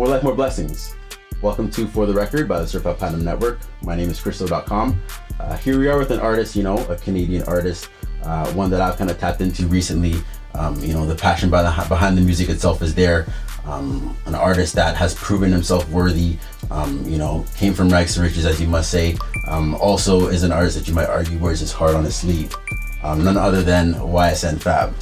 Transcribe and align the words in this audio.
More 0.00 0.08
life, 0.08 0.22
more 0.22 0.34
blessings. 0.34 0.96
Welcome 1.42 1.70
to 1.72 1.86
For 1.86 2.06
the 2.06 2.14
Record 2.14 2.48
by 2.48 2.58
the 2.60 2.66
Certified 2.66 2.96
Platinum 2.96 3.22
Network. 3.22 3.58
My 3.82 3.94
name 3.94 4.08
is 4.08 4.18
Kristo.com. 4.18 4.98
Uh, 5.38 5.58
here 5.58 5.78
we 5.78 5.88
are 5.88 5.98
with 5.98 6.10
an 6.10 6.20
artist, 6.20 6.56
you 6.56 6.62
know, 6.62 6.78
a 6.86 6.96
Canadian 6.96 7.42
artist, 7.42 7.90
uh, 8.22 8.50
one 8.54 8.70
that 8.70 8.80
I've 8.80 8.96
kind 8.96 9.10
of 9.10 9.18
tapped 9.18 9.42
into 9.42 9.66
recently. 9.66 10.14
Um, 10.54 10.82
you 10.82 10.94
know, 10.94 11.04
the 11.04 11.14
passion 11.14 11.50
by 11.50 11.62
the, 11.62 11.86
behind 11.86 12.16
the 12.16 12.22
music 12.22 12.48
itself 12.48 12.80
is 12.80 12.94
there. 12.94 13.26
Um, 13.66 14.16
an 14.24 14.34
artist 14.34 14.74
that 14.74 14.96
has 14.96 15.14
proven 15.14 15.52
himself 15.52 15.86
worthy, 15.90 16.38
um, 16.70 17.04
you 17.06 17.18
know, 17.18 17.44
came 17.58 17.74
from 17.74 17.90
rags 17.90 18.14
to 18.14 18.22
riches, 18.22 18.46
as 18.46 18.58
you 18.58 18.68
must 18.68 18.90
say. 18.90 19.18
Um, 19.48 19.74
also 19.74 20.28
is 20.28 20.44
an 20.44 20.50
artist 20.50 20.78
that 20.78 20.88
you 20.88 20.94
might 20.94 21.10
argue 21.10 21.36
wears 21.36 21.60
his 21.60 21.72
heart 21.72 21.94
on 21.94 22.04
his 22.04 22.16
sleeve. 22.16 22.56
Um, 23.02 23.22
none 23.22 23.36
other 23.36 23.62
than 23.62 23.92
YSN 23.96 24.62
Fab. 24.62 24.94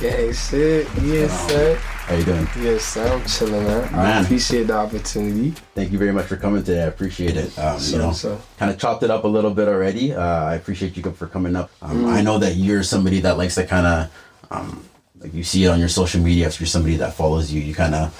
Yeah, 0.00 0.32
shit. 0.32 0.88
Yes, 1.02 1.46
sir. 1.46 1.78
How 2.06 2.16
you 2.16 2.24
doing? 2.24 2.46
Yes, 2.60 2.84
sir. 2.84 3.06
I'm 3.10 3.24
chilling, 3.24 3.64
man. 3.64 3.94
I 3.94 4.20
appreciate 4.20 4.66
the 4.66 4.74
opportunity. 4.74 5.50
Thank 5.74 5.90
you 5.90 5.96
very 5.98 6.12
much 6.12 6.26
for 6.26 6.36
coming 6.36 6.62
today. 6.62 6.82
I 6.82 6.86
appreciate 6.86 7.34
it. 7.36 7.58
Um, 7.58 7.78
So, 7.80 7.96
you 7.96 8.02
know, 8.02 8.12
so. 8.12 8.38
kind 8.58 8.70
of 8.70 8.78
chopped 8.78 9.02
it 9.04 9.10
up 9.10 9.24
a 9.24 9.28
little 9.28 9.52
bit 9.52 9.68
already. 9.68 10.12
Uh, 10.12 10.20
I 10.44 10.54
appreciate 10.56 10.98
you 10.98 11.02
for 11.12 11.26
coming 11.26 11.56
up. 11.56 11.70
Um, 11.80 12.04
I 12.06 12.20
know 12.20 12.36
that 12.38 12.56
you're 12.56 12.82
somebody 12.82 13.20
that 13.20 13.38
likes 13.38 13.54
to 13.54 13.64
kind 13.66 13.86
of, 13.86 14.10
um, 14.50 14.84
like 15.18 15.32
you 15.32 15.42
see 15.42 15.64
it 15.64 15.68
on 15.68 15.78
your 15.78 15.88
social 15.88 16.20
media. 16.20 16.46
If 16.46 16.60
you're 16.60 16.66
somebody 16.66 16.96
that 16.96 17.14
follows 17.14 17.50
you, 17.50 17.62
you 17.62 17.74
kind 17.74 17.94
of 17.94 18.12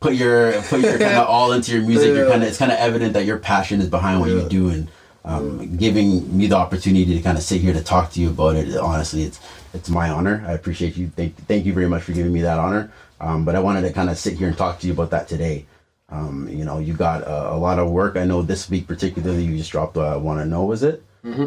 put 0.00 0.14
your 0.14 0.52
put 0.62 0.80
your 0.80 0.98
kind 0.98 1.18
of 1.18 1.28
all 1.34 1.52
into 1.52 1.72
your 1.72 1.82
music. 1.82 2.16
You're 2.16 2.30
kind 2.30 2.42
of 2.42 2.48
it's 2.48 2.56
kind 2.56 2.72
of 2.72 2.78
evident 2.78 3.12
that 3.12 3.26
your 3.26 3.36
passion 3.38 3.82
is 3.82 3.90
behind 3.90 4.20
what 4.20 4.30
you 4.30 4.48
do, 4.48 4.70
and 4.70 4.88
um, 5.26 5.76
giving 5.76 6.34
me 6.34 6.46
the 6.46 6.56
opportunity 6.56 7.14
to 7.16 7.20
kind 7.20 7.36
of 7.36 7.44
sit 7.44 7.60
here 7.60 7.74
to 7.74 7.84
talk 7.84 8.12
to 8.12 8.20
you 8.20 8.30
about 8.30 8.56
it. 8.56 8.74
Honestly, 8.78 9.24
it's 9.24 9.38
it's 9.74 9.88
my 9.88 10.10
honor. 10.10 10.44
I 10.46 10.52
appreciate 10.52 10.96
you. 10.96 11.08
Thank 11.08 11.36
thank 11.46 11.66
you 11.66 11.72
very 11.72 11.88
much 11.88 12.02
for 12.02 12.12
giving 12.12 12.32
me 12.32 12.42
that 12.42 12.58
honor. 12.58 12.92
Um, 13.20 13.44
but 13.44 13.54
I 13.54 13.60
wanted 13.60 13.82
to 13.82 13.92
kind 13.92 14.10
of 14.10 14.18
sit 14.18 14.38
here 14.38 14.48
and 14.48 14.56
talk 14.56 14.80
to 14.80 14.86
you 14.86 14.92
about 14.92 15.10
that 15.10 15.28
today. 15.28 15.66
Um, 16.08 16.48
you 16.48 16.64
know, 16.64 16.78
you 16.78 16.94
got 16.94 17.22
a, 17.22 17.52
a 17.52 17.56
lot 17.56 17.78
of 17.78 17.90
work. 17.90 18.16
I 18.16 18.24
know 18.24 18.42
this 18.42 18.68
week 18.68 18.86
particularly, 18.86 19.44
you 19.44 19.56
just 19.56 19.70
dropped 19.70 19.96
uh, 19.96 20.18
"Want 20.20 20.40
to 20.40 20.46
Know." 20.46 20.64
Was 20.64 20.82
it 20.82 21.02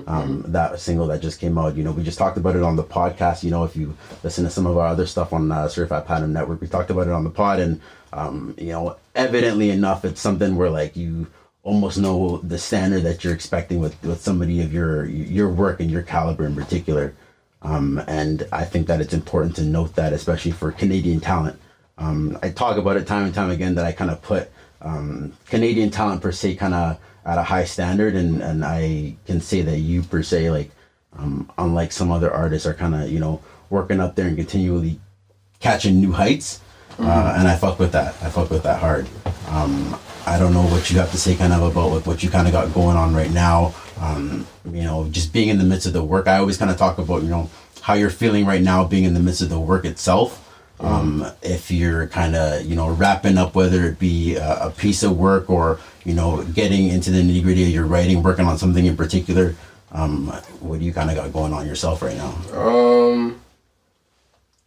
um, 0.07 0.43
that 0.47 0.79
single 0.79 1.07
that 1.07 1.21
just 1.21 1.39
came 1.39 1.57
out? 1.57 1.75
You 1.75 1.83
know, 1.83 1.91
we 1.91 2.03
just 2.03 2.17
talked 2.17 2.37
about 2.37 2.55
it 2.55 2.63
on 2.63 2.75
the 2.75 2.83
podcast. 2.83 3.43
You 3.43 3.51
know, 3.51 3.63
if 3.63 3.75
you 3.75 3.97
listen 4.23 4.43
to 4.45 4.49
some 4.49 4.65
of 4.67 4.77
our 4.77 4.87
other 4.87 5.05
stuff 5.05 5.33
on 5.33 5.51
uh, 5.51 5.67
Certified 5.67 6.05
Platinum 6.05 6.31
Network, 6.33 6.61
we 6.61 6.67
talked 6.67 6.91
about 6.91 7.07
it 7.07 7.13
on 7.13 7.23
the 7.23 7.29
pod, 7.29 7.59
and 7.59 7.81
um, 8.13 8.55
you 8.57 8.71
know, 8.71 8.95
evidently 9.15 9.71
enough, 9.71 10.05
it's 10.05 10.21
something 10.21 10.55
where 10.55 10.69
like 10.69 10.95
you 10.95 11.27
almost 11.63 11.97
know 11.97 12.37
the 12.37 12.59
standard 12.59 13.03
that 13.03 13.23
you're 13.23 13.33
expecting 13.33 13.79
with 13.79 14.01
with 14.03 14.21
somebody 14.21 14.61
of 14.61 14.71
your 14.71 15.05
your 15.05 15.49
work 15.49 15.79
and 15.79 15.89
your 15.89 16.03
caliber 16.03 16.45
in 16.45 16.55
particular. 16.55 17.13
Um, 17.63 18.03
and 18.07 18.47
I 18.51 18.65
think 18.65 18.87
that 18.87 18.99
it's 19.01 19.13
important 19.13 19.55
to 19.55 19.63
note 19.63 19.95
that, 19.95 20.13
especially 20.13 20.51
for 20.51 20.71
Canadian 20.71 21.21
talent. 21.21 21.59
Um, 21.97 22.37
I 22.43 22.49
talk 22.49 22.77
about 22.77 22.97
it 22.97 23.07
time 23.07 23.25
and 23.25 23.33
time 23.33 23.49
again 23.49 23.75
that 23.75 23.85
I 23.85 23.91
kind 23.91 24.11
of 24.11 24.21
put 24.21 24.51
um, 24.81 25.33
Canadian 25.45 25.89
talent 25.89 26.21
per 26.21 26.31
se 26.31 26.55
kind 26.55 26.73
of 26.73 26.99
at 27.25 27.37
a 27.37 27.43
high 27.43 27.63
standard, 27.63 28.15
and, 28.15 28.41
and 28.41 28.65
I 28.65 29.15
can 29.25 29.39
say 29.39 29.61
that 29.61 29.79
you 29.79 30.03
per 30.03 30.23
se, 30.23 30.51
like, 30.51 30.71
um, 31.17 31.49
unlike 31.57 31.91
some 31.91 32.11
other 32.11 32.31
artists, 32.31 32.67
are 32.67 32.73
kind 32.73 32.95
of 32.95 33.09
you 33.09 33.19
know 33.19 33.41
working 33.69 33.99
up 33.99 34.15
there 34.15 34.27
and 34.27 34.35
continually 34.35 34.99
catching 35.59 36.01
new 36.01 36.11
heights. 36.11 36.59
Uh, 36.99 37.33
and 37.37 37.47
I 37.47 37.55
fuck 37.55 37.79
with 37.79 37.91
that. 37.93 38.15
I 38.21 38.29
fuck 38.29 38.49
with 38.51 38.63
that 38.63 38.79
hard. 38.79 39.07
Um, 39.47 39.97
I 40.25 40.37
don't 40.37 40.53
know 40.53 40.63
what 40.63 40.91
you 40.91 40.99
have 40.99 41.11
to 41.11 41.17
say 41.17 41.35
kind 41.35 41.53
of 41.53 41.61
about 41.63 41.91
like 41.91 42.05
what 42.05 42.21
you 42.21 42.29
kind 42.29 42.47
of 42.47 42.53
got 42.53 42.73
going 42.73 42.97
on 42.97 43.15
right 43.15 43.31
now. 43.31 43.73
Um, 44.03 44.45
you 44.65 44.83
know, 44.83 45.07
just 45.09 45.31
being 45.31 45.47
in 45.47 45.57
the 45.57 45.63
midst 45.63 45.87
of 45.87 45.93
the 45.93 46.03
work. 46.03 46.27
I 46.27 46.37
always 46.37 46.57
kind 46.57 46.69
of 46.69 46.77
talk 46.77 46.97
about, 46.97 47.23
you 47.23 47.29
know, 47.29 47.49
how 47.81 47.93
you're 47.93 48.09
feeling 48.09 48.45
right 48.45 48.61
now 48.61 48.83
being 48.83 49.05
in 49.05 49.13
the 49.13 49.19
midst 49.19 49.41
of 49.41 49.49
the 49.49 49.59
work 49.59 49.85
itself. 49.85 50.39
Um, 50.79 51.25
if 51.41 51.71
you're 51.71 52.07
kind 52.07 52.35
of, 52.35 52.65
you 52.65 52.75
know, 52.75 52.89
wrapping 52.89 53.37
up, 53.37 53.55
whether 53.55 53.85
it 53.85 53.99
be 53.99 54.35
a, 54.35 54.67
a 54.67 54.71
piece 54.71 55.03
of 55.03 55.17
work 55.17 55.49
or, 55.49 55.79
you 56.03 56.13
know, 56.13 56.43
getting 56.43 56.89
into 56.89 57.11
the 57.11 57.21
nitty 57.21 57.43
gritty 57.43 57.63
of 57.63 57.69
your 57.69 57.85
writing, 57.85 58.21
working 58.21 58.45
on 58.45 58.57
something 58.57 58.85
in 58.85 58.97
particular, 58.97 59.55
um, 59.93 60.27
what 60.59 60.79
do 60.79 60.85
you 60.85 60.91
kind 60.91 61.09
of 61.09 61.15
got 61.15 61.31
going 61.31 61.53
on 61.53 61.65
yourself 61.65 62.01
right 62.01 62.17
now? 62.17 62.35
Um, 62.59 63.39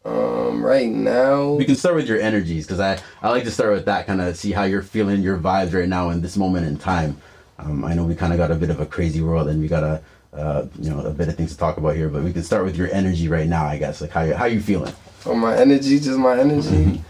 um, 0.06 0.65
right 0.65 0.88
now, 0.88 1.53
We 1.55 1.65
can 1.66 1.75
start 1.75 1.97
with 1.97 2.06
your 2.09 2.21
energies 2.21 2.65
because 2.65 2.81
I, 2.81 2.99
I 3.21 3.28
like 3.31 3.44
to 3.44 3.50
start 3.50 3.72
with 3.72 3.84
that 3.84 4.06
kind 4.06 4.22
of 4.22 4.37
see 4.37 4.53
how 4.53 4.62
you're 4.62 4.82
feeling 4.82 5.21
your 5.21 5.37
vibes 5.37 5.75
right 5.75 5.88
now 5.88 6.11
in 6.11 6.22
this 6.22 6.37
moment 6.37 6.66
in 6.66 6.78
time. 6.78 7.21
Um, 7.59 7.84
I 7.84 7.94
know 7.94 8.05
we 8.05 8.15
kind 8.15 8.33
of 8.33 8.39
got 8.39 8.50
a 8.50 8.55
bit 8.55 8.71
of 8.71 8.81
a 8.81 8.87
crazy 8.87 9.21
world 9.21 9.49
and 9.49 9.61
we 9.61 9.69
got 9.69 9.83
a 9.83 10.03
uh, 10.33 10.67
you 10.78 10.91
know 10.91 11.00
a 11.00 11.11
bit 11.11 11.28
of 11.28 11.37
things 11.37 11.53
to 11.53 11.59
talk 11.59 11.78
about 11.78 11.97
here, 11.97 12.09
but 12.09 12.22
we 12.22 12.33
can 12.33 12.43
start 12.43 12.65
with 12.65 12.77
your 12.77 12.93
energy 12.93 13.28
right 13.28 13.49
now. 13.49 13.65
I 13.65 13.78
guess 13.78 14.00
like 14.00 14.11
how 14.11 14.22
you, 14.22 14.34
how 14.34 14.44
you 14.44 14.61
feeling? 14.61 14.93
oh, 15.27 15.34
my 15.34 15.56
energy, 15.56 15.99
just 15.99 16.19
my 16.19 16.39
energy. 16.39 17.03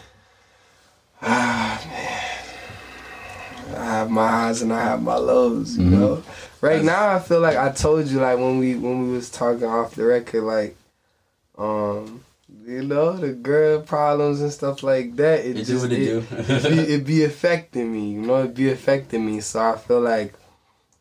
Ah, 1.23 1.83
man. 1.87 2.17
I 3.77 3.84
have 3.84 4.11
my 4.11 4.29
highs 4.29 4.62
and 4.62 4.73
I 4.73 4.81
have 4.83 5.03
my 5.03 5.17
lows, 5.17 5.77
you 5.77 5.84
know. 5.84 6.23
Right 6.61 6.83
now, 6.83 7.15
I 7.15 7.19
feel 7.19 7.41
like 7.41 7.57
I 7.57 7.73
told 7.73 8.07
you, 8.07 8.21
like 8.21 8.39
when 8.39 8.59
we 8.59 8.77
when 8.77 9.07
we 9.07 9.13
was 9.15 9.28
talking 9.31 9.65
off 9.65 9.95
the 9.95 10.05
record, 10.05 10.43
like, 10.43 10.77
um, 11.59 12.23
you 12.66 12.82
know, 12.82 13.16
the 13.16 13.32
girl 13.32 13.81
problems 13.81 14.41
and 14.41 14.53
stuff 14.53 14.82
like 14.82 15.15
that. 15.16 15.41
It, 15.41 15.56
It 15.59 15.66
do 15.66 15.72
just 15.72 15.84
it 15.84 15.88
do. 15.91 16.25
it, 16.31 16.62
be, 16.69 16.94
it 16.94 17.06
be 17.06 17.25
affecting 17.25 17.93
me, 17.93 18.15
you 18.15 18.22
know. 18.22 18.43
It 18.43 18.54
be 18.54 18.71
affecting 18.71 19.25
me, 19.25 19.41
so 19.41 19.60
I 19.60 19.77
feel 19.78 20.00
like, 20.00 20.34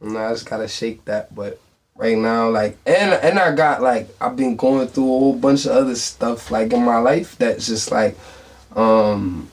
you 0.02 0.12
know, 0.12 0.20
I 0.20 0.32
just 0.32 0.46
gotta 0.46 0.68
shake 0.68 1.06
that. 1.06 1.34
But 1.34 1.60
right 1.96 2.18
now, 2.18 2.50
like, 2.50 2.78
and 2.86 3.14
and 3.14 3.40
I 3.40 3.56
got 3.56 3.82
like 3.82 4.10
I've 4.22 4.36
been 4.36 4.56
going 4.56 4.88
through 4.90 5.06
a 5.06 5.20
whole 5.20 5.36
bunch 5.36 5.66
of 5.66 5.72
other 5.72 5.96
stuff 5.96 6.52
like 6.52 6.72
in 6.72 6.84
my 6.86 7.00
life 7.00 7.36
that's 7.38 7.66
just 7.66 7.92
like, 7.92 8.16
um, 8.76 9.50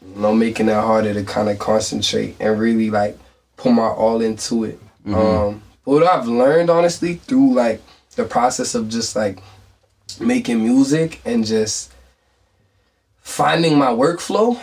you 0.00 0.22
know, 0.22 0.34
making 0.34 0.70
it 0.70 0.74
harder 0.74 1.12
to 1.12 1.22
kind 1.22 1.50
of 1.50 1.58
concentrate 1.58 2.36
and 2.40 2.58
really 2.58 2.88
like 2.88 3.18
put 3.58 3.72
my 3.72 3.82
all 3.88 4.22
into 4.22 4.64
it. 4.64 4.80
Um, 5.06 5.62
what 5.84 6.02
I've 6.04 6.28
learned 6.28 6.70
honestly 6.70 7.16
through 7.16 7.54
like 7.54 7.82
the 8.16 8.24
process 8.24 8.74
of 8.74 8.88
just 8.88 9.16
like 9.16 9.42
making 10.20 10.62
music 10.62 11.20
and 11.24 11.44
just 11.44 11.92
finding 13.20 13.78
my 13.78 13.88
workflow. 13.88 14.58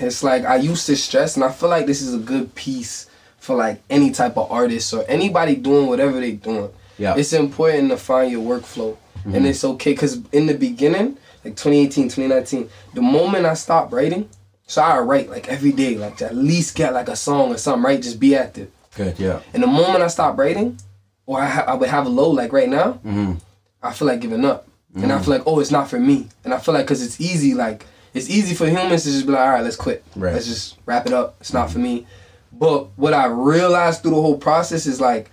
It's 0.00 0.22
like 0.22 0.44
I 0.44 0.56
used 0.56 0.86
to 0.86 0.96
stress, 0.96 1.36
and 1.36 1.44
I 1.44 1.50
feel 1.52 1.68
like 1.68 1.86
this 1.86 2.02
is 2.02 2.14
a 2.14 2.18
good 2.18 2.54
piece 2.54 3.08
for 3.38 3.56
like 3.56 3.80
any 3.90 4.10
type 4.10 4.36
of 4.36 4.50
artist 4.50 4.92
or 4.92 5.04
anybody 5.08 5.56
doing 5.56 5.86
whatever 5.86 6.20
they 6.20 6.32
doing. 6.32 6.70
Yeah. 6.98 7.16
It's 7.16 7.32
important 7.32 7.90
to 7.90 7.96
find 7.96 8.30
your 8.30 8.42
workflow, 8.42 8.96
and 9.24 9.46
it's 9.46 9.64
okay 9.64 9.92
because 9.92 10.18
in 10.32 10.46
the 10.46 10.54
beginning, 10.54 11.16
like 11.44 11.56
2018, 11.56 12.04
2019, 12.08 12.68
the 12.94 13.02
moment 13.02 13.46
I 13.46 13.54
stopped 13.54 13.92
writing, 13.92 14.28
so 14.66 14.82
I 14.82 14.98
write 15.00 15.28
like 15.30 15.48
every 15.48 15.72
day, 15.72 15.96
like 15.96 16.18
to 16.18 16.26
at 16.26 16.36
least 16.36 16.74
get 16.76 16.92
like 16.94 17.08
a 17.08 17.16
song 17.16 17.52
or 17.52 17.56
something, 17.58 17.82
right? 17.84 18.00
Just 18.02 18.20
be 18.20 18.34
active. 18.36 18.70
Good, 18.94 19.18
yeah. 19.18 19.40
And 19.54 19.62
the 19.62 19.66
moment 19.66 20.02
I 20.02 20.08
stop 20.08 20.36
writing, 20.38 20.78
or 21.26 21.40
I, 21.40 21.46
ha- 21.46 21.64
I 21.66 21.74
would 21.74 21.88
have 21.88 22.06
a 22.06 22.10
low 22.10 22.30
like 22.30 22.52
right 22.52 22.68
now, 22.68 22.94
Mm-hmm. 23.04 23.34
I 23.82 23.92
feel 23.94 24.08
like 24.08 24.20
giving 24.20 24.44
up. 24.44 24.68
And 24.94 25.12
I 25.12 25.20
feel 25.20 25.34
like, 25.34 25.46
oh, 25.46 25.60
it's 25.60 25.70
not 25.70 25.88
for 25.88 26.00
me. 26.00 26.28
And 26.44 26.52
I 26.52 26.58
feel 26.58 26.74
like, 26.74 26.84
because 26.84 27.02
it's 27.04 27.20
easy, 27.20 27.54
like, 27.54 27.86
it's 28.12 28.28
easy 28.28 28.54
for 28.54 28.66
humans 28.66 29.04
to 29.04 29.10
just 29.10 29.24
be 29.24 29.32
like, 29.32 29.40
all 29.40 29.50
right, 29.50 29.62
let's 29.62 29.76
quit. 29.76 30.04
Right. 30.16 30.32
Let's 30.32 30.46
just 30.46 30.76
wrap 30.84 31.06
it 31.06 31.12
up. 31.12 31.36
It's 31.40 31.52
not 31.52 31.70
for 31.70 31.78
me. 31.78 32.06
But 32.52 32.88
what 32.96 33.14
I 33.14 33.26
realized 33.26 34.02
through 34.02 34.10
the 34.12 34.20
whole 34.20 34.36
process 34.36 34.86
is 34.86 35.00
like, 35.00 35.30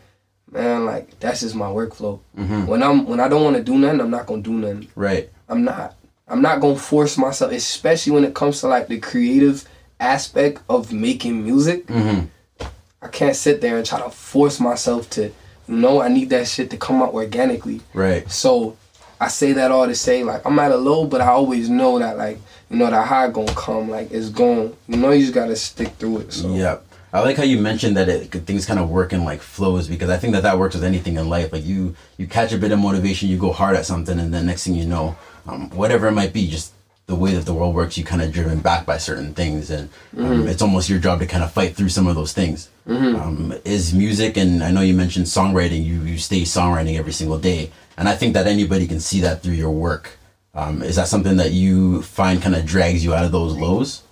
man, 0.51 0.85
like, 0.85 1.19
that's 1.19 1.41
just 1.41 1.55
my 1.55 1.65
workflow. 1.65 2.19
Mm-hmm. 2.37 2.67
When 2.67 2.83
I'm 2.83 3.07
when 3.07 3.19
I 3.19 3.27
don't 3.27 3.43
want 3.43 3.55
to 3.57 3.63
do 3.63 3.77
nothing, 3.77 3.99
I'm 3.99 4.11
not 4.11 4.27
going 4.27 4.43
to 4.43 4.49
do 4.49 4.55
nothing. 4.55 4.87
Right. 4.95 5.29
I'm 5.49 5.63
not. 5.63 5.95
I'm 6.27 6.41
not 6.41 6.59
gonna 6.59 6.77
force 6.77 7.17
myself, 7.17 7.51
especially 7.53 8.11
when 8.11 8.25
it 8.25 8.35
comes 8.35 8.59
to 8.59 8.67
like 8.67 8.87
the 8.87 8.99
creative 8.99 9.67
aspect 9.99 10.61
of 10.69 10.91
making 10.91 11.43
music. 11.43 11.89
I 11.89 13.07
can't 13.11 13.35
sit 13.35 13.61
there 13.61 13.77
and 13.77 13.85
try 13.85 14.01
to 14.01 14.09
force 14.09 14.59
myself 14.59 15.09
to, 15.11 15.31
you 15.67 15.75
know, 15.75 16.01
I 16.01 16.09
need 16.09 16.29
that 16.31 16.47
shit 16.47 16.69
to 16.71 16.77
come 16.77 17.01
out 17.01 17.13
organically. 17.13 17.81
Right. 17.93 18.29
So 18.29 18.75
I 19.19 19.27
say 19.29 19.53
that 19.53 19.71
all 19.71 19.87
to 19.87 19.95
say 19.95 20.23
like 20.23 20.45
I'm 20.45 20.59
at 20.59 20.71
a 20.71 20.77
low, 20.77 21.05
but 21.05 21.21
I 21.21 21.27
always 21.29 21.69
know 21.69 21.99
that 21.99 22.17
like 22.17 22.39
you 22.69 22.77
know 22.77 22.89
that 22.89 23.07
high 23.07 23.29
gonna 23.29 23.53
come. 23.53 23.89
Like 23.89 24.11
it's 24.11 24.29
going. 24.29 24.75
You 24.87 24.97
know, 24.97 25.11
you 25.11 25.21
just 25.21 25.33
gotta 25.33 25.55
stick 25.55 25.89
through 25.93 26.19
it. 26.19 26.33
So 26.33 26.53
Yeah. 26.53 26.77
I 27.13 27.21
like 27.21 27.37
how 27.37 27.43
you 27.43 27.57
mentioned 27.59 27.95
that 27.95 28.09
it 28.09 28.29
things 28.45 28.65
kind 28.65 28.79
of 28.79 28.89
work 28.89 29.13
in 29.13 29.23
like 29.23 29.41
flows 29.41 29.87
because 29.87 30.09
I 30.09 30.17
think 30.17 30.33
that 30.33 30.43
that 30.43 30.59
works 30.59 30.75
with 30.75 30.83
anything 30.83 31.15
in 31.15 31.29
life. 31.29 31.53
Like 31.53 31.65
you 31.65 31.95
you 32.17 32.27
catch 32.27 32.51
a 32.51 32.57
bit 32.57 32.71
of 32.71 32.79
motivation, 32.79 33.29
you 33.29 33.37
go 33.37 33.51
hard 33.53 33.75
at 33.75 33.85
something, 33.85 34.19
and 34.19 34.33
then 34.33 34.45
next 34.45 34.65
thing 34.65 34.75
you 34.75 34.85
know, 34.85 35.15
um, 35.47 35.69
whatever 35.71 36.07
it 36.07 36.11
might 36.11 36.33
be, 36.33 36.47
just 36.49 36.73
the 37.07 37.15
way 37.15 37.33
that 37.33 37.45
the 37.45 37.53
world 37.53 37.73
works, 37.73 37.97
you 37.97 38.03
kind 38.03 38.21
of 38.21 38.33
driven 38.33 38.59
back 38.59 38.85
by 38.85 38.97
certain 38.97 39.33
things, 39.33 39.71
and 39.71 39.87
um, 40.17 40.45
it's 40.49 40.61
almost 40.61 40.89
your 40.89 40.99
job 40.99 41.19
to 41.19 41.25
kind 41.25 41.43
of 41.43 41.51
fight 41.53 41.73
through 41.73 41.87
some 41.87 42.05
of 42.07 42.15
those 42.15 42.33
things. 42.33 42.69
Um, 42.87 43.53
is 43.63 43.93
music, 43.93 44.35
and 44.35 44.61
I 44.61 44.71
know 44.71 44.81
you 44.81 44.93
mentioned 44.93 45.25
songwriting. 45.27 45.83
You 45.85 46.01
you 46.01 46.17
stay 46.17 46.41
songwriting 46.41 46.97
every 46.99 47.13
single 47.13 47.39
day, 47.39 47.71
and 47.97 48.07
I 48.07 48.15
think 48.15 48.33
that 48.35 48.47
anybody 48.47 48.87
can 48.87 48.99
see 48.99 49.19
that 49.21 49.41
through 49.41 49.53
your 49.55 49.71
work. 49.71 50.17
Um, 50.53 50.81
is 50.81 50.95
that 50.95 51.07
something 51.07 51.37
that 51.37 51.51
you 51.51 52.01
find 52.01 52.41
kind 52.41 52.55
of 52.55 52.65
drags 52.65 53.03
you 53.03 53.13
out 53.13 53.25
of 53.25 53.31
those 53.31 53.55
lows? 53.55 54.03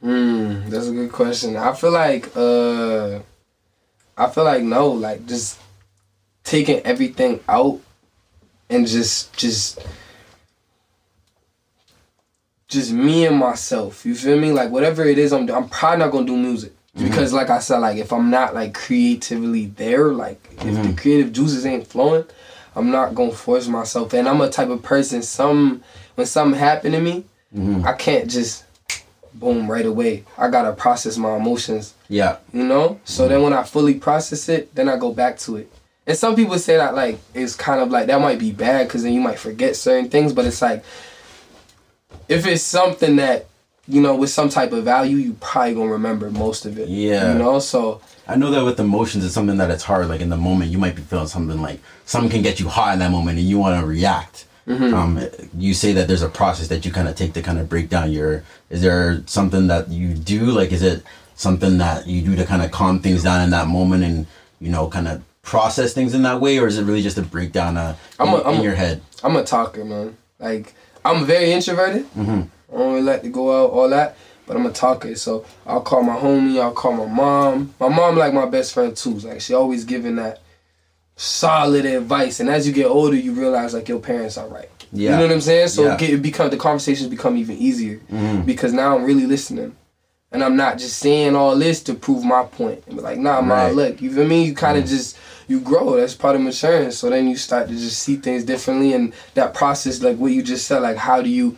Hmm, 0.00 0.68
that's 0.68 0.86
a 0.88 0.92
good 0.92 1.12
question. 1.12 1.56
I 1.56 1.72
feel 1.72 1.90
like 1.92 2.30
uh 2.36 3.20
I 4.16 4.28
feel 4.30 4.44
like 4.44 4.62
no, 4.62 4.88
like 4.88 5.26
just 5.26 5.58
taking 6.44 6.80
everything 6.80 7.40
out 7.48 7.80
and 8.70 8.86
just 8.86 9.32
just 9.36 9.80
just 12.68 12.92
me 12.92 13.26
and 13.26 13.36
myself. 13.36 14.04
You 14.06 14.14
feel 14.14 14.38
me? 14.38 14.52
Like 14.52 14.70
whatever 14.70 15.04
it 15.04 15.18
is, 15.18 15.32
I'm 15.32 15.48
I'm 15.50 15.68
probably 15.68 15.98
not 16.04 16.12
gonna 16.12 16.26
do 16.26 16.36
music 16.36 16.72
Mm-hmm. 16.96 17.08
because, 17.08 17.32
like 17.32 17.50
I 17.50 17.58
said, 17.58 17.78
like 17.78 17.96
if 17.98 18.12
I'm 18.12 18.30
not 18.30 18.54
like 18.54 18.72
creatively 18.72 19.66
there, 19.66 20.12
like 20.12 20.38
if 20.52 20.58
Mm-hmm. 20.60 20.82
the 20.92 20.96
creative 21.00 21.32
juices 21.32 21.66
ain't 21.66 21.88
flowing, 21.88 22.24
I'm 22.76 22.90
not 22.90 23.14
gonna 23.14 23.32
force 23.32 23.68
myself. 23.68 24.12
And 24.14 24.28
I'm 24.28 24.40
a 24.40 24.50
type 24.50 24.68
of 24.68 24.82
person. 24.82 25.22
Some 25.22 25.82
when 26.14 26.26
something 26.26 26.58
happen 26.58 26.92
to 26.92 27.00
me, 27.00 27.24
Mm-hmm. 27.54 27.86
I 27.86 27.92
can't 27.92 28.28
just 28.28 28.64
boom 29.32 29.70
right 29.70 29.86
away. 29.86 30.24
I 30.36 30.48
gotta 30.50 30.72
process 30.72 31.16
my 31.16 31.36
emotions. 31.36 31.94
Yeah. 32.08 32.38
You 32.52 32.64
know? 32.64 33.00
So 33.04 33.28
then 33.28 33.42
when 33.42 33.52
I 33.52 33.62
fully 33.62 33.94
process 33.94 34.48
it, 34.48 34.74
then 34.74 34.88
I 34.88 34.96
go 34.96 35.12
back 35.12 35.38
to 35.40 35.56
it. 35.56 35.70
And 36.06 36.16
some 36.16 36.36
people 36.36 36.58
say 36.58 36.76
that 36.76 36.94
like 36.94 37.18
it's 37.32 37.54
kind 37.54 37.80
of 37.80 37.90
like 37.90 38.08
that 38.08 38.20
might 38.20 38.38
be 38.38 38.52
bad 38.52 38.88
because 38.88 39.04
then 39.04 39.12
you 39.12 39.20
might 39.20 39.38
forget 39.38 39.76
certain 39.76 40.10
things, 40.10 40.32
but 40.32 40.44
it's 40.44 40.60
like 40.60 40.84
if 42.28 42.46
it's 42.46 42.62
something 42.62 43.16
that 43.16 43.46
you 43.86 44.00
know 44.00 44.16
with 44.16 44.30
some 44.30 44.48
type 44.48 44.72
of 44.72 44.84
value, 44.84 45.16
you 45.16 45.34
probably 45.34 45.74
gonna 45.74 45.92
remember 45.92 46.30
most 46.30 46.66
of 46.66 46.78
it. 46.78 46.88
Yeah. 46.88 47.32
You 47.32 47.38
know, 47.38 47.58
so 47.58 48.00
I 48.26 48.36
know 48.36 48.50
that 48.50 48.64
with 48.64 48.80
emotions, 48.80 49.24
it's 49.24 49.34
something 49.34 49.58
that 49.58 49.70
it's 49.70 49.82
hard. 49.82 50.08
Like 50.08 50.20
in 50.20 50.30
the 50.30 50.36
moment, 50.36 50.70
you 50.70 50.78
might 50.78 50.96
be 50.96 51.02
feeling 51.02 51.26
something 51.26 51.60
like 51.60 51.80
something 52.06 52.30
can 52.30 52.42
get 52.42 52.60
you 52.60 52.68
hot 52.68 52.94
in 52.94 52.98
that 53.00 53.10
moment, 53.10 53.38
and 53.38 53.46
you 53.46 53.58
want 53.58 53.80
to 53.80 53.86
react. 53.86 54.46
Mm-hmm. 54.66 54.94
Um, 54.94 55.20
you 55.58 55.74
say 55.74 55.92
that 55.92 56.08
there's 56.08 56.22
a 56.22 56.28
process 56.28 56.68
that 56.68 56.86
you 56.86 56.92
kind 56.92 57.06
of 57.06 57.16
take 57.16 57.34
to 57.34 57.42
kind 57.42 57.58
of 57.58 57.68
break 57.68 57.90
down 57.90 58.10
your. 58.10 58.44
Is 58.70 58.80
there 58.80 59.22
something 59.26 59.66
that 59.66 59.88
you 59.90 60.14
do? 60.14 60.46
Like, 60.46 60.72
is 60.72 60.82
it 60.82 61.02
something 61.34 61.78
that 61.78 62.06
you 62.06 62.22
do 62.22 62.34
to 62.36 62.46
kind 62.46 62.62
of 62.62 62.70
calm 62.70 63.00
things 63.00 63.22
down 63.22 63.42
in 63.42 63.50
that 63.50 63.68
moment, 63.68 64.04
and 64.04 64.26
you 64.60 64.70
know, 64.70 64.88
kind 64.88 65.08
of 65.08 65.22
process 65.42 65.92
things 65.92 66.14
in 66.14 66.22
that 66.22 66.40
way, 66.40 66.58
or 66.58 66.66
is 66.66 66.78
it 66.78 66.84
really 66.84 67.02
just 67.02 67.18
a 67.18 67.22
breakdown 67.22 67.76
uh, 67.76 67.94
I'm 68.18 68.28
in, 68.28 68.34
a- 68.34 68.44
I'm 68.44 68.54
in 68.56 68.62
your 68.62 68.74
head? 68.74 69.02
I'm 69.22 69.36
a 69.36 69.44
talker, 69.44 69.84
man. 69.84 70.16
Like 70.38 70.74
I'm 71.04 71.26
very 71.26 71.52
introverted. 71.52 72.04
Mm-hmm. 72.12 72.42
I 72.72 72.78
don't 72.78 72.92
really 72.94 73.02
like 73.02 73.22
to 73.22 73.28
go 73.28 73.64
out, 73.64 73.70
all 73.70 73.88
that. 73.90 74.16
But 74.46 74.56
I'm 74.56 74.66
a 74.66 74.72
talker, 74.72 75.14
so 75.14 75.44
I'll 75.66 75.80
call 75.80 76.02
my 76.02 76.16
homie, 76.16 76.60
I'll 76.60 76.72
call 76.72 76.92
my 76.92 77.06
mom. 77.06 77.74
My 77.80 77.88
mom 77.88 78.16
like 78.16 78.34
my 78.34 78.44
best 78.46 78.74
friend 78.74 78.94
too. 78.96 79.14
Like 79.20 79.40
she 79.40 79.54
always 79.54 79.84
giving 79.84 80.16
that 80.16 80.40
solid 81.16 81.84
advice. 81.86 82.40
And 82.40 82.48
as 82.50 82.66
you 82.66 82.72
get 82.72 82.86
older, 82.86 83.16
you 83.16 83.32
realize 83.32 83.72
like 83.74 83.88
your 83.88 84.00
parents 84.00 84.36
are 84.36 84.48
right. 84.48 84.68
Yeah. 84.92 85.12
You 85.12 85.16
know 85.16 85.22
what 85.22 85.32
I'm 85.32 85.40
saying? 85.40 85.68
So 85.68 85.84
Yeah. 85.84 85.94
it, 85.94 85.98
get, 85.98 86.10
it 86.10 86.22
become 86.22 86.50
the 86.50 86.56
conversations 86.56 87.08
become 87.08 87.36
even 87.36 87.56
easier 87.56 87.98
Mm-hmm. 88.12 88.42
because 88.42 88.72
now 88.72 88.96
I'm 88.96 89.04
really 89.04 89.26
listening. 89.26 89.76
And 90.32 90.42
I'm 90.42 90.56
not 90.56 90.78
just 90.78 90.98
saying 90.98 91.36
all 91.36 91.56
this 91.56 91.80
to 91.84 91.94
prove 91.94 92.24
my 92.24 92.42
point. 92.44 92.82
And 92.86 92.96
be 92.96 93.02
like, 93.02 93.18
nah, 93.18 93.38
Right. 93.38 93.68
Mm-hmm. 93.68 93.76
look, 93.76 94.02
you 94.02 94.12
feel 94.12 94.26
me? 94.26 94.44
You 94.44 94.54
kind 94.54 94.76
of 94.76 94.84
just 94.84 95.16
you 95.46 95.60
grow. 95.60 95.96
That's 95.96 96.14
part 96.14 96.34
of 96.36 96.42
maturing. 96.42 96.90
So 96.90 97.08
then 97.10 97.28
you 97.28 97.36
start 97.36 97.68
to 97.68 97.74
just 97.74 97.98
see 98.02 98.16
things 98.16 98.44
differently, 98.44 98.94
and 98.94 99.12
that 99.34 99.52
process, 99.54 100.02
like 100.02 100.16
what 100.16 100.32
you 100.32 100.42
just 100.42 100.66
said, 100.66 100.78
like 100.80 100.96
how 100.96 101.20
do 101.22 101.28
you, 101.28 101.56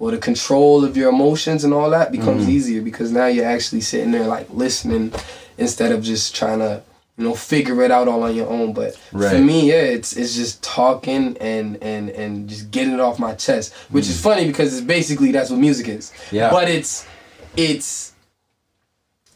well, 0.00 0.10
the 0.10 0.18
control 0.18 0.84
of 0.84 0.96
your 0.96 1.10
emotions 1.10 1.62
and 1.62 1.72
all 1.72 1.90
that 1.90 2.10
becomes 2.10 2.42
Mm-hmm. 2.42 2.50
easier 2.50 2.82
because 2.82 3.12
now 3.12 3.26
you're 3.26 3.44
actually 3.46 3.82
sitting 3.82 4.10
there 4.10 4.26
like 4.26 4.48
listening 4.50 5.12
instead 5.58 5.92
of 5.92 6.02
just 6.02 6.34
trying 6.34 6.58
to, 6.60 6.82
you 7.18 7.24
know, 7.24 7.34
figure 7.34 7.82
it 7.82 7.90
out 7.90 8.08
all 8.08 8.22
on 8.24 8.34
your 8.34 8.48
own. 8.48 8.72
But 8.72 8.96
for 8.96 9.38
me, 9.38 9.68
yeah, 9.68 9.82
it's 9.96 10.16
it's 10.16 10.34
just 10.34 10.62
talking 10.64 11.36
and 11.38 11.76
and 11.82 12.08
and 12.10 12.48
just 12.48 12.70
getting 12.72 12.94
it 12.94 13.00
off 13.00 13.18
my 13.18 13.34
chest, 13.34 13.74
which 13.90 14.08
is 14.08 14.20
funny 14.20 14.46
because 14.46 14.72
it's 14.76 14.86
basically 14.86 15.30
that's 15.32 15.50
what 15.50 15.60
music 15.60 15.86
is. 15.88 16.10
Mm. 16.10 16.32
Yeah. 16.32 16.50
But 16.50 16.68
it's 16.70 17.06
it's 17.56 18.12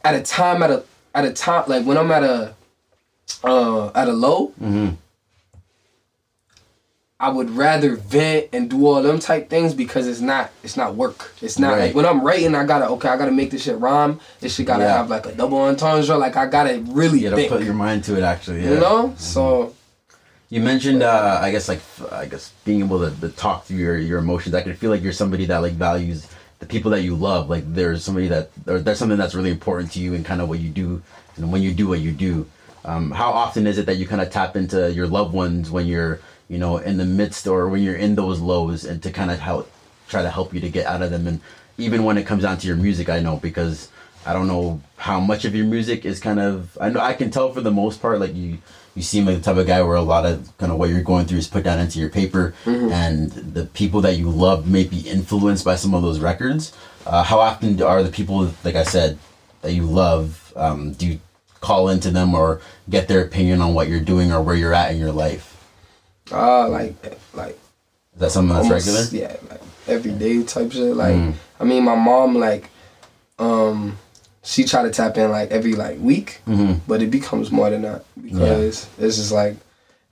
at 0.02 0.14
a 0.14 0.22
time 0.22 0.62
at 0.62 0.70
a 0.70 0.82
at 1.14 1.24
a 1.26 1.32
time 1.32 1.64
like 1.68 1.84
when 1.84 1.98
I'm 1.98 2.10
at 2.10 2.24
a 2.24 2.54
uh 3.44 3.90
at 3.94 4.08
a 4.08 4.12
low, 4.12 4.52
Mm-hmm. 4.62 4.94
I 7.20 7.28
would 7.28 7.50
rather 7.50 7.94
vent 7.94 8.48
and 8.52 8.68
do 8.68 8.86
all 8.86 9.00
them 9.00 9.20
type 9.20 9.48
things 9.48 9.72
because 9.72 10.08
it's 10.08 10.20
not 10.20 10.50
it's 10.64 10.76
not 10.76 10.96
work. 10.96 11.32
It's 11.40 11.58
not 11.60 11.72
Right. 11.74 11.80
like 11.86 11.94
when 11.94 12.04
I'm 12.04 12.22
writing, 12.22 12.54
I 12.56 12.64
gotta 12.66 12.88
okay, 12.90 13.08
I 13.08 13.16
gotta 13.16 13.30
make 13.30 13.50
this 13.52 13.62
shit 13.62 13.78
rhyme. 13.78 14.18
This 14.40 14.56
shit 14.56 14.66
gotta 14.66 14.82
Yeah. 14.82 14.96
have 14.96 15.08
like 15.10 15.24
a 15.26 15.32
double 15.32 15.58
entendre. 15.58 16.16
Like 16.16 16.36
I 16.36 16.46
gotta 16.46 16.82
really 16.88 17.20
You 17.20 17.30
gotta 17.30 17.36
think. 17.36 17.52
put 17.52 17.62
your 17.62 17.74
mind 17.74 18.02
to 18.04 18.16
it. 18.18 18.22
Actually, 18.24 18.64
yeah. 18.64 18.70
You 18.72 18.80
know, 18.80 19.14
so 19.16 19.74
You 20.50 20.60
mentioned, 20.60 21.02
uh, 21.02 21.40
I 21.42 21.50
guess, 21.50 21.68
like, 21.68 21.80
I 22.12 22.26
guess 22.26 22.52
being 22.64 22.78
able 22.80 23.00
to, 23.00 23.20
to 23.22 23.28
talk 23.30 23.64
through 23.64 23.78
your, 23.78 23.96
your 23.98 24.18
emotions. 24.20 24.54
I 24.54 24.60
can 24.62 24.74
feel 24.76 24.90
like 24.90 25.02
you're 25.02 25.12
somebody 25.12 25.46
that 25.46 25.62
like 25.62 25.72
values 25.72 26.28
the 26.60 26.66
people 26.66 26.92
that 26.92 27.00
you 27.00 27.16
love. 27.16 27.50
Like, 27.50 27.64
there's 27.74 28.04
somebody 28.04 28.28
that, 28.28 28.50
or 28.68 28.78
there's 28.78 28.98
something 28.98 29.18
that's 29.18 29.34
really 29.34 29.50
important 29.50 29.90
to 29.92 29.98
you 30.00 30.14
and 30.14 30.24
kind 30.24 30.40
of 30.40 30.48
what 30.48 30.60
you 30.60 30.68
do, 30.68 31.02
and 31.36 31.50
when 31.50 31.62
you 31.62 31.72
do 31.72 31.88
what 31.88 31.98
you 32.00 32.12
do. 32.12 32.46
Um, 32.84 33.10
how 33.10 33.30
often 33.32 33.66
is 33.66 33.78
it 33.78 33.86
that 33.86 33.96
you 33.96 34.06
kind 34.06 34.20
of 34.20 34.30
tap 34.30 34.54
into 34.54 34.92
your 34.92 35.08
loved 35.08 35.32
ones 35.34 35.70
when 35.72 35.86
you're, 35.86 36.20
you 36.48 36.58
know, 36.58 36.78
in 36.78 36.96
the 36.96 37.04
midst 37.04 37.46
or 37.46 37.68
when 37.68 37.82
you're 37.82 37.96
in 37.96 38.14
those 38.14 38.40
lows, 38.40 38.84
and 38.84 39.02
to 39.02 39.10
kind 39.10 39.30
of 39.30 39.38
help, 39.38 39.70
try 40.08 40.22
to 40.22 40.30
help 40.30 40.52
you 40.54 40.60
to 40.60 40.70
get 40.70 40.86
out 40.86 41.02
of 41.02 41.10
them, 41.10 41.26
and 41.26 41.40
even 41.78 42.04
when 42.04 42.18
it 42.18 42.26
comes 42.26 42.42
down 42.42 42.58
to 42.58 42.66
your 42.66 42.76
music, 42.76 43.08
I 43.08 43.20
know 43.20 43.36
because 43.36 43.88
I 44.26 44.32
don't 44.32 44.46
know 44.46 44.80
how 44.96 45.20
much 45.20 45.44
of 45.44 45.54
your 45.54 45.66
music 45.66 46.04
is 46.04 46.20
kind 46.20 46.40
of. 46.40 46.76
I 46.80 46.88
know 46.88 47.00
I 47.00 47.14
can 47.14 47.30
tell 47.30 47.52
for 47.52 47.60
the 47.60 47.70
most 47.70 48.00
part, 48.00 48.20
like 48.20 48.34
you 48.34 48.58
you 48.94 49.02
seem 49.02 49.26
like 49.26 49.36
the 49.36 49.42
type 49.42 49.56
of 49.56 49.66
guy 49.66 49.82
where 49.82 49.96
a 49.96 50.02
lot 50.02 50.24
of 50.24 50.56
kind 50.58 50.70
of 50.70 50.78
what 50.78 50.88
you're 50.88 51.02
going 51.02 51.26
through 51.26 51.38
is 51.38 51.48
put 51.48 51.64
down 51.64 51.80
into 51.80 51.98
your 51.98 52.08
paper, 52.10 52.54
and 52.92 53.30
the 53.32 53.66
people 53.66 54.00
that 54.02 54.16
you 54.16 54.30
love 54.30 54.68
may 54.68 54.84
be 54.84 55.00
influenced 55.00 55.64
by 55.64 55.76
some 55.76 55.94
of 55.94 56.02
those 56.02 56.20
records. 56.20 56.72
Uh, 57.06 57.22
how 57.22 57.38
often 57.38 57.82
are 57.82 58.02
the 58.02 58.10
people, 58.10 58.50
like 58.62 58.76
I 58.76 58.84
said, 58.84 59.18
that 59.62 59.72
you 59.72 59.82
love? 59.82 60.52
Um, 60.56 60.92
do 60.92 61.06
you 61.06 61.20
call 61.60 61.88
into 61.88 62.10
them 62.10 62.34
or 62.34 62.60
get 62.88 63.08
their 63.08 63.22
opinion 63.22 63.60
on 63.60 63.74
what 63.74 63.88
you're 63.88 64.00
doing 64.00 64.32
or 64.32 64.40
where 64.42 64.54
you're 64.54 64.74
at 64.74 64.92
in 64.92 64.98
your 64.98 65.12
life? 65.12 65.53
Uh 66.32 66.68
like 66.68 66.94
like 67.34 67.58
Is 68.14 68.20
that 68.20 68.30
something 68.30 68.54
that's 68.56 68.68
regular? 68.70 69.02
yeah, 69.12 69.36
like 69.50 69.60
everyday 69.86 70.42
type 70.42 70.72
shit. 70.72 70.96
Like 70.96 71.14
Mm. 71.14 71.34
I 71.60 71.64
mean 71.64 71.84
my 71.84 71.94
mom 71.96 72.36
like 72.36 72.70
um 73.38 73.98
she 74.42 74.64
try 74.64 74.82
to 74.82 74.90
tap 74.90 75.16
in 75.16 75.30
like 75.30 75.50
every 75.50 75.74
like 75.74 75.98
week, 76.00 76.40
Mhm. 76.46 76.80
but 76.86 77.02
it 77.02 77.10
becomes 77.10 77.50
more 77.50 77.70
than 77.70 77.82
that 77.82 78.04
because 78.22 78.86
it's 78.98 79.16
just 79.16 79.32
like 79.32 79.56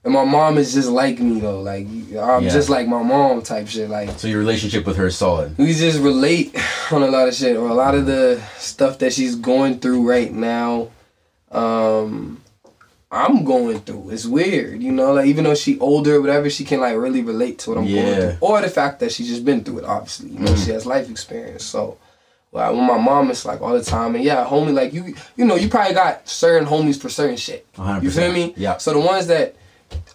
and 0.05 0.13
my 0.13 0.25
mom 0.25 0.57
is 0.57 0.73
just 0.73 0.89
like 0.89 1.19
me 1.19 1.39
though. 1.39 1.61
Like 1.61 1.87
I'm 1.87 2.43
Yeah. 2.43 2.49
just 2.49 2.69
like 2.69 2.87
my 2.87 3.01
mom 3.01 3.41
type 3.41 3.67
shit. 3.67 3.89
Like 3.89 4.19
So 4.19 4.27
your 4.27 4.39
relationship 4.39 4.85
with 4.85 4.97
her 4.97 5.07
is 5.07 5.17
solid. 5.17 5.57
we 5.57 5.73
just 5.73 5.99
relate 5.99 6.55
on 6.91 7.01
a 7.03 7.07
lot 7.07 7.27
of 7.27 7.33
shit 7.33 7.55
or 7.57 7.69
a 7.69 7.73
lot 7.73 7.95
of 7.95 8.05
the 8.05 8.41
stuff 8.59 8.99
that 8.99 9.13
she's 9.13 9.35
going 9.35 9.79
through 9.79 10.07
right 10.07 10.31
now 10.33 10.89
um 11.51 12.41
i'm 13.13 13.43
going 13.43 13.79
through 13.79 14.09
it's 14.09 14.25
weird 14.25 14.81
you 14.81 14.91
know 14.91 15.13
like 15.13 15.27
even 15.27 15.43
though 15.43 15.55
she 15.55 15.79
older 15.79 16.15
or 16.15 16.21
whatever 16.21 16.49
she 16.49 16.63
can 16.63 16.79
like 16.79 16.97
really 16.97 17.21
relate 17.21 17.59
to 17.59 17.69
what 17.69 17.79
i'm 17.79 17.85
going 17.85 18.15
through 18.15 18.37
or 18.41 18.61
the 18.61 18.69
fact 18.69 18.99
that 18.99 19.11
she's 19.11 19.27
just 19.27 19.45
been 19.45 19.63
through 19.63 19.79
it 19.79 19.85
obviously 19.85 20.29
you 20.29 20.39
know 20.39 20.55
she 20.55 20.71
has 20.71 20.85
life 20.85 21.09
experience 21.09 21.63
so 21.63 21.97
like 22.53 22.71
with 22.71 22.81
my 22.81 22.99
mom, 22.99 23.31
it's 23.31 23.45
like 23.45 23.61
all 23.61 23.73
the 23.73 23.83
time, 23.83 24.13
and 24.13 24.23
yeah, 24.23 24.45
homie, 24.45 24.73
like 24.73 24.93
you, 24.93 25.15
you 25.35 25.43
know, 25.43 25.55
you 25.55 25.69
probably 25.69 25.95
got 25.95 26.29
certain 26.29 26.67
homies 26.67 27.01
for 27.01 27.09
certain 27.09 27.35
shit. 27.35 27.65
100%. 27.73 28.03
You 28.03 28.11
feel 28.11 28.31
me? 28.31 28.53
Yeah. 28.55 28.77
So 28.77 28.93
the 28.93 28.99
ones 28.99 29.25
that 29.25 29.55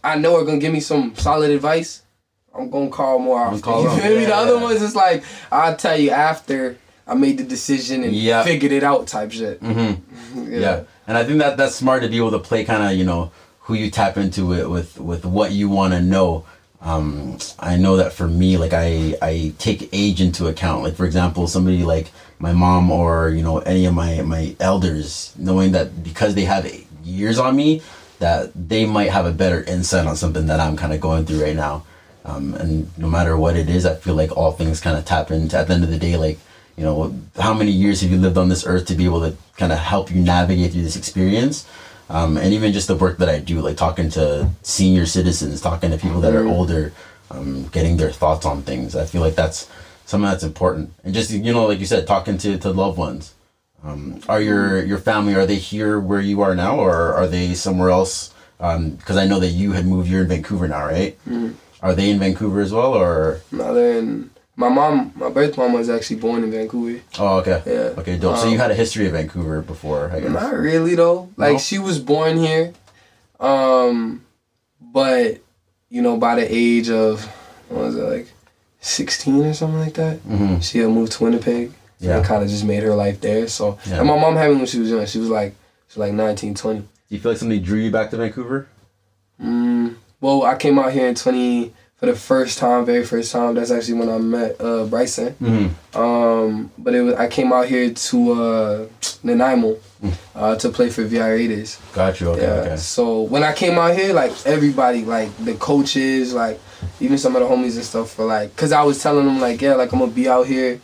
I 0.05 0.17
know 0.17 0.37
are 0.37 0.45
gonna 0.45 0.59
give 0.59 0.73
me 0.73 0.79
some 0.79 1.17
solid 1.17 1.51
advice, 1.51 2.03
I'm 2.55 2.71
gonna 2.71 2.91
call 2.91 3.19
more 3.19 3.41
often. 3.41 3.61
call 3.61 3.83
you 3.83 3.91
feel 4.01 4.17
me? 4.17 4.25
The 4.25 4.37
other 4.37 4.57
ones, 4.59 4.81
it's 4.81 4.95
like 4.95 5.25
I'll 5.51 5.75
tell 5.75 5.99
you 5.99 6.11
after 6.11 6.79
I 7.09 7.15
made 7.15 7.39
the 7.39 7.45
decision 7.45 8.05
and 8.05 8.13
Yeah. 8.15 8.43
figured 8.45 8.73
it 8.73 8.83
out, 8.85 9.07
type 9.07 9.33
shit. 9.33 9.63
Mm-hmm. 9.63 10.53
Yeah. 10.53 10.83
and 11.07 11.17
I 11.17 11.25
think 11.25 11.39
that 11.39 11.57
that's 11.57 11.75
smart 11.75 12.03
to 12.03 12.09
be 12.09 12.19
able 12.19 12.31
to 12.33 12.39
play 12.39 12.65
kind 12.65 12.83
of 12.83 12.93
you 12.99 13.05
know 13.05 13.31
who 13.63 13.75
you 13.75 13.91
tap 13.91 14.17
into 14.17 14.53
it 14.53 14.69
with 14.71 14.99
with 15.01 15.25
what 15.25 15.53
you 15.53 15.69
want 15.69 15.93
to 15.95 16.01
know. 16.01 16.45
Um, 16.81 17.39
I 17.59 17.77
know 17.77 17.97
that 17.97 18.13
for 18.13 18.29
me, 18.29 18.57
like 18.57 18.73
I 18.73 19.17
I 19.21 19.53
take 19.59 19.89
age 19.93 20.21
into 20.21 20.47
account. 20.47 20.83
Like 20.85 20.95
for 20.95 21.07
example, 21.07 21.47
somebody 21.49 21.83
like 21.85 22.11
my 22.39 22.53
mom 22.53 22.91
or 22.91 23.31
you 23.31 23.43
know 23.43 23.59
any 23.61 23.85
of 23.87 23.95
my 23.95 24.23
my 24.23 24.55
elders, 24.61 25.33
knowing 25.37 25.73
that 25.73 26.03
because 26.05 26.35
they 26.35 26.45
have 26.45 26.71
years 27.05 27.39
on 27.39 27.57
me, 27.57 27.83
that 28.21 28.53
they 28.55 28.85
might 28.87 29.11
have 29.11 29.27
a 29.27 29.33
better 29.33 29.63
insight 29.65 30.07
on 30.07 30.15
something 30.17 30.47
that 30.47 30.61
I'm 30.61 30.77
kind 30.77 30.93
of 30.93 31.01
going 31.01 31.25
through 31.27 31.43
right 31.43 31.57
now. 31.57 31.85
Um, 32.25 32.55
and 32.55 32.97
no 32.99 33.09
matter 33.09 33.37
what 33.37 33.57
it 33.57 33.69
is, 33.69 33.85
I 33.87 33.95
feel 33.95 34.15
like 34.15 34.37
all 34.37 34.53
things 34.53 34.81
kind 34.81 34.97
of 34.99 35.05
tap 35.05 35.31
into. 35.31 35.57
At 35.59 35.67
the 35.69 35.75
end 35.75 35.85
of 35.85 35.91
the 35.91 35.99
day, 35.99 36.17
like 36.17 36.39
you 36.79 36.85
know, 36.85 37.13
how 37.37 37.53
many 37.53 37.73
years 37.73 38.03
have 38.03 38.11
you 38.13 38.19
lived 38.19 38.39
on 38.39 38.49
this 38.49 38.65
earth 38.65 38.87
to 38.87 38.95
be 38.95 39.05
able 39.05 39.21
to 39.29 39.37
kind 39.57 39.73
of 39.73 39.79
help 39.79 40.13
you 40.13 40.23
navigate 40.23 40.71
through 40.71 40.83
this 40.83 40.95
experience? 40.95 41.67
Um, 42.09 42.37
and 42.37 42.55
even 42.55 42.73
just 42.73 42.87
the 42.87 42.95
work 42.95 43.19
that 43.19 43.29
I 43.29 43.41
do, 43.41 43.61
like 43.61 43.77
talking 43.77 44.09
to 44.11 44.49
senior 44.63 45.05
citizens, 45.05 45.61
talking 45.61 45.91
to 45.91 45.99
people 45.99 46.21
that 46.21 46.37
are 46.37 46.47
older, 46.47 46.93
um, 47.33 47.67
getting 47.69 47.97
their 47.97 48.13
thoughts 48.13 48.47
on 48.47 48.63
things. 48.63 48.95
I 48.95 49.07
feel 49.07 49.21
like 49.21 49.35
that's 49.35 49.69
something 50.07 50.31
that's 50.31 50.45
important. 50.45 50.95
And 51.03 51.13
just 51.13 51.31
you 51.31 51.53
know, 51.53 51.67
like 51.67 51.81
you 51.81 51.87
said, 51.87 52.07
talking 52.07 52.39
to, 52.39 52.57
to 52.59 52.71
loved 52.71 52.97
ones. 52.97 53.35
Um, 53.83 54.21
are 54.29 54.41
your 54.41 54.83
your 54.85 54.99
family 54.99 55.35
are 55.35 55.47
they 55.47 55.57
here 55.57 55.99
where 55.99 56.21
you 56.21 56.41
are 56.43 56.55
now, 56.55 56.79
or 56.79 57.13
are 57.13 57.27
they 57.27 57.55
somewhere 57.55 57.91
else? 57.91 58.33
Because 58.59 59.17
I 59.17 59.27
know 59.27 59.41
that 59.41 59.49
you 59.49 59.73
had 59.73 59.85
moved. 59.85 60.09
You're 60.09 60.23
in 60.23 60.29
Vancouver 60.29 60.69
now, 60.69 60.85
right? 60.85 61.19
Are 61.83 61.95
they 61.95 62.11
in 62.11 62.19
Vancouver 62.19 62.61
as 62.61 62.73
well, 62.73 62.95
or? 62.95 63.41
Mother 63.51 63.99
and 63.99 64.31
my 64.59 64.69
mom, 64.69 65.13
my 65.15 65.31
birth 65.31 65.57
mom 65.57 65.73
was 65.73 65.89
actually 65.89 66.17
born 66.17 66.43
in 66.43 66.51
Vancouver. 66.51 67.01
Oh, 67.19 67.39
okay. 67.39 67.63
Yeah. 67.65 68.01
Okay, 68.01 68.19
dope. 68.19 68.37
so 68.37 68.47
Um, 68.47 68.53
you 68.53 68.59
had 68.59 68.71
a 68.73 68.75
history 68.75 69.07
of 69.07 69.13
Vancouver 69.13 69.63
before, 69.63 70.11
I 70.13 70.19
guess. 70.21 70.31
Not 70.31 70.53
really 70.53 70.95
though. 70.97 71.29
Like 71.37 71.53
No? 71.55 71.59
she 71.59 71.79
was 71.79 71.99
born 72.01 72.37
here, 72.39 72.73
um, 73.41 74.23
but 74.81 75.39
you 75.91 76.03
know 76.03 76.17
by 76.17 76.35
the 76.35 76.47
age 76.55 76.91
of 76.91 77.25
what 77.69 77.85
was 77.85 77.97
it 77.97 78.03
like 78.03 78.27
16 78.81 79.45
or 79.45 79.55
something 79.55 79.79
like 79.81 79.95
that. 79.95 80.19
Mhm. 80.27 80.63
She 80.63 80.79
had 80.79 80.91
moved 80.91 81.13
to 81.13 81.25
Winnipeg. 81.25 81.73
Yeah. 82.01 82.17
And 82.19 82.25
kind 82.27 82.45
of 82.45 82.49
just 82.49 82.65
made 82.65 82.85
her 82.85 82.95
life 82.95 83.21
there. 83.21 83.49
So, 83.49 83.77
Yeah. 83.85 83.99
and 83.99 84.07
my 84.07 84.17
mom 84.19 84.37
had 84.37 84.51
me 84.51 84.57
when 84.57 84.67
she 84.67 84.79
was 84.79 84.89
young. 84.89 85.05
She 85.07 85.19
was 85.19 85.31
like, 85.31 85.55
she 85.89 85.99
was 85.99 86.07
like 86.09 86.13
19, 86.15 86.55
20. 86.55 86.79
Do 86.81 86.87
you 87.09 87.19
feel 87.19 87.33
like 87.33 87.39
somebody 87.41 87.59
drew 87.61 87.79
you 87.81 87.91
back 87.91 88.11
to 88.11 88.17
Vancouver? 88.17 88.69
Mm, 89.43 89.97
well, 90.21 90.45
I 90.45 90.55
came 90.55 90.79
out 90.79 90.93
here 90.93 91.09
in 91.09 91.17
20 91.17 91.73
for 91.99 92.07
the 92.07 92.15
first 92.15 92.59
time, 92.59 92.85
very 92.85 93.05
first 93.05 93.33
time. 93.33 93.55
That's 93.55 93.71
actually 93.73 93.95
when 93.99 94.09
I 94.09 94.19
met 94.19 94.61
uh, 94.61 94.85
Bryson. 94.87 95.35
Mm-hmm. 95.43 96.01
Um, 96.01 96.71
but 96.79 96.95
it 96.95 97.03
was 97.03 97.15
I 97.15 97.27
came 97.29 97.53
out 97.53 97.67
here 97.67 97.91
to 97.93 98.33
uh, 98.33 98.87
Nanaimo 99.23 99.77
Mm. 100.01 100.13
uh, 100.37 100.55
to 100.55 100.69
play 100.69 100.91
for 100.91 101.03
VI 101.03 101.29
Raiders. 101.31 101.77
Got 101.93 102.21
you. 102.21 102.29
Okay. 102.29 102.43
Yeah. 102.43 102.53
Okay. 102.53 102.77
So 102.77 103.23
when 103.23 103.43
I 103.43 103.53
came 103.53 103.77
out 103.81 103.97
here, 103.97 104.13
like 104.15 104.31
everybody, 104.47 105.05
like 105.05 105.37
the 105.45 105.55
coaches, 105.55 106.33
like 106.33 106.61
even 107.01 107.19
some 107.19 107.35
of 107.35 107.43
the 107.43 107.49
homies 107.49 107.75
and 107.75 107.83
stuff, 107.85 108.17
were 108.17 108.25
like, 108.27 108.55
cause 108.55 108.71
I 108.71 108.83
was 108.85 109.03
telling 109.03 109.27
them 109.27 109.41
like, 109.41 109.61
yeah, 109.61 109.75
like 109.75 109.93
I'm 109.93 109.99
gonna 109.99 110.13
be 110.13 110.29
out 110.29 110.47
here, 110.47 110.81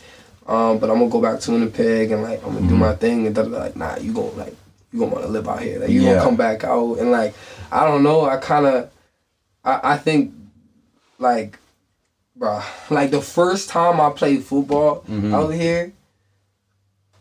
um, 0.47 0.79
but 0.79 0.89
I'm 0.89 0.97
gonna 0.99 1.09
go 1.09 1.21
back 1.21 1.39
to 1.39 1.51
Winnipeg 1.53 2.11
and 2.11 2.23
like 2.23 2.43
I'm 2.45 2.55
gonna 2.55 2.67
do 2.67 2.73
Mhm. 2.75 2.79
my 2.79 2.95
thing 2.95 3.25
and 3.25 3.33
they're 3.33 3.45
like, 3.45 3.77
nah, 3.77 3.95
you 3.95 4.11
gonna 4.11 4.31
like 4.31 4.53
you 4.91 4.99
gonna 4.99 5.13
wanna 5.15 5.27
live 5.27 5.47
out 5.47 5.61
here, 5.61 5.79
like 5.79 5.89
you 5.91 6.01
Yeah. 6.01 6.15
gonna 6.15 6.21
come 6.25 6.35
back 6.35 6.65
out 6.65 6.95
and 6.99 7.09
like 7.09 7.33
I 7.71 7.85
don't 7.87 8.03
know, 8.03 8.25
I 8.25 8.35
kind 8.35 8.65
of, 8.65 8.89
I 9.63 9.93
I 9.93 9.97
think, 9.97 10.33
like, 11.19 11.57
bro, 12.35 12.61
like 12.89 13.11
the 13.11 13.21
first 13.21 13.69
time 13.69 13.99
I 14.01 14.09
played 14.11 14.43
football 14.43 15.03
Mhm. 15.09 15.33
out 15.33 15.49
here. 15.53 15.93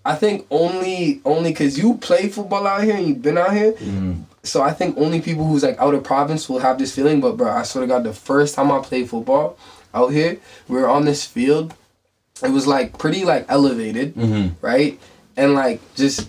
I 0.05 0.15
think 0.17 0.47
only 0.51 1.21
only 1.25 1.55
cause 1.55 1.79
you 1.79 1.95
play 1.97 2.29
football 2.29 2.67
out 2.67 2.83
here 2.85 2.95
and 2.97 3.07
you've 3.07 3.23
been 3.23 3.39
out 3.39 3.55
here, 3.55 3.73
Mhm. 3.73 4.25
so 4.43 4.61
I 4.63 4.73
think 4.73 4.99
only 4.99 5.21
people 5.23 5.47
who's 5.47 5.63
like 5.63 5.79
out 5.81 5.95
of 5.95 6.05
province 6.05 6.49
will 6.49 6.59
have 6.59 6.79
this 6.79 6.93
feeling. 6.95 7.21
But 7.21 7.37
bro, 7.39 7.49
I 7.51 7.63
swear 7.63 7.83
to 7.85 7.89
God, 7.89 8.05
the 8.05 8.13
first 8.13 8.55
time 8.55 8.71
I 8.71 8.81
played 8.81 9.09
football 9.09 9.57
out 9.95 10.09
here, 10.13 10.37
we 10.69 10.77
were 10.77 10.89
on 10.89 11.05
this 11.07 11.25
field. 11.25 11.73
It 12.43 12.51
was 12.51 12.67
like 12.67 12.99
pretty 12.99 13.25
like 13.25 13.47
elevated, 13.49 14.15
Mhm. 14.15 14.53
right? 14.61 14.99
And 15.37 15.55
like 15.55 15.81
just 15.95 16.29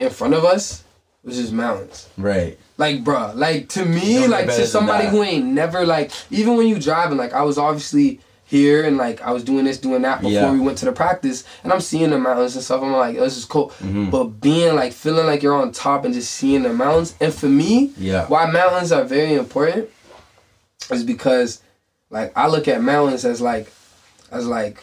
in 0.00 0.10
front 0.10 0.34
of 0.34 0.44
us 0.44 0.82
was 1.22 1.36
just 1.36 1.52
mountains. 1.52 2.08
Right. 2.18 2.58
Like, 2.76 3.04
bruh, 3.04 3.34
like 3.36 3.68
to 3.70 3.84
me, 3.84 4.26
like 4.26 4.46
to 4.46 4.66
somebody 4.66 5.06
who 5.06 5.22
ain't 5.22 5.44
never 5.46 5.86
like, 5.86 6.10
even 6.30 6.56
when 6.56 6.66
you 6.66 6.78
driving, 6.80 7.16
like 7.16 7.32
I 7.32 7.42
was 7.42 7.56
obviously 7.56 8.20
here 8.46 8.84
and 8.84 8.96
like 8.96 9.22
I 9.22 9.30
was 9.32 9.44
doing 9.44 9.64
this, 9.64 9.78
doing 9.78 10.02
that 10.02 10.18
before 10.20 10.32
Yeah. 10.32 10.52
we 10.52 10.58
went 10.60 10.78
to 10.78 10.84
the 10.84 10.92
practice, 10.92 11.44
and 11.62 11.72
I'm 11.72 11.80
seeing 11.80 12.10
the 12.10 12.18
mountains 12.18 12.56
and 12.56 12.64
stuff. 12.64 12.82
I'm 12.82 12.92
like, 12.92 13.16
this 13.16 13.36
is 13.36 13.44
cool. 13.44 13.70
Mhm. 13.82 14.10
But 14.10 14.24
being 14.40 14.74
like 14.74 14.92
feeling 14.92 15.26
like 15.26 15.42
you're 15.42 15.54
on 15.54 15.70
top 15.72 16.04
and 16.04 16.12
just 16.12 16.32
seeing 16.32 16.62
the 16.64 16.72
mountains, 16.72 17.14
and 17.20 17.32
for 17.32 17.46
me, 17.48 17.92
Yeah. 17.96 18.26
why 18.26 18.46
mountains 18.50 18.90
are 18.92 19.04
very 19.04 19.34
important 19.34 19.88
is 20.90 21.04
because 21.04 21.62
like 22.10 22.32
I 22.36 22.48
look 22.48 22.66
at 22.68 22.82
mountains 22.82 23.24
as 23.24 23.40
like 23.40 23.72
as 24.32 24.46
like 24.46 24.82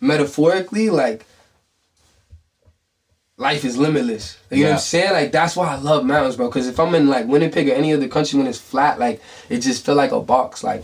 metaphorically 0.00 0.88
like 0.90 1.26
life 3.44 3.64
is 3.64 3.76
limitless. 3.76 4.38
You 4.50 4.62
know 4.62 4.70
what 4.70 4.72
I'm 4.74 4.80
saying? 4.80 5.12
Like 5.12 5.30
that's 5.30 5.54
why 5.54 5.74
I 5.74 5.76
love 5.76 6.04
mountains, 6.04 6.36
bro. 6.36 6.48
Because 6.48 6.66
if 6.66 6.80
I'm 6.80 6.94
in 6.94 7.08
like 7.08 7.26
Winnipeg 7.26 7.68
or 7.68 7.74
any 7.74 7.92
other 7.92 8.08
country 8.08 8.38
when 8.38 8.48
it's 8.48 8.58
flat, 8.58 8.98
like 8.98 9.22
it 9.50 9.58
just 9.58 9.84
feel 9.84 9.94
like 9.94 10.12
a 10.12 10.20
box. 10.20 10.64
Like 10.64 10.82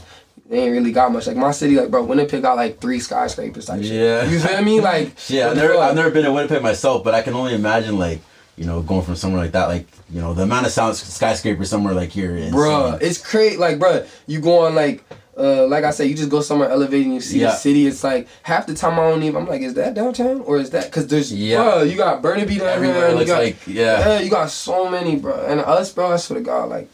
they 0.49 0.61
ain't 0.65 0.73
really 0.73 0.93
got 0.93 1.11
much. 1.11 1.27
Like 1.27 1.37
my 1.37 1.53
city, 1.53 1.77
like 1.77 1.91
bro, 1.91 2.05
Winnipeg 2.05 2.43
got 2.43 2.57
like 2.57 2.79
three 2.79 3.01
skyscrapers 3.01 3.65
type 3.67 3.83
shit. 3.83 3.93
Yeah. 3.93 4.29
You 4.29 4.39
feel 4.39 4.63
me? 4.63 4.81
Like 4.81 5.15
Yeah, 5.29 5.49
I've 5.49 5.57
never, 5.57 5.77
I've 5.77 5.97
never 5.97 6.11
been 6.11 6.25
to 6.25 6.33
Winnipeg 6.33 6.63
myself, 6.63 7.03
but 7.03 7.15
I 7.15 7.23
can 7.23 7.35
only 7.35 7.55
imagine 7.55 7.99
like 7.99 8.21
you 8.57 8.67
know 8.67 8.83
going 8.83 9.03
from 9.03 9.17
somewhere 9.17 9.41
like 9.41 9.53
that, 9.53 9.67
like 9.67 9.87
you 10.11 10.21
know 10.21 10.35
the 10.35 10.43
amount 10.43 10.67
of 10.67 10.73
sound 10.73 10.97
skyscrapers 10.97 11.71
somewhere 11.71 11.95
like 11.95 12.11
here. 12.11 12.37
Is, 12.37 12.53
Bruh, 12.53 13.01
it's 13.01 13.17
crazy. 13.19 13.57
Like, 13.57 13.79
bruh, 13.79 14.07
you 14.27 14.41
go 14.41 14.67
on 14.67 14.75
like, 14.75 15.03
uh, 15.41 15.67
like 15.67 15.85
I 15.85 15.91
said, 15.91 16.09
you 16.09 16.15
just 16.15 16.29
go 16.31 16.41
somewhere 16.43 16.69
elevated 16.71 17.07
and 17.07 17.15
you 17.15 17.21
see 17.21 17.41
Yeah. 17.41 17.49
the 17.49 17.57
city. 17.57 17.87
It's 17.87 18.05
like 18.05 18.29
half 18.43 18.67
the 18.67 18.75
time 18.75 18.95
I 19.01 19.09
don't 19.09 19.23
even. 19.23 19.43
I'm 19.43 19.49
like, 19.49 19.63
is 19.63 19.75
that 19.75 19.95
downtown 19.95 20.43
or 20.43 20.59
is 20.59 20.71
that? 20.71 20.85
Because 20.85 21.07
there's, 21.07 21.33
Yeah. 21.33 21.59
bruh, 21.65 21.91
you 21.91 21.97
got 21.97 22.21
Burnaby 22.23 22.59
down 22.59 22.69
everywhere. 22.69 23.09
You 23.11 23.15
looks 23.17 23.31
got, 23.31 23.43
like 23.43 23.57
yeah. 23.67 23.99
yeah, 24.01 24.21
you 24.21 24.31
got 24.31 24.51
so 24.51 24.89
many, 24.91 25.17
bro. 25.17 25.35
And 25.47 25.61
us, 25.61 25.93
bro, 25.93 26.13
I 26.13 26.17
swear 26.17 26.39
to 26.41 26.45
God, 26.45 26.69
like 26.69 26.89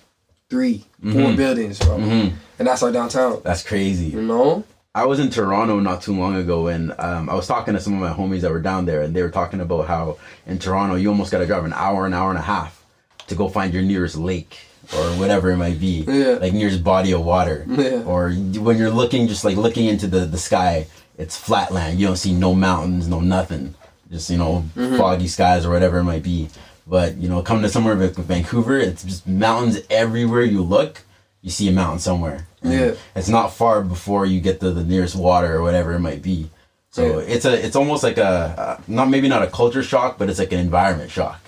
three, 0.49 0.85
four 1.03 1.11
Mhm. 1.33 1.37
buildings, 1.37 1.79
bro. 1.81 1.97
hmm 1.99 2.29
And 2.59 2.67
that's 2.69 2.83
our 2.83 2.93
downtown. 2.93 3.41
That's 3.43 3.63
crazy. 3.63 4.07
You 4.07 4.23
know? 4.23 4.65
I 4.95 5.05
was 5.05 5.19
in 5.21 5.29
Toronto 5.29 5.79
not 5.81 6.01
too 6.01 6.15
long 6.19 6.37
ago, 6.37 6.69
and 6.69 6.95
um, 6.99 7.29
I 7.29 7.35
was 7.35 7.47
talking 7.47 7.75
to 7.75 7.81
some 7.81 7.93
of 7.93 8.01
my 8.01 8.13
homies 8.17 8.41
that 8.41 8.51
were 8.51 8.61
down 8.63 8.87
there, 8.87 9.03
and 9.03 9.15
they 9.15 9.21
were 9.23 9.29
talking 9.31 9.61
about 9.61 9.89
how 9.89 10.17
in 10.47 10.59
Toronto 10.59 10.95
you 10.95 11.11
almost 11.11 11.31
got 11.31 11.41
to 11.41 11.47
drive 11.47 11.67
an 11.67 11.75
hour, 11.75 12.07
an 12.07 12.15
hour 12.15 12.31
and 12.31 12.39
a 12.39 12.43
half 12.43 12.83
to 13.27 13.35
go 13.35 13.49
find 13.49 13.75
your 13.75 13.83
nearest 13.83 14.17
lake 14.17 14.57
or 14.95 15.05
whatever 15.19 15.51
it 15.51 15.57
might 15.57 15.81
be, 15.81 16.05
Yeah. 16.07 16.39
like 16.41 16.53
nearest 16.53 16.83
body 16.85 17.13
of 17.13 17.25
water. 17.25 17.65
Yeah. 17.69 18.03
Or 18.05 18.31
when 18.31 18.79
you're 18.79 18.91
looking, 18.91 19.27
just 19.29 19.45
like 19.45 19.57
looking 19.57 19.87
into 19.87 20.07
the 20.07 20.21
the 20.27 20.39
sky, 20.39 20.87
it's 21.19 21.37
flat 21.37 21.73
land. 21.73 21.99
You 21.99 22.07
don't 22.07 22.17
see 22.17 22.33
no 22.33 22.55
mountains, 22.55 23.09
no 23.09 23.21
nothing. 23.21 23.75
Just 24.11 24.31
you 24.31 24.39
know 24.39 24.65
Mm-hmm. 24.77 24.97
foggy 24.97 25.29
skies 25.29 25.65
or 25.67 25.71
whatever 25.71 25.99
it 25.99 26.05
might 26.05 26.23
be. 26.23 26.49
But 26.87 27.17
you 27.17 27.29
know, 27.29 27.43
come 27.43 27.63
to 27.63 27.69
somewhere 27.69 27.95
like 27.97 28.15
Vancouver, 28.15 28.79
it's 28.79 29.03
just 29.03 29.27
mountains 29.27 29.81
everywhere 29.91 30.43
you 30.43 30.63
look. 30.63 31.03
You 31.43 31.51
see 31.51 31.69
a 31.69 31.73
mountain 31.73 31.99
somewhere. 32.01 32.47
Yeah. 32.63 32.95
It's 33.15 33.29
not 33.29 33.53
far 33.53 33.83
before 33.83 34.27
you 34.27 34.41
get 34.41 34.61
to 34.61 34.71
the 34.73 34.85
nearest 34.85 35.15
water 35.17 35.55
or 35.57 35.63
whatever 35.63 35.93
it 35.95 36.01
might 36.01 36.23
be. 36.23 36.51
So 36.91 37.03
Yeah. 37.21 37.35
it's 37.35 37.45
a 37.45 37.53
it's 37.67 37.77
almost 37.77 38.03
like 38.03 38.19
a 38.19 38.55
uh, 38.59 38.81
not 38.89 39.09
maybe 39.11 39.29
not 39.29 39.43
a 39.43 39.47
culture 39.49 39.83
shock, 39.83 40.17
but 40.19 40.29
it's 40.31 40.39
like 40.39 40.53
an 40.53 40.61
environment 40.61 41.11
shock. 41.11 41.41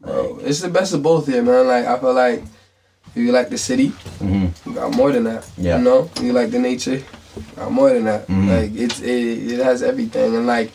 Bro, 0.00 0.40
it's 0.42 0.60
the 0.60 0.68
best 0.68 0.94
of 0.94 1.02
both 1.02 1.26
here, 1.26 1.42
man. 1.42 1.66
Like, 1.66 1.84
I 1.86 1.98
feel 1.98 2.14
like 2.14 2.44
if 3.14 3.22
you 3.22 3.32
like 3.32 3.48
the 3.50 3.58
city, 3.58 3.92
Mhm. 4.20 4.50
you 4.66 4.72
got 4.74 4.94
more 4.94 5.12
than 5.12 5.24
that. 5.24 5.46
Yeah. 5.56 5.78
You 5.78 5.84
know? 5.84 6.10
You 6.20 6.32
like 6.32 6.50
the 6.50 6.58
nature, 6.58 6.96
you 7.36 7.42
got 7.56 7.70
more 7.72 7.90
than 7.90 8.04
that. 8.04 8.26
Mhm. 8.28 8.48
Like, 8.48 8.74
it's, 8.76 9.00
it, 9.00 9.52
it 9.58 9.64
has 9.64 9.82
everything. 9.82 10.34
And, 10.36 10.46
like, 10.46 10.70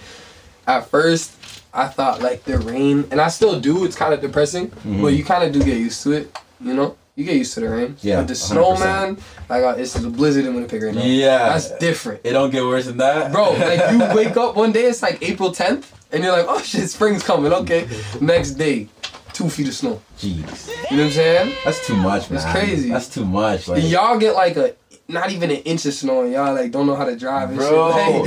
at 0.68 0.90
first, 0.90 1.32
I 1.74 1.88
thought, 1.88 2.22
like, 2.22 2.44
the 2.46 2.58
rain, 2.60 3.06
and 3.12 3.20
I 3.20 3.30
still 3.30 3.60
do, 3.60 3.86
it's 3.86 3.96
kind 3.96 4.14
of 4.14 4.22
depressing, 4.22 4.72
Mhm. 4.86 5.02
but 5.02 5.08
you 5.14 5.24
kind 5.24 5.44
of 5.44 5.52
do 5.52 5.60
get 5.64 5.78
used 5.78 6.04
to 6.04 6.12
it, 6.12 6.36
you 6.64 6.74
know? 6.74 6.96
You 7.16 7.26
get 7.26 7.36
used 7.36 7.54
to 7.56 7.60
the 7.60 7.70
rain. 7.70 7.96
Yeah, 8.02 8.18
But 8.18 8.28
the 8.30 8.36
snow, 8.36 8.72
100%. 8.74 8.80
man, 8.80 9.18
like, 9.50 9.64
uh, 9.64 9.76
it's 9.78 9.96
a 9.96 10.00
blizzard 10.10 10.46
in 10.46 10.56
Winnipeg 10.56 10.82
right 10.82 10.96
now. 10.96 11.04
Yeah. 11.04 11.50
That's 11.50 11.70
different. 11.78 12.22
It 12.24 12.32
don't 12.34 12.50
get 12.50 12.64
worse 12.64 12.86
than 12.86 12.98
that, 12.98 13.32
Bro, 13.32 13.52
like 13.54 13.92
you 13.92 14.00
wake 14.16 14.36
up 14.36 14.56
one 14.56 14.72
day, 14.72 14.86
it's 14.86 15.04
like 15.04 15.20
April 15.22 15.52
10th, 15.52 15.84
and 16.12 16.24
you're 16.24 16.32
like, 16.34 16.48
oh 16.50 16.60
shit, 16.62 16.90
spring's 16.90 17.22
coming, 17.22 17.54
okay. 17.54 17.88
Next 18.20 18.52
day, 18.52 18.88
two 19.34 19.50
feet 19.50 19.68
of 19.68 19.74
snow. 19.74 20.02
Jeez, 20.18 20.68
You 20.92 20.98
know 20.98 21.04
what 21.04 21.06
I'm 21.08 21.12
saying? 21.12 21.56
that's 21.66 21.86
too 21.88 21.96
much, 21.96 22.30
man. 22.30 22.38
It's 22.42 22.52
crazy. 22.52 22.90
That's 22.90 23.08
too 23.08 23.26
much. 23.26 23.68
Like, 23.68 23.82
And 23.82 23.92
y'all 23.92 24.18
get 24.18 24.36
like 24.36 24.56
a, 24.58 24.76
not 25.08 25.32
even 25.32 25.52
an 25.52 25.58
inch 25.58 25.86
of 25.86 25.94
snow, 25.94 26.24
and 26.24 26.32
y'all 26.32 26.54
like 26.54 26.72
don't 26.72 26.88
know 26.88 26.96
how 26.96 27.06
to 27.06 27.16
drive 27.16 27.50
and 27.50 27.58
Bro, 27.58 27.94
shit. 27.94 28.22
Like, 28.22 28.24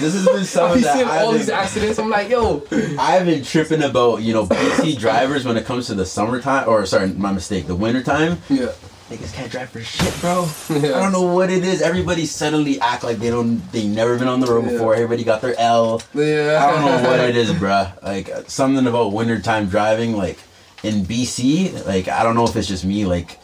this 0.00 0.14
has 0.14 0.26
been 0.26 0.44
something 0.44 0.82
that 0.82 1.04
I've 1.06 1.24
all 1.24 1.32
these 1.32 1.48
accidents. 1.48 1.98
I'm 1.98 2.08
like, 2.08 2.28
yo, 2.28 2.62
I've 2.98 3.26
been 3.26 3.42
tripping 3.42 3.82
about, 3.82 4.22
you 4.22 4.32
know, 4.32 4.46
BC 4.46 4.98
drivers 4.98 5.44
when 5.44 5.56
it 5.56 5.64
comes 5.64 5.88
to 5.88 5.94
the 5.94 6.06
summertime, 6.06 6.68
or 6.68 6.86
sorry, 6.86 7.08
my 7.08 7.32
mistake, 7.32 7.66
the 7.66 7.74
wintertime. 7.74 8.38
yeah, 8.48 8.66
Niggas 9.10 9.34
can't 9.34 9.50
drive 9.50 9.70
for 9.70 9.80
shit, 9.80 10.14
bro. 10.20 10.48
Yeah. 10.70 10.96
I 10.96 11.02
don't 11.02 11.10
know 11.10 11.34
what 11.34 11.50
it 11.50 11.64
is. 11.64 11.82
Everybody 11.82 12.26
suddenly 12.26 12.80
act 12.80 13.02
like 13.02 13.16
they 13.18 13.28
don't, 13.28 13.58
they 13.72 13.88
never 13.88 14.16
been 14.16 14.28
on 14.28 14.38
the 14.38 14.46
road 14.46 14.66
Yeah. 14.66 14.70
before. 14.72 14.94
Everybody 14.94 15.24
got 15.24 15.40
their 15.40 15.58
L. 15.58 16.00
yeah. 16.14 16.60
I 16.64 16.70
don't 16.70 16.84
know 17.02 17.10
what 17.10 17.18
it 17.28 17.36
is, 17.42 17.50
bruh. 17.50 18.00
Like 18.04 18.30
something 18.48 18.86
about 18.86 19.12
wintertime 19.12 19.68
driving, 19.68 20.16
like 20.16 20.38
in 20.82 21.04
BC, 21.04 21.86
like 21.86 22.08
I 22.08 22.22
don't 22.22 22.34
know 22.34 22.44
if 22.44 22.56
it's 22.56 22.68
just 22.68 22.84
me, 22.84 23.04
like 23.04 23.38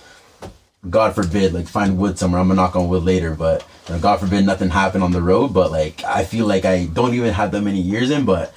God 0.88 1.14
forbid, 1.14 1.52
like 1.52 1.68
find 1.68 1.98
wood 1.98 2.18
somewhere. 2.18 2.40
I'm 2.40 2.48
gonna 2.48 2.60
knock 2.60 2.76
on 2.76 2.88
wood 2.88 3.02
later, 3.02 3.34
but 3.34 3.66
you 3.88 3.94
know, 3.94 4.00
God 4.00 4.20
forbid 4.20 4.44
nothing 4.46 4.70
happen 4.70 5.02
on 5.02 5.12
the 5.12 5.22
road. 5.22 5.52
But 5.52 5.70
like 5.70 6.04
I 6.04 6.24
feel 6.24 6.46
like 6.46 6.64
I 6.64 6.86
don't 6.86 7.14
even 7.14 7.32
have 7.32 7.50
that 7.52 7.62
many 7.62 7.80
years 7.80 8.10
in, 8.10 8.24
but 8.24 8.54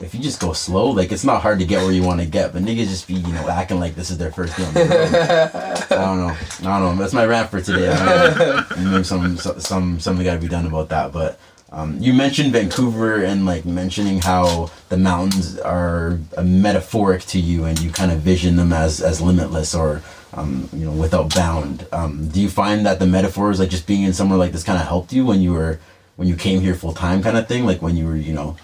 if 0.00 0.14
you 0.14 0.20
just 0.20 0.40
go 0.40 0.52
slow, 0.52 0.90
like 0.90 1.10
it's 1.12 1.24
not 1.24 1.42
hard 1.42 1.58
to 1.58 1.64
get 1.64 1.82
where 1.82 1.92
you 1.92 2.02
want 2.02 2.20
to 2.20 2.26
get. 2.26 2.52
But 2.52 2.62
niggas 2.62 2.86
just 2.88 3.08
be, 3.08 3.14
you 3.14 3.32
know, 3.32 3.48
acting 3.48 3.80
like 3.80 3.94
this 3.94 4.10
is 4.10 4.18
their 4.18 4.30
first 4.30 4.56
day 4.56 4.64
on 4.64 4.74
the 4.74 4.80
road. 4.80 5.92
I 5.98 6.04
don't 6.04 6.18
know. 6.18 6.36
I 6.70 6.78
don't 6.80 6.96
know. 6.96 6.96
That's 6.96 7.12
my 7.12 7.26
rant 7.26 7.50
for 7.50 7.60
today. 7.60 7.88
I 7.90 8.34
don't 8.34 8.38
know. 8.38 8.90
Maybe 8.92 9.04
some 9.04 9.36
some 9.36 10.00
something 10.00 10.24
got 10.24 10.34
to 10.34 10.40
be 10.40 10.48
done 10.48 10.66
about 10.66 10.88
that. 10.90 11.12
But 11.12 11.38
um, 11.70 11.98
you 12.00 12.12
mentioned 12.14 12.52
Vancouver 12.52 13.22
and 13.24 13.44
like 13.44 13.64
mentioning 13.64 14.20
how 14.20 14.70
the 14.88 14.96
mountains 14.96 15.58
are 15.58 16.18
a 16.36 16.42
metaphoric 16.42 17.22
to 17.26 17.38
you, 17.40 17.64
and 17.64 17.78
you 17.80 17.90
kind 17.90 18.10
of 18.10 18.20
vision 18.20 18.56
them 18.56 18.72
as 18.72 19.00
as 19.00 19.20
limitless 19.20 19.74
or 19.74 20.02
um, 20.34 20.68
you 20.72 20.84
know 20.86 20.92
without 20.92 21.34
bound. 21.34 21.86
Um, 21.92 22.28
do 22.28 22.40
you 22.40 22.48
find 22.48 22.86
that 22.86 22.98
the 22.98 23.06
metaphors, 23.06 23.58
like 23.60 23.70
just 23.70 23.86
being 23.86 24.02
in 24.02 24.12
somewhere 24.12 24.38
like 24.38 24.52
this, 24.52 24.64
kind 24.64 24.80
of 24.80 24.86
helped 24.86 25.12
you 25.12 25.26
when 25.26 25.40
you 25.42 25.52
were 25.52 25.78
when 26.16 26.26
you 26.28 26.36
came 26.36 26.60
here 26.60 26.74
full 26.74 26.94
time, 26.94 27.22
kind 27.22 27.36
of 27.36 27.46
thing? 27.48 27.66
Like 27.66 27.82
when 27.82 27.96
you 27.96 28.06
were, 28.06 28.16
you 28.16 28.32
know. 28.32 28.56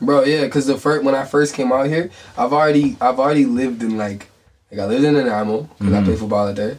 Bro, 0.00 0.24
yeah, 0.24 0.46
cause 0.48 0.66
the 0.66 0.76
first 0.78 1.04
when 1.04 1.14
I 1.14 1.24
first 1.24 1.54
came 1.54 1.72
out 1.72 1.86
here, 1.86 2.10
I've 2.36 2.52
already 2.52 2.96
I've 3.00 3.18
already 3.18 3.44
lived 3.46 3.82
in 3.82 3.96
like 3.98 4.28
like 4.70 4.80
I 4.80 4.86
lived 4.86 5.04
in 5.04 5.14
Nanaimo 5.14 5.68
because 5.78 5.92
I 5.94 6.00
Mhm. 6.00 6.04
played 6.04 6.18
football 6.18 6.48
out 6.48 6.56
there. 6.56 6.78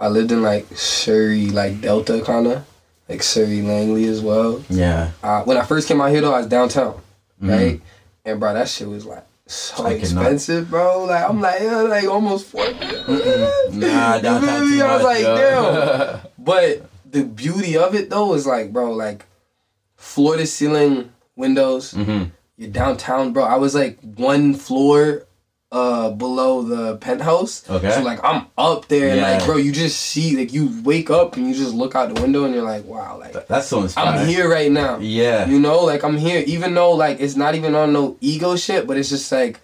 I 0.00 0.08
lived 0.08 0.32
in 0.32 0.42
like 0.42 0.66
Surrey, 0.76 1.46
like 1.46 1.80
Delta 1.80 2.20
kind 2.22 2.46
of, 2.46 2.64
like 3.08 3.22
Surrey 3.22 3.62
Langley 3.62 4.06
as 4.06 4.20
well. 4.20 4.62
Yeah. 4.68 5.10
Uh, 5.22 5.42
when 5.44 5.56
I 5.56 5.64
first 5.64 5.88
came 5.88 6.00
out 6.00 6.10
here 6.10 6.20
though, 6.20 6.34
I 6.34 6.38
was 6.38 6.46
downtown, 6.46 7.00
Mhm. 7.42 7.50
right? 7.50 7.80
And 8.24 8.38
bro, 8.40 8.52
that 8.54 8.68
shit 8.68 8.88
was 8.88 9.06
like 9.06 9.24
so 9.46 9.84
I 9.86 9.94
cannot- 9.98 10.00
expensive, 10.00 10.68
bro. 10.70 11.04
Like 11.04 11.28
I'm 11.28 11.40
like, 11.40 11.60
yeah, 11.62 11.76
like 11.82 12.04
almost 12.06 12.46
four. 12.46 12.64
Nah, 13.72 14.18
downtown 14.18 14.68
too 14.68 14.82
I 14.82 14.94
was 14.94 15.04
like, 15.04 15.22
yo. 15.22 15.36
damn. 15.36 16.20
But 16.38 16.88
the 17.10 17.24
beauty 17.24 17.76
of 17.76 17.94
it 17.94 18.10
though 18.10 18.34
is 18.34 18.46
like, 18.46 18.72
bro, 18.72 18.92
like 18.92 19.24
floor 19.96 20.36
to 20.36 20.46
ceiling 20.46 21.10
windows. 21.36 21.94
Mm-hmm. 21.94 22.24
You're 22.56 22.70
downtown, 22.70 23.32
bro. 23.32 23.44
I 23.44 23.56
was 23.56 23.74
like 23.74 23.98
one 24.02 24.54
floor 24.54 25.24
uh 25.70 26.10
below 26.10 26.62
the 26.62 26.96
penthouse. 26.96 27.68
Okay. 27.68 27.90
So 27.90 28.02
like 28.02 28.20
I'm 28.24 28.46
up 28.56 28.88
there 28.88 29.08
and 29.10 29.20
Yeah. 29.20 29.32
like 29.32 29.44
bro, 29.44 29.56
you 29.56 29.70
just 29.72 30.00
see 30.00 30.36
like 30.36 30.52
you 30.52 30.70
wake 30.82 31.10
up 31.10 31.36
and 31.36 31.46
you 31.46 31.54
just 31.54 31.74
look 31.74 31.94
out 31.94 32.14
the 32.14 32.20
window 32.22 32.44
and 32.44 32.54
you're 32.54 32.62
like, 32.64 32.84
wow, 32.86 33.18
like 33.18 33.46
That's 33.48 33.66
so 33.68 33.82
inspiring. 33.82 34.20
I'm 34.20 34.26
here 34.26 34.48
right 34.50 34.72
now. 34.72 34.98
Yeah. 34.98 35.46
You 35.46 35.58
know, 35.60 35.80
like 35.84 36.04
I'm 36.04 36.16
here, 36.16 36.42
even 36.46 36.72
though 36.74 36.92
like 36.92 37.20
it's 37.20 37.36
not 37.36 37.54
even 37.54 37.74
on 37.74 37.92
no 37.92 38.16
ego 38.22 38.56
shit, 38.56 38.86
but 38.86 38.96
it's 38.96 39.10
just 39.10 39.30
like 39.30 39.60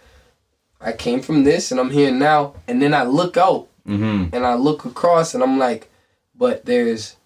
I 0.81 0.93
came 0.93 1.21
from 1.21 1.45
this 1.45 1.71
and 1.71 1.81
I'm 1.81 1.91
here 1.91 2.11
now. 2.11 2.55
And 2.69 2.83
then 2.83 2.93
I 2.95 3.05
look 3.05 3.37
out 3.37 3.69
Mm-hmm. 3.87 4.35
and 4.35 4.47
I 4.47 4.55
look 4.55 4.87
across 4.87 5.35
and 5.35 5.43
I'm 5.43 5.59
like, 5.59 5.91
but 6.35 6.65
there's 6.65 7.17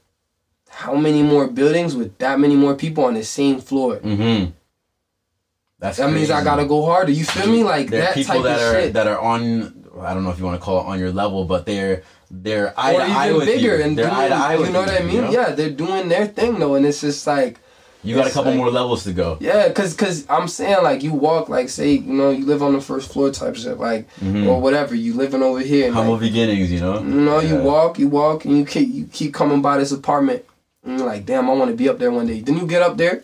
how 0.69 0.95
many 0.97 1.23
more 1.23 1.47
buildings 1.47 1.95
with 1.97 2.19
that 2.19 2.41
many 2.41 2.57
more 2.57 2.75
people 2.75 3.05
on 3.05 3.15
the 3.15 3.23
same 3.25 3.61
floor? 3.61 3.99
Mm-hmm. 3.99 4.51
That's 5.81 5.99
That 5.99 6.11
means 6.13 6.31
I 6.31 6.43
gotta 6.43 6.65
go 6.67 6.85
harder. 6.85 7.13
You 7.13 7.25
feel 7.25 7.51
me? 7.51 7.63
Like 7.63 7.89
there 7.91 8.01
that 8.03 8.15
people 8.15 8.35
type 8.37 8.43
that 8.45 8.57
of 8.61 8.75
are 8.75 8.81
shit. 8.81 8.93
that 8.95 9.07
are 9.07 9.19
on 9.19 9.75
I 10.01 10.15
don't 10.15 10.23
know 10.25 10.31
if 10.31 10.39
you 10.39 10.45
want 10.45 10.61
to 10.61 10.65
call 10.65 10.81
it 10.81 10.87
on 10.87 10.99
your 10.99 11.13
level, 11.13 11.45
but 11.45 11.67
they're 11.67 12.03
they're 12.31 12.75
eye 12.79 12.95
or 12.95 12.99
to 12.99 13.05
eye 13.07 13.33
with 13.33 13.47
bigger 13.47 13.77
you. 13.79 13.83
and 13.85 13.97
they're 13.99 14.07
doing, 14.07 14.17
eye 14.17 14.29
to 14.29 14.35
eye 14.35 14.55
you 14.55 14.61
with 14.61 14.73
know 14.73 14.81
what 14.81 14.91
I 14.91 15.01
mean? 15.05 15.21
know? 15.23 15.31
Yeah, 15.31 15.51
they're 15.51 15.71
doing 15.71 16.09
their 16.09 16.27
thing 16.27 16.59
though, 16.59 16.75
and 16.75 16.85
it's 16.85 17.01
just 17.01 17.27
like 17.27 17.59
You 18.05 18.15
got 18.17 18.27
a 18.27 18.31
couple 18.31 18.51
like- 18.53 18.59
more 18.59 18.71
levels 18.71 19.05
to 19.05 19.13
go. 19.13 19.39
Yeah, 19.41 19.71
cause, 19.73 19.95
cause 19.95 20.25
I'm 20.29 20.47
saying 20.49 20.83
like 20.83 21.03
you 21.03 21.13
walk 21.13 21.49
like 21.49 21.69
say 21.69 21.93
you 21.93 22.13
know 22.13 22.31
you 22.31 22.45
live 22.45 22.63
on 22.63 22.73
the 22.75 22.81
first 22.81 23.13
floor 23.13 23.31
type 23.31 23.57
shit 23.57 23.79
like 23.79 24.09
Mhm. 24.21 24.47
or 24.49 24.61
whatever 24.61 24.95
you 24.95 25.15
living 25.15 25.43
over 25.43 25.61
here 25.61 25.87
and 25.87 25.95
Humble 25.95 26.13
like, 26.15 26.23
beginnings, 26.23 26.71
you 26.73 26.81
know. 26.81 26.99
you 26.99 27.05
know 27.07 27.41
you 27.41 27.57
walk 27.57 27.99
you 27.99 28.09
walk 28.09 28.45
and 28.45 28.57
you 28.59 28.65
keep 28.65 28.89
you 28.93 29.05
keep 29.13 29.33
coming 29.33 29.63
by 29.63 29.79
this 29.79 29.91
apartment 29.93 30.45
and 30.85 30.99
you're 30.99 31.07
like 31.09 31.25
damn 31.25 31.49
I 31.49 31.55
want 31.55 31.71
to 31.71 31.77
be 31.77 31.89
up 31.89 31.99
there 31.99 32.11
one 32.13 32.27
day 32.27 32.41
then 32.41 32.57
you 32.57 32.67
get 32.67 32.83
up 32.83 32.97
there 32.99 33.23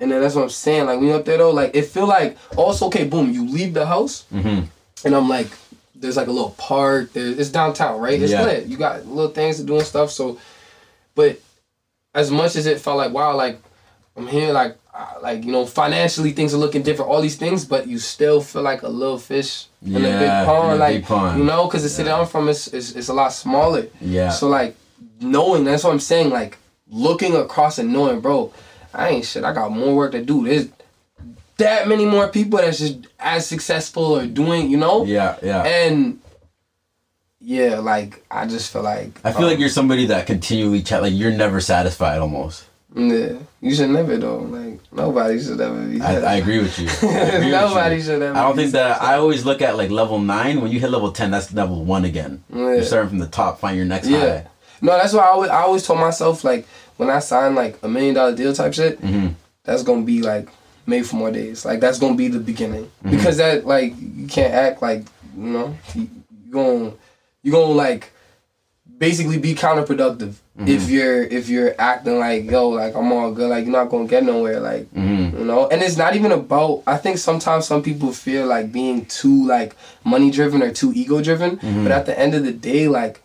and 0.00 0.10
then 0.12 0.20
that's 0.20 0.34
what 0.34 0.42
I'm 0.44 0.50
saying 0.50 0.86
like 0.86 0.98
when 0.98 1.08
you 1.08 1.14
up 1.14 1.24
there 1.24 1.38
though 1.38 1.50
like 1.50 1.74
it 1.74 1.82
feel 1.86 2.06
like 2.06 2.36
also 2.56 2.86
okay 2.86 3.04
boom 3.04 3.32
you 3.32 3.46
leave 3.48 3.74
the 3.74 3.86
house 3.86 4.24
Mm-hmm. 4.32 4.64
and 5.06 5.14
I'm 5.16 5.28
like 5.28 5.48
there's 5.94 6.16
like 6.16 6.28
a 6.28 6.32
little 6.32 6.50
park 6.58 7.12
there 7.12 7.26
it's 7.28 7.48
downtown 7.50 8.00
right 8.00 8.20
it's 8.20 8.32
Yeah. 8.32 8.44
lit 8.44 8.66
you 8.66 8.76
got 8.76 9.06
little 9.06 9.30
things 9.32 9.56
to 9.58 9.64
do 9.64 9.76
and 9.76 9.86
stuff 9.86 10.10
so 10.10 10.38
but 11.14 11.40
as 12.14 12.30
much 12.30 12.56
as 12.56 12.66
it 12.66 12.80
felt 12.80 12.96
like 12.96 13.12
wow 13.12 13.34
like 13.36 13.58
I'm 14.16 14.26
here 14.26 14.52
like 14.52 14.76
like 15.22 15.44
you 15.44 15.52
know 15.52 15.64
financially 15.66 16.32
things 16.32 16.54
are 16.54 16.56
looking 16.58 16.82
different 16.82 17.10
all 17.10 17.20
these 17.20 17.36
things 17.36 17.64
but 17.64 17.86
you 17.86 17.98
still 17.98 18.40
feel 18.40 18.62
like 18.62 18.82
a 18.82 18.88
little 18.88 19.18
fish 19.18 19.66
in 19.84 19.96
a 19.96 20.00
big 20.00 20.28
pond 20.46 20.78
like 20.80 20.94
big 20.96 21.04
pond. 21.04 21.38
you 21.38 21.44
know 21.44 21.66
because 21.66 21.82
the 21.82 21.88
city 21.88 22.08
Yeah. 22.08 22.20
I'm 22.20 22.26
from 22.26 22.48
is, 22.48 22.68
is 22.68 22.94
is 22.96 23.08
a 23.08 23.14
lot 23.14 23.32
smaller 23.32 23.86
Yeah. 24.00 24.30
so 24.30 24.48
like 24.48 24.76
knowing 25.20 25.64
that's 25.64 25.82
what 25.84 25.92
I'm 25.92 26.00
saying 26.00 26.30
like 26.30 26.58
looking 26.90 27.34
across 27.36 27.78
and 27.78 27.92
knowing 27.92 28.20
bro 28.20 28.52
I 28.94 29.08
ain't 29.10 29.24
shit 29.24 29.44
I 29.44 29.52
got 29.52 29.70
more 29.72 29.94
work 29.94 30.12
to 30.12 30.24
do 30.24 30.44
there's 30.44 30.68
that 31.58 31.88
many 31.88 32.04
more 32.06 32.28
people 32.28 32.58
that's 32.58 32.78
just 32.78 32.98
as 33.18 33.46
successful 33.46 34.16
or 34.16 34.26
doing 34.26 34.70
you 34.70 34.76
know 34.76 35.04
yeah, 35.04 35.36
yeah. 35.42 35.62
and 35.64 36.20
yeah, 37.40 37.78
like 37.78 38.24
I 38.30 38.46
just 38.46 38.72
feel 38.72 38.82
like 38.82 39.12
I 39.24 39.32
feel 39.32 39.46
like 39.46 39.54
um, 39.56 39.60
you're 39.60 39.68
somebody 39.70 40.06
that 40.06 40.26
continually 40.26 40.82
chat 40.82 41.02
like 41.02 41.12
you're 41.14 41.30
never 41.30 41.60
satisfied 41.60 42.18
almost. 42.18 42.64
yeah, 42.94 43.34
you 43.60 43.74
should 43.74 43.90
never 43.90 44.16
though. 44.16 44.38
Like 44.38 44.80
nobody 44.92 45.40
should 45.40 45.60
ever 45.60 45.86
be. 45.86 46.00
I, 46.00 46.16
I 46.16 46.34
agree 46.34 46.58
with 46.58 46.76
you. 46.78 46.86
Agree 46.88 47.44
with 47.44 47.52
Nobody 47.52 47.96
you. 47.96 48.02
should 48.02 48.22
ever. 48.22 48.36
I 48.36 48.42
don't 48.42 48.56
think 48.56 48.72
that. 48.72 49.00
I 49.00 49.14
always 49.14 49.44
look 49.44 49.62
at 49.62 49.76
like 49.76 49.90
level 49.90 50.18
nine. 50.18 50.60
When 50.60 50.72
you 50.72 50.80
hit 50.80 50.90
level 50.90 51.12
ten, 51.12 51.30
that's 51.30 51.52
level 51.54 51.84
one 51.84 52.04
again. 52.04 52.42
Yeah. 52.52 52.58
You're 52.74 52.82
starting 52.82 53.08
from 53.10 53.18
the 53.18 53.28
top, 53.28 53.60
find 53.60 53.76
your 53.76 53.86
next 53.86 54.08
Yeah. 54.08 54.18
high. 54.20 54.46
No, 54.82 54.92
that's 54.96 55.12
why 55.12 55.22
I 55.22 55.28
always, 55.28 55.50
I 55.50 55.60
always 55.62 55.84
told 55.86 56.00
myself 56.00 56.42
like 56.42 56.66
when 56.98 57.08
I 57.10 57.18
sign 57.20 57.54
like 57.54 57.78
a 57.82 57.88
million 57.88 58.14
dollar 58.14 58.34
deal 58.34 58.52
type 58.52 58.74
shit, 58.74 59.00
Mhm. 59.00 59.34
that's 59.64 59.82
gonna 59.82 60.02
be 60.02 60.20
like 60.22 60.48
made 60.86 61.06
for 61.06 61.16
more 61.16 61.30
days. 61.30 61.64
Like 61.64 61.80
that's 61.80 61.98
gonna 61.98 62.14
be 62.14 62.28
the 62.28 62.38
beginning 62.40 62.84
Mm-hmm. 63.02 63.10
because 63.16 63.36
that 63.38 63.66
like 63.66 63.94
you 64.00 64.26
can't 64.26 64.52
act 64.52 64.82
like 64.82 65.04
you 65.36 65.44
know 65.50 65.74
you, 65.94 66.08
gonna 66.50 66.92
you 67.42 67.50
gonna 67.52 67.72
like 67.72 68.12
basically 68.98 69.38
be 69.38 69.54
counterproductive 69.54 70.34
Mm-hmm. 70.58 70.68
if 70.74 70.90
you're 70.90 71.22
if 71.22 71.48
you're 71.48 71.72
acting 71.78 72.18
like 72.18 72.50
yo 72.50 72.70
like 72.70 72.96
I'm 72.96 73.12
all 73.12 73.30
good 73.30 73.48
like 73.48 73.62
you're 73.64 73.70
not 73.72 73.90
gonna 73.90 74.08
get 74.08 74.24
nowhere 74.24 74.58
like 74.58 74.92
Mhm. 74.92 75.38
you 75.38 75.44
know 75.44 75.68
and 75.68 75.80
it's 75.82 75.96
not 75.96 76.16
even 76.16 76.32
about 76.32 76.82
I 76.84 76.96
think 76.96 77.18
sometimes 77.18 77.64
some 77.64 77.80
people 77.80 78.10
feel 78.10 78.44
like 78.48 78.72
being 78.72 79.04
too 79.06 79.46
like 79.46 79.76
money 80.02 80.32
driven 80.32 80.60
or 80.64 80.72
too 80.72 80.90
ego 80.96 81.22
driven 81.22 81.58
Mm-hmm. 81.58 81.84
but 81.84 81.92
at 81.92 82.06
the 82.06 82.18
end 82.18 82.34
of 82.34 82.42
the 82.44 82.50
day 82.50 82.88
like 82.88 83.22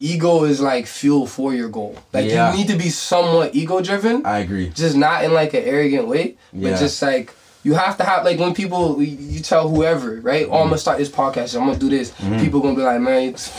ego 0.00 0.44
is 0.44 0.60
like 0.60 0.86
fuel 0.86 1.26
for 1.26 1.54
your 1.54 1.68
goal 1.68 1.96
like 2.12 2.28
Yeah. 2.28 2.50
you 2.52 2.58
need 2.58 2.68
to 2.68 2.76
be 2.76 2.88
somewhat 2.90 3.54
ego 3.54 3.80
driven 3.80 4.26
I 4.26 4.38
agree. 4.38 4.70
just 4.70 4.96
not 4.96 5.24
in 5.24 5.32
like 5.32 5.54
an 5.54 5.62
arrogant 5.64 6.08
way, 6.08 6.36
Yeah. 6.52 6.70
but 6.72 6.78
just 6.80 7.00
like 7.00 7.32
you 7.62 7.74
have 7.74 7.96
to 7.98 8.04
have 8.04 8.24
like 8.24 8.38
when 8.38 8.52
people 8.54 9.00
you- 9.02 9.40
tell 9.40 9.68
whoever 9.68 10.20
right, 10.20 10.46
oh 10.50 10.58
I'm 10.62 10.68
gonna 10.68 10.78
start 10.78 10.98
this 10.98 11.08
podcast, 11.08 11.54
I'm 11.58 11.66
gonna 11.66 11.78
do 11.78 11.88
this. 11.88 12.12
People 12.40 12.60
gonna 12.60 12.74
be 12.74 12.82
like, 12.82 13.00
man, 13.00 13.28
it's- 13.28 13.50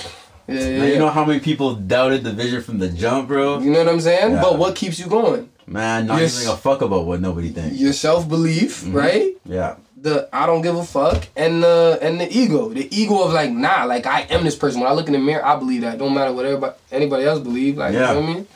yeah, 0.48 0.60
yeah, 0.60 0.84
you 0.86 1.00
know 1.00 1.10
how 1.10 1.26
many 1.26 1.39
people 1.39 1.74
doubted 1.74 2.24
the 2.24 2.32
vision 2.32 2.62
from 2.62 2.78
the 2.78 2.89
jump, 2.89 3.30
bro? 3.30 3.60
You 3.60 3.71
know 3.71 3.80
what 3.80 3.89
I'm 3.89 4.00
saying? 4.02 4.34
Yeah. 4.34 4.41
But 4.41 4.60
what 4.60 4.76
keeps 4.76 5.00
you 5.00 5.08
going? 5.08 5.50
Man, 5.65 6.06
not 6.06 6.21
Yes. 6.21 6.38
giving 6.38 6.54
a 6.54 6.58
fuck 6.58 6.84
about 6.84 7.06
what 7.08 7.19
nobody 7.19 7.50
thinks. 7.50 7.78
Your 7.78 7.93
self 7.93 8.30
belief, 8.30 8.84
Mm-hmm. 8.84 8.93
right? 8.95 9.34
Yeah. 9.45 9.76
The 10.06 10.30
I 10.32 10.46
don't 10.46 10.62
give 10.62 10.76
a 10.76 10.84
fuck 10.84 11.28
and 11.36 11.63
the 11.63 11.98
and 12.00 12.22
the 12.22 12.32
ego, 12.32 12.70
the 12.70 12.88
ego 12.96 13.24
of 13.24 13.34
like 13.34 13.50
nah, 13.50 13.86
like 13.86 14.06
I 14.06 14.22
am 14.30 14.44
this 14.44 14.56
person. 14.56 14.80
When 14.80 14.88
I 14.89 14.94
look 14.94 15.08
in 15.08 15.13
the 15.13 15.20
mirror, 15.20 15.44
I 15.44 15.58
believe 15.58 15.82
that. 15.82 15.98
Don't 15.98 16.13
matter 16.13 16.32
what 16.32 16.46
everybody 16.46 16.76
anybody 16.91 17.26
else 17.26 17.39
believe. 17.39 17.78
Like 17.78 17.94
Yeah. 17.94 18.13
you 18.13 18.13
know 18.13 18.22
what 18.22 18.30
I 18.30 18.34
mean? 18.36 18.48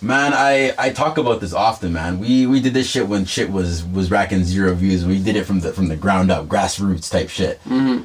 Man, 0.00 0.32
I, 0.34 0.74
I 0.78 0.90
talk 0.90 1.18
about 1.18 1.40
this 1.42 1.52
often, 1.52 1.92
man. 1.92 2.18
We 2.18 2.46
we 2.46 2.60
did 2.60 2.72
this 2.72 2.88
shit 2.88 3.08
when 3.08 3.26
shit 3.26 3.50
was 3.50 3.84
was 3.84 4.10
racking 4.10 4.44
zero 4.44 4.74
views. 4.74 5.04
We 5.04 5.22
did 5.22 5.36
it 5.36 5.44
from 5.44 5.60
the 5.60 5.72
from 5.72 5.88
the 5.88 5.96
ground 5.96 6.30
up, 6.30 6.46
grassroots 6.46 7.10
type 7.10 7.28
shit. 7.28 7.62
Mm-hmm. 7.64 8.04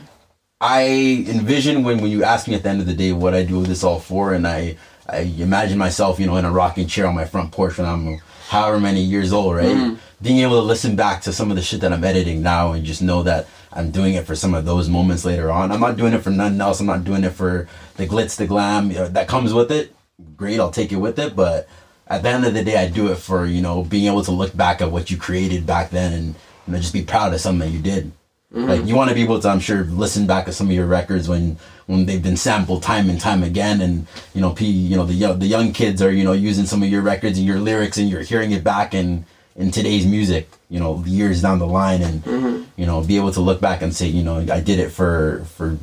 I 0.60 1.26
envision 1.30 1.84
when 1.84 2.02
when 2.02 2.12
you 2.12 2.26
ask 2.26 2.48
me 2.48 2.56
at 2.56 2.64
the 2.64 2.70
end 2.70 2.82
of 2.82 2.88
the 2.88 2.94
day 2.94 3.14
what 3.14 3.34
I 3.34 3.44
do 3.44 3.64
this 3.64 3.84
all 3.86 4.00
for, 4.00 4.34
and 4.34 4.46
I 4.46 4.78
I 5.08 5.20
imagine 5.40 5.78
myself, 5.78 6.20
you 6.20 6.28
know, 6.28 6.36
in 6.36 6.46
a 6.46 6.52
rocking 6.52 6.88
chair 6.88 7.08
on 7.08 7.16
my 7.16 7.26
front 7.26 7.52
porch 7.54 7.78
when 7.78 7.88
I'm 7.88 8.20
however 8.50 8.80
many 8.82 9.02
years 9.02 9.32
old, 9.32 9.56
right? 9.56 9.66
Mm-hmm. 9.66 9.96
Being 10.22 10.40
able 10.40 10.60
to 10.60 10.68
listen 10.68 10.96
back 10.96 11.22
to 11.24 11.34
some 11.34 11.50
of 11.50 11.56
the 11.56 11.64
shit 11.64 11.82
that 11.82 11.92
I'm 11.92 12.04
editing 12.04 12.42
now 12.42 12.74
and 12.74 12.86
just 12.86 13.02
know 13.02 13.24
that 13.24 13.48
I'm 13.74 13.92
doing 13.92 14.14
it 14.14 14.26
for 14.26 14.36
some 14.36 14.54
of 14.54 14.66
those 14.66 14.90
moments 14.90 15.26
later 15.26 15.52
on. 15.52 15.72
I'm 15.72 15.80
not 15.80 15.98
doing 15.98 16.14
it 16.14 16.22
for 16.22 16.30
nothing 16.30 16.62
else. 16.62 16.80
I'm 16.80 16.86
not 16.86 17.04
doing 17.04 17.24
it 17.24 17.32
for 17.32 17.68
the 17.96 18.06
glitz, 18.06 18.36
the 18.36 18.46
glam 18.46 18.92
you 18.92 18.98
know, 18.98 19.08
that 19.08 19.28
comes 19.28 19.54
with 19.54 19.72
it. 19.72 19.96
Great, 20.38 20.60
I'll 20.60 20.72
take 20.72 20.92
it 20.92 20.98
with 20.98 21.18
it, 21.18 21.36
but 21.36 21.68
at 22.08 22.24
the 22.24 22.30
end 22.30 22.46
of 22.46 22.54
the 22.54 22.64
day, 22.64 22.76
I 22.76 22.90
do 22.90 23.12
it 23.12 23.16
for 23.16 23.46
you 23.46 23.62
know 23.62 23.84
being 23.84 24.08
able 24.08 24.24
to 24.24 24.32
look 24.32 24.56
back 24.56 24.82
at 24.82 24.92
what 24.92 25.10
you 25.10 25.18
created 25.18 25.66
back 25.66 25.90
then 25.90 26.14
and 26.14 26.36
you 26.68 26.74
know 26.74 26.78
just 26.78 26.94
be 26.94 27.04
proud 27.04 27.34
of 27.34 27.40
something 27.40 27.68
that 27.68 27.76
you 27.76 27.82
did. 27.82 28.12
Mm-hmm. 28.54 28.70
Like 28.70 28.86
you 28.86 28.96
want 28.96 29.10
to 29.10 29.16
be 29.16 29.24
able 29.24 29.40
to, 29.40 29.48
I'm 29.48 29.62
sure, 29.62 29.86
listen 29.86 30.28
back 30.28 30.46
to 30.46 30.52
some 30.52 30.68
of 30.68 30.74
your 30.74 30.86
records 30.86 31.30
when 31.30 31.58
when 31.88 32.06
they've 32.06 32.22
been 32.22 32.36
sampled 32.36 32.84
time 32.84 33.10
and 33.10 33.20
time 33.20 33.44
again, 33.44 33.80
and 33.80 34.08
you 34.34 34.42
know, 34.42 34.52
p 34.52 34.66
you 34.66 34.98
know 34.98 35.06
the 35.06 35.14
young 35.14 35.40
the 35.40 35.48
young 35.48 35.72
kids 35.72 36.02
are 36.02 36.12
you 36.12 36.26
know 36.26 36.34
using 36.34 36.66
some 36.66 36.84
of 36.84 36.90
your 36.90 37.02
records 37.02 37.38
and 37.38 37.48
your 37.48 37.60
lyrics, 37.60 37.98
and 37.98 38.10
you're 38.10 38.22
hearing 38.22 38.52
it 38.52 38.64
back 38.64 38.94
in 38.94 39.26
in 39.56 39.72
today's 39.72 40.06
music, 40.06 40.50
you 40.70 40.80
know, 40.80 41.04
years 41.06 41.42
down 41.42 41.60
the 41.60 41.68
line, 41.68 42.02
and 42.02 42.66
you 42.78 42.86
know, 42.86 43.02
be 43.02 43.18
able 43.18 43.32
to 43.34 43.42
look 43.42 43.60
back 43.62 43.82
and 43.82 43.94
say, 43.96 44.08
you 44.08 44.24
know, 44.24 44.38
I 44.52 44.60
did 44.60 44.80
it 44.80 44.90
for 44.92 45.44
for 45.56 45.78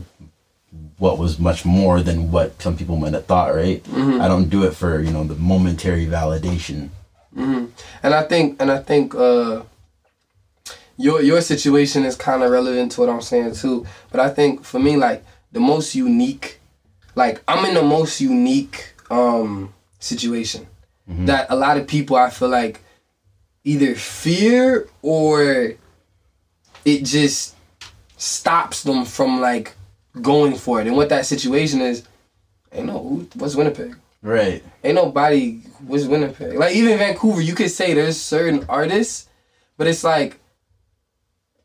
what 0.99 1.19
was 1.19 1.39
much 1.39 1.65
more 1.65 2.03
than 2.03 2.33
what 2.33 2.61
some 2.61 2.77
people 2.77 2.97
might 2.97 3.13
have 3.13 3.27
thought, 3.27 3.55
right? 3.55 3.85
I 3.95 4.27
don't 4.27 4.49
do 4.49 4.65
it 4.65 4.75
for 4.75 5.01
you 5.01 5.11
know 5.11 5.25
the 5.25 5.35
momentary 5.37 6.07
validation. 6.07 6.89
And 8.03 8.15
I 8.15 8.23
think 8.25 8.61
and 8.61 8.71
I 8.71 8.79
think 8.79 9.15
uh 9.15 9.63
your 10.97 11.23
your 11.23 11.41
situation 11.41 12.05
is 12.05 12.17
kind 12.17 12.43
of 12.43 12.51
relevant 12.51 12.93
to 12.93 13.01
what 13.03 13.11
I'm 13.11 13.23
saying 13.23 13.55
too. 13.55 13.87
But 14.11 14.21
I 14.21 14.29
think 14.31 14.65
for 14.65 14.81
me 14.81 14.97
like 14.97 15.25
the 15.53 15.61
most 15.61 15.95
unique 15.95 16.59
like 17.15 17.43
I'm 17.47 17.65
in 17.65 17.75
the 17.75 17.83
most 17.83 18.21
unique 18.21 18.93
um 19.11 19.73
situation 20.01 20.67
that 21.07 21.47
a 21.51 21.57
lot 21.57 21.77
of 21.77 21.87
people 21.87 22.17
I 22.17 22.31
feel 22.31 22.49
like 22.49 22.81
either 23.69 23.95
fear 23.95 24.89
or 25.03 25.73
it 26.85 27.05
just 27.05 27.55
stops 28.17 28.83
them 28.83 29.05
from 29.05 29.41
like 29.41 29.75
going 30.23 30.55
for 30.57 30.81
it. 30.81 30.87
And 30.87 30.97
what 30.97 31.11
that 31.11 31.27
situation 31.27 31.81
is, 31.81 32.03
ain't 32.73 32.87
no 32.87 32.99
who- 32.99 33.29
what's 33.35 33.55
Winnipeg? 33.55 33.95
Right. 34.23 34.65
ain't 34.83 34.97
nobody 34.97 35.61
was 35.87 36.09
Winnipeg. 36.09 36.55
Like 36.59 36.75
even 36.75 36.99
Vancouver, 36.99 37.41
you 37.41 37.55
could 37.55 37.71
say 37.71 37.95
there's 37.95 38.21
certain 38.21 38.65
artists, 38.69 39.29
but 39.77 39.87
it's 39.87 40.03
like 40.03 40.41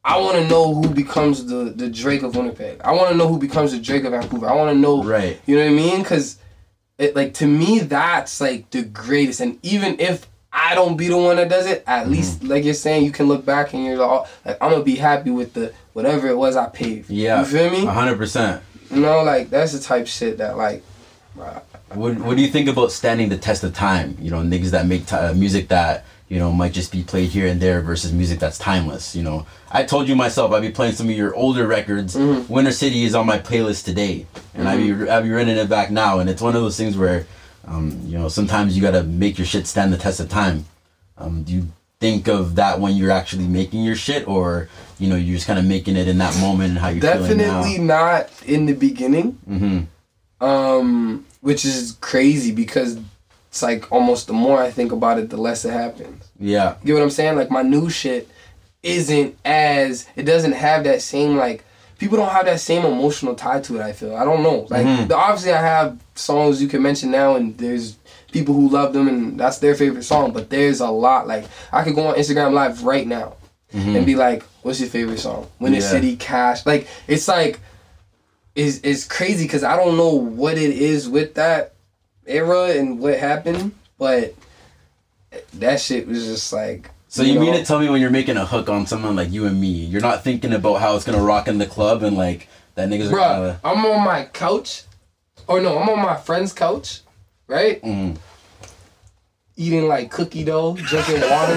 I 0.06 0.20
want 0.20 0.36
to 0.36 0.48
know 0.50 0.74
who 0.76 0.90
becomes 0.90 1.46
the 1.46 1.74
the 1.76 1.90
Drake 1.90 2.24
of 2.24 2.36
Winnipeg. 2.36 2.82
I 2.84 2.92
want 2.92 3.10
to 3.12 3.16
know 3.18 3.28
who 3.30 3.40
becomes 3.40 3.72
the 3.72 3.80
Drake 3.80 4.04
of 4.04 4.12
Vancouver. 4.12 4.50
I 4.50 4.56
want 4.56 4.72
to 4.74 4.78
know, 4.78 5.02
Right. 5.04 5.40
You 5.46 5.56
know 5.56 5.64
what 5.64 5.72
I 5.72 5.76
mean? 5.76 6.00
Because 6.04 6.38
it 6.98 7.16
like 7.16 7.34
to 7.36 7.48
me 7.48 7.80
that's 7.80 8.42
like 8.42 8.70
the 8.72 8.84
greatest. 8.84 9.40
And 9.40 9.58
even 9.64 10.00
if 10.00 10.28
I 10.54 10.76
don't 10.76 10.96
be 10.96 11.08
the 11.08 11.18
one 11.18 11.38
that 11.38 11.50
does 11.50 11.66
it, 11.66 11.84
at 11.88 12.04
mm-hmm. 12.04 12.12
least 12.12 12.44
like 12.44 12.64
you're 12.64 12.76
saying, 12.76 13.04
you 13.04 13.12
can 13.12 13.28
look 13.28 13.44
back 13.44 13.74
and 13.74 13.84
you're 13.84 13.98
like, 13.98 14.10
oh, 14.10 14.28
like 14.46 14.58
I'm 14.62 14.72
gonna 14.72 14.84
be 14.84 14.96
happy 14.96 15.32
with 15.32 15.54
the 15.54 15.74
whatever 15.94 16.28
it 16.28 16.38
was 16.38 16.56
I 16.56 16.68
paid. 16.70 17.10
Yeah. 17.10 17.40
you 17.40 17.46
feel 17.46 17.72
me? 17.72 17.86
hundred 17.86 18.18
percent. 18.18 18.62
You 18.92 19.02
know, 19.02 19.24
like 19.24 19.50
that's 19.50 19.72
the 19.72 19.80
type 19.80 20.08
shit 20.08 20.38
that 20.38 20.56
like. 20.56 20.84
What 21.94 22.18
What 22.20 22.38
do 22.38 22.44
you 22.44 22.50
think 22.50 22.70
about 22.70 22.92
standing 22.92 23.30
the 23.30 23.38
test 23.38 23.64
of 23.64 23.74
time? 23.74 24.18
You 24.20 24.30
know, 24.30 24.42
niggas 24.42 24.72
that 24.72 24.86
make 24.86 25.08
t- 25.08 25.16
uh, 25.16 25.34
music 25.34 25.68
that 25.70 26.06
you 26.30 26.38
know 26.38 26.52
might 26.52 26.74
just 26.74 26.92
be 26.92 27.04
played 27.04 27.30
here 27.30 27.48
and 27.48 27.60
there 27.60 27.82
versus 27.82 28.14
music 28.14 28.40
that's 28.40 28.58
timeless. 28.60 29.16
You 29.16 29.24
know, 29.24 29.46
I 29.72 29.84
told 29.84 30.08
you 30.08 30.16
myself 30.16 30.52
I'd 30.52 30.62
be 30.62 30.70
playing 30.70 30.94
some 30.94 31.10
of 31.10 31.16
your 31.16 31.36
older 31.36 31.66
records. 31.68 32.16
Mm-hmm. 32.16 32.52
Winter 32.52 32.72
City 32.72 33.04
is 33.04 33.16
on 33.16 33.26
my 33.26 33.40
playlist 33.40 33.86
today, 33.86 34.28
and 34.54 34.68
I'd 34.68 34.78
be 34.78 34.90
mm-hmm. 34.90 35.10
I'd 35.10 35.24
be 35.24 35.32
running 35.32 35.58
it 35.58 35.70
back 35.70 35.90
now, 35.90 36.20
and 36.20 36.30
it's 36.30 36.42
one 36.42 36.56
of 36.56 36.62
those 36.62 36.78
things 36.78 36.98
where, 36.98 37.26
um, 37.66 38.00
you 38.06 38.18
know, 38.18 38.28
sometimes 38.28 38.76
you 38.76 38.82
gotta 38.82 39.04
make 39.04 39.38
your 39.38 39.48
shit 39.48 39.68
stand 39.68 39.94
the 39.94 39.98
test 39.98 40.20
of 40.20 40.30
time. 40.30 40.66
Um, 41.18 41.44
do 41.44 41.54
you 41.54 41.68
think 42.00 42.28
of 42.28 42.56
that 42.56 42.80
when 42.80 42.96
you're 42.96 43.12
actually 43.12 43.48
making 43.48 43.84
your 43.84 43.96
shit, 43.96 44.28
or 44.28 44.70
you 45.00 45.08
know 45.08 45.16
you're 45.16 45.36
just 45.36 45.48
kind 45.48 45.60
of 45.60 45.66
making 45.66 45.96
it 45.96 46.08
in 46.08 46.18
that 46.18 46.38
moment 46.40 46.72
and 46.72 46.80
how 46.80 46.90
you're 46.90 47.02
Definitely 47.02 47.46
feeling 47.46 47.88
now? 47.88 48.06
not 48.06 48.30
in 48.46 48.66
the 48.66 48.74
beginning. 48.74 49.38
Mm-hmm. 49.50 50.46
Um, 50.46 51.26
which 51.42 51.64
is 51.64 51.98
crazy 52.02 52.52
because 52.52 53.00
it's 53.50 53.62
like 53.62 53.92
almost 53.92 54.28
the 54.28 54.34
more 54.34 54.62
I 54.62 54.72
think 54.72 54.92
about 54.92 55.20
it, 55.20 55.30
the 55.30 55.38
less 55.38 55.64
it 55.64 55.72
happens. 55.72 56.30
Yeah. 56.40 56.76
You 56.82 56.88
get 56.88 56.94
what 56.96 57.04
I'm 57.04 57.10
saying? 57.10 57.36
Like 57.36 57.52
my 57.52 57.62
new 57.62 57.90
shit 57.90 58.30
isn't 58.82 59.38
as 59.46 60.08
it 60.16 60.24
doesn't 60.24 60.54
have 60.54 60.84
that 60.84 61.02
same 61.02 61.38
like 61.38 61.64
people 62.04 62.18
don't 62.18 62.32
have 62.32 62.46
that 62.46 62.60
same 62.60 62.84
emotional 62.86 63.34
tie 63.34 63.62
to 63.62 63.78
it. 63.78 63.82
I 63.82 63.94
feel 63.94 64.14
I 64.16 64.26
don't 64.26 64.44
know. 64.44 64.68
Like 64.70 64.86
Mhm. 64.86 65.10
obviously 65.12 65.54
I 65.54 65.62
have 65.62 65.98
songs 66.16 66.62
you 66.62 66.68
can 66.68 66.82
mention 66.82 67.12
now, 67.12 67.36
and 67.38 67.58
there's 67.58 67.96
people 68.34 68.54
who 68.54 68.68
love 68.68 68.92
them, 68.92 69.08
and 69.08 69.40
that's 69.40 69.60
their 69.60 69.74
favorite 69.74 70.04
song. 70.04 70.32
But 70.34 70.50
there's 70.50 70.82
a 70.82 70.90
lot 70.90 71.28
like 71.28 71.46
I 71.72 71.82
could 71.84 71.96
go 71.96 72.08
on 72.08 72.16
Instagram 72.16 72.52
Live 72.52 72.84
right 72.84 73.08
now 73.08 73.36
and 73.72 74.06
be 74.06 74.16
like, 74.16 74.44
"What's 74.64 74.82
your 74.82 74.90
favorite 74.90 75.20
song?" 75.20 75.48
Winter 75.62 75.80
Yeah. 75.80 75.88
City, 75.90 76.16
Cash. 76.18 76.66
Like 76.66 76.88
it's 77.08 77.28
like 77.30 77.62
is 78.54 78.80
is 78.82 79.06
crazy 79.06 79.46
because 79.46 79.64
I 79.64 79.78
don't 79.78 79.96
know 79.96 80.10
what 80.14 80.58
it 80.58 80.72
is 80.72 81.08
with 81.08 81.36
that 81.36 81.72
era 82.28 82.72
and 82.72 83.00
what 83.00 83.18
happened, 83.18 83.72
but 83.98 84.34
that 85.54 85.80
shit 85.80 86.06
was 86.08 86.26
just 86.26 86.52
like. 86.52 86.90
So 87.14 87.22
you, 87.22 87.40
mean 87.40 87.52
know? 87.52 87.60
to 87.60 87.64
tell 87.64 87.78
me 87.78 87.92
when 87.92 88.02
you're 88.02 88.10
making 88.10 88.38
a 88.38 88.46
hook 88.46 88.70
on 88.70 88.88
someone 88.88 89.16
like 89.16 89.32
you 89.32 89.46
and 89.46 89.62
me, 89.62 89.68
you're 89.68 90.02
not 90.02 90.24
thinking 90.24 90.52
about 90.52 90.82
how 90.82 90.96
it's 90.96 91.06
gonna 91.06 91.22
rock 91.22 91.48
in 91.48 91.60
the 91.60 91.68
club 91.68 92.02
and 92.02 92.18
like 92.18 92.48
that 92.74 92.90
niggas 92.90 93.12
are 93.12 93.16
gonna. 93.16 93.60
I'm 93.64 93.86
on 93.86 94.04
my 94.04 94.26
couch, 94.26 94.86
or 95.46 95.62
no, 95.62 95.78
I'm 95.78 95.88
on 95.90 96.00
my 96.02 96.16
friend's 96.16 96.54
couch, 96.54 97.02
right? 97.46 97.80
Mm. 97.84 98.18
Eating 99.56 99.88
like 99.88 100.10
cookie 100.10 100.44
dough, 100.44 100.76
drinking 100.76 101.22
water. 101.30 101.54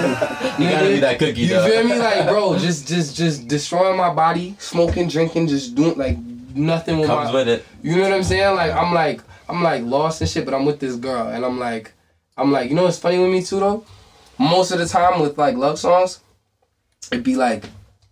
You 0.59 0.69
gotta 0.69 0.89
be 0.89 0.99
that 0.99 1.17
cookie 1.17 1.41
You 1.41 1.49
dough. 1.49 1.65
You 1.65 1.71
feel 1.71 1.83
me? 1.85 1.97
Like, 1.97 2.27
bro, 2.27 2.59
just, 2.59 2.87
just, 2.87 3.15
just 3.15 3.47
destroying 3.47 3.97
my 3.97 4.13
body, 4.13 4.55
smoking, 4.59 5.07
drinking, 5.07 5.47
just 5.47 5.73
doing 5.73 5.97
like 5.97 6.19
nothing 6.53 6.99
with 6.99 7.07
Comes 7.07 7.29
my. 7.29 7.33
with 7.33 7.47
it. 7.47 7.65
You 7.81 7.95
know 7.95 8.03
what 8.03 8.13
I'm 8.13 8.21
saying? 8.21 8.55
Like, 8.55 8.73
I'm 8.73 8.93
like, 8.93 9.21
I'm 9.49 9.63
like 9.63 9.81
lost 9.81 10.21
and 10.21 10.29
shit, 10.29 10.45
but 10.45 10.53
I'm 10.53 10.65
with 10.65 10.79
this 10.79 10.95
girl, 10.97 11.29
and 11.29 11.43
I'm 11.43 11.57
like, 11.57 11.93
I'm 12.37 12.51
like, 12.51 12.69
you 12.69 12.75
know 12.75 12.83
what's 12.83 12.99
funny 12.99 13.17
with 13.17 13.31
me 13.31 13.41
too 13.41 13.59
though? 13.59 13.85
Most 14.37 14.71
of 14.71 14.79
the 14.79 14.85
time 14.85 15.19
with 15.21 15.37
like 15.37 15.55
love 15.55 15.79
songs, 15.79 16.19
it'd 17.11 17.23
be 17.23 17.35
like, 17.35 17.65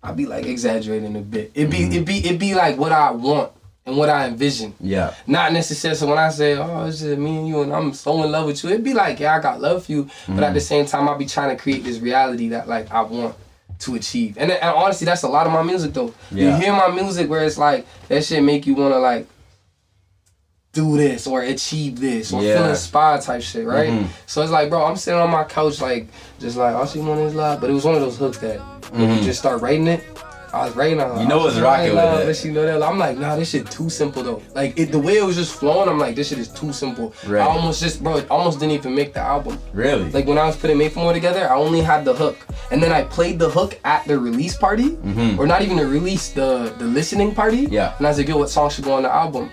I'd 0.04 0.16
be 0.16 0.26
like 0.26 0.46
exaggerating 0.46 1.16
a 1.16 1.22
bit. 1.22 1.52
It'd 1.54 1.70
be, 1.70 1.80
mm-hmm. 1.80 1.92
it'd 1.92 2.06
be, 2.06 2.18
it'd 2.20 2.40
be 2.40 2.54
like 2.56 2.78
what 2.78 2.92
I 2.92 3.12
want 3.12 3.52
and 3.86 3.98
what 3.98 4.10
I 4.10 4.28
envision. 4.28 4.74
Yeah. 4.80 5.14
Not 5.28 5.54
necessarily. 5.54 5.98
So 5.98 6.08
when 6.08 6.18
I 6.18 6.30
say, 6.30 6.58
"Oh, 6.58 6.86
it's 6.86 7.00
just 7.00 7.18
me 7.18 7.38
and 7.38 7.48
you," 7.48 7.62
and 7.62 7.74
I'm 7.74 7.94
so 7.94 8.24
in 8.24 8.32
love 8.32 8.48
with 8.48 8.64
you, 8.64 8.70
it'd 8.72 8.84
be 8.84 8.94
like, 8.94 9.20
"Yeah, 9.20 9.36
I 9.36 9.40
got 9.40 9.62
love 9.62 9.86
for 9.86 9.92
you," 9.92 10.10
but 10.28 10.44
at 10.44 10.54
the 10.54 10.60
mm-hmm. 10.60 10.66
same 10.66 10.86
time, 10.86 11.08
I'll 11.08 11.18
be 11.18 11.26
trying 11.26 11.56
to 11.56 11.62
create 11.62 11.84
this 11.84 12.00
reality 12.00 12.50
that 12.50 12.68
like 12.68 12.92
I 12.92 13.02
want 13.02 13.36
to 13.80 13.96
achieve. 13.96 14.38
And, 14.38 14.52
and 14.52 14.76
honestly, 14.76 15.06
that's 15.06 15.24
a 15.24 15.28
lot 15.28 15.46
of 15.46 15.54
my 15.54 15.62
music 15.62 15.94
though. 15.94 16.14
Yeah. 16.32 16.56
You 16.56 16.64
hear 16.64 16.74
my 16.74 16.88
music 16.90 17.30
where 17.30 17.44
it's 17.44 17.58
like 17.58 17.86
that 18.08 18.24
shit 18.24 18.44
make 18.44 18.66
you 18.66 18.76
wanna 18.76 19.00
like 19.00 19.28
do 20.76 20.98
this 20.98 21.26
or 21.26 21.42
achieve 21.42 22.00
this 22.00 22.32
or 22.34 22.44
Yeah. 22.44 22.58
feel 22.58 22.70
inspired 22.70 23.22
type 23.22 23.42
shit, 23.42 23.66
right? 23.66 23.90
Mhm. 23.90 24.08
So 24.28 24.42
it's 24.44 24.52
like, 24.52 24.70
bro, 24.70 24.86
I'm 24.86 24.98
sitting 24.98 25.20
on 25.20 25.32
my 25.32 25.44
couch 25.46 25.82
like 25.82 26.08
just 26.40 26.58
like 26.58 26.76
all 26.76 26.86
she 26.86 27.00
want 27.00 27.22
is 27.22 27.34
love, 27.34 27.62
but 27.62 27.70
it 27.70 27.74
was 27.74 27.86
one 27.86 27.96
of 27.96 28.02
those 28.02 28.18
hooks 28.18 28.38
that 28.40 28.60
when 28.92 29.18
you 29.18 29.22
just 29.24 29.40
start 29.40 29.62
writing 29.62 29.88
it. 29.88 30.04
I 30.54 30.66
was 30.68 30.76
writing 30.78 31.02
on 31.02 31.10
Mm-hmm. 31.10 31.20
You 31.22 31.28
know 31.28 31.40
what's 31.40 31.58
rocking 31.60 31.86
is 31.88 31.92
with 31.96 32.04
love, 32.04 32.20
it. 32.22 32.26
but 32.28 32.36
she 32.38 32.50
know 32.50 32.66
that. 32.66 32.82
I'm 32.82 32.98
like, 32.98 33.18
nah, 33.18 33.36
this 33.36 33.50
shit 33.50 33.70
too 33.70 33.90
simple 33.90 34.24
though. 34.24 34.42
Like 34.54 34.80
it, 34.80 34.90
the 34.94 35.00
way 35.00 35.18
it 35.18 35.24
was 35.26 35.36
just 35.36 35.54
flowing, 35.54 35.90
I'm 35.90 36.00
like, 36.00 36.16
this 36.16 36.30
shit 36.30 36.40
is 36.40 36.48
too 36.48 36.72
simple. 36.72 37.14
Right. 37.28 37.42
I 37.42 37.46
almost 37.46 37.82
just, 37.82 38.02
bro, 38.02 38.18
it 38.18 38.28
almost 38.30 38.60
didn't 38.62 38.72
even 38.72 38.96
make 38.96 39.14
the 39.14 39.20
album. 39.20 39.60
Really? 39.74 40.10
Like 40.12 40.28
when 40.28 40.38
I 40.38 40.46
was 40.46 40.56
putting 40.56 40.78
Made 40.78 40.94
for 40.94 41.00
More 41.00 41.12
together, 41.12 41.50
I 41.52 41.56
only 41.56 41.82
had 41.82 42.06
the 42.06 42.14
hook, 42.14 42.38
and 42.72 42.82
then 42.82 42.94
I 42.94 43.02
played 43.04 43.38
the 43.38 43.50
hook 43.50 43.78
at 43.84 44.06
the 44.08 44.18
release 44.18 44.56
party, 44.56 44.92
Mhm. 44.92 45.38
or 45.40 45.46
not 45.46 45.62
even 45.62 45.76
the 45.76 45.88
release, 45.88 46.30
the 46.30 46.72
the 46.80 46.86
listening 46.86 47.36
party. 47.36 47.68
Yeah. 47.70 47.92
And 47.98 48.08
I 48.08 48.12
was 48.12 48.18
like, 48.18 48.30
yo, 48.30 48.38
what 48.38 48.50
song 48.50 48.70
should 48.70 48.86
go 48.86 48.94
on 48.94 49.04
the 49.04 49.14
album? 49.14 49.50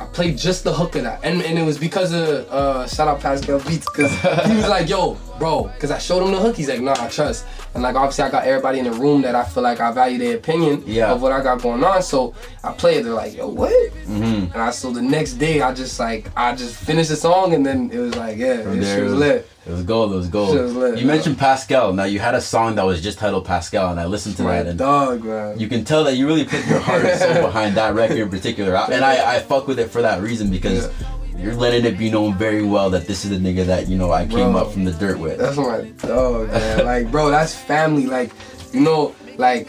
I 0.00 0.04
played 0.06 0.38
just 0.38 0.64
the 0.64 0.72
hook 0.72 0.94
of 0.96 1.02
that, 1.02 1.20
and 1.24 1.42
and 1.42 1.58
it 1.58 1.62
was 1.62 1.78
because 1.78 2.12
of 2.12 2.48
uh, 2.50 2.86
shout 2.86 3.08
out 3.08 3.20
Pascal 3.20 3.58
Beats, 3.60 3.86
because 3.90 4.12
he 4.46 4.54
was 4.54 4.68
like, 4.68 4.88
yo, 4.88 5.18
bro, 5.38 5.64
because 5.74 5.90
I 5.90 5.98
showed 5.98 6.22
him 6.24 6.32
the 6.32 6.38
hook. 6.38 6.56
He's 6.56 6.68
like, 6.68 6.80
nah, 6.80 6.94
I 6.98 7.08
trust. 7.08 7.44
And 7.78 7.84
like 7.84 7.94
obviously 7.94 8.24
I 8.24 8.30
got 8.30 8.44
everybody 8.44 8.80
in 8.80 8.86
the 8.86 8.92
room 8.92 9.22
that 9.22 9.36
I 9.36 9.44
feel 9.44 9.62
like 9.62 9.78
I 9.78 9.92
value 9.92 10.18
their 10.18 10.36
opinion 10.36 10.82
Yeah. 10.84 11.12
of 11.12 11.22
what 11.22 11.30
I 11.30 11.40
got 11.44 11.62
going 11.62 11.84
on. 11.84 12.02
So 12.02 12.34
I 12.64 12.72
played. 12.72 12.98
It 12.98 13.02
they're 13.04 13.12
like, 13.12 13.36
yo, 13.36 13.46
what? 13.46 13.70
mm-hmm. 14.02 14.52
And 14.52 14.56
I 14.56 14.70
so 14.70 14.90
the 14.90 15.00
next 15.00 15.34
day 15.34 15.62
I 15.62 15.72
just 15.72 16.00
like 16.00 16.28
I 16.36 16.56
just 16.56 16.74
finished 16.74 17.10
the 17.10 17.14
song 17.16 17.54
and 17.54 17.64
then 17.64 17.88
it 17.92 17.98
was 18.00 18.16
like 18.16 18.36
yeah, 18.36 18.62
From 18.62 18.78
this 18.78 18.88
there 18.88 19.00
it 19.00 19.04
was 19.04 19.12
lit. 19.14 19.48
It 19.64 19.70
was 19.70 19.82
gold. 19.84 20.12
It 20.12 20.16
was 20.16 20.28
gold. 20.28 20.58
Was 20.58 20.74
lit, 20.74 20.98
you 20.98 21.04
bro. 21.06 21.14
mentioned 21.14 21.38
Pascal. 21.38 21.92
Now 21.92 22.04
you 22.04 22.18
had 22.18 22.34
a 22.34 22.40
song 22.40 22.74
that 22.74 22.84
was 22.84 23.00
just 23.00 23.18
titled 23.18 23.44
Pascal, 23.44 23.90
and 23.92 24.00
I 24.00 24.06
listened 24.06 24.36
to 24.38 24.42
My 24.42 24.56
that, 24.62 24.66
and 24.70 24.78
dog, 24.78 25.22
man. 25.22 25.60
you 25.60 25.68
can 25.68 25.84
tell 25.84 26.02
that 26.04 26.16
you 26.16 26.26
really 26.26 26.44
put 26.46 26.66
your 26.66 26.80
heart 26.80 27.04
and 27.04 27.16
soul 27.20 27.42
behind 27.46 27.76
that 27.76 27.94
record 27.94 28.18
in 28.18 28.28
particular. 28.30 28.74
And 28.74 29.04
I, 29.04 29.36
I 29.36 29.38
fuck 29.40 29.68
with 29.68 29.78
it 29.78 29.88
for 29.90 30.02
that 30.02 30.20
reason 30.22 30.50
because 30.50 30.90
you're 31.38 31.54
letting 31.54 31.84
it 31.84 31.96
be 31.96 32.10
known 32.10 32.34
very 32.36 32.62
well 32.62 32.90
that 32.90 33.06
this 33.06 33.24
is 33.24 33.30
the 33.30 33.36
nigga 33.36 33.64
that 33.66 33.88
you 33.88 33.96
know 33.96 34.10
I 34.10 34.26
came 34.26 34.52
Bro. 34.52 34.62
up 34.62 34.72
from 34.72 34.84
the 34.84 34.92
dirt 34.92 35.18
with. 35.18 35.38
That's 35.38 35.56
my 35.56 35.82
dog, 36.06 36.48
man. 36.48 36.84
like, 36.84 37.10
bro, 37.10 37.30
that's 37.30 37.54
family. 37.54 38.06
Like, 38.06 38.32
you 38.72 38.80
know, 38.80 39.14
like 39.36 39.68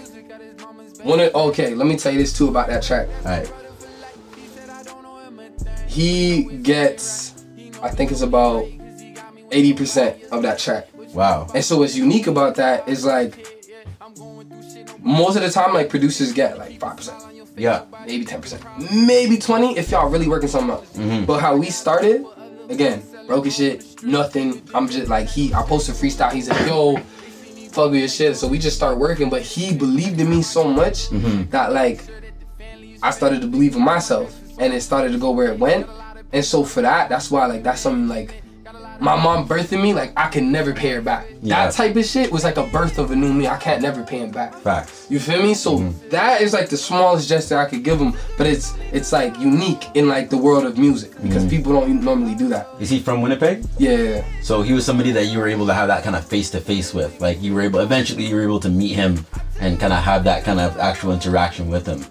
one 1.03 1.19
of 1.19 1.33
okay, 1.33 1.75
let 1.75 1.87
me 1.87 1.95
tell 1.97 2.11
you 2.11 2.19
this 2.19 2.35
too 2.35 2.47
about 2.47 2.67
that 2.67 2.83
track. 2.83 3.07
All 3.19 3.31
right. 3.31 3.53
He 5.87 6.43
gets 6.63 7.45
I 7.81 7.89
think 7.89 8.11
it's 8.11 8.21
about 8.21 8.65
80% 9.51 10.29
of 10.29 10.41
that 10.43 10.59
track. 10.59 10.87
Wow. 11.13 11.47
And 11.53 11.63
so 11.63 11.79
what's 11.79 11.95
unique 11.95 12.27
about 12.27 12.55
that 12.55 12.87
is 12.87 13.05
like 13.05 13.45
most 14.99 15.35
of 15.35 15.43
the 15.43 15.49
time 15.49 15.73
like 15.73 15.89
producers 15.89 16.33
get 16.33 16.57
like 16.57 16.79
5%. 16.79 17.28
Yeah. 17.59 17.83
maybe 18.05 18.25
10%, 18.25 18.91
maybe 19.05 19.37
20 19.37 19.77
if 19.77 19.91
y'all 19.91 20.09
really 20.09 20.27
working 20.27 20.49
something 20.49 20.71
out. 20.71 20.85
Mhm. 20.93 21.25
But 21.25 21.39
how 21.39 21.55
we 21.55 21.69
started, 21.69 22.25
again, 22.69 23.03
broken 23.27 23.51
shit, 23.51 24.01
nothing. 24.03 24.61
I'm 24.73 24.87
just 24.89 25.09
like 25.09 25.27
he. 25.27 25.53
I 25.53 25.61
posted 25.63 25.95
freestyle. 25.95 26.31
He's 26.31 26.49
like, 26.49 26.65
yo, 26.65 26.97
fuck 27.71 27.91
with 27.91 27.99
your 27.99 28.07
shit. 28.07 28.35
So 28.37 28.47
we 28.47 28.57
just 28.57 28.75
start 28.77 28.97
working. 28.97 29.29
But 29.29 29.41
he 29.43 29.73
believed 29.73 30.19
in 30.19 30.29
me 30.29 30.41
so 30.41 30.63
much 30.63 31.09
Mhm. 31.09 31.49
that 31.51 31.71
like 31.73 32.03
I 33.03 33.11
started 33.11 33.41
to 33.41 33.47
believe 33.47 33.75
in 33.75 33.83
myself, 33.83 34.35
and 34.57 34.73
it 34.73 34.81
started 34.81 35.11
to 35.11 35.17
go 35.19 35.31
where 35.31 35.51
it 35.53 35.59
went. 35.59 35.85
And 36.33 36.43
so 36.43 36.63
for 36.63 36.81
that, 36.81 37.09
that's 37.09 37.29
why 37.31 37.45
like 37.45 37.63
that's 37.63 37.81
something 37.81 38.07
like. 38.07 38.41
My 38.99 39.15
mom 39.15 39.47
birthing 39.47 39.81
me, 39.81 39.93
like 39.93 40.11
I 40.17 40.27
can 40.27 40.51
never 40.51 40.73
pay 40.73 40.89
her 40.91 41.01
back. 41.01 41.27
Yeah. 41.41 41.65
That 41.67 41.73
type 41.73 41.95
of 41.95 42.05
shit 42.05 42.31
was 42.31 42.43
like 42.43 42.57
a 42.57 42.63
birth 42.67 42.97
of 42.97 43.11
a 43.11 43.15
new 43.15 43.33
me. 43.33 43.47
I 43.47 43.57
can't 43.57 43.81
never 43.81 44.03
pay 44.03 44.19
him 44.19 44.31
back. 44.31 44.53
Facts. 44.55 45.07
You 45.09 45.19
feel 45.19 45.41
me? 45.41 45.53
So 45.53 45.79
Mm-hmm. 45.79 46.09
that 46.09 46.41
is 46.41 46.51
like 46.53 46.67
the 46.69 46.77
smallest 46.77 47.29
gesture 47.29 47.57
I 47.57 47.65
could 47.69 47.83
give 47.83 47.99
him, 47.99 48.13
but 48.37 48.45
it's 48.47 48.73
it's 48.91 49.11
like 49.13 49.39
unique 49.39 49.85
in 49.95 50.07
like 50.09 50.29
the 50.29 50.37
world 50.37 50.65
of 50.65 50.77
music 50.77 51.11
because 51.21 51.43
Mm-hmm. 51.43 51.49
people 51.49 51.71
don't 51.73 52.03
normally 52.03 52.35
do 52.35 52.47
that. 52.49 52.67
Is 52.79 52.89
he 52.89 52.99
from 52.99 53.21
Winnipeg? 53.21 53.63
Yeah, 53.77 54.23
So 54.41 54.61
he 54.63 54.73
was 54.73 54.85
somebody 54.85 55.11
that 55.13 55.25
you 55.27 55.39
were 55.39 55.47
able 55.47 55.65
to 55.67 55.73
have 55.73 55.87
that 55.87 56.03
kind 56.03 56.15
of 56.15 56.25
face 56.25 56.49
to 56.51 56.59
face 56.59 56.93
with. 56.93 57.19
Like 57.21 57.41
you 57.41 57.53
were 57.53 57.61
able, 57.61 57.79
eventually 57.79 58.25
you 58.25 58.35
were 58.35 58.43
able 58.43 58.59
to 58.59 58.69
meet 58.69 58.93
him 58.95 59.25
and 59.61 59.79
kind 59.79 59.93
of 59.93 60.03
have 60.03 60.23
that 60.25 60.43
kind 60.43 60.59
of 60.59 60.77
actual 60.77 61.13
interaction 61.13 61.69
with 61.69 61.85
him. 61.85 62.03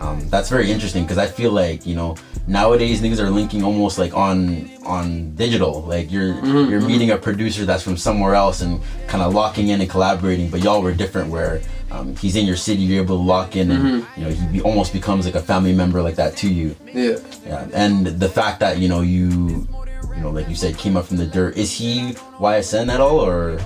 Um, 0.00 0.28
that's 0.28 0.48
very 0.48 0.70
interesting 0.70 1.02
because 1.02 1.18
I 1.18 1.26
feel 1.26 1.50
like 1.50 1.84
you 1.84 1.96
know 1.96 2.16
nowadays 2.46 3.00
niggas 3.00 3.18
are 3.18 3.30
linking 3.30 3.64
almost 3.64 3.98
like 3.98 4.14
on 4.14 4.70
on 4.84 5.34
digital. 5.34 5.82
Like 5.82 6.10
you're 6.10 6.34
you're 6.44 6.80
meeting 6.80 7.10
a 7.10 7.16
producer 7.16 7.64
that's 7.64 7.82
from 7.82 7.96
somewhere 7.96 8.34
else 8.34 8.60
and 8.60 8.80
kind 9.08 9.22
of 9.22 9.34
locking 9.34 9.68
in 9.68 9.80
and 9.80 9.90
collaborating. 9.90 10.50
But 10.50 10.62
y'all 10.62 10.82
were 10.82 10.94
different 10.94 11.30
where 11.30 11.60
um, 11.90 12.14
he's 12.16 12.36
in 12.36 12.46
your 12.46 12.56
city, 12.56 12.82
you're 12.82 13.02
able 13.02 13.16
to 13.16 13.22
lock 13.22 13.56
in, 13.56 13.70
and 13.70 14.06
you 14.16 14.24
know 14.24 14.30
he 14.30 14.46
be, 14.52 14.60
almost 14.60 14.92
becomes 14.92 15.26
like 15.26 15.34
a 15.34 15.42
family 15.42 15.74
member 15.74 16.02
like 16.02 16.16
that 16.16 16.36
to 16.38 16.48
you. 16.48 16.76
yeah. 16.92 17.18
Yeah, 17.46 17.66
and 17.72 18.06
the 18.06 18.28
fact 18.28 18.60
that 18.60 18.78
you 18.78 18.88
know 18.88 19.00
you, 19.00 19.66
you 20.14 20.22
know, 20.22 20.30
like 20.30 20.48
you 20.48 20.54
said, 20.54 20.76
came 20.76 20.96
up 20.96 21.06
from 21.06 21.16
the 21.16 21.26
dirt. 21.26 21.56
Is 21.56 21.72
he 21.72 22.12
YSN 22.38 22.92
at 22.92 23.00
all, 23.00 23.20
or? 23.20 23.58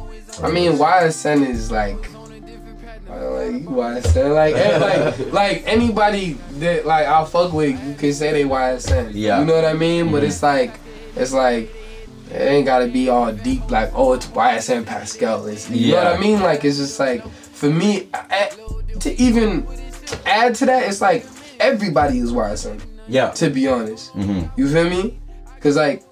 I 0.42 0.50
mean, 0.50 0.72
YSN 0.72 1.46
is 1.46 1.70
like, 1.70 1.98
like 3.20 3.62
YSN, 3.62 4.34
like 4.34 4.54
like 4.80 5.32
like 5.32 5.62
anybody 5.66 6.34
that 6.58 6.86
like 6.86 7.06
I'll 7.06 7.26
fuck 7.26 7.52
with, 7.52 7.82
you 7.86 7.94
can 7.94 8.12
say 8.12 8.32
they 8.32 8.44
YSN. 8.44 9.10
Yeah. 9.14 9.40
you 9.40 9.44
know 9.46 9.54
what 9.54 9.64
I 9.64 9.74
mean. 9.74 10.10
But 10.10 10.24
it's 10.24 10.42
like 10.42 10.78
it's 11.16 11.32
like. 11.32 11.70
It 12.30 12.36
ain't 12.40 12.64
gotta 12.64 12.86
be 12.86 13.10
all 13.10 13.30
deep, 13.30 13.70
like 13.70 13.90
oh 13.94 14.14
it's 14.14 14.24
YSN 14.28 14.86
Pascal. 14.86 15.44
It's, 15.48 15.68
you 15.68 15.92
know 15.92 16.02
what 16.02 16.16
I 16.16 16.18
mean? 16.18 16.40
Like 16.40 16.64
it's 16.64 16.78
just 16.78 16.98
like 16.98 17.28
for 17.28 17.68
me 17.68 18.08
to 19.00 19.20
even 19.20 19.66
add 20.24 20.54
to 20.54 20.64
that, 20.64 20.88
it's 20.88 21.02
like 21.02 21.26
everybody 21.60 22.20
is 22.20 22.32
YSN. 22.32 22.80
Yeah. 23.06 23.32
To 23.32 23.50
be 23.50 23.68
honest, 23.68 24.12
hmm 24.12 24.44
you 24.56 24.66
feel 24.66 24.88
me? 24.88 25.18
Cause 25.60 25.76
like 25.76 26.04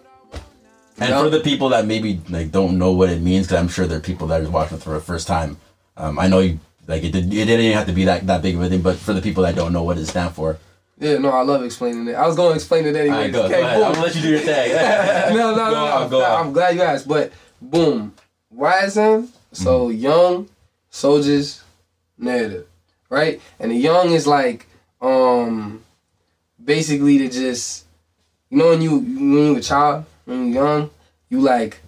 And 0.98 1.08
Yup. 1.08 1.24
for 1.24 1.30
the 1.30 1.40
people 1.40 1.70
that 1.70 1.86
maybe 1.86 2.20
like 2.28 2.50
don't 2.50 2.76
know 2.76 2.92
what 2.92 3.08
it 3.08 3.22
means, 3.22 3.46
because 3.46 3.58
I'm 3.58 3.68
sure 3.68 3.86
there 3.86 3.96
are 3.96 4.02
people 4.02 4.26
that 4.26 4.42
are 4.42 4.50
watching 4.50 4.76
it 4.76 4.82
for 4.82 4.90
the 4.90 5.00
first 5.00 5.26
time. 5.26 5.56
Um, 5.96 6.18
I 6.18 6.28
know 6.28 6.40
you 6.40 6.58
like 6.90 7.02
it. 7.04 7.12
Did, 7.12 7.32
it 7.32 7.44
didn't 7.46 7.72
have 7.72 7.86
to 7.86 7.92
be 7.92 8.04
that 8.04 8.26
that 8.26 8.42
big 8.42 8.56
of 8.56 8.62
a 8.62 8.68
thing, 8.68 8.82
but 8.82 8.96
for 8.96 9.12
the 9.12 9.22
people 9.22 9.42
that 9.44 9.54
don't 9.54 9.72
know 9.72 9.82
what 9.82 9.96
it 9.98 10.06
stands 10.06 10.34
for, 10.36 10.58
Yeah, 10.98 11.18
no, 11.18 11.30
I 11.30 11.42
love 11.42 11.62
explaining 11.64 12.08
it. 12.08 12.14
I 12.14 12.26
was 12.26 12.36
going 12.36 12.50
to 12.50 12.56
explain 12.56 12.84
it 12.86 12.94
anyway. 12.94 13.16
Alright, 13.16 13.32
go, 13.32 13.44
okay, 13.44 13.60
go 13.60 13.62
ahead. 13.62 13.76
boom. 13.78 13.84
I'm 13.86 13.92
gonna 13.94 14.06
let 14.06 14.14
you 14.16 14.22
do 14.22 14.28
your 14.30 14.40
thing. 14.40 14.72
no, 15.36 15.54
no, 15.54 15.56
no, 15.56 15.70
no. 15.70 15.86
on, 15.86 16.14
on. 16.14 16.46
I'm 16.46 16.52
glad 16.52 16.74
you 16.76 16.82
asked. 16.82 17.08
But 17.08 17.32
boom, 17.62 18.14
rising. 18.50 19.28
So 19.52 19.88
Mm-hmm. 19.88 19.98
young 20.00 20.48
soldiers 20.90 21.62
narrative, 22.18 22.66
right? 23.08 23.40
And 23.58 23.70
the 23.70 23.76
young 23.76 24.10
is 24.12 24.26
like, 24.26 24.66
um, 25.00 25.82
basically 26.62 27.18
to 27.18 27.28
just, 27.28 27.86
you 28.50 28.58
know, 28.58 28.68
when 28.68 28.82
you 28.82 28.98
when 28.98 29.32
you 29.46 29.56
a 29.56 29.60
child, 29.62 30.04
when 30.26 30.48
you 30.48 30.54
young, 30.54 30.90
you 31.30 31.40
like, 31.40 31.80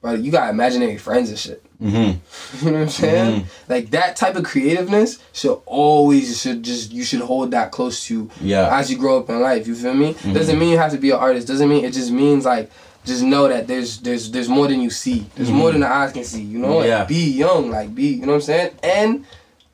but 0.00 0.20
you 0.20 0.30
got 0.30 0.48
imaginary 0.50 0.96
friends 0.98 1.28
and 1.30 1.38
shit. 1.38 1.62
Hmm 1.78 1.86
You 2.62 2.70
know 2.70 2.72
what 2.72 2.74
I'm 2.82 2.88
saying? 2.88 3.40
Mm-hmm. 3.42 3.72
Like 3.72 3.90
that 3.90 4.16
type 4.16 4.36
of 4.36 4.44
creativeness 4.44 5.18
should 5.32 5.60
always 5.66 6.40
should 6.40 6.62
just 6.62 6.92
you 6.92 7.04
should 7.04 7.20
hold 7.20 7.50
that 7.50 7.70
close 7.72 8.04
to 8.06 8.30
Yeah. 8.40 8.76
as 8.78 8.90
you 8.90 8.96
grow 8.98 9.18
up 9.20 9.28
in 9.30 9.40
life. 9.40 9.66
You 9.66 9.74
feel 9.74 9.94
me? 9.94 10.14
Mm-hmm. 10.14 10.32
Doesn't 10.32 10.58
mean 10.58 10.70
you 10.70 10.78
have 10.78 10.92
to 10.92 10.98
be 10.98 11.10
an 11.10 11.16
artist. 11.18 11.46
Doesn't 11.48 11.68
mean 11.68 11.84
it 11.84 11.92
just 11.92 12.10
means 12.10 12.44
like 12.44 12.70
just 13.04 13.22
know 13.22 13.46
that 13.48 13.66
there's 13.66 13.98
there's 13.98 14.30
there's 14.30 14.48
more 14.48 14.66
than 14.68 14.80
you 14.80 14.90
see. 14.90 15.26
There's 15.36 15.50
more 15.50 15.70
than 15.72 15.82
the 15.82 15.88
eyes 15.88 16.12
can 16.12 16.24
see. 16.24 16.42
You 16.42 16.58
know? 16.58 16.78
Like, 16.78 16.86
Mm-hmm. 16.86 16.88
Yeah. 16.88 17.04
be 17.04 17.30
young, 17.30 17.70
like 17.70 17.94
be 17.94 18.08
you 18.08 18.22
know 18.22 18.28
what 18.28 18.34
I'm 18.36 18.40
saying, 18.42 18.70
and 18.82 19.24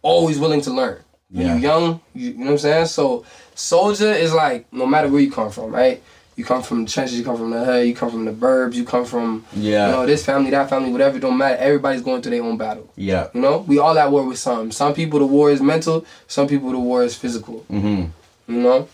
always 0.03 0.38
willing 0.38 0.61
to 0.62 0.71
learn. 0.73 0.99
When 1.31 1.47
Yeah. 1.47 1.55
you 1.57 1.61
young, 1.62 2.01
you, 2.15 2.31
you 2.33 2.38
know 2.38 2.45
what 2.47 2.51
I'm 2.53 2.59
saying. 2.59 2.87
So 2.87 3.25
soldier 3.55 4.12
is 4.12 4.33
like 4.35 4.71
no 4.73 4.87
matter 4.87 5.09
where 5.09 5.21
you 5.21 5.31
come 5.31 5.51
from, 5.51 5.71
right? 5.71 6.03
You 6.35 6.45
come 6.45 6.62
from 6.62 6.85
the 6.85 6.90
trenches, 6.90 7.18
you 7.18 7.25
come 7.25 7.37
from 7.37 7.51
the 7.51 7.62
hood, 7.64 7.87
you 7.87 7.95
come 7.95 8.11
from 8.11 8.25
the 8.25 8.33
burbs, 8.33 8.75
you 8.75 8.85
come 8.85 9.05
from 9.05 9.45
Yeah. 9.55 9.87
you 9.88 9.92
know 9.92 10.07
this 10.07 10.25
family, 10.25 10.51
that 10.51 10.71
family, 10.71 10.90
whatever. 10.90 11.18
Don't 11.18 11.37
matter. 11.37 11.57
Everybody's 11.57 12.01
going 12.03 12.23
through 12.23 12.31
their 12.33 12.42
own 12.42 12.57
battle. 12.57 12.88
Yeah. 12.97 13.29
You 13.35 13.40
know, 13.42 13.59
we 13.68 13.79
all 13.79 13.97
at 13.99 14.11
war 14.11 14.25
with 14.27 14.38
something. 14.38 14.73
Some 14.73 14.95
people 14.95 15.18
the 15.18 15.27
war 15.27 15.51
is 15.51 15.61
mental. 15.61 16.07
Some 16.29 16.49
people 16.49 16.71
the 16.71 16.79
war 16.79 17.05
is 17.05 17.14
physical. 17.14 17.59
hmm 17.68 18.05
You 18.49 18.61
know, 18.66 18.88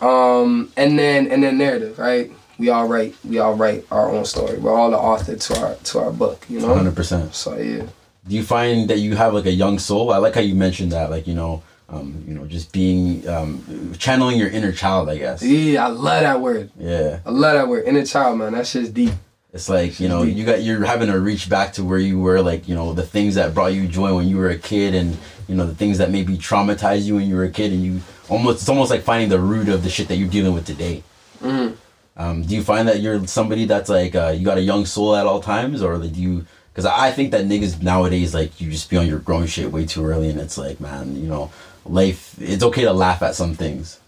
um, 0.00 0.70
and 0.76 0.98
then 0.98 1.30
and 1.30 1.42
then 1.42 1.58
narrative, 1.58 1.98
right? 1.98 2.30
We 2.58 2.68
all 2.68 2.86
write. 2.86 3.14
We 3.24 3.38
all 3.38 3.54
write 3.54 3.86
our 3.90 4.10
own 4.10 4.24
story. 4.24 4.58
We're 4.58 4.74
all 4.74 4.90
the 4.90 4.98
author 4.98 5.36
to 5.36 5.60
our 5.60 5.74
to 5.74 5.98
our 6.00 6.10
book. 6.10 6.44
You 6.48 6.60
know. 6.60 6.74
Hundred 6.74 6.94
percent. 6.96 7.34
So 7.34 7.56
yeah. 7.56 7.84
Do 8.28 8.36
you 8.36 8.42
find 8.42 8.90
that 8.90 8.98
you 8.98 9.16
have 9.16 9.32
like 9.32 9.46
a 9.46 9.52
young 9.52 9.78
soul? 9.78 10.12
I 10.12 10.18
like 10.18 10.34
how 10.34 10.42
you 10.42 10.54
mentioned 10.54 10.92
that, 10.92 11.10
like 11.10 11.26
you 11.26 11.34
know, 11.34 11.62
um, 11.90 12.24
you 12.26 12.34
know, 12.34 12.46
just 12.46 12.72
being 12.72 13.28
um, 13.28 13.92
channeling 13.98 14.38
your 14.38 14.48
inner 14.48 14.72
child. 14.72 15.08
I 15.08 15.18
guess. 15.18 15.42
Yeah, 15.42 15.86
I 15.86 15.88
love 15.88 16.22
that 16.22 16.40
word. 16.40 16.70
Yeah. 16.78 17.20
I 17.26 17.30
love 17.30 17.54
that 17.54 17.68
word. 17.68 17.84
Inner 17.86 18.04
child, 18.06 18.38
man. 18.38 18.52
That 18.52 18.66
shit's 18.66 18.90
deep. 18.90 19.12
It's 19.52 19.68
like 19.68 19.98
you 19.98 20.08
know 20.08 20.22
you 20.22 20.44
got 20.46 20.62
you're 20.62 20.84
having 20.84 21.08
to 21.08 21.18
reach 21.18 21.48
back 21.48 21.72
to 21.72 21.84
where 21.84 21.98
you 21.98 22.20
were 22.20 22.40
like 22.40 22.68
you 22.68 22.74
know 22.76 22.92
the 22.92 23.02
things 23.02 23.34
that 23.34 23.52
brought 23.52 23.72
you 23.74 23.88
joy 23.88 24.14
when 24.14 24.28
you 24.28 24.36
were 24.36 24.50
a 24.50 24.58
kid 24.58 24.94
and 24.94 25.18
you 25.48 25.56
know 25.56 25.66
the 25.66 25.74
things 25.74 25.98
that 25.98 26.10
maybe 26.10 26.36
traumatized 26.38 27.02
you 27.02 27.16
when 27.16 27.28
you 27.28 27.34
were 27.34 27.42
a 27.42 27.50
kid 27.50 27.72
and 27.72 27.82
you 27.84 28.00
almost 28.28 28.60
it's 28.60 28.68
almost 28.68 28.92
like 28.92 29.02
finding 29.02 29.28
the 29.28 29.40
root 29.40 29.68
of 29.68 29.82
the 29.82 29.90
shit 29.90 30.06
that 30.06 30.16
you're 30.16 30.28
dealing 30.28 30.54
with 30.54 30.66
today. 30.66 31.02
Mhm. 31.42 31.74
Um, 32.16 32.42
do 32.42 32.54
you 32.54 32.62
find 32.62 32.86
that 32.86 33.00
you're 33.00 33.26
somebody 33.26 33.64
that's 33.64 33.88
like 33.88 34.14
uh, 34.14 34.32
you 34.36 34.44
got 34.44 34.56
a 34.58 34.62
young 34.62 34.86
soul 34.86 35.16
at 35.16 35.26
all 35.26 35.40
times 35.40 35.82
or 35.82 35.98
like 35.98 36.12
do 36.12 36.20
you? 36.22 36.46
Because 36.72 36.86
I 36.86 37.10
think 37.10 37.32
that 37.32 37.44
niggas 37.46 37.82
nowadays 37.82 38.32
like 38.32 38.60
you 38.60 38.70
just 38.70 38.88
be 38.88 38.98
on 38.98 39.08
your 39.08 39.18
grown 39.18 39.46
shit 39.46 39.72
way 39.72 39.84
too 39.84 40.04
early 40.04 40.28
and 40.30 40.38
it's 40.40 40.56
like 40.58 40.78
man 40.78 41.16
you 41.16 41.26
know 41.28 41.50
life 41.90 42.34
it's 42.40 42.62
okay 42.62 42.82
to 42.84 42.92
laugh 42.92 43.22
at 43.22 43.34
some 43.34 43.54
things. 43.54 43.98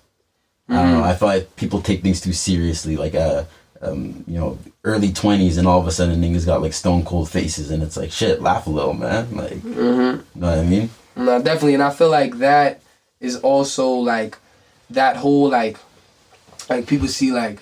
I 0.68 0.76
don't 0.76 0.92
know. 0.92 1.04
I 1.04 1.14
feel 1.14 1.28
like 1.28 1.56
people 1.56 1.82
take 1.82 2.02
things 2.02 2.20
too 2.20 2.32
seriously. 2.32 2.96
Like, 2.96 3.14
uh, 3.14 3.44
um, 3.82 4.24
you 4.26 4.38
know, 4.38 4.58
early 4.84 5.12
twenties, 5.12 5.58
and 5.58 5.66
all 5.68 5.80
of 5.80 5.86
a 5.86 5.90
sudden 5.90 6.22
niggas 6.22 6.46
got 6.46 6.62
like 6.62 6.72
stone 6.72 7.04
cold 7.04 7.28
faces, 7.28 7.70
and 7.70 7.82
it's 7.82 7.96
like, 7.96 8.10
shit, 8.12 8.40
laugh 8.40 8.66
a 8.66 8.70
little, 8.70 8.94
man. 8.94 9.34
Like, 9.36 9.54
Mm-hmm. 9.54 10.20
you 10.34 10.40
know 10.40 10.46
what 10.50 10.58
I 10.58 10.62
mean? 10.62 10.90
No, 11.16 11.42
definitely, 11.42 11.74
and 11.74 11.82
I 11.82 11.90
feel 11.90 12.08
like 12.08 12.38
that 12.38 12.80
is 13.20 13.36
also 13.40 13.88
like 13.90 14.38
that 14.90 15.16
whole 15.16 15.48
like 15.50 15.76
like 16.70 16.86
people 16.86 17.08
see 17.08 17.32
like 17.32 17.58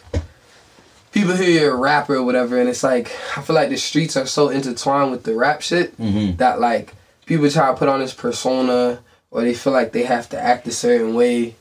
people 1.12 1.34
hear 1.34 1.48
you're 1.62 1.72
a 1.74 1.76
rapper 1.76 2.16
or 2.16 2.22
whatever, 2.22 2.60
and 2.60 2.68
it's 2.68 2.82
like 2.84 3.10
I 3.36 3.42
feel 3.42 3.56
like 3.56 3.70
the 3.70 3.76
streets 3.76 4.16
are 4.16 4.26
so 4.26 4.50
intertwined 4.50 5.10
with 5.10 5.24
the 5.24 5.34
rap 5.34 5.62
shit 5.62 5.96
Mhm. 5.98 6.36
that 6.36 6.60
like 6.60 6.94
people 7.26 7.50
try 7.50 7.68
to 7.70 7.76
put 7.76 7.88
on 7.88 8.00
this 8.00 8.14
persona 8.14 9.00
or 9.30 9.42
they 9.42 9.54
feel 9.54 9.72
like 9.72 9.92
they 9.92 10.02
have 10.04 10.28
to 10.30 10.40
act 10.40 10.66
a 10.66 10.72
certain 10.72 11.14
way, 11.14 11.54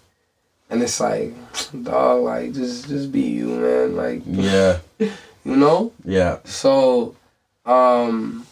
and 0.70 0.82
it's 0.82 1.00
like, 1.00 1.34
dog, 1.84 2.24
like 2.24 2.54
just 2.54 2.88
just 2.88 3.12
be 3.12 3.22
you, 3.22 3.48
man, 3.48 3.96
like 3.96 4.22
Yeah, 4.26 4.80
you 5.00 5.56
know. 5.56 5.92
yeah, 6.04 6.38
So, 6.46 7.16
um, 7.66 8.46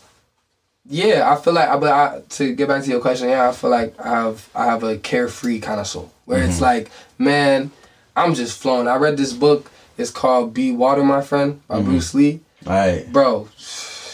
yeah, 0.89 1.31
I 1.31 1.35
feel 1.41 1.53
like, 1.53 1.79
but 1.79 1.91
I, 1.91 2.21
to 2.29 2.55
get 2.55 2.67
back 2.69 2.83
to 2.83 2.89
your 2.89 3.01
question, 3.01 3.29
yeah, 3.29 3.49
I 3.49 3.51
feel 3.51 3.69
like 3.69 3.99
I 3.99 4.09
have 4.09 4.49
I 4.55 4.65
have 4.65 4.83
a 4.83 4.97
carefree 4.97 5.59
kind 5.59 5.79
of 5.79 5.87
soul 5.87 6.11
where 6.25 6.39
Mm-hmm. 6.39 6.49
it's 6.49 6.61
like, 6.61 6.91
man, 7.17 7.71
I'm 8.15 8.33
just 8.33 8.59
flowing. 8.61 8.87
I 8.87 8.95
read 8.95 9.17
this 9.17 9.33
book. 9.33 9.71
It's 9.97 10.11
called 10.11 10.53
"Be 10.53 10.71
Water, 10.71 11.03
My 11.03 11.21
Friend" 11.21 11.59
by 11.67 11.81
Bruce 11.81 12.13
Lee. 12.13 12.39
all 12.67 12.73
right. 12.73 13.11
Bro, 13.11 13.49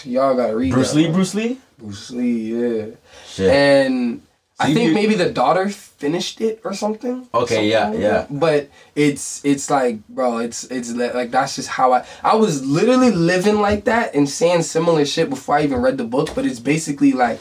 y'all 0.06 0.36
gotta 0.36 0.56
read 0.56 0.68
Mm-hmm. 0.72 0.74
Bruce 0.76 0.92
that, 0.92 0.98
Lee, 0.98 1.06
bro. 1.08 1.14
Bruce 1.14 1.36
Lee. 1.36 1.58
Bruce 1.78 2.12
Lee, 2.12 2.38
yeah. 2.56 2.86
Shit. 3.28 3.52
And 3.52 4.22
I 4.60 4.68
See, 4.68 4.74
think 4.76 4.90
you- 4.90 4.94
maybe 4.94 5.16
the 5.16 5.32
daughter 5.32 5.68
finished 5.70 6.40
it 6.40 6.62
or 6.64 6.74
something. 6.74 7.28
Okay, 7.34 7.68
yeah, 7.70 7.90
like 7.90 8.00
yeah. 8.00 8.10
that. 8.10 8.40
But 8.40 8.70
it's 8.96 9.44
it's 9.44 9.70
like, 9.70 10.08
bro, 10.08 10.38
it's 10.38 10.64
it's 10.66 10.92
like 10.92 11.32
that's 11.32 11.56
just 11.56 11.70
how 11.70 11.94
I 11.94 12.06
I 12.24 12.36
was 12.36 12.66
literally 12.66 13.12
living 13.12 13.60
like 13.62 13.86
that 13.86 14.14
and 14.14 14.30
saying 14.30 14.62
similar 14.64 15.06
shit 15.06 15.30
before 15.30 15.58
I 15.58 15.64
even 15.64 15.82
read 15.82 15.98
the 15.98 16.04
book. 16.04 16.30
But 16.36 16.46
it's 16.46 16.60
basically 16.60 17.14
like 17.14 17.40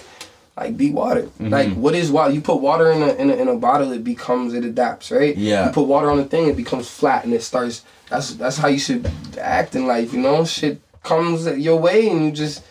like 0.56 0.76
be 0.76 0.90
water. 0.90 1.22
Mm-hmm. 1.24 1.48
Like 1.50 1.74
what 1.74 1.94
is 1.94 2.10
water? 2.10 2.32
You 2.32 2.40
put 2.40 2.56
water 2.60 2.90
in 2.90 3.02
a, 3.02 3.12
in 3.14 3.30
a 3.30 3.34
in 3.34 3.48
a 3.48 3.56
bottle, 3.56 3.92
it 3.92 4.04
becomes 4.04 4.54
it 4.54 4.64
adapts, 4.64 5.10
right? 5.10 5.36
Yeah. 5.36 5.66
You 5.66 5.72
put 5.72 5.86
water 5.86 6.10
on 6.10 6.18
a 6.18 6.24
thing, 6.24 6.48
it 6.48 6.56
becomes 6.56 6.88
flat 6.88 7.24
and 7.24 7.34
it 7.34 7.42
starts. 7.42 7.84
That's 8.08 8.34
that's 8.34 8.56
how 8.56 8.68
you 8.68 8.78
should 8.78 9.10
act 9.38 9.74
in 9.74 9.86
life. 9.86 10.12
You 10.14 10.20
know, 10.20 10.44
shit 10.44 10.80
comes 11.02 11.46
your 11.58 11.78
way 11.78 12.08
and 12.08 12.24
you 12.24 12.30
just 12.30 12.62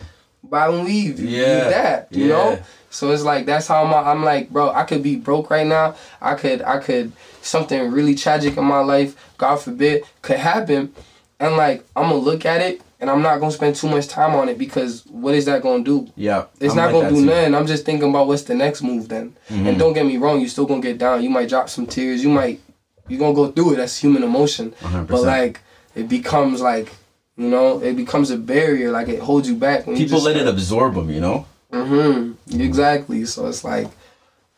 buy 0.44 0.68
and 0.68 0.84
leave. 0.84 1.18
You, 1.20 1.28
Yeah, 1.28 1.66
adapt. 1.68 2.12
You 2.16 2.24
yeah. 2.26 2.28
know. 2.34 2.58
So 2.90 3.10
it's 3.10 3.22
like 3.22 3.46
that's 3.46 3.66
how 3.66 3.84
I'm. 3.84 3.94
I'm 3.94 4.22
like, 4.24 4.50
bro, 4.50 4.70
I 4.70 4.84
could 4.84 5.02
be 5.02 5.16
broke 5.16 5.50
right 5.50 5.66
now. 5.66 5.94
I 6.20 6.34
could, 6.34 6.60
I 6.62 6.78
could, 6.78 7.12
something 7.40 7.90
really 7.90 8.14
tragic 8.14 8.56
in 8.56 8.64
my 8.64 8.80
life, 8.80 9.16
God 9.38 9.56
forbid, 9.56 10.04
could 10.20 10.36
happen, 10.38 10.92
and 11.40 11.56
like 11.56 11.84
I'm 11.96 12.04
gonna 12.10 12.16
look 12.16 12.44
at 12.44 12.60
it, 12.60 12.82
and 13.00 13.08
I'm 13.08 13.22
not 13.22 13.40
gonna 13.40 13.50
spend 13.52 13.76
too 13.76 13.88
much 13.88 14.08
time 14.08 14.34
on 14.34 14.50
it 14.50 14.58
because 14.58 15.06
what 15.06 15.34
is 15.34 15.46
that 15.46 15.62
gonna 15.62 15.82
do? 15.82 16.06
Yeah, 16.16 16.44
It's 16.60 16.72
I'm 16.72 16.76
not 16.76 16.92
like 16.92 17.02
gonna 17.02 17.08
do 17.14 17.20
too. 17.20 17.26
nothing. 17.26 17.54
I'm 17.54 17.66
just 17.66 17.86
thinking 17.86 18.10
about 18.10 18.26
what's 18.26 18.42
the 18.42 18.54
next 18.54 18.82
move 18.82 19.08
then. 19.08 19.34
Mm-hmm. 19.48 19.68
And 19.68 19.78
don't 19.78 19.94
get 19.94 20.04
me 20.04 20.18
wrong, 20.18 20.40
you 20.42 20.48
still 20.48 20.66
gonna 20.66 20.82
get 20.82 20.98
down. 20.98 21.22
You 21.22 21.30
might 21.30 21.48
drop 21.48 21.70
some 21.70 21.86
tears. 21.86 22.22
You 22.22 22.28
might, 22.28 22.60
you're 23.08 23.18
gonna 23.18 23.32
go 23.34 23.50
through 23.50 23.72
it. 23.72 23.76
That's 23.76 23.96
human 23.96 24.22
emotion. 24.22 24.72
100%. 24.82 25.06
But 25.06 25.22
like, 25.22 25.60
it 25.94 26.10
becomes 26.10 26.60
like, 26.60 26.92
you 27.36 27.48
know, 27.48 27.82
it 27.82 27.94
becomes 27.94 28.30
a 28.30 28.36
barrier. 28.36 28.90
Like 28.90 29.08
it 29.08 29.20
holds 29.20 29.48
you 29.48 29.56
back. 29.56 29.86
when 29.86 29.96
you 29.96 30.04
People 30.04 30.18
just 30.18 30.26
let 30.26 30.36
it 30.36 30.46
absorb 30.46 30.94
them, 30.94 31.10
you 31.10 31.20
know. 31.20 31.46
Mm-hmm. 31.72 32.60
Exactly. 32.60 33.24
So 33.24 33.46
it's 33.46 33.64
like, 33.64 33.88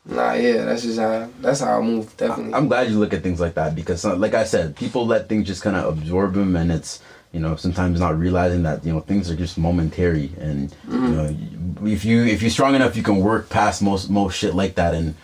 nah, 0.04 0.32
yeah, 0.32 0.64
that's 0.64 0.82
just 0.82 0.98
how 0.98 1.28
that's 1.40 1.60
how 1.60 1.78
I 1.78 1.82
move. 1.82 2.16
Definitely. 2.16 2.54
I'm 2.54 2.68
glad 2.68 2.90
you 2.90 2.98
look 2.98 3.12
at 3.12 3.22
things 3.22 3.40
like 3.40 3.54
that 3.54 3.74
because, 3.74 4.04
uh, 4.04 4.16
like 4.16 4.34
I 4.34 4.44
said, 4.44 4.76
people 4.76 5.06
let 5.06 5.28
things 5.28 5.46
just 5.46 5.62
kind 5.62 5.76
of 5.76 5.96
absorb 5.96 6.34
them, 6.34 6.56
and 6.56 6.72
it's 6.72 7.00
you 7.32 7.40
know 7.40 7.56
sometimes 7.56 8.00
not 8.00 8.18
realizing 8.18 8.64
that 8.64 8.84
you 8.84 8.92
know 8.92 9.00
things 9.00 9.30
are 9.30 9.37
just 9.37 9.56
momentary, 9.56 10.32
and 10.38 10.74
you 10.90 10.98
know 10.98 11.37
if 11.84 12.04
you 12.04 12.24
if 12.24 12.42
you're 12.42 12.50
strong 12.50 12.74
enough, 12.74 12.96
you 12.96 13.02
can 13.04 13.18
work 13.20 13.48
past 13.48 13.82
most 13.82 14.10
most 14.10 14.37
shit 14.37 14.54
like 14.54 14.74
that, 14.74 14.94
and 14.94 15.14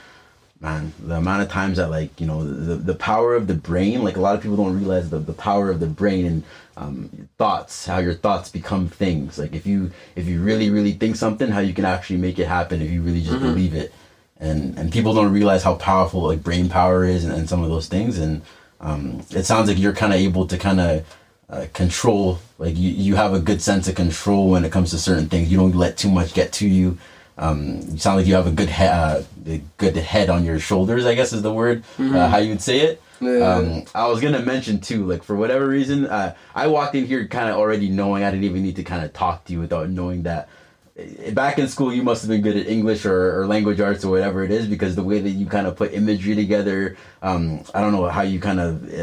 man, 0.61 0.93
the 1.01 1.17
amount 1.17 1.43
of 1.43 1.49
times 1.49 1.79
that 1.79 1.91
like 1.91 2.21
you 2.21 2.27
know 2.27 2.45
the 2.45 2.77
the 2.77 2.95
power 2.95 3.35
of 3.35 3.49
the 3.49 3.55
brain, 3.55 4.05
like 4.05 4.17
a 4.17 4.21
lot 4.21 4.37
of 4.37 4.43
people 4.43 4.57
don't 4.57 4.79
realize 4.79 5.11
the 5.11 5.19
the 5.19 5.33
power 5.33 5.71
of 5.71 5.81
the 5.81 5.87
brain 5.87 6.25
and 6.27 6.45
um, 6.81 7.29
thoughts, 7.37 7.87
how 7.87 7.99
your 7.99 8.15
thoughts 8.15 8.49
become 8.49 8.89
things. 8.89 9.39
Like 9.39 9.53
if 9.55 9.67
you 9.67 9.91
if 10.17 10.27
you 10.27 10.41
really 10.41 10.71
really 10.71 10.93
think 10.93 11.17
something, 11.17 11.49
how 11.49 11.61
you 11.61 11.75
can 11.75 11.85
actually 11.85 12.17
make 12.17 12.39
it 12.39 12.47
happen 12.49 12.81
if 12.81 12.91
you 12.91 13.03
really 13.03 13.21
just 13.21 13.39
believe 13.41 13.75
it. 13.75 13.93
And 14.39 14.79
and 14.79 14.91
people 14.91 15.13
don't 15.13 15.33
realize 15.33 15.63
how 15.63 15.75
powerful 15.75 16.23
like 16.23 16.43
brain 16.43 16.69
power 16.71 17.05
is 17.05 17.25
and, 17.25 17.35
and 17.35 17.49
some 17.49 17.63
of 17.63 17.69
those 17.69 17.87
things. 17.89 18.19
And 18.19 18.43
um, 18.81 19.23
it 19.31 19.45
sounds 19.45 19.69
like 19.69 19.79
you're 19.79 19.93
kind 19.93 20.15
of 20.15 20.21
able 20.21 20.47
to 20.47 20.57
kind 20.57 20.81
of 20.81 21.17
uh, 21.51 21.67
control. 21.75 22.39
Like 22.59 22.77
you 22.79 22.91
you 22.91 23.17
have 23.17 23.35
a 23.35 23.41
good 23.41 23.61
sense 23.61 23.87
of 23.87 23.95
control 23.95 24.49
when 24.51 24.65
it 24.65 24.73
comes 24.73 24.91
to 24.93 24.99
certain 24.99 25.29
things. 25.29 25.51
You 25.53 25.59
don't 25.59 25.75
let 25.75 25.99
too 25.99 26.11
much 26.11 26.33
get 26.33 26.51
to 26.55 26.69
you. 26.69 26.97
Um, 27.37 27.81
you 27.91 27.99
sound 27.99 28.17
like 28.19 28.27
you 28.27 28.35
have 28.35 28.47
a 28.47 28.53
good 28.53 28.69
head, 28.69 28.91
uh, 28.91 29.23
a 29.47 29.61
good 29.77 29.97
head 29.97 30.31
on 30.31 30.45
your 30.45 30.59
shoulders. 30.59 31.05
I 31.05 31.15
guess 31.15 31.33
is 31.33 31.43
the 31.43 31.53
word 31.53 31.85
uh, 31.99 32.29
how 32.29 32.39
you 32.39 32.51
would 32.51 32.63
say 32.63 32.81
it. 32.81 33.03
Um, 33.21 33.85
I 33.95 34.07
was 34.09 34.21
gonna 34.21 34.41
mention 34.41 34.81
too, 34.81 35.05
like 35.05 35.23
for 35.23 35.37
whatever 35.37 35.67
reason, 35.69 36.07
uh, 36.07 36.35
I 36.55 36.69
walked 36.69 36.95
in 36.95 37.05
here 37.07 37.27
kind 37.29 37.51
of 37.51 37.57
already 37.57 37.89
knowing 37.89 38.25
I 38.25 38.31
didn't 38.31 38.45
even 38.45 38.63
need 38.63 38.77
to 38.77 38.83
kind 38.83 39.05
of 39.05 39.13
talk 39.13 39.45
to 39.45 39.53
you 39.53 39.61
without 39.61 39.91
knowing 39.91 40.23
that. 40.23 40.49
uh, 40.99 41.31
Back 41.33 41.59
in 41.59 41.69
school, 41.69 41.93
you 41.93 42.03
must 42.03 42.23
have 42.23 42.31
been 42.31 42.41
good 42.41 42.57
at 42.57 42.67
English 42.67 43.05
or, 43.05 43.41
or 43.41 43.47
language 43.47 43.81
arts 43.81 44.05
or 44.05 44.11
whatever 44.11 44.43
it 44.43 44.51
is, 44.51 44.67
because 44.67 44.97
the 44.97 45.05
way 45.05 45.21
that 45.21 45.31
you 45.31 45.47
kind 45.47 45.67
of 45.67 45.77
put 45.77 45.93
imagery 45.93 46.35
together, 46.35 46.97
um, 47.23 47.63
I 47.75 47.81
don't 47.81 47.93
know 47.93 48.09
how 48.09 48.23
you 48.23 48.41
kind 48.41 48.61
of 48.61 48.95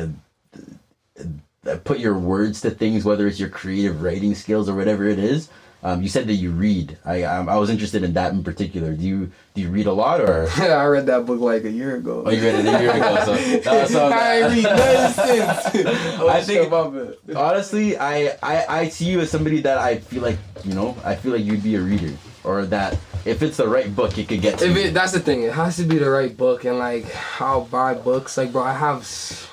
uh, 1.68 1.78
put 1.84 2.00
your 2.00 2.18
words 2.18 2.62
to 2.62 2.72
things, 2.72 3.04
whether 3.06 3.28
it's 3.28 3.40
your 3.40 3.50
creative 3.50 4.02
writing 4.02 4.34
skills 4.36 4.68
or 4.70 4.76
whatever 4.76 5.06
it 5.06 5.20
is. 5.20 5.50
Um, 5.88 6.02
you 6.04 6.10
said 6.10 6.28
that 6.28 6.34
you 6.34 6.52
read. 6.52 6.98
I 7.06 7.24
um, 7.24 7.48
I 7.48 7.56
was 7.56 7.70
interested 7.70 8.04
in 8.04 8.12
that 8.20 8.34
in 8.34 8.44
particular. 8.44 8.92
Do 8.92 9.08
you 9.08 9.32
do 9.56 9.62
you 9.62 9.70
read 9.70 9.88
a 9.88 9.94
lot 9.94 10.20
or? 10.20 10.50
I 10.58 10.84
read 10.84 11.06
that 11.06 11.26
book 11.26 11.40
like 11.40 11.64
a 11.64 11.72
year 11.72 11.96
ago. 11.96 12.24
Oh, 12.26 12.30
you 12.30 12.44
read 12.44 12.56
it 12.56 12.66
a 12.68 12.80
year 12.84 12.92
ago. 12.92 13.24
So, 13.24 13.34
no, 13.72 13.86
so 13.88 14.10
I 14.12 14.36
ain't 14.36 14.54
read 14.54 14.64
nothing 14.64 15.72
since. 15.72 15.88
Oh, 16.20 16.28
I 16.28 16.42
think- 16.44 17.38
honestly, 17.38 17.96
I, 17.98 18.36
I 18.44 18.66
I 18.68 18.90
see 18.90 19.06
you 19.06 19.22
as 19.22 19.32
somebody 19.32 19.62
that 19.62 19.78
I 19.78 20.00
feel 20.00 20.24
like 20.24 20.38
you 20.66 20.74
know. 20.74 20.98
I 21.06 21.16
feel 21.16 21.32
like 21.32 21.46
you'd 21.46 21.64
be 21.64 21.76
a 21.76 21.82
reader, 21.82 22.12
or 22.44 22.66
that 22.66 23.00
if 23.28 23.42
it's 23.44 23.58
the 23.58 23.68
right 23.68 23.94
book, 23.96 24.18
it 24.18 24.28
could 24.28 24.42
get 24.42 24.60
to 24.60 24.66
If 24.70 24.78
it, 24.78 24.94
that's 24.94 25.12
the 25.12 25.20
thing, 25.20 25.44
it 25.44 25.54
has 25.54 25.78
to 25.78 25.84
be 25.84 25.98
the 25.98 26.10
right 26.10 26.36
book, 26.36 26.66
and 26.66 26.78
like 26.80 27.06
I'll 27.42 27.66
buy 27.66 27.94
books. 27.94 28.38
Like, 28.38 28.52
bro, 28.52 28.64
I 28.64 28.74
have 28.74 29.06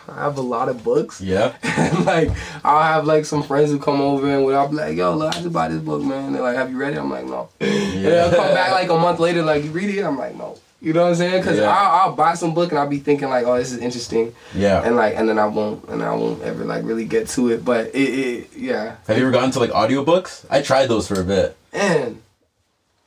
I 0.08 0.22
have 0.24 0.37
a 0.38 0.42
lot 0.42 0.68
of 0.68 0.82
books. 0.84 1.20
yeah. 1.20 1.54
And 1.76 2.04
like 2.06 2.30
I'll 2.64 2.82
have 2.82 3.06
like 3.06 3.24
some 3.24 3.42
friends 3.42 3.70
who 3.70 3.78
come 3.78 4.00
over 4.00 4.28
and 4.28 4.54
I'll 4.54 4.68
be 4.68 4.76
like, 4.76 4.96
yo, 4.96 5.14
look, 5.16 5.34
I 5.34 5.40
just 5.40 5.52
buy 5.52 5.68
this 5.68 5.80
book, 5.82 6.02
man. 6.02 6.32
They're 6.32 6.42
like, 6.42 6.56
have 6.56 6.70
you 6.70 6.78
read 6.78 6.94
it? 6.94 6.98
I'm 6.98 7.10
like, 7.10 7.26
no. 7.26 7.48
And 7.60 8.04
they'll 8.04 8.30
come 8.30 8.54
back 8.54 8.70
like 8.70 8.90
a 8.90 8.96
month 8.98 9.18
later, 9.20 9.42
like, 9.42 9.64
you 9.64 9.70
read 9.70 9.90
it? 9.90 10.02
I'm 10.04 10.16
like, 10.18 10.34
no. 10.37 10.58
You 10.80 10.92
know 10.92 11.04
what 11.04 11.08
I'm 11.10 11.14
saying? 11.14 11.40
Because 11.40 11.58
Yeah. 11.58 11.70
I'll, 11.70 12.10
I'll 12.10 12.14
buy 12.16 12.34
some 12.34 12.52
book 12.52 12.70
and 12.70 12.78
I'll 12.78 12.87
be 12.87 12.98
thinking 12.98 13.30
like, 13.30 13.46
oh, 13.46 13.56
this 13.56 13.72
is 13.72 13.78
interesting, 13.78 14.34
Yeah. 14.54 14.82
and 14.84 14.96
like, 14.96 15.14
and 15.16 15.26
then 15.28 15.38
I 15.38 15.46
won't, 15.46 15.88
and 15.88 16.02
I 16.02 16.14
won't 16.14 16.42
ever 16.42 16.62
like 16.64 16.84
really 16.84 17.06
get 17.06 17.26
to 17.30 17.50
it. 17.52 17.64
But 17.64 17.87
it, 17.94 17.98
it 17.98 18.50
yeah. 18.56 18.96
Have 19.06 19.16
you 19.16 19.22
ever 19.24 19.32
gotten 19.32 19.50
to 19.52 19.60
like 19.60 19.70
audiobooks? 19.70 20.44
I 20.50 20.60
tried 20.60 20.87
those 20.88 21.08
for 21.08 21.18
a 21.20 21.24
bit. 21.24 21.56
And 21.72 22.20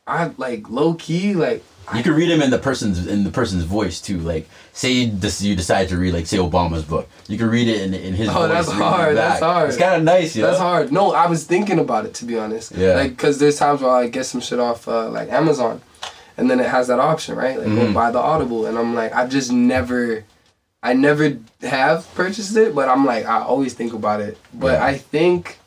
I 0.08 0.32
like 0.38 0.70
low 0.70 0.94
key 0.94 1.34
like 1.34 1.64
You 1.94 2.02
can 2.04 2.14
read 2.14 2.30
them 2.30 2.42
in 2.42 2.50
the 2.50 2.58
person's 2.60 3.06
in 3.08 3.24
the 3.24 3.30
person's 3.32 3.64
voice 3.66 4.00
too. 4.02 4.20
Like, 4.20 4.48
say 4.74 4.92
you, 4.92 5.12
des- 5.12 5.46
you 5.46 5.56
decide 5.56 5.90
to 5.90 5.98
read 5.98 6.14
like 6.14 6.26
say 6.28 6.38
Obama's 6.38 6.84
book, 6.84 7.08
you 7.28 7.38
can 7.38 7.50
read 7.50 7.68
it 7.68 7.82
in, 7.82 7.94
in 7.94 8.14
his 8.14 8.30
Oh, 8.32 8.34
voice. 8.34 8.50
that's 8.50 8.72
hard, 8.72 9.18
that's 9.18 9.40
hard. 9.42 9.70
It's 9.70 9.78
kind 9.78 9.96
of 9.96 10.04
nice, 10.04 10.36
you 10.36 10.44
That's 10.44 10.60
know? 10.60 10.66
hard. 10.66 10.92
No, 10.92 11.12
I 11.14 11.28
was 11.28 11.44
thinking 11.46 11.80
about 11.80 12.06
it 12.06 12.14
to 12.16 12.26
be 12.26 12.38
honest. 12.38 12.72
Yeah. 12.74 12.96
Like, 12.96 13.18
cause 13.18 13.38
there's 13.40 13.58
times 13.58 13.82
where 13.82 13.92
I 13.92 14.08
get 14.08 14.26
some 14.26 14.42
shit 14.42 14.60
off 14.60 14.88
uh, 14.88 15.10
like 15.10 15.30
Amazon, 15.30 15.82
and 16.38 16.50
then 16.50 16.60
it 16.60 16.68
has 16.68 16.88
that 16.88 17.00
option, 17.00 17.36
right? 17.36 17.58
Like, 17.58 17.68
Mhm. 17.68 17.76
go 17.76 17.94
buy 17.94 18.12
the 18.12 18.20
Audible, 18.20 18.66
and 18.66 18.78
I'm 18.78 18.94
like, 18.96 19.14
I've 19.14 19.30
just 19.30 19.52
never, 19.52 20.24
I 20.84 20.94
never 20.94 21.38
have 21.62 22.08
purchased 22.16 22.56
it, 22.56 22.74
but 22.76 22.88
I'm 22.88 23.04
like, 23.06 23.26
I 23.26 23.42
always 23.42 23.74
think 23.74 23.92
about 23.94 24.22
it. 24.22 24.38
But 24.54 24.74
Yeah. 24.80 24.86
I 24.86 24.98
think, 24.98 25.58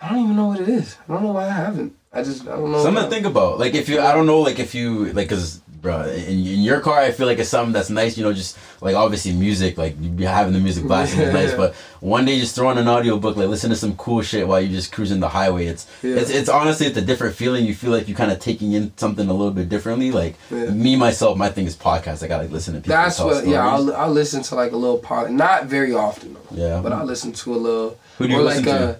I 0.00 0.08
don't 0.10 0.24
even 0.24 0.36
know 0.36 0.46
what 0.48 0.60
it 0.60 0.68
is. 0.68 0.96
I 1.08 1.12
don't 1.14 1.22
know 1.24 1.32
why 1.32 1.46
I 1.46 1.50
haven't. 1.52 1.94
I 2.12 2.22
just, 2.22 2.42
I 2.46 2.56
don't 2.56 2.70
know. 2.70 2.82
Something 2.82 3.04
to 3.04 3.10
think 3.10 3.26
about. 3.26 3.58
Like 3.58 3.74
if 3.74 3.88
you, 3.88 4.00
I 4.00 4.12
don't 4.12 4.26
know, 4.26 4.40
like 4.40 4.58
if 4.58 4.74
you, 4.74 5.06
like, 5.14 5.30
cause, 5.30 5.60
bro, 5.80 6.02
in, 6.02 6.28
in 6.46 6.60
your 6.60 6.80
car, 6.80 6.98
I 7.00 7.10
feel 7.10 7.26
like 7.26 7.38
it's 7.38 7.48
something 7.48 7.72
that's 7.72 7.88
nice. 7.88 8.18
You 8.18 8.24
know, 8.24 8.32
just 8.34 8.58
like 8.82 8.94
obviously 8.94 9.32
music, 9.32 9.78
like 9.78 9.96
you 9.98 10.10
be 10.10 10.24
having 10.24 10.52
the 10.52 10.60
music 10.60 10.84
blasting 10.84 11.20
is 11.22 11.32
nice. 11.32 11.54
But 11.56 11.74
one 12.00 12.24
day, 12.26 12.38
just 12.38 12.54
throw 12.54 12.68
on 12.68 12.76
an 12.76 12.86
audiobook, 12.86 13.36
like 13.36 13.48
listen 13.48 13.70
to 13.70 13.76
some 13.76 13.96
cool 13.96 14.20
shit 14.20 14.46
while 14.46 14.60
you're 14.60 14.70
just 14.70 14.92
cruising 14.92 15.20
the 15.20 15.28
highway. 15.30 15.66
It's, 15.66 15.86
Yeah. 16.02 16.16
it's, 16.16 16.28
it's 16.30 16.48
honestly, 16.50 16.86
it's 16.86 16.98
a 16.98 17.02
different 17.02 17.34
feeling. 17.34 17.64
You 17.64 17.74
feel 17.74 17.90
like 17.90 18.06
you're 18.08 18.16
kind 18.16 18.30
of 18.30 18.38
taking 18.40 18.72
in 18.72 18.92
something 18.98 19.26
a 19.28 19.32
little 19.32 19.52
bit 19.52 19.70
differently. 19.70 20.10
Like 20.12 20.34
Yeah. 20.50 20.66
me 20.70 20.96
myself, 20.96 21.38
my 21.38 21.48
thing 21.48 21.64
is 21.66 21.76
podcast. 21.76 22.22
I 22.22 22.28
gotta 22.28 22.42
like, 22.42 22.52
listen 22.52 22.74
to 22.74 22.80
people. 22.80 22.94
That's 22.94 23.18
what, 23.20 23.46
yeah. 23.46 23.66
I'll, 23.66 23.92
I'll 23.96 24.10
listen 24.12 24.42
to 24.42 24.54
like 24.54 24.72
a 24.72 24.76
little 24.76 24.98
part, 24.98 25.32
not 25.32 25.64
very 25.64 25.94
often 25.94 26.34
though. 26.34 26.40
Yeah. 26.52 26.80
But 26.82 26.92
I 26.92 27.02
listen 27.04 27.32
to 27.32 27.54
a 27.54 27.56
little. 27.56 27.98
Who 28.18 28.26
do 28.28 28.34
you 28.34 28.38
or 28.40 28.42
listen 28.42 28.66
like 28.66 28.78
to? 28.78 28.88
A, 28.90 28.96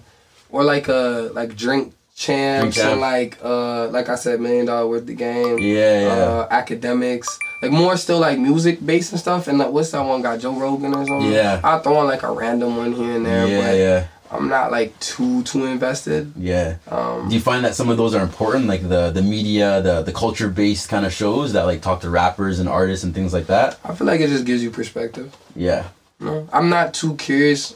or 0.49 0.63
like 0.63 0.87
a 0.87 1.29
like 1.33 1.55
drink 1.55 1.93
champs 2.15 2.77
and 2.79 3.01
like 3.01 3.37
uh 3.43 3.87
like 3.89 4.09
I 4.09 4.15
said, 4.15 4.39
million 4.39 4.65
dollar 4.65 4.87
worth 4.87 5.05
the 5.05 5.15
game. 5.15 5.57
Yeah, 5.59 6.01
yeah. 6.01 6.07
Uh, 6.13 6.47
academics, 6.51 7.37
like 7.61 7.71
more 7.71 7.97
still 7.97 8.19
like 8.19 8.39
music 8.39 8.85
based 8.85 9.11
and 9.11 9.19
stuff. 9.19 9.47
And 9.47 9.57
like 9.57 9.69
what's 9.71 9.91
that 9.91 10.01
one 10.01 10.21
got 10.21 10.39
Joe 10.39 10.53
Rogan 10.53 10.93
or 10.93 11.05
something? 11.05 11.31
Yeah. 11.31 11.59
I 11.63 11.79
throw 11.79 11.97
on 11.97 12.07
like 12.07 12.23
a 12.23 12.31
random 12.31 12.77
one 12.77 12.93
here 12.93 13.15
and 13.15 13.25
there, 13.25 13.47
yeah, 13.47 13.61
but 13.61 13.77
yeah, 13.77 14.07
I'm 14.31 14.47
not 14.47 14.71
like 14.71 14.97
too 14.99 15.43
too 15.43 15.65
invested. 15.65 16.33
yeah. 16.37 16.75
Um, 16.87 17.29
Do 17.29 17.35
you 17.35 17.41
find 17.41 17.65
that 17.65 17.75
some 17.75 17.89
of 17.89 17.97
those 17.97 18.13
are 18.15 18.21
important, 18.23 18.67
like 18.67 18.87
the 18.87 19.09
the 19.11 19.21
media, 19.23 19.81
the 19.81 20.01
the 20.03 20.13
culture 20.13 20.49
based 20.49 20.89
kind 20.89 21.05
of 21.05 21.13
shows 21.13 21.53
that 21.53 21.63
like 21.63 21.81
talk 21.81 22.01
to 22.01 22.09
rappers 22.09 22.59
and 22.59 22.69
artists 22.69 23.03
and 23.03 23.13
things 23.13 23.33
like 23.33 23.47
that? 23.47 23.79
I 23.83 23.95
feel 23.95 24.05
like 24.07 24.21
it 24.21 24.29
just 24.29 24.45
gives 24.45 24.61
you 24.63 24.69
perspective. 24.71 25.35
Yeah, 25.55 25.87
No. 26.19 26.47
I'm 26.53 26.69
not 26.69 26.93
too 26.93 27.15
curious. 27.15 27.75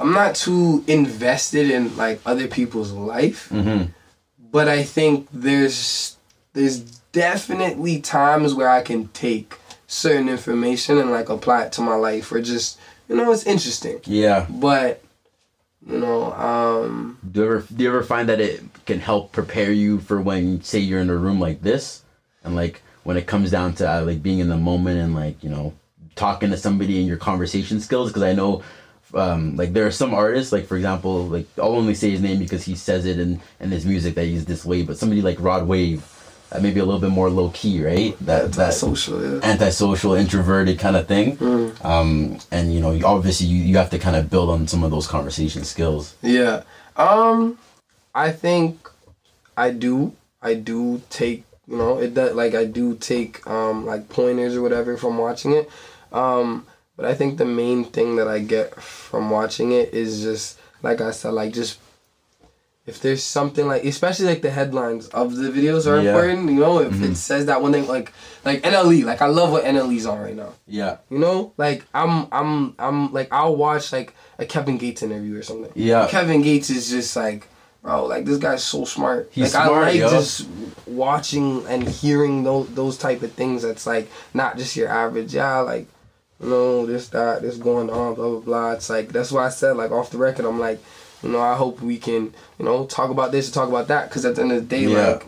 I'm 0.00 0.12
not 0.12 0.34
too 0.34 0.82
invested 0.86 1.70
in 1.70 1.96
like 1.96 2.20
other 2.24 2.48
people's 2.48 2.90
life. 2.92 3.48
mm-hmm. 3.50 3.90
but 4.50 4.66
I 4.68 4.82
think 4.82 5.28
there's 5.32 6.16
there's 6.54 6.80
definitely 7.12 8.00
times 8.00 8.54
where 8.54 8.68
I 8.68 8.82
can 8.82 9.08
take 9.08 9.58
certain 9.86 10.28
information 10.28 10.98
and 10.98 11.10
like 11.10 11.28
apply 11.28 11.64
it 11.64 11.72
to 11.72 11.80
my 11.82 11.96
life 11.96 12.32
or 12.32 12.40
just 12.40 12.78
you 13.08 13.16
know 13.16 13.30
it's 13.32 13.44
interesting. 13.44 14.00
yeah. 14.04 14.46
But 14.48 15.02
you 15.86 15.98
know, 15.98 16.32
um 16.32 17.18
Do 17.30 17.40
you 17.40 17.46
ever 17.46 17.66
do 17.74 17.84
you 17.84 17.88
ever 17.90 18.02
find 18.02 18.28
that 18.28 18.40
it 18.40 18.62
can 18.86 19.00
help 19.00 19.32
prepare 19.32 19.72
you 19.72 20.00
for 20.00 20.20
when 20.20 20.62
say 20.62 20.78
you're 20.78 21.00
in 21.00 21.10
a 21.10 21.16
room 21.16 21.40
like 21.40 21.62
this, 21.62 22.02
and 22.44 22.56
like 22.56 22.82
when 23.02 23.16
it 23.16 23.26
comes 23.26 23.50
down 23.50 23.74
to 23.74 23.90
uh, 23.90 24.02
like 24.02 24.22
being 24.22 24.38
in 24.40 24.48
the 24.48 24.56
moment 24.56 24.98
and 24.98 25.14
like 25.14 25.42
you 25.44 25.50
know 25.50 25.74
talking 26.16 26.50
to 26.50 26.56
somebody 26.56 26.98
and 26.98 27.06
your 27.08 27.16
conversation 27.16 27.80
skills? 27.80 28.08
Because 28.10 28.22
I 28.22 28.32
know. 28.32 28.62
Um, 29.14 29.56
like 29.56 29.72
there 29.72 29.86
are 29.86 29.90
some 29.90 30.14
artists, 30.14 30.52
like 30.52 30.66
for 30.66 30.76
example, 30.76 31.26
like 31.26 31.46
I'll 31.58 31.74
only 31.74 31.94
say 31.94 32.10
his 32.10 32.20
name 32.20 32.38
because 32.38 32.64
he 32.64 32.74
says 32.74 33.06
it 33.06 33.18
in, 33.18 33.40
in 33.58 33.70
his 33.70 33.84
music 33.84 34.14
that 34.14 34.26
he's 34.26 34.44
this 34.44 34.64
way. 34.64 34.82
But 34.82 34.98
somebody 34.98 35.22
like 35.22 35.40
Rod 35.40 35.66
Wave, 35.66 36.04
uh, 36.52 36.60
maybe 36.60 36.80
a 36.80 36.84
little 36.84 37.00
bit 37.00 37.10
more 37.10 37.30
low 37.30 37.50
key, 37.50 37.84
right? 37.84 38.16
That 38.20 38.52
that 38.54 38.74
social, 38.74 39.20
yeah. 39.20 39.40
antisocial, 39.42 40.14
introverted 40.14 40.78
kind 40.78 40.96
of 40.96 41.06
thing. 41.06 41.36
Mm. 41.36 41.84
Um, 41.84 42.38
and 42.50 42.72
you 42.72 42.80
know, 42.80 42.98
obviously, 43.04 43.46
you, 43.46 43.62
you 43.62 43.76
have 43.78 43.90
to 43.90 43.98
kind 43.98 44.16
of 44.16 44.30
build 44.30 44.50
on 44.50 44.68
some 44.68 44.84
of 44.84 44.90
those 44.90 45.06
conversation 45.06 45.64
skills. 45.64 46.14
Yeah. 46.22 46.62
Um 46.96 47.58
I 48.14 48.32
think 48.32 48.88
I 49.56 49.70
do 49.70 50.12
I 50.42 50.54
do 50.54 51.02
take 51.10 51.44
you 51.68 51.76
know, 51.76 51.98
it 51.98 52.14
does 52.14 52.34
like 52.34 52.54
I 52.54 52.64
do 52.64 52.96
take 52.96 53.46
um 53.46 53.86
like 53.86 54.08
pointers 54.08 54.56
or 54.56 54.62
whatever 54.62 54.96
from 54.96 55.18
watching 55.18 55.52
it. 55.52 55.70
Um 56.12 56.66
but 57.00 57.08
I 57.08 57.14
think 57.14 57.38
the 57.38 57.46
main 57.46 57.84
thing 57.84 58.16
that 58.16 58.28
I 58.28 58.40
get 58.40 58.74
from 58.74 59.30
watching 59.30 59.72
it 59.72 59.94
is 59.94 60.20
just 60.20 60.58
like 60.82 61.00
I 61.00 61.12
said, 61.12 61.30
like 61.32 61.54
just 61.54 61.78
if 62.86 63.00
there's 63.00 63.22
something 63.22 63.66
like 63.66 63.84
especially 63.84 64.26
like 64.26 64.42
the 64.42 64.50
headlines 64.50 65.06
of 65.08 65.36
the 65.36 65.48
videos 65.50 65.86
are 65.86 66.00
Yeah. 66.02 66.10
important, 66.10 66.50
you 66.50 66.60
know, 66.60 66.80
if 66.80 66.92
Mhm. 66.92 67.12
it 67.12 67.16
says 67.16 67.46
that 67.46 67.62
one 67.62 67.72
thing 67.72 67.86
like 67.88 68.12
like 68.44 68.62
NLE, 68.62 69.04
like 69.04 69.22
I 69.22 69.26
love 69.26 69.50
what 69.52 69.64
NLE's 69.64 70.04
on 70.06 70.20
right 70.20 70.36
now. 70.36 70.52
Yeah. 70.66 70.96
You 71.08 71.18
know? 71.18 71.52
Like 71.56 71.84
I'm 71.94 72.26
I'm 72.32 72.74
I'm 72.78 73.12
like 73.12 73.28
I'll 73.30 73.56
watch 73.56 73.92
like 73.92 74.14
a 74.38 74.44
Kevin 74.44 74.76
Gates 74.78 75.02
interview 75.02 75.38
or 75.38 75.42
something. 75.42 75.72
Yeah. 75.74 76.06
Kevin 76.08 76.42
Gates 76.42 76.68
is 76.70 76.90
just 76.90 77.14
like, 77.16 77.48
bro, 77.82 78.04
like 78.06 78.24
this 78.26 78.38
guy's 78.38 78.62
so 78.64 78.84
smart. 78.84 79.28
He's 79.32 79.54
like 79.54 79.64
smart, 79.66 79.84
I 79.84 79.90
like 79.92 79.96
yo. 80.00 80.10
just 80.10 80.46
watching 80.86 81.64
and 81.68 81.86
hearing 81.88 82.42
those 82.44 82.66
those 82.74 82.96
type 82.98 83.22
of 83.22 83.32
things. 83.32 83.62
That's 83.62 83.86
like 83.86 84.10
not 84.34 84.56
just 84.58 84.74
your 84.76 84.88
average, 84.88 85.34
yeah, 85.34 85.58
like 85.60 85.86
you 86.42 86.48
know 86.48 86.86
this 86.86 87.08
that 87.08 87.42
this 87.42 87.56
going 87.56 87.90
on, 87.90 88.14
blah 88.14 88.28
blah 88.30 88.40
blah. 88.40 88.72
It's 88.72 88.90
like 88.90 89.12
that's 89.12 89.30
why 89.32 89.46
I 89.46 89.50
said 89.50 89.76
like 89.76 89.90
off 89.90 90.10
the 90.10 90.18
record, 90.18 90.44
I'm 90.46 90.58
like, 90.60 90.80
you 91.22 91.28
know, 91.30 91.40
I 91.40 91.54
hope 91.54 91.80
we 91.80 91.98
can 91.98 92.32
you 92.58 92.64
know 92.64 92.86
talk 92.86 93.10
about 93.10 93.32
this 93.32 93.46
and 93.46 93.54
talk 93.54 93.68
about 93.68 93.88
that 93.88 94.08
because 94.08 94.24
at 94.24 94.36
the 94.36 94.42
end 94.42 94.52
of 94.52 94.68
the 94.68 94.76
day, 94.76 94.84
Yeah. 94.86 95.06
like. 95.12 95.26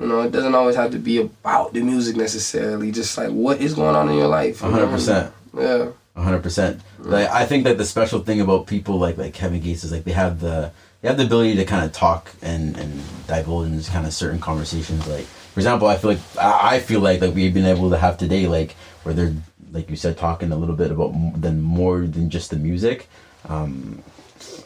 You 0.00 0.06
know, 0.06 0.22
it 0.22 0.32
doesn't 0.32 0.54
always 0.54 0.74
have 0.76 0.92
to 0.92 0.98
be 0.98 1.18
about 1.18 1.74
the 1.74 1.82
music 1.82 2.16
necessarily. 2.16 2.90
Just 2.92 3.18
like 3.18 3.28
what 3.28 3.60
is 3.60 3.74
going 3.74 3.94
on 3.94 4.08
in 4.08 4.16
your 4.16 4.26
life. 4.26 4.60
100%. 4.62 5.30
Yeah. 5.54 5.88
hundred 6.16 6.42
percent. 6.42 6.80
Like 6.98 7.28
I 7.28 7.44
think 7.44 7.64
that 7.64 7.76
the 7.76 7.84
special 7.84 8.20
thing 8.20 8.40
about 8.40 8.66
people 8.66 8.98
like 8.98 9.18
like 9.18 9.34
Kevin 9.34 9.60
Gates 9.60 9.84
is 9.84 9.92
like 9.92 10.04
they 10.04 10.12
have 10.12 10.40
the 10.40 10.72
they 11.02 11.08
have 11.08 11.18
the 11.18 11.24
ability 11.26 11.56
to 11.56 11.66
kind 11.66 11.84
of 11.84 11.92
talk 11.92 12.32
and 12.40 12.74
and 12.78 13.02
divulge 13.26 13.68
in 13.68 13.82
kind 13.82 14.06
of 14.06 14.14
certain 14.14 14.40
conversations. 14.40 15.06
Like 15.06 15.26
for 15.52 15.60
example, 15.60 15.86
I 15.88 15.98
feel 15.98 16.12
like 16.12 16.20
I 16.40 16.76
I 16.76 16.80
feel 16.80 17.00
like 17.00 17.20
like 17.20 17.34
we've 17.34 17.52
been 17.52 17.66
able 17.66 17.90
to 17.90 17.98
have 17.98 18.16
today, 18.16 18.46
like 18.46 18.74
where 19.02 19.14
they're 19.14 19.34
like 19.72 19.88
you 19.90 19.96
said, 19.96 20.16
talking 20.18 20.52
a 20.52 20.56
little 20.56 20.76
bit 20.76 20.90
about 20.90 21.12
m- 21.14 21.40
than 21.40 21.60
more 21.60 22.00
than 22.00 22.30
just 22.30 22.50
the 22.50 22.56
music. 22.56 23.08
Um, 23.48 24.02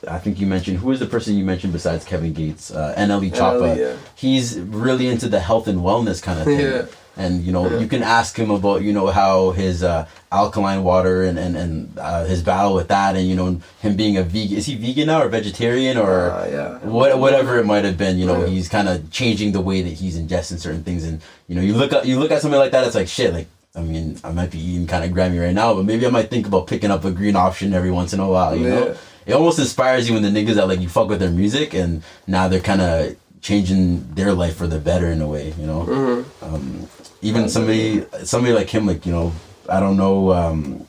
I 0.09 0.19
think 0.19 0.41
you 0.41 0.47
mentioned 0.47 0.79
who 0.79 0.91
is 0.91 1.01
the 1.01 1.07
person 1.07 1.37
you 1.37 1.45
mentioned 1.45 1.73
besides 1.73 2.05
Kevin 2.05 2.33
Gates? 2.33 2.71
Uh, 2.71 2.95
NLE 2.97 3.31
Choppa. 3.33 3.77
yeah. 3.77 3.97
He's 4.15 4.59
really 4.59 5.07
into 5.09 5.29
the 5.29 5.41
health 5.41 5.69
and 5.69 5.81
wellness 5.81 6.23
kind 6.23 6.39
of 6.41 6.45
thing. 6.53 6.61
Yeah. 6.61 6.87
And 7.19 7.43
you 7.45 7.51
know, 7.53 7.71
Yeah. 7.71 7.79
you 7.79 7.87
can 7.89 8.03
ask 8.03 8.37
him 8.39 8.51
about 8.51 8.83
you 8.83 8.93
know 8.93 9.07
how 9.07 9.53
his 9.53 9.83
uh, 9.83 10.07
alkaline 10.31 10.83
water 10.85 11.23
and 11.23 11.39
and 11.39 11.57
and 11.57 11.99
uh, 11.99 12.25
his 12.27 12.43
battle 12.43 12.75
with 12.75 12.89
that, 12.89 13.17
and 13.17 13.27
you 13.27 13.35
know 13.35 13.59
him 13.81 13.97
being 13.97 14.19
a 14.19 14.23
vegan. 14.23 14.59
Is 14.59 14.67
he 14.67 14.75
vegan 14.77 15.07
now 15.07 15.23
or 15.23 15.29
vegetarian 15.29 15.97
or 15.97 16.31
Uh, 16.31 16.47
yeah. 16.51 16.79
what 16.87 17.19
whatever 17.19 17.59
it 17.59 17.65
might 17.65 17.85
have 17.87 17.97
been? 17.97 18.19
You 18.19 18.27
know, 18.27 18.45
he's 18.45 18.69
kind 18.69 18.87
of 18.89 19.11
changing 19.11 19.53
the 19.53 19.63
way 19.63 19.81
that 19.81 19.95
he's 19.95 20.19
ingesting 20.19 20.59
certain 20.59 20.85
things, 20.85 21.05
and 21.05 21.23
you 21.49 21.55
know, 21.57 21.63
you 21.63 21.73
look 21.75 21.93
at 21.95 22.05
you 22.05 22.19
look 22.21 22.31
at 22.31 22.43
something 22.43 22.61
like 22.61 22.73
that, 22.73 22.85
it's 22.87 22.95
like 22.95 23.09
shit. 23.09 23.33
Like 23.33 23.49
I 23.77 23.81
mean, 23.83 24.19
I 24.25 24.33
might 24.33 24.51
be 24.51 24.59
eating 24.59 24.87
kind 24.87 25.05
of 25.05 25.11
Grammy 25.11 25.41
right 25.41 25.55
now, 25.55 25.75
but 25.75 25.85
maybe 25.85 26.07
I 26.07 26.11
might 26.11 26.31
think 26.31 26.47
about 26.47 26.67
picking 26.67 26.91
up 26.91 27.05
a 27.05 27.11
green 27.11 27.37
option 27.37 27.75
every 27.75 27.91
once 27.91 28.13
in 28.13 28.21
a 28.21 28.29
while. 28.29 28.57
You 28.57 28.69
know, 28.69 28.97
it 29.27 29.35
almost 29.35 29.59
inspires 29.59 30.09
you 30.09 30.15
when 30.15 30.23
the 30.23 30.31
niggas 30.31 30.55
that 30.55 30.67
like 30.67 30.81
you 30.81 30.89
fuck 30.89 31.09
with 31.09 31.21
their 31.21 31.31
music, 31.31 31.75
and 31.75 32.03
now 32.27 32.49
they're 32.49 32.61
kind 32.61 32.81
of 32.81 33.17
changing 33.43 34.15
their 34.15 34.33
life 34.33 34.57
for 34.57 34.67
the 34.67 34.79
better 34.79 35.09
in 35.09 35.21
a 35.21 35.29
way. 35.29 35.53
You 35.59 35.67
know 35.67 35.83
hmm 35.83 36.45
um, 36.45 36.89
even 37.23 37.49
somebody 37.49 38.05
somebody 38.25 38.55
like 38.55 38.69
him 38.69 38.87
like 38.87 39.07
you 39.07 39.13
know 39.13 39.33
i 39.69 39.81
don't 39.81 39.97
know 39.97 40.33
um, 40.33 40.87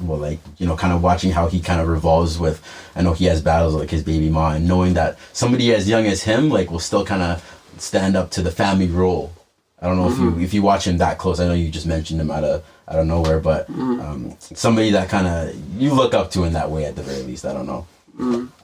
well, 0.00 0.18
like 0.18 0.40
you 0.58 0.66
know, 0.66 0.76
kind 0.76 0.92
of 0.92 1.02
watching 1.02 1.30
how 1.30 1.46
he 1.48 1.60
kind 1.60 1.80
of 1.80 1.88
revolves 1.88 2.38
with. 2.38 2.62
I 2.96 3.02
know 3.02 3.12
he 3.12 3.26
has 3.26 3.42
battles 3.42 3.74
like 3.74 3.90
his 3.90 4.02
baby 4.02 4.30
mom, 4.30 4.56
and 4.56 4.68
knowing 4.68 4.94
that 4.94 5.18
somebody 5.32 5.74
as 5.74 5.88
young 5.88 6.06
as 6.06 6.22
him 6.22 6.48
like 6.48 6.70
will 6.70 6.80
still 6.80 7.04
kind 7.04 7.22
of 7.22 7.60
stand 7.78 8.16
up 8.16 8.30
to 8.32 8.42
the 8.42 8.50
family 8.50 8.88
role. 8.88 9.32
I 9.84 9.88
don't 9.88 9.98
know 9.98 10.10
if 10.10 10.18
you 10.18 10.38
if 10.40 10.54
you 10.54 10.62
watch 10.62 10.86
him 10.86 10.96
that 10.96 11.18
close. 11.18 11.40
I 11.40 11.46
know 11.46 11.52
you 11.52 11.70
just 11.70 11.86
mentioned 11.86 12.18
him 12.18 12.30
out 12.30 12.42
of 12.42 12.64
out 12.88 13.00
of 13.00 13.06
nowhere, 13.06 13.38
but 13.38 13.68
um, 13.68 14.34
somebody 14.38 14.90
that 14.92 15.10
kind 15.10 15.26
of 15.26 15.54
you 15.78 15.92
look 15.92 16.14
up 16.14 16.30
to 16.30 16.44
in 16.44 16.54
that 16.54 16.70
way 16.70 16.86
at 16.86 16.96
the 16.96 17.02
very 17.02 17.22
least. 17.22 17.44
I 17.44 17.52
don't 17.52 17.66
know. 17.66 17.86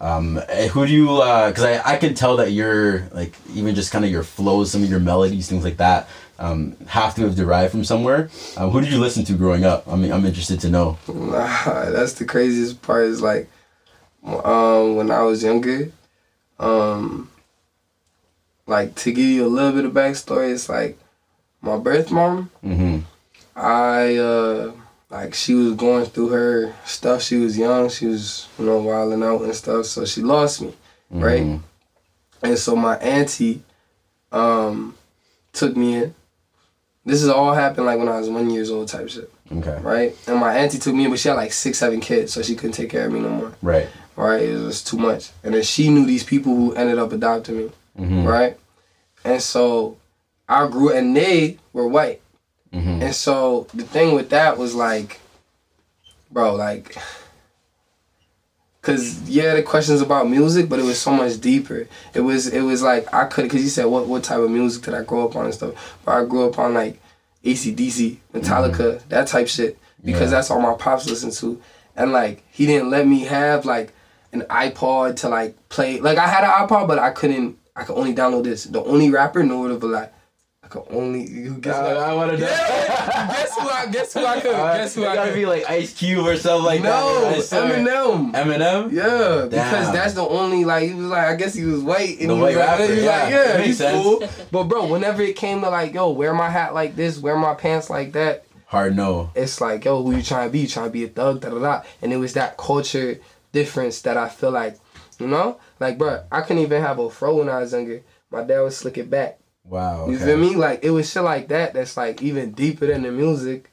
Um, 0.00 0.40
eh, 0.48 0.68
who 0.68 0.86
do 0.86 0.92
you? 0.92 1.06
Because 1.06 1.62
I 1.62 1.94
I 1.94 1.96
can 1.98 2.14
tell 2.14 2.38
that 2.38 2.52
you're 2.52 3.06
like 3.12 3.34
even 3.52 3.74
just 3.74 3.92
kind 3.92 4.02
of 4.02 4.10
your 4.10 4.22
flows, 4.22 4.70
some 4.72 4.82
of 4.82 4.88
your 4.88 5.00
melodies, 5.00 5.46
things 5.46 5.62
like 5.62 5.76
that. 5.76 6.08
Um, 6.38 6.74
have 6.86 7.14
to 7.16 7.22
have 7.24 7.36
derived 7.36 7.72
from 7.72 7.84
somewhere. 7.84 8.30
Um, 8.56 8.70
who 8.70 8.80
did 8.80 8.90
you 8.90 8.98
listen 8.98 9.22
to 9.26 9.34
growing 9.34 9.66
up? 9.66 9.86
I 9.86 9.96
mean, 9.96 10.10
I'm 10.10 10.24
interested 10.24 10.58
to 10.60 10.70
know. 10.70 10.96
That's 11.06 12.14
the 12.14 12.24
craziest 12.24 12.80
part. 12.80 13.04
Is 13.04 13.20
like, 13.20 13.46
um, 14.24 14.96
when 14.96 15.10
I 15.10 15.20
was 15.20 15.42
younger, 15.44 15.92
um, 16.58 17.30
like 18.66 18.94
to 18.94 19.12
give 19.12 19.26
you 19.26 19.44
a 19.44 19.48
little 19.48 19.72
bit 19.72 19.84
of 19.84 19.92
backstory, 19.92 20.54
it's 20.54 20.70
like 20.70 20.96
my 21.62 21.76
birth 21.78 22.10
mom. 22.10 22.50
Mm-hmm. 22.64 22.98
I 23.56 24.16
uh 24.16 24.72
like 25.10 25.34
she 25.34 25.54
was 25.54 25.74
going 25.74 26.04
through 26.06 26.28
her 26.28 26.74
stuff. 26.84 27.22
She 27.22 27.36
was 27.36 27.58
young. 27.58 27.88
She 27.88 28.06
was 28.06 28.48
you 28.58 28.66
know 28.66 28.78
wilding 28.78 29.22
out 29.22 29.42
and 29.42 29.54
stuff. 29.54 29.86
So 29.86 30.04
she 30.04 30.22
lost 30.22 30.62
me, 30.62 30.74
right? 31.10 31.42
Mhm. 31.42 31.60
And 32.42 32.58
so 32.58 32.74
my 32.76 32.96
auntie 32.98 33.62
um 34.32 34.94
took 35.52 35.76
me 35.76 35.94
in. 35.96 36.14
This 37.04 37.22
is 37.22 37.28
all 37.28 37.52
happened 37.54 37.86
like 37.86 37.98
when 37.98 38.08
I 38.08 38.18
was 38.18 38.28
one 38.28 38.50
years 38.50 38.70
old 38.70 38.86
type 38.88 39.08
shit, 39.08 39.32
Okay. 39.50 39.78
right? 39.82 40.16
And 40.28 40.38
my 40.38 40.54
auntie 40.56 40.78
took 40.78 40.94
me 40.94 41.04
in, 41.06 41.10
but 41.10 41.18
she 41.18 41.28
had 41.28 41.34
like 41.34 41.52
six, 41.52 41.78
seven 41.78 41.98
kids, 42.00 42.32
so 42.32 42.42
she 42.42 42.54
couldn't 42.54 42.72
take 42.72 42.90
care 42.90 43.06
of 43.06 43.12
me 43.12 43.20
no 43.20 43.30
more. 43.30 43.52
Right. 43.62 43.88
Right? 44.16 44.42
It 44.42 44.58
was 44.62 44.84
too 44.84 44.98
much. 44.98 45.30
And 45.42 45.54
then 45.54 45.62
she 45.62 45.88
knew 45.88 46.04
these 46.04 46.22
people 46.24 46.54
who 46.54 46.74
ended 46.74 46.98
up 46.98 47.12
adopting 47.12 47.56
me, 47.56 47.70
Mm-hmm. 47.98 48.24
right? 48.26 48.56
And 49.24 49.42
so 49.42 49.96
I 50.50 50.66
grew, 50.68 50.90
and 50.92 51.16
they 51.16 51.58
were 51.72 51.86
white. 51.88 52.20
Mm-hmm. 52.72 53.02
And 53.02 53.14
so 53.14 53.66
the 53.72 53.84
thing 53.84 54.14
with 54.14 54.30
that 54.30 54.58
was 54.58 54.74
like, 54.74 55.20
bro, 56.30 56.54
like, 56.54 56.96
cause 58.82 59.20
yeah, 59.28 59.54
the 59.54 59.62
questions 59.62 60.00
about 60.00 60.28
music, 60.28 60.68
but 60.68 60.78
it 60.78 60.84
was 60.84 61.00
so 61.00 61.10
much 61.12 61.40
deeper. 61.40 61.86
It 62.14 62.20
was 62.20 62.46
it 62.48 62.62
was 62.62 62.82
like 62.82 63.12
I 63.12 63.24
couldn't, 63.26 63.50
cause 63.50 63.62
you 63.62 63.68
said 63.68 63.86
what 63.86 64.06
what 64.06 64.24
type 64.24 64.38
of 64.38 64.50
music 64.50 64.84
did 64.84 64.94
I 64.94 65.02
grow 65.02 65.26
up 65.28 65.36
on 65.36 65.46
and 65.46 65.54
stuff. 65.54 65.98
But 66.04 66.12
I 66.12 66.24
grew 66.24 66.48
up 66.48 66.58
on 66.58 66.74
like 66.74 67.00
ACDC, 67.44 68.18
Metallica, 68.34 69.06
that 69.08 69.26
type 69.28 69.48
shit, 69.48 69.78
because 70.04 70.30
Yeah. 70.30 70.36
that's 70.36 70.50
all 70.50 70.60
my 70.60 70.74
pops 70.74 71.08
listened 71.08 71.32
to, 71.34 71.60
and 71.96 72.12
like 72.12 72.42
he 72.50 72.66
didn't 72.66 72.90
let 72.90 73.06
me 73.06 73.20
have 73.24 73.64
like 73.64 73.92
an 74.32 74.42
iPod 74.42 75.16
to 75.16 75.28
like 75.28 75.56
play. 75.68 76.00
Like 76.00 76.18
I 76.18 76.26
had 76.28 76.44
an 76.44 76.50
iPod, 76.68 76.86
but 76.88 76.98
I 76.98 77.10
couldn't. 77.10 77.58
I 77.76 77.84
could 77.84 77.96
only 77.96 78.14
download 78.14 78.44
this. 78.44 78.64
The 78.64 78.82
only 78.84 79.10
rapper, 79.10 79.42
Nord 79.42 79.70
of 79.70 79.82
a 79.82 79.86
Lot. 79.86 80.12
I 80.70 80.72
could 80.72 80.84
only. 80.90 81.26
You 81.28 81.54
guess 81.54 81.76
what? 81.76 81.96
I 81.96 82.14
want 82.14 82.30
to 82.32 82.38
know. 82.38 82.46
guess 82.46 83.58
who 83.58 83.68
I 83.68 83.86
guess 83.86 84.14
who 84.14 84.24
I 84.24 84.34
could 84.40 84.52
guess 84.52 84.94
who 84.94 85.04
I 85.04 85.14
gotta 85.14 85.30
could 85.30 85.36
be 85.36 85.46
like 85.46 85.68
Ice 85.68 85.92
Cube 85.92 86.24
or 86.24 86.36
something 86.36 86.64
like 86.64 86.82
no 86.82 87.22
that. 87.22 87.42
Swear. 87.42 87.76
Eminem. 87.78 88.32
Eminem. 88.32 88.92
Yeah, 88.92 89.46
because 89.50 89.92
that's 89.92 90.14
the 90.14 90.22
only 90.22 90.64
like 90.64 90.88
he 90.88 90.94
was 90.94 91.06
like 91.06 91.26
I 91.26 91.34
guess 91.34 91.54
he 91.54 91.64
was 91.64 91.80
white 91.82 92.20
and 92.20 92.30
The 92.30 92.36
he 92.36 92.40
was 92.40 92.54
like, 92.56 92.80
he 92.80 92.90
was 92.94 93.02
yeah. 93.02 93.10
like 93.22 93.30
yeah 93.32 93.52
Makes 93.54 93.66
he's 93.66 93.78
sense. 93.78 94.02
cool. 94.02 94.28
But 94.52 94.64
bro, 94.64 94.86
whenever 94.86 95.22
it 95.22 95.34
came 95.36 95.60
to 95.62 95.70
like 95.70 95.92
yo 95.92 96.10
wear 96.10 96.32
my 96.34 96.50
hat 96.50 96.72
like 96.72 96.94
this, 96.94 97.18
wear 97.18 97.36
my 97.36 97.54
pants 97.54 97.90
like 97.90 98.12
that, 98.12 98.44
Hard 98.66 98.94
no. 98.96 99.30
it's 99.34 99.60
like 99.60 99.84
yo 99.84 100.02
who 100.04 100.14
you 100.16 100.22
trying 100.22 100.48
to 100.48 100.52
be? 100.52 100.60
You 100.60 100.68
trying 100.68 100.86
to 100.86 100.92
be 100.92 101.04
a 101.04 101.08
thug? 101.08 101.40
Da 101.40 101.50
da 101.50 101.58
da. 101.58 101.82
And 102.00 102.12
it 102.12 102.16
was 102.18 102.34
that 102.34 102.56
culture 102.56 103.18
difference 103.52 104.02
that 104.02 104.16
I 104.16 104.28
feel 104.28 104.52
like 104.52 104.78
you 105.18 105.26
know 105.26 105.58
like 105.80 105.98
bro 105.98 106.22
I 106.30 106.42
couldn't 106.42 106.62
even 106.62 106.80
have 106.80 107.00
a 107.00 107.10
fro 107.10 107.38
when 107.38 107.48
I 107.48 107.58
was 107.58 107.72
younger. 107.72 108.02
My 108.30 108.44
dad 108.44 108.60
would 108.60 108.72
slick 108.72 108.96
it 108.96 109.10
back. 109.10 109.38
Wow. 109.70 110.08
You 110.08 110.16
okay. 110.16 110.24
feel 110.24 110.36
me? 110.36 110.56
Like 110.56 110.84
it 110.84 110.90
was 110.90 111.10
shit 111.10 111.22
like 111.22 111.48
that 111.48 111.74
that's 111.74 111.96
like 111.96 112.22
even 112.22 112.50
deeper 112.50 112.86
than 112.86 113.02
the 113.02 113.12
music, 113.12 113.70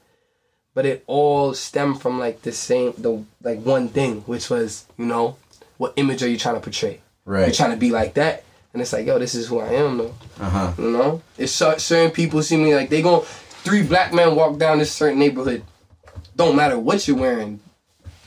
but 0.75 0.85
it 0.85 1.03
all 1.07 1.55
stemmed 1.55 2.01
from 2.01 2.19
like 2.19 2.43
the 2.43 2.51
same 2.51 2.93
the 2.99 3.23
like 3.41 3.61
one 3.63 3.89
thing, 3.89 4.21
which 4.21 4.49
was 4.49 4.85
you 4.97 5.05
know 5.05 5.37
what 5.77 5.93
image 5.95 6.21
are 6.21 6.29
you 6.29 6.37
trying 6.37 6.55
to 6.55 6.61
portray? 6.61 7.01
Right. 7.25 7.47
You're 7.47 7.55
trying 7.55 7.71
to 7.71 7.77
be 7.77 7.89
like 7.89 8.13
that, 8.13 8.43
and 8.73 8.81
it's 8.81 8.93
like 8.93 9.07
yo, 9.07 9.17
this 9.17 9.33
is 9.33 9.47
who 9.47 9.59
I 9.59 9.73
am 9.73 9.97
though. 9.97 10.13
Uh 10.39 10.49
huh. 10.49 10.73
You 10.77 10.91
know, 10.91 11.21
it's 11.35 11.51
certain 11.51 12.11
people 12.11 12.43
see 12.43 12.57
me 12.57 12.75
like 12.75 12.89
they 12.89 13.01
go 13.01 13.21
three 13.21 13.81
black 13.81 14.13
men 14.13 14.35
walk 14.35 14.59
down 14.59 14.77
this 14.77 14.91
certain 14.91 15.17
neighborhood, 15.17 15.63
don't 16.35 16.55
matter 16.55 16.77
what 16.77 17.07
you're 17.07 17.17
wearing. 17.17 17.59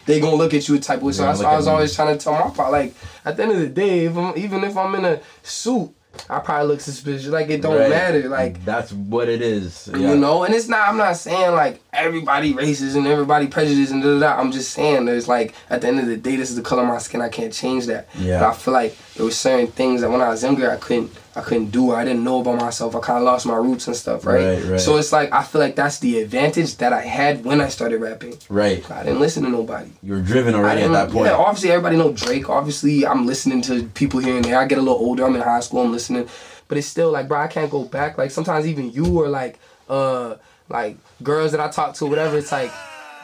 They 0.06 0.18
gonna 0.18 0.34
look 0.34 0.54
at 0.54 0.68
you 0.68 0.74
a 0.74 0.80
type 0.80 0.98
of 0.98 1.04
way. 1.04 1.12
So 1.12 1.22
that's 1.22 1.40
why 1.40 1.52
I 1.52 1.56
was 1.56 1.66
me. 1.66 1.72
always 1.72 1.94
trying 1.94 2.18
to 2.18 2.22
tell 2.22 2.32
my 2.32 2.50
pop, 2.50 2.72
like 2.72 2.94
at 3.24 3.36
the 3.36 3.44
end 3.44 3.52
of 3.52 3.58
the 3.60 3.68
day, 3.68 4.06
if 4.06 4.16
I'm, 4.16 4.36
even 4.36 4.64
if 4.64 4.76
I'm 4.76 4.92
in 4.96 5.04
a 5.04 5.20
suit, 5.44 5.94
I 6.28 6.38
probably 6.40 6.68
look 6.68 6.80
suspicious. 6.80 7.26
Like 7.28 7.48
it 7.50 7.62
don't 7.62 7.78
Right. 7.78 7.88
matter. 7.88 8.28
Like 8.28 8.64
that's 8.64 8.92
what 8.92 9.28
it 9.28 9.42
is. 9.42 9.88
Yeah. 9.92 10.10
you 10.12 10.16
know, 10.16 10.42
and 10.44 10.54
it's 10.54 10.68
not. 10.68 10.88
I'm 10.88 10.96
not 10.96 11.16
saying 11.16 11.54
like 11.54 11.80
everybody 11.92 12.52
racist 12.54 12.96
and 12.96 13.06
everybody 13.06 13.46
prejudiced 13.46 13.92
and 13.92 14.02
da 14.02 14.18
da 14.18 14.20
da. 14.34 14.40
I'm 14.40 14.50
just 14.52 14.72
saying 14.72 15.04
there's 15.06 15.28
like 15.28 15.54
at 15.70 15.80
the 15.82 15.88
end 15.88 16.00
of 16.00 16.06
the 16.06 16.16
day, 16.16 16.36
this 16.36 16.50
is 16.50 16.56
the 16.56 16.62
color 16.62 16.82
of 16.82 16.88
my 16.88 16.98
skin. 16.98 17.20
I 17.20 17.28
can't 17.28 17.52
change 17.52 17.86
that. 17.86 18.08
Yeah. 18.18 18.40
But 18.40 18.48
I 18.50 18.52
feel 18.54 18.74
like 18.74 18.96
there 19.20 19.26
was 19.26 19.38
certain 19.38 19.66
things 19.66 20.00
that 20.00 20.08
when 20.08 20.22
I 20.22 20.30
was 20.30 20.42
younger, 20.42 20.70
I 20.70 20.76
couldn't. 20.76 21.12
I 21.36 21.42
couldn't 21.42 21.66
do. 21.66 21.92
I 21.92 22.06
didn't 22.06 22.24
know 22.24 22.40
about 22.40 22.56
myself. 22.56 22.96
I 22.96 23.00
kind 23.00 23.18
of 23.18 23.24
lost 23.24 23.44
my 23.44 23.54
roots 23.54 23.86
and 23.86 23.94
stuff, 23.94 24.24
right? 24.24 24.42
Right, 24.42 24.64
right. 24.64 24.80
So 24.80 24.96
it's 24.96 25.12
like 25.12 25.30
I 25.30 25.42
feel 25.42 25.60
like 25.60 25.76
that's 25.76 25.98
the 25.98 26.20
advantage 26.20 26.78
that 26.78 26.94
I 26.94 27.02
had 27.02 27.44
when 27.44 27.60
I 27.60 27.68
started 27.68 28.00
rapping. 28.00 28.38
Right. 28.48 28.90
I 28.90 29.02
didn't 29.02 29.20
listen 29.20 29.42
to 29.42 29.50
nobody. 29.50 29.90
You 30.02 30.14
were 30.14 30.22
driven 30.22 30.54
already 30.54 30.80
at 30.80 30.92
that 30.92 31.10
point. 31.10 31.26
Yeah, 31.26 31.34
obviously 31.34 31.70
everybody 31.70 31.98
know 31.98 32.14
Drake. 32.14 32.48
Obviously, 32.48 33.06
I'm 33.06 33.26
listening 33.26 33.60
to 33.62 33.84
people 33.88 34.20
here 34.20 34.36
and 34.36 34.44
there. 34.44 34.58
I 34.58 34.64
get 34.64 34.78
a 34.78 34.80
little 34.80 34.96
older. 34.96 35.26
I'm 35.26 35.34
in 35.34 35.42
high 35.42 35.60
school. 35.60 35.82
I'm 35.82 35.92
listening, 35.92 36.26
but 36.68 36.78
it's 36.78 36.86
still 36.86 37.10
like, 37.10 37.28
bro, 37.28 37.40
I 37.40 37.46
can't 37.46 37.70
go 37.70 37.84
back. 37.84 38.16
Like 38.16 38.30
sometimes 38.30 38.66
even 38.66 38.90
you 38.90 39.20
or 39.20 39.28
like, 39.28 39.58
uh, 39.90 40.36
like 40.70 40.96
girls 41.22 41.52
that 41.52 41.60
I 41.60 41.68
talk 41.68 41.94
to, 41.96 42.06
whatever. 42.06 42.38
It's 42.38 42.52
like 42.52 42.72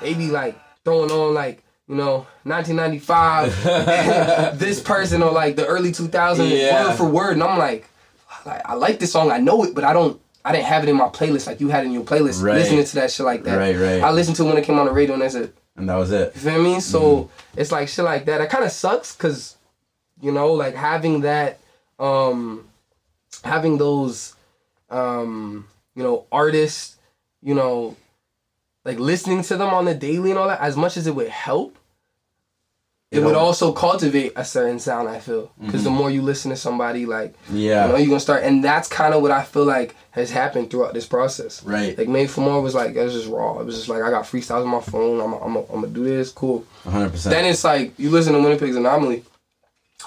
they 0.02 0.12
be 0.12 0.28
like 0.28 0.60
throwing 0.84 1.10
on 1.10 1.32
like. 1.32 1.62
You 1.88 1.94
know, 1.94 2.26
1995, 2.44 4.58
this 4.58 4.80
person 4.80 5.22
or 5.22 5.30
like 5.30 5.56
the 5.56 5.66
early 5.66 5.92
2000s, 5.92 6.50
Yeah. 6.50 6.88
word 6.88 6.96
for 6.96 7.04
word, 7.08 7.32
and 7.34 7.42
I'm 7.42 7.58
like, 7.58 7.88
I 8.44 8.74
like 8.74 8.98
this 8.98 9.12
song, 9.12 9.30
I 9.30 9.38
know 9.38 9.64
it, 9.64 9.74
but 9.74 9.84
I 9.84 9.92
don't, 9.92 10.20
I 10.44 10.52
didn't 10.52 10.66
have 10.66 10.82
it 10.84 10.88
in 10.88 10.96
my 10.96 11.08
playlist 11.08 11.46
like 11.46 11.60
you 11.60 11.68
had 11.68 11.84
in 11.84 11.92
your 11.92 12.04
playlist. 12.04 12.42
Right. 12.42 12.56
Listening 12.56 12.84
to 12.84 12.94
that 12.96 13.10
shit 13.10 13.26
like 13.26 13.44
that, 13.44 13.56
Right, 13.56 13.76
right. 13.76 14.02
I 14.02 14.10
listened 14.10 14.36
to 14.36 14.44
it 14.44 14.48
when 14.48 14.56
it 14.58 14.64
came 14.64 14.78
on 14.78 14.86
the 14.86 14.92
radio, 14.92 15.14
and 15.14 15.22
that's 15.22 15.34
it. 15.36 15.54
and 15.76 15.88
that 15.88 15.96
was 15.96 16.10
it. 16.10 16.32
You 16.34 16.40
feel 16.40 16.62
me? 16.62 16.80
So 16.80 17.30
it's 17.56 17.70
like 17.72 17.88
shit 17.88 18.04
like 18.04 18.24
that. 18.26 18.40
It 18.40 18.50
kind 18.50 18.64
of 18.64 18.72
sucks 18.72 19.14
because, 19.14 19.56
you 20.20 20.32
know, 20.32 20.52
like 20.54 20.74
having 20.74 21.20
that, 21.20 21.60
um, 22.00 22.66
having 23.44 23.78
those, 23.78 24.34
um, 24.90 25.66
you 25.94 26.02
know, 26.02 26.26
artists, 26.32 26.96
you 27.42 27.54
know, 27.54 27.96
like 28.86 28.98
listening 28.98 29.42
to 29.42 29.56
them 29.56 29.74
on 29.74 29.84
the 29.84 29.94
daily 29.94 30.30
and 30.30 30.38
all 30.38 30.48
that. 30.48 30.60
As 30.60 30.76
much 30.76 30.96
as 30.96 31.06
it 31.06 31.14
would 31.14 31.28
help, 31.28 31.76
it, 33.12 33.18
It 33.18 33.24
would 33.24 33.36
also 33.36 33.72
cultivate 33.72 34.32
a 34.34 34.44
certain 34.44 34.80
sound. 34.80 35.08
I 35.08 35.20
feel 35.20 35.52
because 35.60 35.84
the 35.84 35.90
mm-hmm. 35.90 35.98
more 35.98 36.10
you 36.10 36.22
listen 36.22 36.50
to 36.50 36.56
somebody, 36.56 37.06
like 37.06 37.34
Yeah. 37.52 37.86
you 37.86 37.92
know, 37.92 37.98
you're 37.98 38.08
gonna 38.08 38.20
start, 38.20 38.42
and 38.42 38.64
that's 38.64 38.88
kind 38.88 39.14
of 39.14 39.22
what 39.22 39.30
I 39.30 39.44
feel 39.44 39.64
like 39.64 39.94
has 40.10 40.30
happened 40.32 40.70
throughout 40.70 40.92
this 40.92 41.06
process. 41.06 41.62
Right. 41.62 41.96
Like 41.96 42.08
Made 42.08 42.28
for 42.30 42.40
More 42.40 42.60
was 42.60 42.74
like 42.74 42.96
it 42.96 43.02
was 43.04 43.12
just 43.12 43.28
raw. 43.28 43.60
It 43.60 43.66
was 43.66 43.76
just 43.76 43.88
like 43.88 44.02
I 44.02 44.10
got 44.10 44.24
freestyles 44.24 44.64
on 44.64 44.68
my 44.68 44.80
phone. 44.80 45.20
I'm 45.20 45.34
I'm 45.34 45.56
I'm 45.56 45.82
gonna 45.82 45.86
do 45.86 46.02
this. 46.02 46.32
Cool. 46.32 46.64
100. 46.82 47.04
Then 47.04 47.10
percent 47.12 47.46
it's 47.46 47.62
like 47.62 47.96
you 47.96 48.10
listen 48.10 48.32
to 48.32 48.40
Winnipeg's 48.40 48.74
Anomaly, 48.74 49.22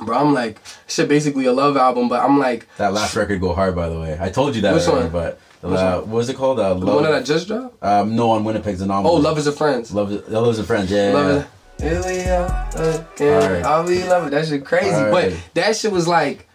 bro. 0.03 0.17
I'm 0.17 0.33
like 0.33 0.59
shit, 0.87 1.07
basically 1.07 1.45
a 1.45 1.53
love 1.53 1.77
album, 1.77 2.09
but 2.09 2.21
I'm 2.21 2.37
like 2.37 2.67
That 2.75 2.91
last 2.91 3.15
record 3.15 3.39
go 3.39 3.53
hard, 3.53 3.75
by 3.75 3.87
the 3.87 3.99
way. 3.99 4.17
I 4.19 4.29
told 4.29 4.57
you 4.57 4.61
that 4.63 4.75
Which 4.75 4.87
one? 4.87 5.09
but 5.09 5.39
the 5.61 5.67
what 5.67 6.07
was 6.07 6.29
it 6.29 6.35
called? 6.37 6.59
Uh, 6.59 6.73
the 6.73 6.85
love. 6.85 6.95
one 6.95 7.03
that 7.03 7.13
I 7.13 7.21
just 7.21 7.47
dropped. 7.47 7.81
um, 7.83 8.15
no, 8.15 8.31
on 8.31 8.43
Winnipeg's 8.43 8.81
Anomaly. 8.81 9.13
Oh, 9.13 9.17
Love 9.17 9.37
is 9.37 9.47
a 9.47 9.51
Friends. 9.51 9.91
Love, 9.93 10.11
is- 10.11 10.27
Love 10.29 10.47
is 10.47 10.59
a 10.59 10.63
friend. 10.63 10.89
Yeah. 10.89 11.11
Love 11.11 11.35
yeah. 11.79 11.89
Here 11.89 12.01
we 12.05 12.19
are 12.29 12.69
again. 12.75 13.41
Alright. 13.43 13.65
I'll 13.65 13.87
be 13.87 14.03
loving. 14.03 14.31
That 14.31 14.47
shit 14.47 14.65
crazy. 14.65 14.89
Alright. 14.91 15.31
But 15.33 15.53
that 15.53 15.75
shit 15.77 15.91
was 15.91 16.07
like, 16.07 16.47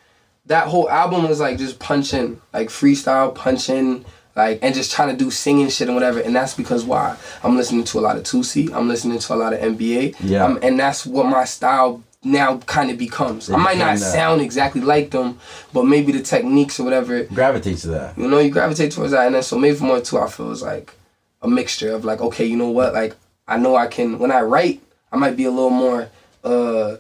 that 0.46 0.68
whole 0.68 0.88
album 0.90 1.26
was 1.26 1.40
like 1.40 1.56
just 1.56 1.78
punching, 1.78 2.40
like 2.52 2.68
freestyle 2.68 3.34
punching, 3.34 4.04
like 4.36 4.58
and 4.62 4.74
just 4.74 4.92
trying 4.92 5.16
to 5.16 5.24
do 5.24 5.30
singing 5.30 5.70
shit 5.70 5.88
and 5.88 5.96
whatever. 5.96 6.20
And 6.20 6.36
that's 6.36 6.54
because 6.54 6.84
why 6.84 7.16
I'm 7.42 7.56
listening 7.56 7.84
to 7.84 7.98
a 7.98 8.02
lot 8.02 8.16
of 8.16 8.24
Toosii. 8.24 8.70
I'm 8.74 8.86
listening 8.88 9.18
to 9.18 9.34
a 9.34 9.36
lot 9.36 9.54
of 9.54 9.60
NBA. 9.60 10.16
Yeah. 10.20 10.44
Um, 10.44 10.58
and 10.62 10.78
that's 10.78 11.06
what 11.06 11.24
my 11.26 11.44
style 11.46 12.02
now 12.24 12.58
kind 12.58 12.90
of 12.90 12.98
becomes. 12.98 13.48
It 13.48 13.54
I 13.54 13.56
might 13.58 13.78
not 13.78 13.98
sound 13.98 14.40
exactly 14.40 14.80
like 14.80 15.10
them, 15.10 15.38
but 15.72 15.84
maybe 15.84 16.12
the 16.12 16.22
techniques 16.22 16.80
or 16.80 16.84
whatever 16.84 17.24
Gravitates 17.24 17.82
to 17.82 17.88
that. 17.88 18.18
you 18.18 18.26
know, 18.28 18.38
you 18.38 18.50
gravitate 18.50 18.92
towards 18.92 19.12
that, 19.12 19.26
and 19.26 19.34
then 19.34 19.42
so 19.42 19.58
maybe 19.58 19.76
for 19.76 19.84
more 19.84 20.00
too, 20.00 20.18
I 20.18 20.28
feel 20.28 20.50
is 20.50 20.62
like 20.62 20.94
a 21.42 21.48
mixture 21.48 21.92
of 21.92 22.04
like, 22.04 22.20
okay, 22.20 22.44
you 22.44 22.56
know 22.56 22.70
what, 22.70 22.94
like 22.94 23.14
I 23.46 23.58
know 23.58 23.76
I 23.76 23.86
can 23.86 24.18
when 24.18 24.30
I 24.32 24.40
write, 24.40 24.80
I 25.12 25.16
might 25.16 25.36
be 25.36 25.44
a 25.44 25.50
little 25.50 25.70
more, 25.70 26.08
uh, 26.42 26.96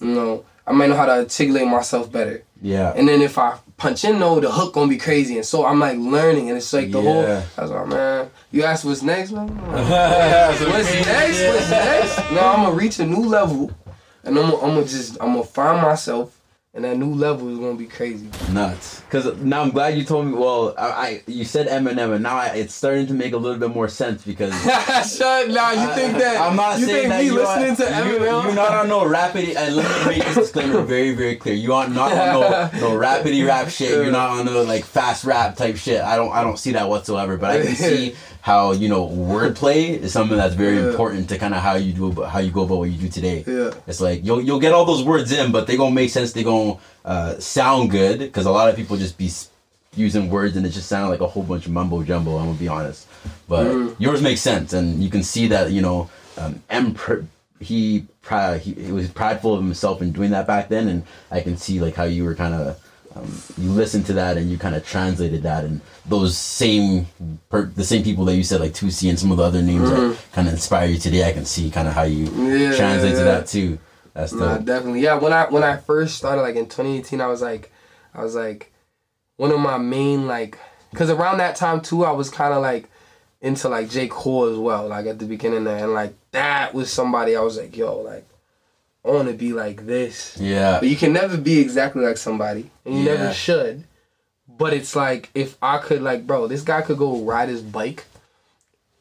you 0.00 0.14
know, 0.14 0.44
I 0.66 0.72
might 0.72 0.88
know 0.88 0.96
how 0.96 1.06
to 1.06 1.12
articulate 1.12 1.66
myself 1.66 2.10
better. 2.12 2.42
Yeah. 2.60 2.92
And 2.96 3.06
then 3.08 3.20
if 3.22 3.38
I 3.38 3.58
punch 3.76 4.04
in 4.04 4.18
though, 4.18 4.40
the 4.40 4.50
hook 4.50 4.74
gonna 4.74 4.88
be 4.88 4.96
crazy. 4.98 5.36
And 5.36 5.46
so 5.46 5.64
I'm 5.64 5.78
like 5.78 5.98
learning 5.98 6.48
and 6.48 6.56
it's 6.58 6.72
like 6.72 6.90
the 6.90 7.00
whole 7.00 7.22
Yeah. 7.22 7.42
I 7.56 7.62
was 7.62 7.70
like, 7.70 7.86
man, 7.88 8.30
you 8.50 8.64
asked 8.64 8.84
what's 8.84 9.02
next, 9.02 9.32
man? 9.32 9.46
That's 9.72 10.60
what's 10.66 10.92
next? 11.06 11.46
What's 11.46 11.70
next? 11.70 12.18
Now 12.32 12.54
I'm 12.54 12.64
gonna 12.64 12.74
reach 12.76 12.98
a 12.98 13.06
new 13.06 13.24
level 13.24 13.70
and 14.26 14.38
I'm 14.38 14.50
gonna, 14.50 14.62
I'm 14.62 14.74
gonna 14.74 14.82
just 14.82 15.16
I'm 15.20 15.32
gonna 15.32 15.44
find 15.44 15.80
myself 15.80 16.36
and 16.76 16.84
that 16.84 16.98
new 16.98 17.14
level 17.14 17.48
is 17.50 17.58
gonna 17.58 17.74
be 17.74 17.86
crazy. 17.86 18.28
Nuts. 18.52 19.00
Because 19.00 19.34
now 19.38 19.62
I'm 19.62 19.70
glad 19.70 19.96
you 19.96 20.04
told 20.04 20.26
me. 20.26 20.34
Well, 20.34 20.74
I, 20.76 20.84
I 20.84 21.22
you 21.26 21.44
said 21.46 21.68
Eminem, 21.68 22.12
and 22.12 22.22
now 22.22 22.36
I, 22.36 22.48
it's 22.48 22.74
starting 22.74 23.06
to 23.06 23.14
make 23.14 23.32
a 23.32 23.38
little 23.38 23.58
bit 23.58 23.70
more 23.70 23.88
sense 23.88 24.22
because. 24.22 24.52
Shut 25.16 25.48
now 25.48 25.70
you 25.72 25.94
think 25.94 26.18
that 26.18 26.38
I'm 26.38 26.54
not 26.54 26.78
you 26.78 26.84
saying 26.84 27.08
think 27.08 27.08
that 27.08 27.20
me 27.20 27.26
you 27.26 27.34
listening 27.34 27.70
are, 27.70 27.76
to 27.76 27.82
Eminem 27.82 28.20
You, 28.20 28.46
you're 28.48 28.54
not 28.54 28.72
on 28.72 28.88
no 28.88 29.06
rapidity. 29.06 29.56
And 29.56 29.72
uh, 29.72 29.76
let 29.78 30.06
me 30.06 30.18
make 30.18 30.26
this 30.26 30.34
disclaimer 30.34 30.82
very, 30.82 31.14
very 31.14 31.36
clear. 31.36 31.54
You 31.54 31.72
are 31.72 31.88
not 31.88 32.12
on 32.12 32.40
no 32.40 32.70
no 32.90 32.96
rapidity 32.96 33.42
rap 33.42 33.70
shit. 33.70 33.92
You're 33.92 34.10
not 34.10 34.38
on 34.38 34.44
no 34.44 34.62
like 34.62 34.84
fast 34.84 35.24
rap 35.24 35.56
type 35.56 35.76
shit. 35.76 36.02
I 36.02 36.16
don't 36.16 36.32
I 36.32 36.42
don't 36.44 36.58
see 36.58 36.72
that 36.72 36.90
whatsoever. 36.90 37.38
But 37.38 37.52
I 37.52 37.62
can 37.62 37.74
see 37.74 38.16
how 38.46 38.70
you 38.70 38.88
know 38.88 39.02
wordplay 39.08 39.98
is 40.04 40.12
something 40.12 40.36
that's 40.38 40.54
very 40.54 40.76
Yeah. 40.76 40.90
important 40.90 41.28
to 41.30 41.36
kind 41.36 41.52
of 41.52 41.60
how 41.68 41.74
you 41.74 41.92
do 41.92 42.06
about- 42.12 42.28
how 42.30 42.38
you 42.38 42.52
go 42.52 42.62
about 42.62 42.78
what 42.78 42.88
you 42.92 42.96
do 43.06 43.08
today. 43.08 43.42
Yeah. 43.44 43.70
It's 43.88 44.00
like 44.00 44.18
you'll 44.24 44.40
you'll 44.46 44.60
get 44.66 44.72
all 44.72 44.84
those 44.84 45.02
words 45.02 45.32
in, 45.32 45.50
but 45.50 45.66
they 45.66 45.76
gonna 45.76 45.90
make 46.02 46.10
sense. 46.10 46.30
They 46.32 46.44
gonna 46.44 46.76
uh, 47.04 47.32
sound 47.40 47.90
good 47.90 48.20
because 48.20 48.46
a 48.46 48.52
lot 48.58 48.68
of 48.70 48.76
people 48.76 48.96
just 48.96 49.18
be 49.18 49.28
using 49.96 50.30
words 50.30 50.56
and 50.56 50.64
it 50.64 50.70
just 50.70 50.88
sound 50.88 51.10
like 51.10 51.20
a 51.20 51.26
whole 51.26 51.42
bunch 51.42 51.66
of 51.66 51.72
mumbo 51.72 52.04
jumbo. 52.04 52.36
I'm 52.38 52.46
gonna 52.46 52.58
be 52.58 52.68
honest, 52.68 53.06
but 53.48 53.66
Mm. 53.66 53.96
yours 53.98 54.22
makes 54.22 54.42
sense, 54.42 54.72
and 54.72 55.02
you 55.02 55.10
can 55.10 55.24
see 55.24 55.48
that 55.48 55.72
you 55.72 55.82
know 55.82 56.08
um, 56.38 56.52
M. 56.70 56.94
Pr- 56.94 57.26
he, 57.58 58.04
he 58.62 58.70
he 58.86 58.92
was 58.92 59.08
prideful 59.08 59.54
of 59.54 59.60
himself 59.68 60.00
in 60.02 60.12
doing 60.12 60.30
that 60.36 60.46
back 60.46 60.68
then, 60.68 60.86
and 60.92 61.02
I 61.32 61.40
can 61.40 61.56
see 61.56 61.80
like 61.80 61.96
how 61.96 62.04
you 62.04 62.22
were 62.24 62.36
kind 62.36 62.54
of. 62.54 62.76
Um, 63.16 63.42
you 63.56 63.70
listened 63.70 64.04
to 64.06 64.12
that 64.14 64.36
and 64.36 64.50
you 64.50 64.58
kind 64.58 64.74
of 64.74 64.86
translated 64.86 65.42
that, 65.44 65.64
and 65.64 65.80
those 66.04 66.36
same 66.36 67.06
per- 67.48 67.64
the 67.66 67.84
same 67.84 68.02
people 68.04 68.24
that 68.26 68.36
you 68.36 68.42
said 68.44 68.60
like 68.60 68.72
Toosii 68.72 69.08
and 69.08 69.18
some 69.18 69.30
of 69.30 69.38
the 69.38 69.42
other 69.42 69.62
names 69.62 69.88
that 69.88 70.18
kind 70.32 70.48
of 70.48 70.54
inspire 70.54 70.86
you 70.86 70.98
today. 70.98 71.26
I 71.26 71.32
can 71.32 71.44
see 71.46 71.70
kind 71.70 71.88
of 71.88 71.94
how 71.94 72.02
you 72.02 72.26
Mm-hmm. 72.26 72.46
Yeah, 72.72 72.76
translate 72.76 73.16
to 73.16 73.24
that 73.24 73.46
too. 73.46 73.78
That's 74.12 74.32
Nah, 74.32 74.58
definitely. 74.58 75.00
Yeah, 75.00 75.14
when 75.18 75.32
I 75.32 75.46
when 75.46 75.62
I 75.62 75.76
first 75.76 76.16
started 76.16 76.42
like 76.42 76.56
in 76.56 76.66
2018, 76.66 77.20
I 77.20 77.26
was 77.26 77.40
like, 77.42 77.72
I 78.14 78.22
was 78.22 78.34
like, 78.34 78.72
one 79.36 79.50
of 79.50 79.60
my 79.60 79.78
main 79.78 80.26
like, 80.26 80.58
cause 80.94 81.10
around 81.10 81.38
that 81.38 81.56
time 81.56 81.80
too, 81.80 82.04
I 82.04 82.10
was 82.12 82.28
kind 82.30 82.52
of 82.52 82.60
like 82.62 82.88
into 83.40 83.68
like 83.68 83.88
J 83.90 84.08
Cole 84.08 84.44
as 84.44 84.58
well, 84.58 84.88
like 84.88 85.06
at 85.06 85.18
the 85.18 85.26
beginning 85.26 85.64
there, 85.64 85.84
and 85.84 85.92
like 85.94 86.14
that 86.32 86.74
was 86.74 86.92
somebody 86.92 87.34
I 87.36 87.40
was 87.40 87.56
like, 87.58 87.76
yo, 87.76 87.98
like, 88.00 88.26
I 89.06 89.10
want 89.10 89.28
to 89.28 89.34
be 89.34 89.52
like 89.52 89.86
this, 89.86 90.36
yeah. 90.40 90.78
but 90.80 90.88
you 90.88 90.96
can 90.96 91.12
never 91.12 91.36
be 91.36 91.60
exactly 91.60 92.04
like 92.04 92.16
somebody, 92.18 92.70
and 92.84 92.94
you 92.98 93.04
Yeah. 93.04 93.14
never 93.16 93.32
should. 93.32 93.84
But 94.48 94.72
it's 94.72 94.96
like 94.96 95.30
if 95.34 95.56
I 95.62 95.78
could 95.78 96.02
like, 96.02 96.26
bro, 96.26 96.46
this 96.48 96.62
guy 96.62 96.80
could 96.82 96.98
go 96.98 97.22
ride 97.22 97.48
his 97.48 97.62
bike 97.62 98.04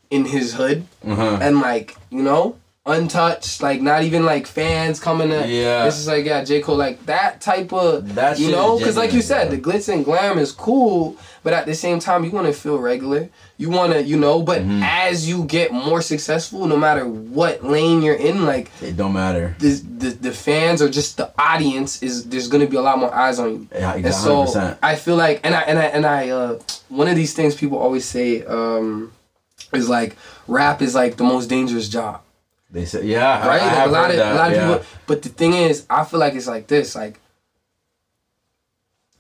in 0.10 0.26
his 0.26 0.54
hood 0.54 0.86
Uh-huh. 1.06 1.40
and 1.42 1.60
like 1.60 1.96
you 2.12 2.22
know 2.22 2.58
untouched 2.88 3.64
like 3.64 3.82
not 3.82 4.04
even 4.04 4.26
like 4.26 4.46
fans 4.46 5.00
coming 5.00 5.30
to 5.30 5.48
Yeah. 5.48 5.86
it's 5.88 5.96
just 5.96 6.08
like 6.08 6.24
yeah 6.24 6.44
j 6.44 6.62
cole 6.62 6.76
like 6.78 7.04
that 7.08 7.42
type 7.42 7.74
of 7.74 8.14
That 8.14 8.38
you 8.38 8.52
know 8.52 8.78
because 8.78 8.96
like 8.96 9.12
you 9.12 9.22
said 9.24 9.50
the 9.50 9.58
glitz 9.58 9.92
and 9.92 10.06
glam 10.06 10.38
is 10.38 10.52
cool 10.52 11.18
but 11.42 11.52
at 11.52 11.66
the 11.66 11.74
same 11.74 11.98
time 12.00 12.24
you 12.24 12.30
want 12.30 12.46
to 12.46 12.54
feel 12.54 12.78
regular 12.78 13.28
you 13.58 13.72
want 13.72 13.92
to 13.94 14.04
you 14.04 14.18
know 14.18 14.44
but 14.44 14.62
Mm-hmm. 14.62 14.84
as 14.84 15.28
you 15.28 15.46
get 15.46 15.72
more 15.74 16.02
successful 16.02 16.68
no 16.68 16.78
matter 16.78 17.08
what 17.08 17.64
lane 17.64 18.04
you're 18.04 18.16
in 18.16 18.46
like 18.46 18.70
It 18.84 18.96
don't 18.96 19.14
matter. 19.14 19.56
the, 19.60 19.70
the, 19.98 20.10
the 20.12 20.32
fans 20.32 20.80
or 20.82 20.88
just 20.90 21.18
the 21.18 21.32
audience 21.40 22.04
is 22.04 22.26
there's 22.30 22.48
gonna 22.48 22.68
be 22.68 22.78
a 22.78 22.82
lot 22.82 23.00
more 23.00 23.14
eyes 23.14 23.40
on 23.40 23.50
you 23.52 23.68
Yeah, 23.74 23.96
and 23.96 24.14
so 24.14 24.44
100%. 24.46 24.78
I 24.84 24.96
feel 24.96 25.16
like, 25.16 25.42
and 25.44 25.56
I 25.56 25.62
and 25.62 25.80
I 25.80 25.86
and 25.86 26.06
I, 26.06 26.30
uh, 26.30 26.60
one 26.90 27.08
of 27.08 27.16
these 27.16 27.34
things 27.34 27.56
people 27.56 27.78
always 27.80 28.06
say 28.06 28.44
um, 28.46 29.12
is 29.74 29.90
like 29.90 30.16
rap 30.48 30.82
is 30.84 30.94
like 30.96 31.18
the 31.18 31.24
most 31.24 31.48
dangerous 31.48 31.90
job, 31.90 32.22
They 32.76 32.84
say, 32.84 33.06
yeah, 33.06 33.48
right? 33.48 33.62
I 33.62 33.66
like 33.68 33.76
have 33.78 33.90
a 33.90 33.92
lot 33.94 34.12
of 34.12 34.18
that, 34.18 34.34
a 34.34 34.36
lot 34.36 34.52
of 34.52 34.58
yeah. 34.58 34.68
people. 34.74 34.86
But 35.08 35.22
the 35.22 35.30
thing 35.30 35.54
is, 35.54 35.86
I 35.90 36.04
feel 36.04 36.20
like 36.20 36.34
it's 36.36 36.46
like 36.48 36.68
this, 36.68 36.94
like. 36.94 37.22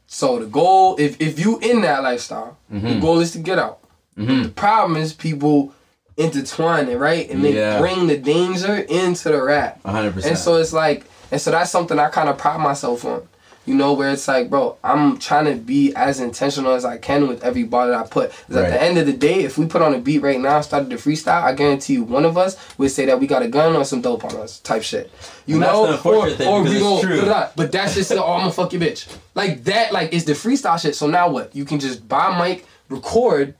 So 0.07 0.39
the 0.39 0.45
goal, 0.45 0.97
if 0.99 1.19
if 1.21 1.39
you 1.39 1.57
in 1.59 1.81
that 1.81 2.03
lifestyle, 2.03 2.57
Mm-hmm. 2.71 2.87
the 2.87 2.99
goal 2.99 3.19
is 3.21 3.31
to 3.31 3.39
get 3.39 3.57
out. 3.57 3.79
The 4.17 4.51
problem 4.55 4.97
is 4.97 5.13
people 5.13 5.73
intertwine 6.17 6.87
it, 6.89 6.97
right, 6.97 7.29
and 7.29 7.43
they 7.43 7.53
Yeah. 7.55 7.79
bring 7.79 8.07
the 8.07 8.17
danger 8.17 8.75
into 8.75 9.29
the 9.29 9.41
rap. 9.41 9.81
Hundred 9.85 10.13
percent. 10.13 10.31
And 10.31 10.37
so 10.39 10.55
it's 10.55 10.73
like, 10.73 11.05
and 11.31 11.39
so 11.39 11.51
that's 11.51 11.71
something 11.71 11.97
I 11.99 12.09
kind 12.09 12.27
of 12.29 12.37
pride 12.37 12.59
myself 12.59 13.03
on. 13.05 13.27
You 13.65 13.73
know, 13.73 13.93
where 13.93 14.11
it's 14.11 14.27
like, 14.27 14.49
bro, 14.51 14.77
I'm 14.83 15.17
trying 15.17 15.45
to 15.45 15.55
be 15.55 15.91
as 15.95 16.19
intentional 16.19 16.73
as 16.73 16.85
I 16.85 16.97
can 16.97 17.27
with 17.27 17.43
every 17.43 17.63
bar 17.63 17.87
that 17.87 17.95
I 17.99 18.03
put. 18.03 18.29
'Cause 18.47 18.57
at 18.57 18.61
Right. 18.63 18.69
the 18.71 18.81
end 18.81 18.97
of 18.99 19.07
the 19.07 19.13
day, 19.13 19.43
if 19.43 19.57
we 19.57 19.65
put 19.65 19.81
on 19.81 19.93
a 19.95 19.97
beat 19.97 20.19
right 20.21 20.39
now, 20.39 20.57
and 20.57 20.63
started 20.65 20.89
to 20.91 20.97
freestyle, 20.97 21.41
I 21.43 21.53
guarantee 21.53 21.93
you, 21.93 22.03
one 22.03 22.25
of 22.25 22.37
us 22.37 22.57
would 22.77 22.91
say 22.91 23.05
that 23.07 23.19
we 23.19 23.25
got 23.25 23.41
a 23.41 23.47
gun 23.47 23.75
or 23.75 23.83
some 23.83 24.01
dope 24.01 24.23
on 24.23 24.35
us, 24.37 24.59
type 24.59 24.83
shit. 24.83 25.09
You 25.47 25.55
And 25.55 25.61
know, 25.63 25.87
the 25.87 25.93
unfortunate 25.93 26.37
thing, 26.37 26.63
because 26.63 26.73
we 26.75 26.79
go, 26.79 27.01
true. 27.01 27.15
blah, 27.21 27.25
blah, 27.25 27.47
but 27.55 27.71
that's 27.71 27.95
just, 27.95 28.11
oh, 28.11 28.17
I'm 28.23 28.41
gonna 28.41 28.51
fuck 28.51 28.71
your 28.71 28.81
bitch. 28.83 29.05
Like 29.33 29.63
that, 29.63 29.91
like 29.91 30.13
is 30.13 30.25
the 30.25 30.33
freestyle 30.33 30.79
shit. 30.79 30.95
So 30.95 31.07
now 31.07 31.29
what? 31.29 31.55
You 31.55 31.65
can 31.65 31.79
just 31.79 32.07
buy 32.07 32.35
a 32.35 32.39
mic, 32.43 32.65
record, 32.89 33.55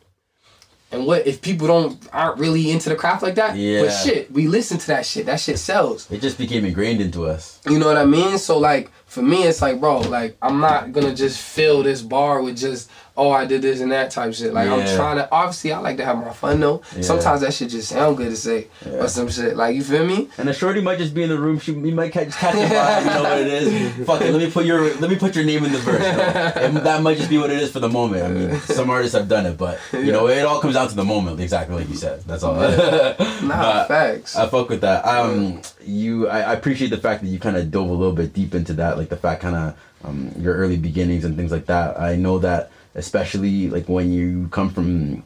and 0.91 1.05
what 1.07 1.25
if 1.27 1.41
people 1.41 1.67
don't 1.67 1.97
aren't 2.13 2.37
really 2.37 2.69
into 2.71 2.89
the 2.89 2.95
craft 2.95 3.23
like 3.23 3.35
that? 3.35 3.55
Yeah. 3.57 3.81
But 3.83 3.89
shit, 3.91 4.31
we 4.31 4.47
listen 4.47 4.77
to 4.77 4.87
that 4.87 5.05
shit. 5.05 5.25
That 5.25 5.39
shit 5.39 5.57
sells. 5.59 6.05
it 6.11 6.21
just 6.21 6.37
became 6.37 6.63
ingrained 6.63 7.01
into 7.01 7.25
us. 7.25 7.59
You 7.67 7.79
know 7.79 7.87
what 7.87 7.97
I 7.97 8.05
mean? 8.05 8.37
So 8.37 8.57
like 8.59 8.91
for 9.15 9.21
me, 9.21 9.43
it's 9.43 9.61
like, 9.61 9.79
bro, 9.79 9.99
like 10.01 10.35
I'm 10.41 10.59
not 10.59 10.91
gonna 10.91 11.15
just 11.15 11.39
fill 11.41 11.83
this 11.83 12.01
bar 12.01 12.41
with 12.41 12.57
just 12.57 12.91
oh 13.17 13.31
I 13.31 13.45
did 13.45 13.61
this 13.61 13.81
and 13.81 13.91
that 13.91 14.11
type 14.11 14.33
shit. 14.33 14.53
Like 14.53 14.69
I'm 14.69 14.85
trying 14.95 15.17
to. 15.17 15.29
Obviously, 15.31 15.71
I 15.71 15.79
like 15.79 15.97
to 15.97 16.05
have 16.05 16.17
my 16.17 16.33
fun 16.33 16.59
though. 16.59 16.81
Yeah. 16.95 17.01
Sometimes 17.01 17.41
that 17.41 17.53
shit 17.53 17.69
just 17.69 17.89
sound 17.89 18.17
good 18.17 18.29
to 18.29 18.35
say 18.35 18.67
or 18.85 19.07
some 19.07 19.29
shit. 19.29 19.55
Like 19.55 19.75
you 19.75 19.83
feel 19.83 20.05
me? 20.05 20.29
And 20.37 20.47
the 20.47 20.53
shorty 20.53 20.81
might 20.81 20.97
just 20.97 21.13
be 21.13 21.23
in 21.23 21.29
the 21.29 21.39
room. 21.39 21.59
She 21.59 21.73
you 21.73 21.93
might 21.93 22.11
catch, 22.11 22.31
catch 22.31 22.55
a 22.55 22.57
vibe. 22.57 22.99
You 22.99 23.05
know 23.05 23.23
what 23.23 23.39
it 23.39 23.47
is. 23.47 23.95
Fuck 24.07 24.21
it. 24.21 24.31
Let 24.31 24.41
me 24.41 24.51
put 24.51 24.65
your 24.65 24.93
let 24.95 25.09
me 25.09 25.15
put 25.15 25.35
your 25.35 25.45
name 25.45 25.65
in 25.65 25.71
the 25.71 25.79
verse. 25.79 26.01
And 26.01 26.77
that 26.77 27.01
might 27.01 27.17
just 27.17 27.29
be 27.29 27.37
what 27.37 27.49
it 27.49 27.59
is 27.59 27.71
for 27.71 27.79
the 27.79 27.89
moment. 27.89 28.23
I 28.23 28.27
mean, 28.29 28.59
some 28.61 28.89
artists 28.89 29.15
have 29.15 29.27
done 29.27 29.45
it, 29.45 29.57
but 29.57 29.79
you 29.93 30.11
know, 30.11 30.27
it 30.27 30.45
all 30.45 30.59
comes 30.59 30.75
down 30.75 30.87
to 30.89 30.95
the 30.95 31.03
moment. 31.03 31.39
Exactly 31.39 31.75
like 31.75 31.89
you 31.89 31.95
said. 31.95 32.21
That's 32.23 32.43
all. 32.43 32.55
Nah, 33.45 33.85
facts. 33.85 34.35
I 34.35 34.47
fuck 34.47 34.69
with 34.69 34.81
that. 34.81 35.05
Um, 35.05 35.61
you, 35.83 36.27
I, 36.27 36.41
I 36.41 36.53
appreciate 36.53 36.89
the 36.89 36.97
fact 36.97 37.21
that 37.21 37.27
you 37.27 37.37
kind 37.37 37.57
of 37.57 37.69
dove 37.69 37.89
a 37.89 37.93
little 37.93 38.13
bit 38.15 38.33
deep 38.33 38.55
into 38.55 38.73
that, 38.73 38.97
like 38.97 39.09
the 39.09 39.17
fact 39.17 39.41
kind 39.41 39.55
of 39.55 39.77
um, 40.03 40.31
your 40.39 40.55
early 40.55 40.77
beginnings 40.77 41.25
and 41.25 41.35
things 41.35 41.51
like 41.51 41.65
that. 41.67 41.99
I 41.99 42.15
know 42.15 42.39
that, 42.39 42.71
especially 42.95 43.69
like 43.69 43.87
when 43.87 44.11
you 44.11 44.47
come 44.49 44.69
from 44.69 45.23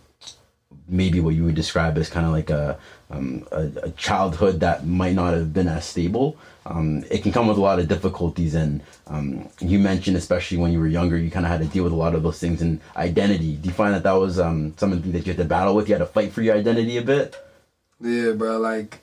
maybe 0.88 1.20
what 1.20 1.36
you 1.36 1.46
would 1.46 1.56
describe 1.56 1.98
as 1.98 2.10
kind 2.10 2.26
of 2.26 2.32
like 2.32 2.50
a, 2.50 2.78
um, 3.12 3.48
a 3.52 3.70
a 3.84 3.92
childhood 3.92 4.60
that 4.60 4.86
might 4.86 5.14
not 5.14 5.34
have 5.34 5.54
been 5.54 5.68
as 5.68 5.86
stable. 5.86 6.36
Um, 6.66 7.04
it 7.10 7.24
can 7.24 7.32
come 7.32 7.48
with 7.48 7.58
a 7.58 7.62
lot 7.62 7.80
of 7.80 7.88
difficulties, 7.88 8.56
and 8.56 8.82
um, 9.08 9.50
you 9.60 9.80
mentioned 9.80 10.18
especially 10.18 10.58
when 10.58 10.72
you 10.72 10.80
were 10.80 10.88
younger, 10.88 11.18
you 11.18 11.32
kind 11.32 11.46
of 11.46 11.52
had 11.52 11.62
to 11.62 11.68
deal 11.68 11.84
with 11.84 11.94
a 11.94 11.96
lot 11.96 12.16
of 12.16 12.24
those 12.24 12.40
things 12.40 12.62
and 12.62 12.82
identity. 12.96 13.56
Do 13.56 13.70
you 13.70 13.74
find 13.74 13.94
that 13.94 14.04
that 14.04 14.14
was 14.14 14.40
um, 14.40 14.74
something 14.78 15.12
that 15.12 15.26
you 15.26 15.34
had 15.34 15.38
to 15.38 15.46
battle 15.46 15.76
with? 15.76 15.88
You 15.88 15.96
had 15.96 16.00
to 16.00 16.06
fight 16.06 16.34
for 16.34 16.42
your 16.42 16.56
identity 16.56 16.98
a 16.98 17.02
bit. 17.02 17.38
Yeah, 18.02 18.32
bro. 18.32 18.60
Like 18.60 19.00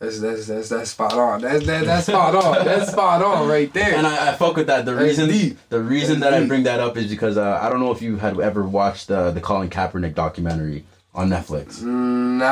that's 0.00 0.18
that's 0.18 0.46
that's 0.46 0.68
that's 0.70 0.90
spot 0.92 1.12
on. 1.12 1.42
That's 1.42 1.66
that, 1.66 1.84
that's 1.84 2.06
spot 2.06 2.34
on. 2.34 2.64
That's 2.64 2.90
spot 2.90 3.22
on 3.22 3.46
right 3.46 3.70
there. 3.74 3.94
And 3.96 4.06
I, 4.06 4.30
I 4.30 4.34
fuck 4.34 4.56
with 4.56 4.66
that. 4.68 4.86
The 4.86 4.94
That's 4.94 5.04
reason 5.04 5.28
deep. 5.28 5.58
the 5.68 5.82
reason 5.82 6.20
That's 6.20 6.32
that 6.32 6.42
I 6.42 6.46
bring 6.46 6.62
that 6.62 6.80
up 6.80 6.96
is 6.96 7.10
because 7.10 7.36
uh, 7.36 7.58
I 7.60 7.68
don't 7.68 7.80
know 7.80 7.92
if 7.92 8.00
you 8.00 8.16
had 8.16 8.40
ever 8.40 8.62
watched 8.62 9.08
the 9.08 9.30
the 9.30 9.42
Colin 9.42 9.68
Kaepernick 9.68 10.14
documentary 10.14 10.84
on 11.12 11.28
Netflix. 11.28 11.82
Nah, 11.82 12.44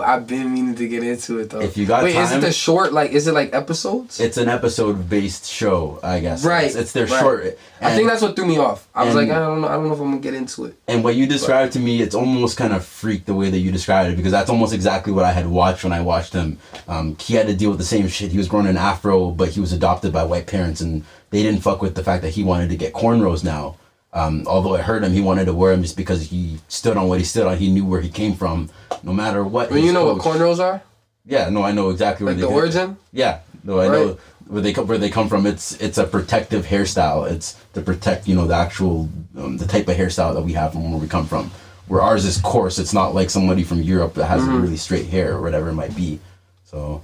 I, 0.00 0.14
I've 0.14 0.26
been 0.26 0.52
meaning 0.52 0.74
to 0.76 0.88
get 0.88 1.02
into 1.02 1.38
it 1.38 1.50
though. 1.50 1.60
If 1.60 1.76
you 1.76 1.84
got 1.84 2.02
wait, 2.02 2.16
is 2.16 2.30
it 2.30 2.34
time- 2.34 2.40
the 2.40 2.52
short? 2.52 2.92
Like, 2.94 3.10
is 3.10 3.26
it 3.26 3.32
like 3.32 3.54
episodes? 3.54 4.20
It's 4.20 4.38
an 4.38 4.48
episode 4.48 5.08
based 5.10 5.44
show, 5.46 6.00
I 6.02 6.20
guess. 6.20 6.42
Right, 6.44 6.64
It's, 6.64 6.76
it's 6.76 6.92
their 6.92 7.06
right. 7.06 7.20
short. 7.20 7.58
I 7.82 7.94
think 7.94 8.08
that's 8.08 8.22
what 8.22 8.34
threw 8.34 8.46
me 8.46 8.56
off. 8.56 8.88
I 8.94 9.04
was 9.04 9.14
and- 9.14 9.28
like, 9.28 9.36
I 9.36 9.38
don't 9.40 9.60
know, 9.60 9.68
I 9.68 9.72
don't 9.74 9.88
know 9.88 9.92
if 9.94 10.00
I'm 10.00 10.08
gonna 10.10 10.20
get 10.22 10.32
into 10.32 10.64
it. 10.64 10.76
And 10.88 11.04
what 11.04 11.14
you 11.14 11.26
described 11.26 11.74
to 11.74 11.78
me, 11.78 12.00
it's 12.00 12.14
almost 12.14 12.56
kind 12.56 12.72
of 12.72 12.84
freak 12.86 13.26
the 13.26 13.34
way 13.34 13.50
that 13.50 13.58
you 13.58 13.70
described 13.70 14.10
it 14.12 14.16
because 14.16 14.32
that's 14.32 14.48
almost 14.48 14.72
exactly 14.72 15.12
what 15.12 15.26
I 15.26 15.32
had 15.32 15.46
watched 15.46 15.84
when 15.84 15.92
I 15.92 16.00
watched 16.00 16.32
him. 16.32 16.58
Um, 16.88 17.16
he 17.20 17.34
had 17.34 17.46
to 17.48 17.54
deal 17.54 17.68
with 17.68 17.78
the 17.78 17.84
same 17.84 18.08
shit. 18.08 18.30
He 18.32 18.38
was 18.38 18.48
growing 18.48 18.66
an 18.66 18.78
afro, 18.78 19.30
but 19.30 19.50
he 19.50 19.60
was 19.60 19.74
adopted 19.74 20.12
by 20.14 20.24
white 20.24 20.46
parents, 20.46 20.80
and 20.80 21.04
they 21.30 21.42
didn't 21.42 21.60
fuck 21.60 21.82
with 21.82 21.94
the 21.94 22.02
fact 22.02 22.22
that 22.22 22.30
he 22.30 22.42
wanted 22.42 22.70
to 22.70 22.76
get 22.76 22.94
cornrows 22.94 23.44
now. 23.44 23.76
Um, 24.16 24.44
although 24.46 24.74
it 24.76 24.80
hurt 24.80 25.04
him, 25.04 25.12
he 25.12 25.20
wanted 25.20 25.44
to 25.44 25.52
wear 25.52 25.72
them 25.72 25.82
just 25.82 25.96
because 25.96 26.22
he 26.30 26.58
stood 26.68 26.96
on 26.96 27.06
what 27.06 27.18
he 27.18 27.24
stood 27.24 27.46
on. 27.46 27.58
He 27.58 27.70
knew 27.70 27.84
where 27.84 28.00
he 28.00 28.08
came 28.08 28.34
from, 28.34 28.70
no 29.02 29.12
matter 29.12 29.44
what. 29.44 29.70
His 29.70 29.84
you 29.84 29.92
know 29.92 30.06
what 30.06 30.22
cornrows 30.22 30.58
are? 30.58 30.80
Yeah, 31.26 31.50
no, 31.50 31.62
I 31.62 31.72
know 31.72 31.90
exactly 31.90 32.24
where 32.24 32.32
Like 32.34 32.40
they 32.40 32.48
the 32.48 32.52
origin? 32.54 32.96
Yeah, 33.12 33.40
no, 33.62 33.78
I 33.78 33.88
know 33.88 34.16
where 34.46 34.62
they 34.62 34.72
come 34.72 34.86
where 34.86 34.96
they 34.96 35.10
come 35.10 35.28
from. 35.28 35.44
It's 35.46 35.76
it's 35.82 35.98
a 35.98 36.04
protective 36.04 36.64
hairstyle. 36.64 37.30
It's 37.30 37.56
to 37.74 37.82
protect 37.82 38.26
you 38.26 38.34
know 38.34 38.46
the 38.46 38.54
actual 38.54 39.10
um, 39.36 39.58
the 39.58 39.66
type 39.66 39.86
of 39.88 39.96
hairstyle 39.96 40.32
that 40.32 40.42
we 40.42 40.54
have 40.54 40.72
from 40.72 40.90
where 40.90 41.00
we 41.00 41.08
come 41.08 41.26
from. 41.26 41.50
Where 41.86 42.00
ours 42.00 42.24
is 42.24 42.38
coarse. 42.40 42.78
It's 42.78 42.94
not 42.94 43.14
like 43.14 43.28
somebody 43.28 43.64
from 43.64 43.82
Europe 43.82 44.14
that 44.14 44.26
has 44.26 44.40
Mm-hmm. 44.40 44.62
really 44.62 44.76
straight 44.78 45.06
hair 45.08 45.34
or 45.34 45.42
whatever 45.42 45.68
it 45.68 45.74
might 45.74 45.94
be. 45.94 46.20
So. 46.64 47.02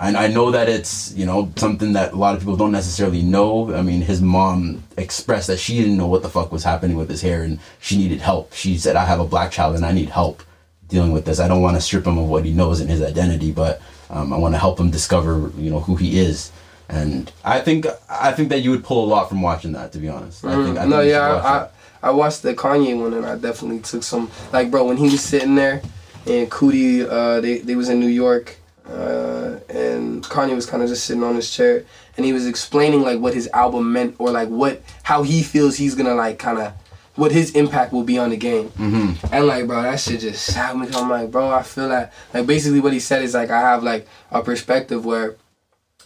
And 0.00 0.16
I 0.16 0.28
know 0.28 0.52
that 0.52 0.68
it's 0.68 1.12
you 1.14 1.26
know 1.26 1.52
something 1.56 1.92
that 1.94 2.12
a 2.12 2.16
lot 2.16 2.34
of 2.34 2.40
people 2.40 2.56
don't 2.56 2.70
necessarily 2.72 3.22
know. 3.22 3.74
I 3.74 3.82
mean, 3.82 4.00
his 4.00 4.22
mom 4.22 4.84
expressed 4.96 5.48
that 5.48 5.58
she 5.58 5.76
didn't 5.78 5.96
know 5.96 6.06
what 6.06 6.22
the 6.22 6.28
fuck 6.28 6.52
was 6.52 6.62
happening 6.62 6.96
with 6.96 7.10
his 7.10 7.20
hair, 7.20 7.42
and 7.42 7.58
she 7.80 7.96
needed 7.96 8.20
help. 8.20 8.52
She 8.52 8.78
said, 8.78 8.94
"I 8.94 9.04
have 9.04 9.18
a 9.18 9.24
black 9.24 9.50
child, 9.50 9.74
and 9.74 9.84
I 9.84 9.92
need 9.92 10.08
help 10.08 10.42
dealing 10.88 11.12
with 11.12 11.24
this. 11.24 11.40
I 11.40 11.48
don't 11.48 11.62
want 11.62 11.76
to 11.76 11.80
strip 11.80 12.06
him 12.06 12.16
of 12.16 12.28
what 12.28 12.44
he 12.44 12.52
knows 12.52 12.80
and 12.80 12.88
his 12.88 13.02
identity, 13.02 13.50
but 13.50 13.82
um, 14.08 14.32
I 14.32 14.38
want 14.38 14.54
to 14.54 14.58
help 14.58 14.78
him 14.78 14.90
discover, 14.90 15.50
you 15.58 15.70
know, 15.70 15.80
who 15.80 15.96
he 15.96 16.18
is." 16.18 16.52
And 16.88 17.30
I 17.44 17.60
think 17.60 17.86
I 18.08 18.32
think 18.32 18.50
that 18.50 18.60
you 18.60 18.70
would 18.70 18.84
pull 18.84 19.04
a 19.04 19.08
lot 19.08 19.28
from 19.28 19.42
watching 19.42 19.72
that. 19.72 19.92
To 19.92 19.98
be 19.98 20.08
honest, 20.08 20.44
I 20.44 20.54
think, 20.64 20.78
I 20.78 20.80
think 20.82 20.90
no, 20.90 21.00
yeah, 21.00 21.20
I. 21.20 21.58
I 21.58 21.68
I 22.00 22.10
watched 22.12 22.42
the 22.42 22.54
Kanye 22.54 22.96
one 22.98 23.12
and 23.12 23.26
I 23.26 23.36
definitely 23.36 23.80
took 23.80 24.04
some 24.04 24.30
like 24.52 24.70
bro 24.70 24.86
when 24.86 24.96
he 24.96 25.10
was 25.10 25.20
sitting 25.20 25.56
there 25.56 25.82
and 26.26 26.48
Coodie 26.48 27.04
uh 27.04 27.40
they 27.40 27.58
they 27.58 27.74
was 27.74 27.88
in 27.88 27.98
New 27.98 28.06
York 28.06 28.56
uh 28.88 29.58
and 29.68 30.24
Kanye 30.24 30.54
was 30.54 30.66
kind 30.66 30.82
of 30.82 30.88
just 30.88 31.04
sitting 31.04 31.22
on 31.22 31.34
his 31.34 31.50
chair 31.50 31.84
and 32.16 32.24
he 32.26 32.32
was 32.32 32.46
explaining 32.46 33.02
like 33.02 33.20
what 33.20 33.34
his 33.34 33.48
album 33.48 33.92
meant 33.92 34.16
or 34.18 34.30
like 34.30 34.48
what 34.48 34.82
how 35.02 35.22
he 35.22 35.42
feels 35.42 35.76
he's 35.76 35.94
gonna 35.94 36.14
like 36.14 36.38
kind 36.38 36.58
of 36.58 36.72
what 37.16 37.32
his 37.32 37.50
impact 37.52 37.92
will 37.92 38.04
be 38.04 38.16
on 38.18 38.30
the 38.30 38.36
game 38.36 38.68
Mm-hmm. 38.70 39.26
and 39.34 39.46
like 39.46 39.66
bro 39.66 39.82
that 39.82 40.00
shit 40.00 40.20
just 40.20 40.44
sat 40.46 40.76
me 40.76 40.88
I'm 40.94 41.10
like 41.10 41.30
bro 41.30 41.50
I 41.50 41.62
feel 41.62 41.88
that 41.90 42.12
like 42.32 42.46
basically 42.46 42.80
what 42.80 42.92
he 42.92 43.00
said 43.00 43.22
is 43.22 43.34
like 43.34 43.50
I 43.50 43.60
have 43.60 43.82
like 43.82 44.06
a 44.30 44.42
perspective 44.42 45.04
where 45.04 45.36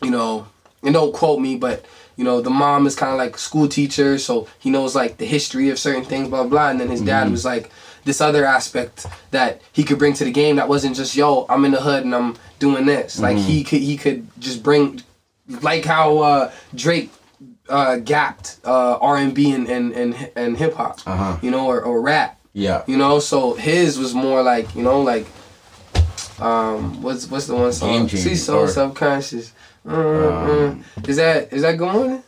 you 0.03 0.11
know, 0.11 0.49
and 0.83 0.93
don't 0.95 1.15
quote 1.15 1.39
me, 1.41 1.55
but 1.55 1.85
you 2.17 2.25
know, 2.25 2.41
the 2.41 2.51
mom 2.51 2.89
is 2.89 2.97
kind 2.97 3.13
of 3.13 3.19
like 3.19 3.37
a 3.37 3.39
school 3.39 3.69
teacher, 3.69 4.19
so 4.19 4.49
he 4.59 4.69
knows 4.69 4.97
like 4.97 5.17
the 5.19 5.25
history 5.25 5.69
of 5.71 5.79
certain 5.79 6.05
things, 6.05 6.29
blah 6.29 6.43
blah. 6.45 6.71
And 6.71 6.81
then 6.81 6.89
his 6.89 7.01
dad 7.03 7.31
was 7.31 7.45
like 7.45 7.71
this 8.05 8.21
other 8.21 8.45
aspect 8.45 9.07
that 9.31 9.61
he 9.73 9.85
could 9.85 9.99
bring 9.99 10.13
to 10.15 10.25
the 10.25 10.33
game 10.33 10.57
that 10.57 10.69
wasn't 10.69 10.97
just 10.97 11.15
yo, 11.17 11.47
I'm 11.49 11.65
in 11.65 11.73
the 11.73 11.81
hood 11.81 12.05
and 12.05 12.15
I'm 12.15 12.37
doing 12.59 12.87
this. 12.87 13.19
Like 13.21 13.37
he 13.37 13.65
could 13.65 13.81
he 13.81 13.97
could 13.97 14.27
just 14.39 14.63
bring, 14.63 15.03
like 15.61 15.85
how 15.85 16.19
uh, 16.19 16.53
Drake 16.75 17.11
uh, 17.69 17.97
gapped 17.99 18.59
uh, 18.65 18.99
R 19.01 19.17
and 19.17 19.35
B 19.35 19.53
and 19.53 19.69
and 19.69 19.95
and, 20.37 20.57
hip 20.57 20.75
hop, 20.75 21.01
Uh-huh. 21.07 21.39
you 21.43 21.51
know, 21.51 21.67
or, 21.67 21.83
or 21.83 22.01
rap. 22.01 22.39
Yeah. 22.53 22.83
You 22.87 22.97
know, 22.97 23.19
so 23.19 23.55
his 23.55 23.99
was 23.99 24.15
more 24.15 24.43
like, 24.43 24.75
you 24.75 24.83
know, 24.83 25.01
like 25.01 25.27
um 26.41 27.01
what's 27.03 27.31
what's 27.31 27.47
the 27.47 27.55
one 27.55 27.73
song? 27.73 28.07
Game 28.07 28.09
See 28.09 28.35
so 28.35 28.67
subconscious. 28.67 29.53
Mm, 29.87 30.85
mm. 30.85 31.09
is 31.09 31.17
that 31.17 31.53
is 31.53 31.63
that 31.63 31.77
good 31.77 31.93
morning 31.93 32.23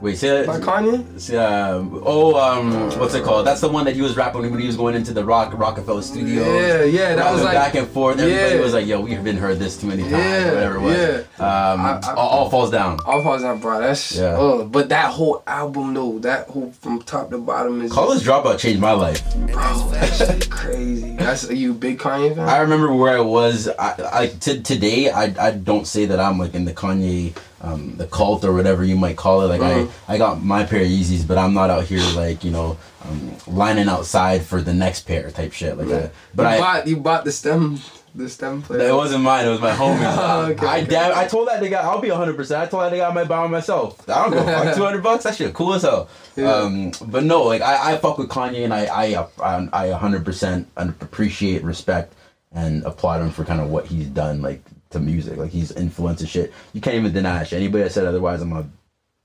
Wait, 0.00 0.18
say 0.18 0.44
by. 0.44 0.58
Kanye? 0.58 1.18
say, 1.18 1.36
um, 1.38 2.02
oh, 2.04 2.36
um, 2.36 2.90
what's 2.98 3.14
it 3.14 3.24
called? 3.24 3.46
That's 3.46 3.60
the 3.62 3.68
one 3.68 3.86
that 3.86 3.94
he 3.94 4.02
was 4.02 4.16
rapping 4.16 4.50
when 4.50 4.60
he 4.60 4.66
was 4.66 4.76
going 4.76 4.94
into 4.94 5.14
the 5.14 5.24
Rock 5.24 5.56
Roc-A-Fella 5.56 6.02
Studios. 6.02 6.44
Yeah, 6.46 6.82
yeah, 6.84 7.14
that 7.14 7.32
was 7.32 7.42
like- 7.42 7.54
back 7.54 7.74
and 7.74 7.86
forth. 7.88 8.18
Everybody 8.18 8.56
Yeah. 8.56 8.60
was 8.60 8.74
like, 8.74 8.86
"Yo, 8.86 9.00
we've 9.00 9.24
been 9.24 9.38
heard 9.38 9.58
this 9.58 9.78
too 9.78 9.86
many 9.86 10.02
times." 10.02 10.12
Yeah, 10.12 10.52
whatever 10.52 10.76
it 10.76 10.80
was. 10.80 11.18
Um, 11.38 11.80
I- 11.80 12.00
I- 12.02 12.14
all, 12.16 12.28
all 12.28 12.50
falls 12.50 12.70
down. 12.70 12.98
All 13.06 13.22
falls 13.22 13.42
down, 13.42 13.60
bro. 13.60 13.80
That's 13.80 14.16
Yeah. 14.16 14.36
oh, 14.36 14.64
but 14.64 14.88
that 14.90 15.06
whole 15.12 15.42
album 15.46 15.94
though, 15.94 16.18
that 16.18 16.48
whole 16.48 16.72
from 16.82 17.00
top 17.00 17.30
to 17.30 17.38
bottom 17.38 17.80
is 17.80 17.90
College 17.92 18.22
Dropout 18.22 18.58
changed 18.58 18.80
my 18.80 18.92
life. 18.92 19.22
bro, 19.46 19.88
that 19.92 20.12
shit 20.12 20.50
crazy. 20.50 21.16
That's 21.16 21.48
are 21.48 21.54
you 21.54 21.70
a 21.70 21.74
big 21.74 21.98
Kanye 21.98 22.34
fan? 22.34 22.46
I 22.48 22.58
remember 22.58 22.92
where 22.92 23.16
I 23.16 23.20
was. 23.20 23.68
I, 23.78 23.94
I 24.12 24.26
to 24.40 24.60
today. 24.60 25.10
I, 25.10 25.32
I 25.38 25.50
don't 25.52 25.86
say 25.86 26.04
that 26.06 26.20
I'm 26.20 26.38
like 26.38 26.54
in 26.54 26.64
the 26.66 26.72
Kanye, 26.74 27.32
um, 27.64 27.96
the 27.96 28.06
cult 28.06 28.44
or 28.44 28.52
whatever 28.52 28.84
you 28.84 28.96
might 28.96 29.16
call 29.16 29.40
it. 29.42 29.46
Like 29.48 29.60
Mhm. 29.62 29.90
I, 30.08 30.14
I 30.14 30.18
got 30.18 30.42
my 30.44 30.64
pair 30.64 30.82
of 30.82 30.88
Yeezys, 30.88 31.26
but 31.26 31.38
I'm 31.38 31.54
not 31.54 31.70
out 31.70 31.84
here 31.84 32.02
like 32.14 32.44
you 32.44 32.50
know, 32.50 32.76
um, 33.04 33.32
lining 33.46 33.88
outside 33.88 34.44
for 34.44 34.60
the 34.60 34.74
next 34.74 35.06
pair 35.06 35.30
type 35.30 35.52
shit. 35.52 35.76
Like, 35.78 35.88
I, 35.90 36.10
but 36.34 36.42
you 36.42 36.48
I. 36.48 36.58
bought 36.58 36.86
you 36.86 36.96
bought 36.98 37.24
the 37.24 37.32
stem 37.32 37.80
the 38.16 38.28
stem 38.28 38.62
player. 38.62 38.90
It 38.90 38.94
wasn't 38.94 39.24
mine. 39.24 39.44
It 39.46 39.50
was 39.50 39.60
my 39.60 39.70
homie. 39.80 39.98
Oh, 40.04 40.46
okay, 40.52 40.66
I 40.66 40.82
okay. 40.82 41.12
I 41.14 41.26
told 41.26 41.48
that 41.48 41.60
nigga 41.62 41.76
I'll 41.82 42.00
be 42.00 42.10
100. 42.10 42.36
percent 42.36 42.62
I 42.62 42.66
told 42.66 42.84
that 42.84 42.92
nigga 42.92 43.10
I 43.10 43.12
might 43.14 43.26
buy 43.28 43.40
one 43.40 43.50
myself. 43.50 44.08
I 44.08 44.22
don't 44.28 44.32
go 44.32 44.44
fuck 44.44 44.76
200 44.82 45.02
bucks. 45.02 45.24
That 45.24 45.34
shit 45.34 45.52
cool 45.54 45.74
as 45.74 45.82
hell. 45.82 46.08
Yeah. 46.36 46.52
Um, 46.52 46.92
but 47.06 47.24
no, 47.24 47.42
like 47.44 47.62
I, 47.62 47.94
I 47.94 47.96
fuck 47.96 48.18
with 48.18 48.28
Kanye 48.28 48.62
and 48.64 48.74
I 48.74 48.84
I 48.86 49.26
I, 49.72 49.88
100 49.90 50.24
percent 50.24 50.68
appreciate, 50.76 51.62
respect, 51.64 52.12
and 52.52 52.84
applaud 52.84 53.20
him 53.22 53.30
for 53.30 53.44
kind 53.44 53.60
of 53.60 53.68
what 53.70 53.86
he's 53.86 54.06
done 54.08 54.42
like 54.42 54.60
to 54.94 55.00
music. 55.00 55.36
Like 55.36 55.50
he's 55.50 55.70
influenced 55.72 56.22
and 56.22 56.30
shit. 56.30 56.52
You 56.72 56.80
can't 56.80 56.96
even 56.96 57.12
deny 57.12 57.38
that 57.40 57.48
shit. 57.48 57.58
Anybody 57.58 57.84
that 57.84 57.92
said 57.92 58.06
otherwise, 58.06 58.40
I'm 58.42 58.50
gonna 58.50 58.68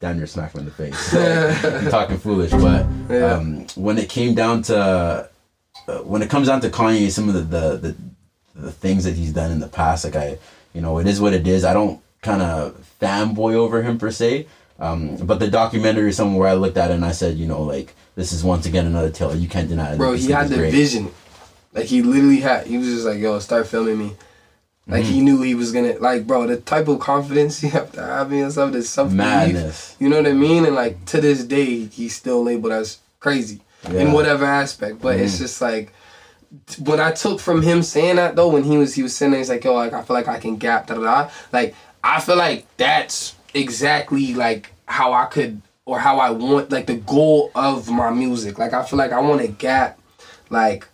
damn 0.01 0.17
near 0.17 0.27
smack 0.27 0.53
him 0.53 0.59
in 0.59 0.65
the 0.65 0.71
face. 0.71 1.13
You're 1.13 1.89
talking 1.91 2.17
foolish, 2.17 2.51
but 2.51 2.85
Yeah. 3.09 3.33
um, 3.33 3.65
when 3.75 3.97
it 3.97 4.09
came 4.09 4.35
down 4.35 4.61
to 4.63 5.29
uh, 5.87 5.97
when 6.03 6.21
it 6.21 6.29
comes 6.29 6.47
down 6.47 6.61
to 6.61 6.69
Kanye, 6.69 7.09
some 7.09 7.29
of 7.29 7.35
the, 7.35 7.41
the 7.41 7.77
the 7.77 7.95
the 8.55 8.71
things 8.71 9.03
that 9.05 9.15
he's 9.15 9.31
done 9.33 9.51
in 9.51 9.59
the 9.59 9.67
past, 9.67 10.03
like 10.03 10.15
I, 10.15 10.37
you 10.73 10.81
know, 10.81 10.99
it 10.99 11.07
is 11.07 11.21
what 11.21 11.33
it 11.33 11.47
is. 11.47 11.63
I 11.63 11.73
don't 11.73 12.01
kind 12.21 12.41
of 12.41 12.75
fanboy 13.01 13.53
over 13.53 13.81
him 13.81 13.97
per 13.97 14.11
se, 14.11 14.47
um, 14.79 15.15
but 15.17 15.39
the 15.39 15.47
documentary 15.49 16.09
is 16.09 16.17
something 16.17 16.35
where 16.37 16.49
I 16.49 16.53
looked 16.53 16.75
at 16.77 16.91
it 16.91 16.95
and 16.95 17.05
I 17.05 17.13
said, 17.13 17.37
you 17.37 17.47
know, 17.47 17.61
like 17.63 17.95
this 18.15 18.31
is 18.33 18.43
once 18.43 18.65
again 18.65 18.85
another 18.85 19.09
tale. 19.09 19.33
You 19.35 19.47
can't 19.47 19.69
deny 19.69 19.93
it. 19.93 19.97
Bro, 19.97 20.13
he 20.13 20.31
had 20.31 20.49
the 20.49 20.57
great. 20.57 20.71
vision. 20.73 21.11
Like 21.73 21.85
he 21.85 22.01
literally 22.01 22.39
had. 22.41 22.67
He 22.67 22.77
was 22.77 22.87
just 22.87 23.05
like, 23.05 23.19
"Yo, 23.19 23.37
start 23.39 23.67
filming 23.67 23.97
me." 23.99 24.11
Like 24.89 25.03
Mm-hmm. 25.03 25.13
he 25.13 25.21
knew 25.21 25.41
he 25.43 25.53
was 25.55 25.71
gonna. 25.71 25.93
Like, 25.99 26.25
bro, 26.25 26.47
the 26.47 26.57
type 26.57 26.87
of 26.87 26.99
confidence 26.99 27.61
you 27.63 27.69
have 27.69 27.91
to 27.93 28.01
have 28.03 28.31
in 28.31 28.39
yourself, 28.39 28.71
the 28.71 28.81
self. 28.81 29.11
Madness. 29.11 29.95
You 29.99 30.09
know 30.09 30.17
what 30.17 30.27
I 30.27 30.33
mean? 30.33 30.65
And 30.65 30.75
like 30.75 31.05
to 31.05 31.21
this 31.21 31.43
day, 31.43 31.85
he's 31.85 32.15
still 32.15 32.43
labeled 32.43 32.73
as 32.73 32.97
crazy 33.19 33.61
in 33.85 33.93
Yeah. 33.93 34.01
Mm-hmm. 34.03 34.13
whatever 34.13 34.45
aspect. 34.45 34.99
But 35.01 35.19
it's 35.19 35.37
just 35.37 35.61
like 35.61 35.93
what 36.79 36.99
I 36.99 37.11
took 37.11 37.39
from 37.39 37.61
him 37.61 37.83
saying 37.83 38.15
that 38.15 38.35
though, 38.35 38.49
when 38.49 38.63
he 38.63 38.77
was 38.77 38.95
he 38.95 39.03
was 39.03 39.15
saying 39.15 39.31
that, 39.33 39.37
he's 39.37 39.49
like, 39.49 39.63
"Yo, 39.63 39.73
like 39.75 39.93
I 39.93 40.01
feel 40.01 40.15
like 40.15 40.27
I 40.27 40.39
can 40.39 40.57
gap." 40.57 40.87
Da 40.87 40.95
da 40.95 41.01
da. 41.01 41.29
Like 41.53 41.75
I 42.03 42.19
feel 42.19 42.37
like 42.37 42.65
that's 42.77 43.35
exactly 43.53 44.33
like 44.33 44.71
how 44.85 45.13
I 45.13 45.25
could 45.25 45.61
or 45.85 45.99
how 45.99 46.17
I 46.19 46.31
want 46.31 46.71
like 46.71 46.87
the 46.87 46.95
goal 46.95 47.51
of 47.53 47.89
my 47.89 48.09
music. 48.09 48.57
Like 48.57 48.73
I 48.73 48.83
feel 48.83 48.97
like 48.97 49.11
I 49.11 49.19
want 49.19 49.41
to 49.41 49.47
gap, 49.47 49.99
like 50.49 50.87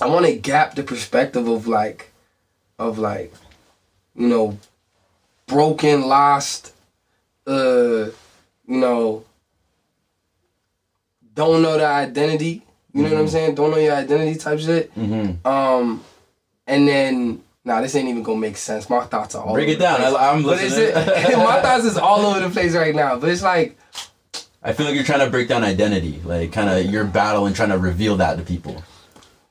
I 0.00 0.06
want 0.06 0.26
to 0.26 0.34
gap 0.34 0.74
the 0.74 0.82
perspective 0.82 1.46
of 1.46 1.66
like, 1.68 2.09
of 2.80 2.98
like, 2.98 3.32
you 4.16 4.26
know, 4.26 4.58
broken, 5.46 6.08
lost, 6.08 6.72
uh, 7.46 8.06
you 8.10 8.12
know, 8.66 9.24
don't 11.34 11.62
know 11.62 11.78
the 11.78 11.86
identity. 11.86 12.62
You 12.92 13.04
know 13.04 13.10
what 13.10 13.20
I'm 13.20 13.28
saying? 13.28 13.54
Don't 13.54 13.70
know 13.70 13.76
your 13.76 13.94
identity 13.94 14.36
type 14.38 14.58
shit. 14.58 14.92
Mm-hmm. 14.96 15.46
Um, 15.46 16.02
and 16.66 16.88
then 16.88 17.42
nah, 17.64 17.80
this 17.80 17.94
ain't 17.94 18.08
even 18.08 18.22
gonna 18.24 18.40
make 18.40 18.56
sense. 18.56 18.90
My 18.90 19.04
thoughts 19.04 19.34
are 19.36 19.44
all 19.44 19.54
Break 19.54 19.68
over 19.68 19.72
it 19.74 19.78
the 19.78 19.84
down. 19.84 19.96
place. 20.00 20.14
I, 20.14 20.32
I'm 20.32 20.42
But 20.42 20.60
it's 20.64 20.76
listening. 20.76 21.38
my 21.38 21.60
thoughts 21.62 21.84
is 21.84 21.96
all 21.96 22.26
over 22.26 22.40
the 22.40 22.50
place 22.50 22.74
right 22.74 22.94
now. 22.94 23.16
But 23.16 23.28
it's 23.30 23.42
like 23.42 23.78
I 24.62 24.72
feel 24.72 24.86
like 24.86 24.94
you're 24.94 25.04
trying 25.04 25.20
to 25.24 25.30
break 25.30 25.48
down 25.48 25.62
identity, 25.62 26.20
like 26.24 26.52
kind 26.52 26.68
of 26.68 26.84
your 26.92 27.04
battle 27.04 27.46
and 27.46 27.54
trying 27.54 27.70
to 27.70 27.78
reveal 27.78 28.16
that 28.16 28.38
to 28.38 28.42
people. 28.44 28.82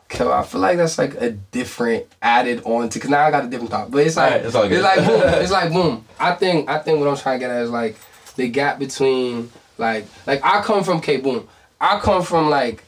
Cause 0.10 0.28
I 0.28 0.41
feel 0.43 0.60
like 0.60 0.78
that's 0.78 0.97
like 0.97 1.14
a 1.22 1.32
different 1.32 2.07
added 2.20 2.64
on 2.66 2.89
to. 2.89 2.99
Cause 2.99 3.12
now 3.12 3.24
I 3.24 3.32
got 3.32 3.45
a 3.45 3.47
different 3.47 3.70
thought, 3.70 3.91
but 3.91 4.05
it's 4.05 4.18
like 4.18 4.32
Alright, 4.32 4.45
it's 4.45 4.55
it's 4.55 4.84
like 4.84 5.05
boom. 5.05 5.22
It's 5.41 5.51
like 5.51 5.72
boom. 5.72 6.05
I 6.20 6.34
think 6.34 6.68
I 6.68 6.80
think 6.80 6.99
what 6.99 7.07
I'm 7.07 7.16
trying 7.16 7.39
to 7.39 7.45
get 7.45 7.51
at 7.51 7.62
is 7.62 7.70
like 7.70 7.95
the 8.36 8.49
gap 8.49 8.80
between 8.80 9.51
like 9.78 10.07
like 10.26 10.43
I 10.43 10.62
come 10.64 10.84
from 10.84 10.99
K 10.99 11.18
boom. 11.18 11.47
I 11.80 11.99
come 11.99 12.24
from 12.24 12.49
like 12.49 12.84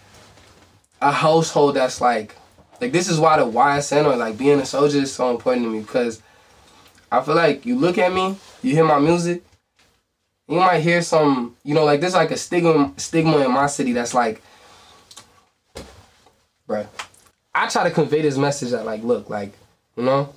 a 1.00 1.12
household 1.12 1.76
that's 1.76 2.02
like 2.02 2.36
like 2.82 2.92
this 2.92 3.08
is 3.08 3.20
why 3.20 3.38
the 3.38 3.46
YSN 3.46 4.06
or 4.06 4.16
like 4.16 4.36
being 4.36 4.60
a 4.60 4.66
soldier 4.66 4.98
is 4.98 5.14
so 5.14 5.30
important 5.30 5.66
to 5.68 5.72
me 5.72 5.82
because 5.82 6.24
I 7.12 7.22
feel 7.22 7.36
like 7.36 7.68
you 7.68 7.78
look 7.78 8.00
at 8.00 8.12
me, 8.12 8.36
you 8.64 8.74
hear 8.74 8.84
my 8.84 8.98
music, 8.98 9.44
you 10.48 10.56
might 10.58 10.80
hear 10.80 11.04
some 11.04 11.56
you 11.64 11.76
know 11.76 11.86
like 11.86 12.02
there's 12.02 12.16
like 12.16 12.32
a 12.32 12.38
stigma 12.38 12.94
stigma 12.98 13.38
in 13.38 13.52
my 13.52 13.68
city 13.68 13.94
that's 13.94 14.16
like, 14.16 14.42
bruh. 16.68 16.88
I 17.54 17.68
try 17.68 17.84
to 17.84 17.92
convey 17.92 18.22
this 18.22 18.38
message 18.38 18.72
that 18.72 18.86
like, 18.86 19.04
look, 19.04 19.30
like, 19.30 19.54
you 19.98 20.04
know, 20.04 20.34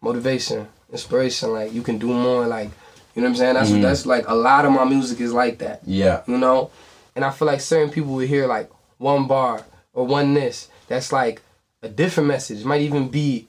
motivation, 0.00 0.66
inspiration, 0.90 1.52
like 1.52 1.72
you 1.72 1.82
can 1.82 1.98
do 1.98 2.08
more, 2.08 2.46
like, 2.46 2.70
you 3.14 3.22
know 3.22 3.28
what 3.28 3.32
I'm 3.32 3.36
saying? 3.36 3.54
That's 3.54 3.72
that's 3.82 4.06
like 4.06 4.28
a 4.28 4.34
lot 4.34 4.64
of 4.64 4.72
my 4.72 4.84
music 4.84 5.20
is 5.20 5.32
like 5.32 5.58
that, 5.58 5.82
Yeah. 5.84 6.22
you 6.26 6.38
know. 6.38 6.70
And 7.16 7.24
I 7.24 7.30
feel 7.30 7.46
like 7.46 7.60
certain 7.60 7.90
people 7.90 8.12
will 8.12 8.26
hear 8.26 8.46
like 8.46 8.70
one 8.98 9.26
bar 9.26 9.64
or 9.92 10.06
one 10.06 10.32
this 10.34 10.68
that's 10.86 11.12
like 11.12 11.42
a 11.82 11.88
different 11.88 12.28
message. 12.28 12.60
It 12.60 12.66
might 12.66 12.82
even 12.82 13.08
be, 13.08 13.48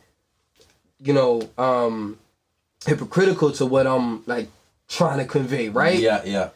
you 0.99 1.13
know, 1.13 1.47
um 1.57 2.17
hypocritical 2.85 3.51
to 3.53 3.65
what 3.65 3.85
I'm 3.87 4.25
like 4.25 4.49
trying 4.89 5.19
to 5.19 5.25
convey, 5.25 5.69
right? 5.69 5.99
Yeah. 5.99 6.21
Yeah. 6.25 6.49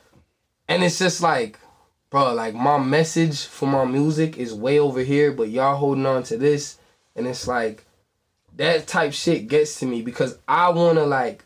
And 0.67 0.83
it's 0.83 0.97
just 0.97 1.21
like, 1.21 1.59
bro, 2.15 2.33
like 2.33 2.53
my 2.53 2.77
message 2.77 3.43
for 3.43 3.67
my 3.67 3.83
music 3.83 4.37
is 4.37 4.53
way 4.53 4.79
over 4.79 5.01
here, 5.01 5.33
but 5.33 5.49
y'all 5.49 5.75
holding 5.75 6.05
on 6.05 6.23
to 6.23 6.37
this. 6.37 6.77
And 7.13 7.27
it's 7.27 7.45
like, 7.45 7.85
that 8.55 8.87
type 8.87 9.11
shit 9.11 9.49
gets 9.49 9.81
to 9.81 9.85
me 9.85 10.01
because 10.01 10.37
I 10.47 10.69
wanna 10.69 11.05
like, 11.05 11.43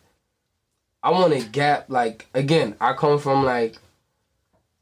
I 1.02 1.10
wanna 1.10 1.42
gap, 1.42 1.86
like, 1.90 2.28
again, 2.36 2.76
I 2.80 2.94
come 2.94 3.18
from 3.18 3.44
like, 3.44 3.80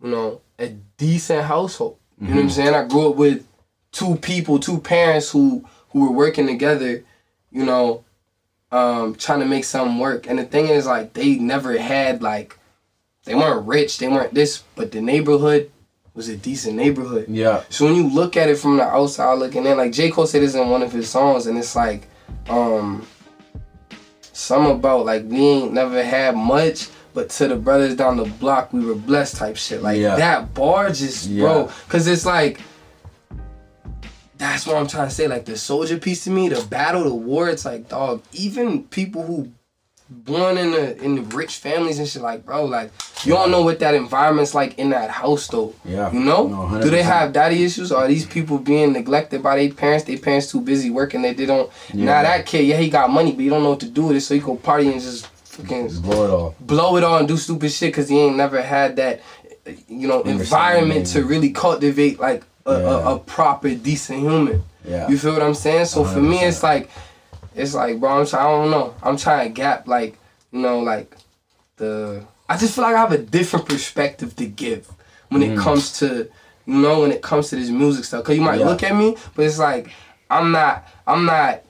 you 0.03 0.09
know, 0.09 0.41
a 0.59 0.75
decent 0.97 1.45
household. 1.45 1.99
You 2.19 2.27
know 2.27 2.35
what 2.35 2.41
I'm 2.41 2.49
saying? 2.49 2.73
I 2.73 2.85
grew 2.85 3.11
up 3.11 3.15
with 3.15 3.47
two 3.93 4.17
people, 4.17 4.59
two 4.59 4.81
parents 4.81 5.31
who 5.31 5.63
who 5.91 6.01
were 6.01 6.11
working 6.11 6.47
together, 6.47 7.05
you 7.49 7.63
know, 7.63 8.03
um, 8.73 9.15
trying 9.15 9.39
to 9.39 9.45
make 9.45 9.63
something 9.63 9.99
work. 9.99 10.27
And 10.27 10.38
the 10.38 10.43
thing 10.43 10.67
is, 10.67 10.85
like, 10.85 11.13
they 11.13 11.35
never 11.35 11.77
had 11.77 12.21
like, 12.21 12.59
they 13.23 13.35
weren't 13.35 13.65
rich, 13.65 13.99
they 13.99 14.09
weren't 14.09 14.33
this, 14.33 14.63
but 14.75 14.91
the 14.91 14.99
neighborhood 14.99 15.71
was 16.18 16.28
a 16.30 16.36
decent 16.36 16.76
neighborhood. 16.76 17.28
Yeah. 17.30 17.63
So 17.70 17.86
when 17.86 17.95
you 17.95 18.09
look 18.09 18.36
at 18.36 18.49
it 18.49 18.57
from 18.57 18.76
the 18.78 18.84
outside 18.84 19.36
looking 19.36 19.65
in, 19.65 19.78
like 19.78 19.91
J 19.93 20.09
Cole 20.09 20.26
said 20.26 20.41
this 20.41 20.55
in 20.55 20.68
one 20.68 20.82
of 20.82 20.91
his 20.91 21.07
songs, 21.09 21.45
and 21.45 21.57
it's 21.57 21.76
like, 21.76 22.07
um, 22.49 23.05
some 24.34 24.65
about 24.65 25.05
like 25.05 25.24
we 25.26 25.38
ain't 25.38 25.74
never 25.74 26.03
had 26.03 26.36
much. 26.36 26.89
But 27.13 27.30
to 27.32 27.47
the 27.47 27.55
brothers 27.55 27.95
down 27.95 28.18
the 28.18 28.26
block, 28.26 28.74
we 28.74 28.86
were 28.86 28.93
blessed 28.93 29.38
type 29.38 29.55
shit. 29.57 29.82
Like 29.82 29.97
Yeah. 29.99 30.15
that 30.18 30.53
bar 30.53 30.89
just, 30.89 31.28
Yeah. 31.28 31.41
bro. 31.43 31.72
Cause 31.89 32.05
it's 32.07 32.26
like, 32.26 32.59
that's 34.38 34.68
what 34.68 34.76
I'm 34.76 34.86
trying 34.88 35.07
to 35.09 35.13
say. 35.13 35.28
Like 35.28 35.45
the 35.45 35.57
soldier 35.57 35.97
piece 35.97 36.26
to 36.26 36.30
me, 36.30 36.49
the 36.49 36.63
battle, 36.68 37.03
the 37.05 37.13
war. 37.13 37.49
It's 37.49 37.65
like, 37.65 37.89
dog. 37.89 38.22
Even 38.34 38.84
people 38.84 39.24
who 39.24 39.51
born 40.10 40.58
in 40.58 40.72
the 40.72 40.97
in 41.03 41.16
the 41.16 41.22
rich 41.36 41.58
families 41.58 41.99
and 41.99 42.08
shit, 42.08 42.22
like, 42.22 42.45
bro, 42.45 42.66
like 42.66 42.91
you 43.24 43.34
don't 43.34 43.51
know 43.51 43.62
what 43.62 43.80
that 43.80 43.93
environment's 43.93 44.53
like 44.55 44.78
in 44.80 44.89
that 44.91 45.10
house 45.10 45.47
though. 45.47 45.74
Yeah. 45.84 46.12
You 46.12 46.20
know? 46.22 46.47
No, 46.47 46.82
Do 46.82 46.89
they 46.89 47.03
have 47.03 47.34
daddy 47.34 47.64
issues? 47.64 47.91
Or 47.91 47.97
are 48.03 48.08
these 48.08 48.26
people 48.26 48.58
being 48.58 48.93
neglected 48.93 49.43
by 49.43 49.58
their 49.58 49.74
parents? 49.74 50.05
Their 50.05 50.18
parents 50.18 50.51
too 50.51 50.62
busy 50.62 50.89
working 50.89 51.22
that 51.24 51.38
they 51.38 51.45
don't. 51.45 51.70
Yeah. 51.93 52.05
Now 52.05 52.22
that 52.24 52.45
kid, 52.45 52.66
yeah, 52.66 52.78
he 52.78 52.89
got 52.89 53.10
money, 53.10 53.32
but 53.32 53.41
he 53.41 53.49
don't 53.49 53.64
know 53.64 53.72
what 53.72 53.80
to 53.82 53.89
do 53.89 54.03
with 54.08 54.18
it, 54.18 54.22
so 54.22 54.34
he 54.34 54.39
go 54.39 54.55
party 54.55 54.91
and 54.91 55.01
just 55.01 55.28
fucking 55.28 55.88
blow 56.01 56.24
it 56.26 56.30
all. 56.30 56.55
blow 56.60 56.97
it 56.97 57.03
all 57.03 57.18
and 57.18 57.28
do 57.28 57.36
stupid 57.38 57.72
shit 57.72 57.89
because 57.89 58.08
he 58.08 58.20
ain't 58.20 58.38
never 58.38 58.62
had 58.62 58.95
that, 58.97 59.22
you 59.88 60.08
know, 60.08 60.22
environment 60.24 61.08
to 61.08 61.24
really 61.26 61.49
cultivate 61.51 62.20
like 62.20 62.43
a, 62.66 62.72
Yeah. 62.74 62.88
a, 62.88 63.16
a 63.16 63.20
proper 63.20 63.74
decent 63.76 64.20
human. 64.20 64.64
Yeah. 64.88 65.10
You 65.10 65.18
feel 65.18 65.34
what 65.34 65.41
I'm 65.41 65.53
saying? 65.55 65.86
So 65.86 66.05
for 66.05 66.22
me, 66.22 66.39
it's 66.45 66.64
like, 66.64 66.89
it's 67.58 67.74
like, 67.74 67.99
bro, 67.99 68.20
I'm 68.20 68.26
trying. 68.26 68.45
I 68.45 68.49
don't 68.51 68.72
know. 68.72 68.95
I'm 69.03 69.18
trying 69.18 69.47
to 69.47 69.53
gap 69.53 69.88
like, 69.88 70.18
you 70.51 70.60
know, 70.60 70.80
like 70.80 71.16
the. 71.78 72.24
I 72.49 72.55
just 72.58 72.76
feel 72.76 72.84
like 72.84 72.95
I 72.95 72.99
have 72.99 73.12
a 73.12 73.18
different 73.18 73.68
perspective 73.68 74.36
to 74.38 74.45
give 74.45 74.88
when 75.30 75.41
Mm. 75.41 75.53
it 75.53 75.60
comes 75.60 75.99
to, 75.99 76.30
you 76.66 76.74
know, 76.74 77.01
when 77.01 77.12
it 77.12 77.22
comes 77.22 77.49
to 77.49 77.55
this 77.58 77.70
music 77.70 78.05
stuff. 78.05 78.24
Cause 78.24 78.36
you 78.36 78.41
might 78.41 78.60
Yeah. 78.60 78.68
look 78.68 78.84
at 78.84 78.95
me, 78.95 79.18
but 79.36 79.45
it's 79.45 79.60
like, 79.60 79.89
I'm 80.30 80.51
not. 80.51 80.88
I'm 81.05 81.26
not 81.26 81.64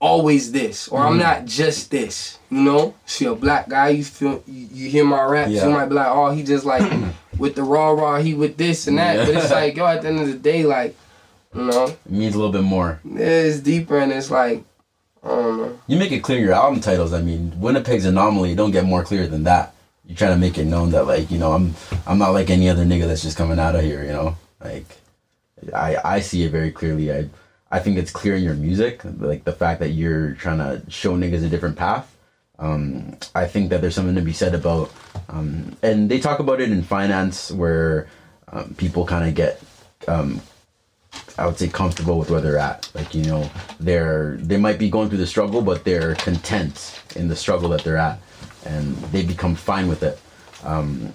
always 0.00 0.50
this 0.52 0.88
or 0.88 1.00
Mm. 1.00 1.06
I'm 1.06 1.18
not 1.18 1.44
just 1.44 1.90
this. 1.90 2.38
You 2.50 2.60
know, 2.62 2.94
see 3.06 3.24
a 3.26 3.34
black 3.34 3.68
guy, 3.68 3.88
you 3.90 4.04
feel 4.04 4.42
you, 4.46 4.68
you 4.72 4.90
hear 4.90 5.04
my 5.04 5.22
raps, 5.22 5.50
Yeah. 5.52 5.66
you 5.66 5.70
might 5.72 5.86
be 5.86 5.94
like, 5.94 6.08
oh, 6.08 6.30
he 6.30 6.42
just 6.42 6.64
like 6.66 6.82
with 7.38 7.54
the 7.54 7.62
raw 7.62 7.90
raw, 7.90 8.18
he 8.18 8.34
with 8.34 8.56
this 8.56 8.86
and 8.88 8.98
that. 8.98 9.26
But 9.26 9.36
it's 9.36 9.50
like, 9.50 9.76
yo, 9.76 9.86
at 9.86 10.02
the 10.02 10.08
end 10.08 10.20
of 10.20 10.26
the 10.26 10.34
day, 10.34 10.64
like, 10.64 10.94
you 11.54 11.62
know, 11.62 11.84
It 11.84 12.10
means 12.10 12.34
a 12.34 12.38
little 12.38 12.52
bit 12.52 12.62
more. 12.64 13.00
it's 13.14 13.60
deeper 13.60 13.96
and 13.98 14.12
it's 14.12 14.30
like, 14.30 14.64
Know. 15.24 15.78
You 15.86 15.98
make 15.98 16.12
it 16.12 16.20
clear 16.20 16.38
in 16.38 16.44
your 16.44 16.54
album 16.54 16.80
titles. 16.80 17.12
I 17.12 17.22
mean, 17.22 17.52
Winnipeg's 17.60 18.04
anomaly. 18.04 18.54
Don't 18.54 18.70
get 18.70 18.84
more 18.84 19.04
clear 19.04 19.26
than 19.26 19.44
that. 19.44 19.74
You 20.06 20.16
try 20.16 20.28
to 20.28 20.36
make 20.36 20.58
it 20.58 20.64
known 20.64 20.90
that 20.90 21.06
like 21.06 21.30
you 21.30 21.38
know 21.38 21.52
I'm 21.52 21.74
I'm 22.06 22.18
not 22.18 22.30
like 22.30 22.50
any 22.50 22.68
other 22.68 22.84
nigga 22.84 23.06
that's 23.06 23.22
just 23.22 23.36
coming 23.36 23.58
out 23.58 23.76
of 23.76 23.82
here. 23.82 24.02
You 24.04 24.12
know, 24.12 24.36
like 24.62 24.86
I 25.74 25.96
I 26.04 26.20
see 26.20 26.42
it 26.44 26.50
very 26.50 26.72
clearly. 26.72 27.12
I 27.12 27.28
I 27.70 27.78
think 27.78 27.96
it's 27.96 28.10
clear 28.10 28.36
in 28.36 28.42
your 28.42 28.54
music, 28.54 29.00
like 29.18 29.44
the 29.44 29.52
fact 29.52 29.80
that 29.80 29.90
you're 29.90 30.34
trying 30.34 30.58
to 30.58 30.82
show 30.90 31.16
niggas 31.16 31.44
a 31.44 31.48
different 31.48 31.76
path. 31.76 32.14
Um, 32.58 33.16
I 33.34 33.46
think 33.46 33.70
that 33.70 33.80
there's 33.80 33.94
something 33.94 34.14
to 34.14 34.20
be 34.20 34.34
said 34.34 34.54
about, 34.54 34.92
um, 35.28 35.76
and 35.82 36.10
they 36.10 36.20
talk 36.20 36.38
about 36.38 36.60
it 36.60 36.70
in 36.70 36.82
finance 36.82 37.50
where 37.50 38.08
um, 38.52 38.74
people 38.76 39.06
kind 39.06 39.26
of 39.26 39.34
get 39.34 39.60
um, 40.06 40.40
I 41.38 41.46
would 41.46 41.58
say 41.58 41.68
comfortable 41.68 42.18
with 42.18 42.30
where 42.30 42.40
they're 42.40 42.58
at. 42.58 42.90
Like 42.94 43.14
you 43.14 43.24
know, 43.24 43.50
they're 43.80 44.36
they 44.36 44.56
might 44.56 44.78
be 44.78 44.90
going 44.90 45.08
through 45.08 45.18
the 45.18 45.26
struggle, 45.26 45.62
but 45.62 45.84
they're 45.84 46.14
content 46.16 47.02
in 47.16 47.28
the 47.28 47.36
struggle 47.36 47.68
that 47.70 47.84
they're 47.84 47.96
at, 47.96 48.20
and 48.64 48.96
they 49.12 49.24
become 49.24 49.54
fine 49.54 49.88
with 49.88 50.02
it. 50.02 50.20
Um, 50.64 51.12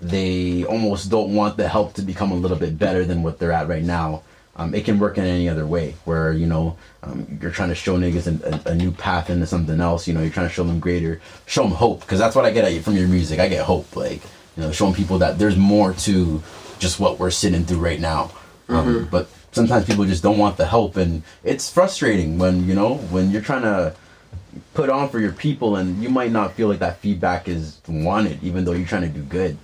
they 0.00 0.64
almost 0.64 1.10
don't 1.10 1.34
want 1.34 1.56
the 1.56 1.68
help 1.68 1.94
to 1.94 2.02
become 2.02 2.32
a 2.32 2.34
little 2.34 2.56
bit 2.56 2.78
better 2.78 3.04
than 3.04 3.22
what 3.22 3.38
they're 3.38 3.52
at 3.52 3.68
right 3.68 3.84
now. 3.84 4.22
Um, 4.56 4.74
it 4.74 4.84
can 4.84 4.98
work 4.98 5.16
in 5.16 5.24
any 5.24 5.48
other 5.48 5.66
way, 5.66 5.94
where 6.04 6.32
you 6.32 6.46
know 6.46 6.76
um, 7.02 7.38
you're 7.40 7.50
trying 7.50 7.70
to 7.70 7.74
show 7.74 7.96
niggas 7.98 8.26
a, 8.26 8.70
a, 8.70 8.74
new 8.74 8.90
path 8.90 9.30
into 9.30 9.46
something 9.46 9.80
else. 9.80 10.06
You 10.06 10.14
know, 10.14 10.20
you're 10.20 10.32
trying 10.32 10.48
to 10.48 10.52
show 10.52 10.64
them 10.64 10.78
greater, 10.78 11.20
show 11.46 11.62
them 11.62 11.72
hope, 11.72 12.00
because 12.00 12.18
that's 12.18 12.36
what 12.36 12.44
I 12.44 12.50
get 12.50 12.64
at 12.64 12.72
you 12.72 12.82
from 12.82 12.96
your 12.96 13.08
music. 13.08 13.38
I 13.38 13.48
get 13.48 13.64
hope, 13.64 13.96
like 13.96 14.22
you 14.56 14.62
know, 14.62 14.72
showing 14.72 14.92
people 14.94 15.18
that 15.18 15.38
there's 15.38 15.56
more 15.56 15.94
to 15.94 16.42
just 16.78 17.00
what 17.00 17.18
we're 17.18 17.30
sitting 17.30 17.64
through 17.64 17.78
right 17.78 18.00
now. 18.00 18.30
Um, 18.68 19.08
but 19.10 19.28
sometimes 19.52 19.84
people 19.84 20.04
just 20.04 20.22
don't 20.22 20.38
want 20.38 20.56
the 20.56 20.66
help, 20.66 20.96
and 20.96 21.22
it's 21.44 21.70
frustrating 21.70 22.38
when 22.38 22.66
you 22.66 22.74
know 22.74 22.96
when 23.10 23.30
you're 23.30 23.42
trying 23.42 23.62
to 23.62 23.94
put 24.74 24.90
on 24.90 25.08
for 25.08 25.20
your 25.20 25.32
people, 25.32 25.76
and 25.76 26.02
you 26.02 26.08
might 26.08 26.32
not 26.32 26.52
feel 26.54 26.68
like 26.68 26.78
that 26.78 26.98
feedback 26.98 27.48
is 27.48 27.80
wanted, 27.88 28.42
even 28.42 28.64
though 28.64 28.72
you're 28.72 28.86
trying 28.86 29.02
to 29.02 29.08
do 29.08 29.22
good. 29.22 29.56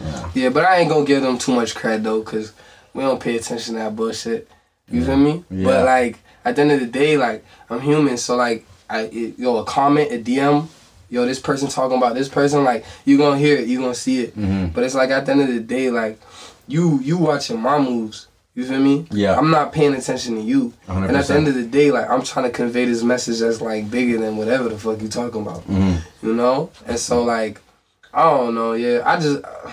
Yeah. 0.00 0.30
Yeah, 0.34 0.48
but 0.48 0.64
I 0.64 0.78
ain't 0.78 0.90
gonna 0.90 1.04
give 1.04 1.22
them 1.22 1.38
too 1.38 1.54
much 1.54 1.74
credit 1.74 2.02
though, 2.02 2.22
cause 2.22 2.52
we 2.92 3.02
don't 3.02 3.20
pay 3.20 3.36
attention 3.36 3.74
to 3.74 3.80
that 3.80 3.96
bullshit. 3.96 4.48
You 4.90 5.04
feel 5.04 5.16
me? 5.16 5.44
Yeah. 5.50 5.64
But 5.64 5.84
like 5.84 6.18
at 6.44 6.56
the 6.56 6.62
end 6.62 6.72
of 6.72 6.80
the 6.80 6.86
day, 6.86 7.16
like 7.16 7.44
I'm 7.70 7.80
human, 7.80 8.16
so 8.16 8.36
like 8.36 8.66
I 8.88 9.02
it, 9.02 9.38
yo 9.38 9.56
a 9.58 9.64
comment, 9.64 10.12
a 10.12 10.18
DM, 10.18 10.68
yo 11.10 11.24
this 11.26 11.40
person 11.40 11.68
talking 11.68 11.96
about 11.96 12.14
this 12.14 12.28
person, 12.28 12.64
like 12.64 12.84
you 13.04 13.16
gonna 13.18 13.38
hear 13.38 13.56
it, 13.56 13.68
you 13.68 13.80
gonna 13.80 13.94
see 13.94 14.24
it. 14.24 14.36
Mm-hmm. 14.36 14.68
But 14.68 14.84
it's 14.84 14.94
like 14.94 15.10
at 15.10 15.26
the 15.26 15.32
end 15.32 15.42
of 15.42 15.48
the 15.48 15.60
day, 15.60 15.90
like 15.90 16.20
you 16.66 17.00
you 17.00 17.18
watching 17.18 17.60
my 17.60 17.78
moves. 17.78 18.28
You 18.54 18.64
feel 18.64 18.78
me? 18.78 19.06
Yeah. 19.10 19.36
I'm 19.36 19.50
not 19.50 19.72
paying 19.72 19.94
attention 19.94 20.36
to 20.36 20.40
you. 20.40 20.72
And 20.86 21.16
at 21.16 21.26
the 21.26 21.34
end 21.34 21.48
of 21.48 21.54
the 21.54 21.64
day, 21.66 21.90
like 21.90 22.08
I'm 22.08 22.22
trying 22.22 22.44
to 22.44 22.52
convey 22.52 22.84
this 22.84 23.02
message 23.02 23.40
that's 23.40 23.60
like 23.60 23.90
bigger 23.90 24.18
than 24.18 24.36
whatever 24.36 24.68
the 24.68 24.78
fuck 24.78 25.02
you 25.02 25.08
talking 25.08 25.42
about. 25.42 25.66
Mm-hmm. 25.66 26.26
You 26.26 26.34
know? 26.34 26.70
And 26.86 26.98
so 26.98 27.24
like 27.24 27.60
I 28.12 28.30
don't 28.30 28.54
know, 28.54 28.74
yeah. 28.74 29.02
I 29.04 29.16
just 29.18 29.42
uh, 29.44 29.72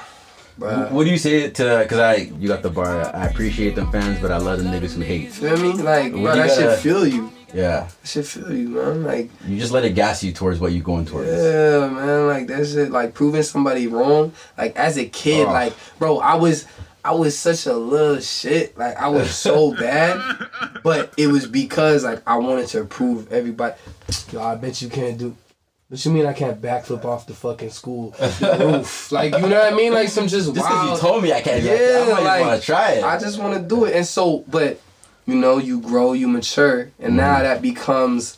bruh. 0.59 0.89
What 0.91 1.03
do 1.03 1.11
you 1.11 1.19
say 1.19 1.51
to? 1.51 1.79
Because 1.83 1.99
I, 1.99 2.15
you 2.15 2.47
got 2.47 2.63
the 2.63 2.71
bar. 2.71 3.15
I 3.15 3.27
appreciate 3.27 3.75
them 3.75 3.91
fans, 3.91 4.19
but 4.19 4.31
I 4.31 4.37
love 4.37 4.57
the 4.63 4.65
niggas 4.65 4.93
who 4.95 5.01
hate. 5.01 5.31
Feel 5.31 5.57
me? 5.57 5.73
Like, 5.73 6.11
bro, 6.11 6.21
you 6.21 6.27
that 6.27 6.47
gotta- 6.47 6.55
shit 6.55 6.79
feel 6.79 7.05
you. 7.05 7.31
Yeah, 7.53 7.87
That 8.01 8.07
shit 8.07 8.25
feel 8.25 8.53
you, 8.53 8.69
man. 8.69 9.03
Like, 9.03 9.29
you 9.47 9.59
just 9.59 9.71
let 9.73 9.83
it 9.85 9.93
gas 9.95 10.23
you 10.23 10.31
towards 10.31 10.59
what 10.59 10.71
you're 10.71 10.83
going 10.83 11.05
towards. 11.05 11.27
yeah, 11.29 11.87
man. 11.89 12.27
Like 12.27 12.47
that 12.47 12.65
shit, 12.67 12.91
like 12.91 13.13
proving 13.13 13.43
somebody 13.43 13.87
wrong. 13.87 14.31
Like 14.57 14.75
as 14.77 14.97
a 14.97 15.05
kid, 15.05 15.47
Oh. 15.47 15.51
like, 15.51 15.73
bro, 15.99 16.19
I 16.19 16.35
was, 16.35 16.65
I 17.03 17.11
was 17.13 17.37
such 17.37 17.65
a 17.65 17.73
little 17.73 18.19
shit. 18.21 18.77
Like 18.77 18.95
I 18.97 19.09
was 19.09 19.31
so 19.35 19.73
bad, 19.75 20.19
but 20.83 21.13
it 21.17 21.27
was 21.27 21.45
because 21.47 22.03
like 22.03 22.21
I 22.25 22.37
wanted 22.37 22.67
to 22.69 22.85
prove 22.85 23.31
everybody. 23.33 23.75
Yo, 24.31 24.41
I 24.41 24.55
bet 24.55 24.81
you 24.81 24.89
can't 24.89 25.17
do. 25.17 25.35
What 25.89 26.05
you 26.05 26.11
mean 26.11 26.25
I 26.25 26.31
can't 26.31 26.61
backflip 26.61 27.03
off 27.03 27.27
the 27.27 27.33
fucking 27.33 27.71
school 27.71 28.15
roof? 28.41 29.11
Like 29.11 29.33
you 29.33 29.41
know 29.41 29.59
what 29.59 29.73
I 29.73 29.75
mean? 29.75 29.91
Like 29.93 30.07
some 30.07 30.27
just 30.29 30.45
Just 30.45 30.53
because 30.53 30.69
wild. 30.71 30.91
you 30.95 30.97
told 31.01 31.21
me 31.23 31.33
I 31.33 31.41
can't, 31.41 31.61
Yeah, 31.63 32.05
I 32.17 32.21
like, 32.21 32.41
want 32.45 32.61
to 32.61 32.65
try 32.65 32.91
it. 32.93 33.03
I 33.03 33.19
just 33.19 33.37
want 33.39 33.55
to 33.55 33.61
do 33.61 33.83
it. 33.83 33.95
And 33.97 34.05
so, 34.05 34.45
but 34.47 34.79
you 35.25 35.35
know, 35.35 35.57
you 35.57 35.79
grow, 35.81 36.13
you 36.13 36.27
mature, 36.27 36.91
and 36.99 37.15
now 37.17 37.35
Mm-hmm. 37.35 37.43
that 37.43 37.61
becomes, 37.61 38.37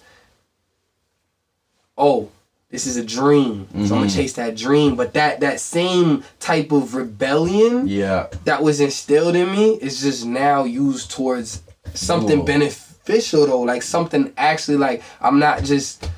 oh, 1.98 2.30
this 2.70 2.88
is 2.88 2.98
a 2.98 3.06
dream. 3.06 3.68
So 3.72 3.78
I'm 3.78 3.88
gonna 3.88 4.06
Mm-hmm. 4.06 4.16
chase 4.16 4.34
that 4.34 4.56
dream. 4.58 4.96
But 4.96 5.14
that 5.14 5.40
that 5.42 5.60
same 5.60 6.24
type 6.40 6.72
of 6.72 6.96
rebellion 6.96 7.88
yeah, 7.88 8.28
that 8.46 8.64
was 8.64 8.80
instilled 8.80 9.36
in 9.36 9.52
me 9.52 9.76
is 9.76 10.02
just 10.02 10.26
now 10.26 10.64
used 10.64 11.12
towards 11.12 11.62
something 11.94 12.44
beneficial 12.46 13.46
though, 13.46 13.62
like 13.62 13.84
something 13.84 14.34
actually 14.38 14.78
like 14.78 15.04
I'm 15.22 15.40
not 15.40 15.64
just. 15.64 16.10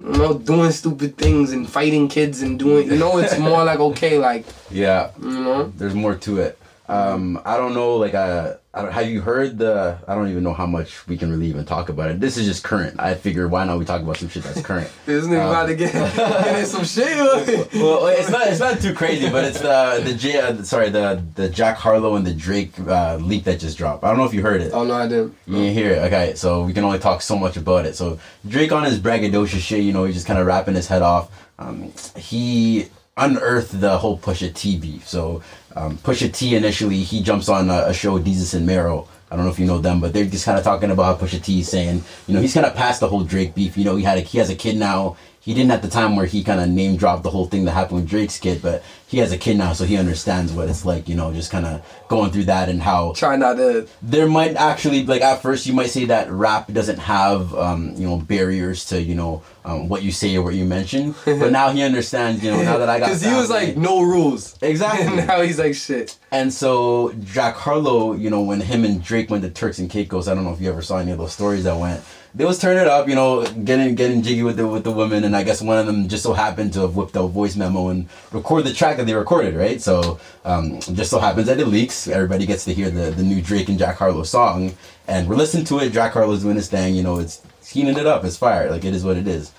You 0.00 0.12
know, 0.12 0.38
doing 0.38 0.70
stupid 0.70 1.18
things 1.18 1.50
and 1.50 1.68
fighting 1.68 2.06
kids 2.06 2.40
and 2.40 2.56
doing, 2.56 2.86
you 2.88 2.96
know, 2.96 3.18
it's 3.18 3.36
more 3.36 3.64
like 3.70 3.80
okay, 3.80 4.16
like 4.16 4.46
yeah. 4.70 5.10
you 5.20 5.28
know, 5.28 5.72
There's 5.76 5.94
more 5.96 6.14
to 6.14 6.38
it. 6.40 6.56
Um, 6.88 7.42
I 7.44 7.56
don't 7.56 7.74
know. 7.74 7.96
Like, 7.96 8.14
uh, 8.14 8.54
I 8.78 8.82
don't, 8.82 8.92
have 8.92 9.08
you 9.10 9.20
heard 9.20 9.58
the? 9.58 9.98
I 10.06 10.14
don't 10.14 10.28
even 10.28 10.44
know 10.44 10.52
how 10.54 10.66
much 10.66 11.06
we 11.08 11.16
can 11.16 11.30
really 11.30 11.46
even 11.46 11.64
talk 11.64 11.88
about 11.88 12.10
it. 12.10 12.20
This 12.20 12.36
is 12.36 12.46
just 12.46 12.62
current. 12.62 12.94
I 13.00 13.14
figured 13.14 13.50
why 13.50 13.64
not 13.64 13.78
we 13.78 13.84
talk 13.84 14.00
about 14.02 14.18
some 14.18 14.28
shit 14.28 14.44
that's 14.44 14.62
current. 14.62 14.88
this 15.06 15.24
nigga 15.24 15.42
Um, 15.42 15.50
about 15.50 15.66
to 15.66 15.74
get, 15.74 15.92
get 16.16 16.58
in 16.60 16.66
some 16.66 16.84
shit. 16.84 17.16
well, 17.74 18.06
it's 18.06 18.30
not 18.30 18.46
it's 18.46 18.60
not 18.60 18.80
too 18.80 18.94
crazy, 18.94 19.28
but 19.30 19.44
it's 19.44 19.60
the 19.60 20.00
the 20.04 20.14
J, 20.14 20.38
uh, 20.38 20.62
sorry 20.62 20.90
the 20.90 21.20
the 21.34 21.48
Jack 21.48 21.76
Harlow 21.76 22.14
and 22.14 22.24
the 22.26 22.34
Drake 22.34 22.72
uh, 22.80 23.16
leak 23.16 23.44
that 23.44 23.58
just 23.58 23.76
dropped. 23.78 24.04
I 24.04 24.08
don't 24.08 24.16
know 24.18 24.24
if 24.26 24.32
you 24.34 24.42
heard 24.42 24.60
it. 24.60 24.72
oh 24.72 24.84
no, 24.84 24.94
I 24.94 25.08
didn't. 25.08 25.34
You 25.46 25.56
didn't 25.56 25.74
hear 25.74 25.90
it. 25.92 25.98
Okay, 26.06 26.34
so 26.36 26.62
we 26.62 26.72
can 26.72 26.84
only 26.84 27.00
talk 27.00 27.20
so 27.20 27.36
much 27.36 27.56
about 27.56 27.84
it. 27.84 27.96
So 27.96 28.18
Drake 28.46 28.70
on 28.70 28.84
his 28.84 29.00
braggadocious 29.00 29.58
shit, 29.60 29.82
you 29.82 29.92
know, 29.92 30.04
he's 30.04 30.14
just 30.14 30.26
kind 30.28 30.38
of 30.38 30.46
rapping 30.46 30.76
his 30.76 30.86
head 30.86 31.02
off. 31.02 31.30
Um, 31.58 31.92
he 32.16 32.86
unearthed 33.16 33.80
the 33.80 33.98
whole 33.98 34.16
Pusha 34.16 34.54
T 34.54 34.78
beef. 34.78 35.08
So 35.08 35.42
um, 35.76 35.98
Pusha 35.98 36.32
T 36.32 36.56
initially 36.56 37.02
he 37.02 37.22
jumps 37.22 37.48
on 37.48 37.70
a, 37.70 37.86
a 37.86 37.94
show, 37.94 38.18
Desus 38.18 38.54
and 38.54 38.66
Mero. 38.66 39.08
I 39.30 39.36
don't 39.36 39.44
know 39.44 39.50
if 39.50 39.58
you 39.58 39.66
know 39.66 39.78
them, 39.78 40.00
but 40.00 40.14
they're 40.14 40.24
just 40.24 40.46
kind 40.46 40.56
of 40.56 40.64
talking 40.64 40.90
about 40.90 41.20
how 41.20 41.26
Pusha 41.26 41.42
T 41.42 41.62
saying, 41.62 42.02
you 42.26 42.34
know, 42.34 42.40
he's 42.40 42.54
kind 42.54 42.64
of 42.64 42.74
past 42.74 43.00
the 43.00 43.08
whole 43.08 43.24
Drake 43.24 43.54
beef. 43.54 43.76
You 43.76 43.84
know, 43.84 43.96
he 43.96 44.02
had 44.02 44.16
a, 44.18 44.22
he 44.22 44.38
has 44.38 44.48
a 44.48 44.54
kid 44.54 44.76
now. 44.76 45.16
He 45.48 45.54
didn't 45.54 45.70
at 45.70 45.80
the 45.80 45.88
time 45.88 46.14
where 46.14 46.26
he 46.26 46.44
kind 46.44 46.60
of 46.60 46.68
name 46.68 46.98
dropped 46.98 47.22
the 47.22 47.30
whole 47.30 47.46
thing 47.46 47.64
that 47.64 47.70
happened 47.70 48.00
with 48.00 48.10
Drake's 48.10 48.38
kid, 48.38 48.60
but 48.60 48.82
he 49.06 49.16
has 49.16 49.32
a 49.32 49.38
kid 49.38 49.56
now, 49.56 49.72
so 49.72 49.86
he 49.86 49.96
understands 49.96 50.52
what 50.52 50.68
it's 50.68 50.84
like, 50.84 51.08
you 51.08 51.14
know, 51.14 51.32
just 51.32 51.50
kind 51.50 51.64
of 51.64 51.82
going 52.08 52.30
through 52.30 52.44
that 52.44 52.68
and 52.68 52.82
how 52.82 53.14
Try 53.14 53.34
not 53.36 53.56
to. 53.56 53.88
there 54.02 54.28
might 54.28 54.56
actually 54.56 55.06
like 55.06 55.22
at 55.22 55.40
first 55.40 55.64
you 55.64 55.72
might 55.72 55.88
say 55.88 56.04
that 56.04 56.30
rap 56.30 56.70
doesn't 56.70 56.98
have 56.98 57.54
um, 57.54 57.94
you 57.96 58.06
know 58.06 58.18
barriers 58.18 58.84
to 58.90 59.00
you 59.00 59.14
know 59.14 59.42
um, 59.64 59.88
what 59.88 60.02
you 60.02 60.12
say 60.12 60.36
or 60.36 60.42
what 60.42 60.54
you 60.54 60.66
mention, 60.66 61.14
but 61.24 61.50
now 61.50 61.70
he 61.70 61.82
understands, 61.82 62.44
you 62.44 62.50
know, 62.50 62.62
now 62.62 62.76
that 62.76 62.90
I 62.90 62.98
got 62.98 63.06
Because 63.08 63.22
he 63.22 63.32
was 63.32 63.48
like, 63.48 63.74
no 63.74 64.02
rules. 64.02 64.54
exactly. 64.60 65.06
And 65.06 65.16
now 65.26 65.40
he's 65.40 65.58
like, 65.58 65.74
shit. 65.74 66.18
And 66.30 66.52
so 66.52 67.14
Jack 67.24 67.54
Harlow, 67.54 68.12
you 68.12 68.28
know, 68.28 68.42
when 68.42 68.60
him 68.60 68.84
and 68.84 69.02
Drake 69.02 69.30
went 69.30 69.44
to 69.44 69.50
Turks 69.50 69.78
and 69.78 69.88
Caicos, 69.88 70.28
I 70.28 70.34
don't 70.34 70.44
know 70.44 70.52
if 70.52 70.60
you 70.60 70.68
ever 70.68 70.82
saw 70.82 70.98
any 70.98 71.12
of 71.12 71.16
those 71.16 71.32
stories 71.32 71.64
that 71.64 71.78
went. 71.78 72.04
They 72.38 72.44
was 72.44 72.60
turning 72.60 72.80
it 72.80 72.86
up, 72.86 73.08
you 73.08 73.16
know, 73.16 73.44
getting 73.44 73.96
getting 73.96 74.22
jiggy 74.22 74.44
with 74.44 74.56
the 74.58 74.66
with 74.68 74.84
the 74.84 74.92
women, 74.92 75.24
and 75.24 75.34
I 75.34 75.42
guess 75.42 75.60
one 75.60 75.76
of 75.76 75.86
them 75.86 76.06
just 76.06 76.22
so 76.22 76.32
happened 76.34 76.72
to 76.74 76.82
have 76.82 76.94
whipped 76.94 77.16
out 77.16 77.24
a 77.24 77.28
voice 77.28 77.56
memo 77.56 77.88
and 77.88 78.08
record 78.30 78.62
the 78.62 78.72
track 78.72 78.96
that 78.98 79.06
they 79.06 79.14
recorded, 79.14 79.56
right? 79.56 79.80
So 79.82 80.20
um, 80.44 80.78
just 80.78 81.10
so 81.10 81.18
happens 81.18 81.48
that 81.48 81.58
it 81.58 81.66
leaks. 81.66 82.06
Everybody 82.06 82.46
gets 82.46 82.64
to 82.66 82.72
hear 82.72 82.90
the 82.90 83.10
the 83.10 83.24
new 83.24 83.42
Drake 83.42 83.68
and 83.68 83.76
Jack 83.76 83.96
Harlow 83.96 84.22
song, 84.22 84.74
and 85.08 85.28
we're 85.28 85.34
listening 85.34 85.64
to 85.64 85.80
it. 85.80 85.90
Jack 85.90 86.12
Harlow's 86.12 86.42
doing 86.42 86.54
his 86.54 86.68
thing, 86.68 86.94
you 86.94 87.02
know, 87.02 87.18
it's 87.18 87.42
heating 87.68 87.98
it 87.98 88.06
up. 88.06 88.24
It's 88.24 88.36
fire, 88.36 88.70
like 88.70 88.84
it 88.84 88.94
is 88.94 89.04
what 89.04 89.16
it 89.16 89.26
is. 89.26 89.50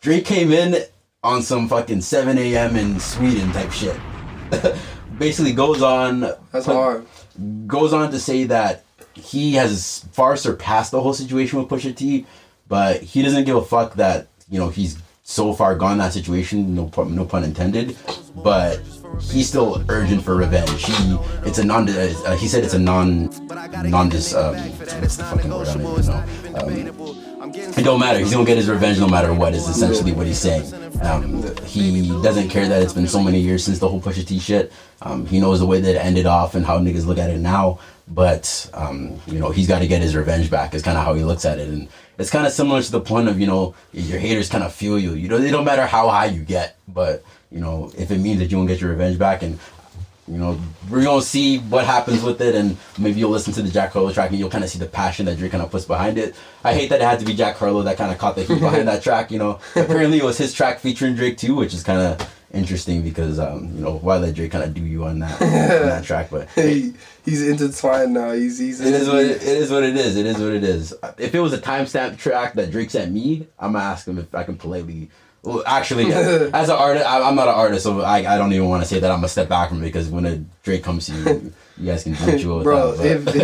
Drake 0.00 0.24
came 0.24 0.52
in 0.52 0.84
on 1.24 1.42
some 1.42 1.68
fucking 1.68 2.00
7 2.00 2.38
a.m. 2.38 2.76
in 2.76 3.00
Sweden 3.00 3.50
type 3.50 3.72
shit. 3.72 3.98
Basically 5.18 5.52
goes 5.52 5.82
on 5.82 6.20
That's 6.20 6.64
put- 6.66 6.74
hard. 6.76 7.06
goes 7.66 7.92
on 7.92 8.12
to 8.12 8.20
say 8.20 8.44
that 8.44 8.84
he 9.16 9.54
has 9.54 10.04
far 10.12 10.36
surpassed 10.36 10.90
the 10.90 11.00
whole 11.00 11.14
situation 11.14 11.58
with 11.58 11.68
Pusha 11.68 11.96
T, 11.96 12.26
but 12.68 13.02
he 13.02 13.22
doesn't 13.22 13.44
give 13.44 13.56
a 13.56 13.64
fuck 13.64 13.94
that 13.94 14.28
you 14.48 14.58
know 14.58 14.68
he's 14.68 14.98
so 15.22 15.52
far 15.52 15.74
gone 15.74 15.98
that 15.98 16.12
situation. 16.12 16.74
No 16.74 16.86
pun, 16.86 17.14
no 17.14 17.24
pun 17.24 17.42
intended. 17.44 17.96
But 18.36 18.80
he's 19.20 19.48
still 19.48 19.84
urgent 19.88 20.22
for 20.22 20.36
revenge. 20.36 20.84
He 20.84 21.16
it's 21.44 21.58
a 21.58 21.64
non. 21.64 21.88
Uh, 21.88 22.36
he 22.36 22.46
said 22.46 22.64
it's 22.64 22.74
a 22.74 22.78
non 22.78 23.30
non 23.88 24.08
dis. 24.08 24.34
Um, 24.34 24.54
what's 25.00 25.16
the 25.16 25.24
fucking 25.24 25.50
word? 25.50 25.68
I 25.68 25.74
don't 26.60 26.72
even 26.72 26.96
know. 26.96 27.16
Um, 27.40 27.52
it 27.54 27.84
don't 27.84 28.00
matter. 28.00 28.18
He's 28.18 28.32
gonna 28.32 28.44
get 28.44 28.56
his 28.56 28.68
revenge 28.68 28.98
no 28.98 29.08
matter 29.08 29.32
what. 29.32 29.54
Is 29.54 29.68
essentially 29.68 30.12
what 30.12 30.26
he's 30.26 30.38
saying. 30.38 30.72
Um, 31.02 31.42
he 31.64 32.08
doesn't 32.22 32.48
care 32.48 32.68
that 32.68 32.82
it's 32.82 32.92
been 32.92 33.08
so 33.08 33.20
many 33.20 33.40
years 33.40 33.64
since 33.64 33.78
the 33.78 33.88
whole 33.88 34.00
Pusha 34.00 34.26
T 34.26 34.38
shit. 34.38 34.72
Um, 35.02 35.26
he 35.26 35.40
knows 35.40 35.60
the 35.60 35.66
way 35.66 35.80
that 35.80 35.94
it 35.94 35.98
ended 35.98 36.26
off 36.26 36.54
and 36.54 36.64
how 36.64 36.78
niggas 36.78 37.06
look 37.06 37.18
at 37.18 37.30
it 37.30 37.38
now. 37.38 37.78
But 38.08 38.70
um, 38.72 39.20
you 39.26 39.38
know 39.38 39.50
he's 39.50 39.66
got 39.66 39.80
to 39.80 39.86
get 39.86 40.00
his 40.00 40.14
revenge 40.14 40.50
back. 40.50 40.74
Is 40.74 40.82
kind 40.82 40.96
of 40.96 41.04
how 41.04 41.14
he 41.14 41.24
looks 41.24 41.44
at 41.44 41.58
it, 41.58 41.68
and 41.68 41.88
it's 42.18 42.30
kind 42.30 42.46
of 42.46 42.52
similar 42.52 42.80
to 42.82 42.92
the 42.92 43.00
point 43.00 43.28
of 43.28 43.40
you 43.40 43.46
know 43.46 43.74
your 43.92 44.18
haters 44.18 44.48
kind 44.48 44.62
of 44.62 44.72
feel 44.72 44.98
you. 44.98 45.14
You 45.14 45.28
know 45.28 45.38
it 45.38 45.50
don't 45.50 45.64
matter 45.64 45.86
how 45.86 46.08
high 46.08 46.26
you 46.26 46.42
get, 46.42 46.76
but 46.86 47.24
you 47.50 47.60
know 47.60 47.90
if 47.98 48.10
it 48.10 48.18
means 48.18 48.38
that 48.38 48.50
you 48.50 48.56
won't 48.58 48.68
get 48.68 48.80
your 48.80 48.90
revenge 48.90 49.18
back 49.18 49.42
and 49.42 49.58
you 50.28 50.38
know, 50.38 50.58
we're 50.90 51.04
gonna 51.04 51.22
see 51.22 51.58
what 51.58 51.84
happens 51.84 52.22
with 52.22 52.40
it, 52.40 52.54
and 52.54 52.76
maybe 52.98 53.20
you'll 53.20 53.30
listen 53.30 53.52
to 53.54 53.62
the 53.62 53.70
Jack 53.70 53.92
Harlow 53.92 54.12
track, 54.12 54.30
and 54.30 54.38
you'll 54.38 54.50
kind 54.50 54.64
of 54.64 54.70
see 54.70 54.78
the 54.78 54.86
passion 54.86 55.26
that 55.26 55.38
Drake 55.38 55.52
kind 55.52 55.62
of 55.62 55.70
puts 55.70 55.84
behind 55.84 56.18
it. 56.18 56.34
I 56.64 56.74
hate 56.74 56.88
that 56.90 57.00
it 57.00 57.04
had 57.04 57.20
to 57.20 57.24
be 57.24 57.34
Jack 57.34 57.56
Harlow 57.56 57.82
that 57.82 57.96
kind 57.96 58.10
of 58.10 58.18
caught 58.18 58.34
the 58.34 58.42
heat 58.42 58.58
behind 58.60 58.88
that 58.88 59.02
track. 59.02 59.30
You 59.30 59.38
know, 59.38 59.60
apparently 59.76 60.18
it 60.18 60.24
was 60.24 60.36
his 60.36 60.52
track 60.52 60.80
featuring 60.80 61.14
Drake 61.14 61.38
too, 61.38 61.54
which 61.54 61.72
is 61.72 61.84
kind 61.84 62.00
of 62.00 62.34
interesting 62.52 63.02
because 63.02 63.38
um, 63.38 63.70
you 63.76 63.82
know 63.82 63.98
why 63.98 64.16
let 64.16 64.34
Drake 64.34 64.50
kind 64.50 64.64
of 64.64 64.74
do 64.74 64.82
you 64.82 65.04
on 65.04 65.20
that 65.20 65.40
on 65.40 65.48
that 65.48 66.04
track, 66.04 66.28
but 66.30 66.48
he's 67.26 67.46
intertwined 67.46 68.14
now. 68.14 68.32
He's 68.32 68.58
he's. 68.58 68.80
it 68.80 68.94
is 68.94 69.08
what 69.08 69.18
it, 69.18 69.30
it 69.32 69.42
is. 69.42 69.70
What 69.70 69.82
it 69.82 69.96
is. 69.96 70.16
It 70.16 70.24
is 70.24 70.38
what 70.38 70.52
it 70.52 70.64
is. 70.64 70.94
If 71.18 71.34
it 71.34 71.40
was 71.40 71.52
a 71.52 71.58
timestamp 71.58 72.16
track 72.16 72.54
that 72.54 72.70
Drake 72.70 72.90
sent 72.90 73.12
me, 73.12 73.46
I'm 73.58 73.72
gonna 73.72 73.84
ask 73.84 74.08
him 74.08 74.18
if 74.18 74.34
I 74.34 74.44
can 74.44 74.56
politely. 74.56 75.10
Well, 75.42 75.62
actually, 75.66 76.12
as 76.12 76.68
an 76.68 76.76
artist, 76.76 77.06
I, 77.06 77.22
I'm 77.22 77.34
not 77.34 77.48
an 77.48 77.54
artist, 77.54 77.84
so 77.84 78.00
I, 78.00 78.34
I 78.34 78.38
don't 78.38 78.52
even 78.52 78.68
want 78.68 78.82
to 78.82 78.88
say 78.88 78.98
that 79.00 79.10
I'm 79.10 79.18
gonna 79.18 79.28
step 79.28 79.48
back 79.48 79.68
from 79.68 79.78
it 79.78 79.86
because 79.86 80.08
when 80.08 80.24
a 80.24 80.36
Drake 80.62 80.82
comes 80.82 81.06
to 81.06 81.14
you, 81.14 81.52
you 81.78 81.86
guys 81.86 82.04
can 82.04 82.14
do 82.14 82.24
what 82.24 82.40
you 82.40 82.48
will 82.48 82.62
Bro, 82.62 83.00
if 83.00 83.36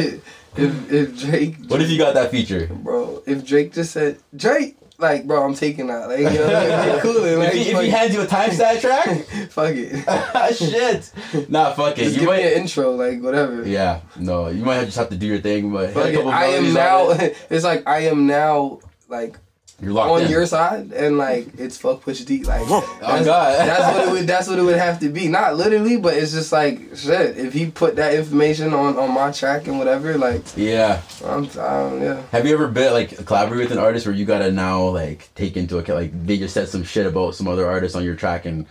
if 0.56 0.92
if 0.92 1.20
Drake, 1.20 1.56
what 1.68 1.82
if 1.82 1.90
you 1.90 1.98
got 1.98 2.14
that 2.14 2.30
feature? 2.30 2.66
bro, 2.66 3.22
if 3.26 3.44
Drake 3.44 3.72
just 3.72 3.92
said 3.92 4.18
Drake, 4.34 4.76
like, 5.02 5.26
bro, 5.26 5.44
I'm 5.44 5.54
taking 5.54 5.88
that. 5.88 6.08
Like, 6.08 6.20
you 6.20 6.24
know, 6.24 6.86
like, 6.94 7.02
cool. 7.02 7.16
if, 7.24 7.38
Like, 7.38 7.52
he, 7.52 7.70
if 7.70 7.80
he 7.80 7.88
hands 7.90 8.14
you 8.14 8.22
a 8.22 8.26
timestamp 8.26 8.80
track, 8.80 9.26
fuck 9.50 9.70
it. 9.74 10.04
Ah, 10.08 10.48
shit, 10.52 11.12
nah, 11.50 11.72
fuck 11.74 11.98
it. 11.98 12.04
Just 12.04 12.14
You 12.14 12.20
give 12.20 12.28
might, 12.28 12.42
me 12.42 12.52
an 12.54 12.60
intro, 12.62 12.92
like 12.92 13.20
whatever. 13.20 13.66
yeah, 13.66 14.00
no, 14.16 14.48
you 14.48 14.64
might 14.64 14.76
have 14.76 14.86
just 14.86 14.96
have 14.98 15.10
to 15.10 15.16
do 15.16 15.26
your 15.26 15.38
thing, 15.40 15.72
but. 15.72 15.96
I 15.96 16.46
am 16.46 16.72
now. 16.72 17.10
it. 17.10 17.36
It's 17.50 17.64
like 17.64 17.86
I 17.86 18.06
am 18.06 18.26
now 18.26 18.80
like 19.08 19.36
You're 19.80 19.92
locked 19.92 20.10
on 20.10 20.22
in. 20.22 20.30
your 20.30 20.46
side, 20.46 20.92
and 20.92 21.18
like 21.18 21.48
it's 21.58 21.76
fuck 21.78 22.04
Pusha 22.04 22.26
T. 22.26 22.44
Like 22.44 22.62
Oh 22.68 22.98
that's, 23.00 23.24
God. 23.24 23.68
that's 23.68 23.96
what 23.96 24.08
it 24.08 24.12
would. 24.12 24.26
That's 24.26 24.48
what 24.48 24.58
it 24.58 24.62
would 24.62 24.76
have 24.76 25.00
to 25.00 25.08
be. 25.08 25.28
Not 25.28 25.56
literally, 25.56 25.96
but 25.96 26.14
it's 26.14 26.32
just 26.32 26.52
like 26.52 26.96
shit. 26.96 27.36
If 27.36 27.52
he 27.52 27.70
put 27.70 27.96
that 27.96 28.14
information 28.14 28.74
on 28.74 28.96
on 28.96 29.12
my 29.12 29.32
track 29.32 29.66
and 29.66 29.78
whatever, 29.78 30.16
like 30.18 30.42
yeah. 30.56 31.02
I'm, 31.24 31.44
um, 31.58 32.02
yeah. 32.02 32.22
Have 32.30 32.46
you 32.46 32.54
ever 32.54 32.68
been 32.68 32.92
like 32.92 33.24
collaborate 33.26 33.60
with 33.60 33.72
an 33.72 33.78
artist 33.78 34.06
where 34.06 34.14
you 34.14 34.24
gotta 34.24 34.52
now 34.52 34.84
like 34.88 35.30
take 35.34 35.56
into 35.56 35.78
account 35.78 35.98
like 35.98 36.26
they 36.26 36.38
just 36.38 36.54
said 36.54 36.68
some 36.68 36.84
shit 36.84 37.06
about 37.06 37.34
some 37.34 37.48
other 37.48 37.68
artist 37.68 37.96
on 37.96 38.04
your 38.04 38.14
track 38.14 38.44
and 38.46 38.66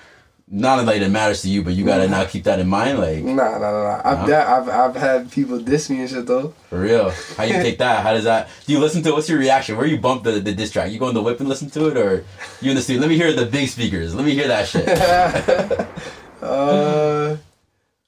not 0.53 0.85
like 0.85 1.01
it 1.01 1.07
matters 1.09 1.41
to 1.43 1.49
you, 1.49 1.63
but 1.63 1.73
you 1.73 1.85
gotta 1.85 2.09
now 2.09 2.25
keep 2.25 2.43
that 2.43 2.59
in 2.59 2.67
mind, 2.67 2.99
like 2.99 3.23
Nah, 3.23 3.57
nah, 3.57 3.59
nah. 3.59 3.83
nah. 3.83 4.01
I've, 4.03 4.27
that, 4.27 4.47
I've 4.47 4.69
I've 4.69 4.95
had 4.95 5.31
people 5.31 5.57
diss 5.59 5.89
me 5.89 6.01
and 6.01 6.09
shit 6.09 6.27
though. 6.27 6.53
for 6.69 6.79
real. 6.81 7.09
How 7.37 7.45
you 7.45 7.53
take 7.53 7.77
that? 7.77 8.03
How 8.03 8.11
does 8.13 8.25
that? 8.25 8.49
Do 8.65 8.73
you 8.73 8.79
listen 8.79 9.01
to? 9.03 9.09
it? 9.09 9.13
What's 9.13 9.29
your 9.29 9.39
reaction? 9.39 9.77
Where 9.77 9.85
you 9.87 9.97
bump 9.97 10.23
the 10.23 10.33
the 10.41 10.53
diss 10.53 10.71
track? 10.71 10.91
You 10.91 10.99
go 10.99 11.07
in 11.07 11.15
the 11.15 11.21
whip 11.23 11.39
and 11.39 11.47
listen 11.47 11.69
to 11.71 11.87
it, 11.87 11.95
or 11.97 12.25
you 12.59 12.69
in 12.71 12.75
the 12.75 12.81
studio? 12.81 13.01
Let 13.01 13.09
me 13.09 13.15
hear 13.15 13.31
the 13.33 13.45
big 13.45 13.69
speakers. 13.69 14.13
Let 14.13 14.25
me 14.25 14.33
hear 14.33 14.47
that 14.49 14.67
shit. 14.67 14.87
uh, 16.41 17.37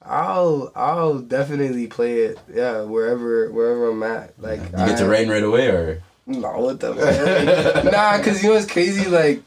I'll 0.02 0.70
I'll 0.76 1.18
definitely 1.20 1.86
play 1.86 2.20
it. 2.20 2.38
Yeah, 2.52 2.82
wherever 2.82 3.50
wherever 3.50 3.90
I'm 3.90 4.02
at. 4.02 4.34
Like 4.38 4.60
You 4.60 4.86
get 4.86 4.98
to 4.98 5.08
rain 5.08 5.28
right 5.30 5.42
away, 5.42 5.68
or 5.68 6.02
No, 6.26 6.58
what 6.60 6.78
the 6.80 6.94
fuck? 6.94 7.84
nah, 7.90 8.22
cause 8.22 8.42
you 8.42 8.50
know 8.50 8.54
what's 8.56 8.70
crazy? 8.70 9.08
Like, 9.08 9.42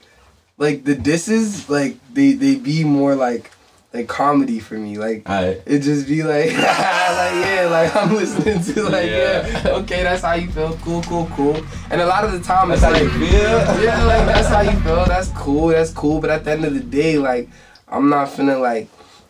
like 0.57 0.83
the 0.83 0.95
disses, 0.95 1.69
like 1.69 1.97
they 2.13 2.33
they 2.33 2.55
be 2.55 2.83
more 2.83 3.15
like 3.15 3.51
like 3.93 4.07
comedy 4.07 4.59
for 4.59 4.75
me. 4.75 4.97
Like 4.97 5.29
I 5.29 5.61
it 5.65 5.79
just 5.79 6.07
be 6.07 6.23
like, 6.23 6.47
like 6.51 6.55
yeah, 6.55 7.67
like 7.71 7.95
I'm 7.95 8.13
listening 8.15 8.63
to 8.63 8.83
like 8.83 9.09
yeah. 9.09 9.63
Yeah. 9.63 9.71
okay, 9.77 10.03
that's 10.03 10.23
how 10.23 10.33
you 10.33 10.49
feel. 10.49 10.75
Cool, 10.77 11.01
cool, 11.03 11.29
cool. 11.35 11.61
And 11.89 12.01
a 12.01 12.05
lot 12.05 12.23
of 12.23 12.31
the 12.31 12.39
time 12.39 12.69
that's 12.69 12.81
it's 12.81 12.85
how 12.85 12.93
like 12.93 13.03
you 13.03 13.09
feel. 13.09 13.29
yeah, 13.83 14.03
like 14.03 14.25
that's 14.25 14.47
how 14.47 14.61
you 14.61 14.79
feel. 14.79 15.05
That's 15.05 15.29
cool. 15.29 15.67
That's 15.69 15.91
cool. 15.91 16.19
But 16.19 16.31
at 16.31 16.43
the 16.43 16.51
end 16.51 16.65
of 16.65 16.73
the 16.73 16.81
day, 16.81 17.17
like 17.17 17.49
I'm 17.87 18.09
not 18.09 18.29
finna 18.29 18.59
like 18.59 18.89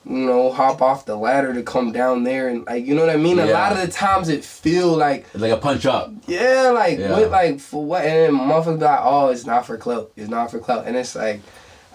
you 0.10 0.26
know 0.26 0.52
hop 0.52 0.82
off 0.82 1.06
the 1.06 1.16
ladder 1.16 1.54
to 1.54 1.64
come 1.64 1.92
down 1.92 2.24
there 2.24 2.48
and 2.48 2.66
like 2.66 2.86
you 2.86 2.96
know 2.96 3.02
what 3.06 3.10
I 3.14 3.18
mean. 3.18 3.40
A 3.40 3.46
lot 3.46 3.72
of 3.74 3.80
the 3.80 3.88
times 3.92 4.30
it 4.30 4.44
feel 4.44 4.96
like 4.96 5.26
It's 5.34 5.42
like 5.42 5.52
a 5.52 5.58
punch 5.58 5.86
up. 5.86 6.12
yeah, 6.28 6.72
like 6.74 6.98
Yeah. 7.00 7.12
what, 7.12 7.30
like 7.32 7.60
for 7.60 7.84
what? 7.84 8.06
And 8.06 8.36
then 8.36 8.42
motherfuckers 8.48 8.80
be 8.80 8.86
like, 8.86 9.00
oh, 9.04 9.30
it's 9.30 9.46
not 9.46 9.66
for 9.66 9.78
clout. 9.78 10.12
It's 10.16 10.30
not 10.30 10.52
for 10.52 10.60
clout. 10.60 10.86
And 10.88 10.96
it's 10.96 11.16
like, 11.16 11.42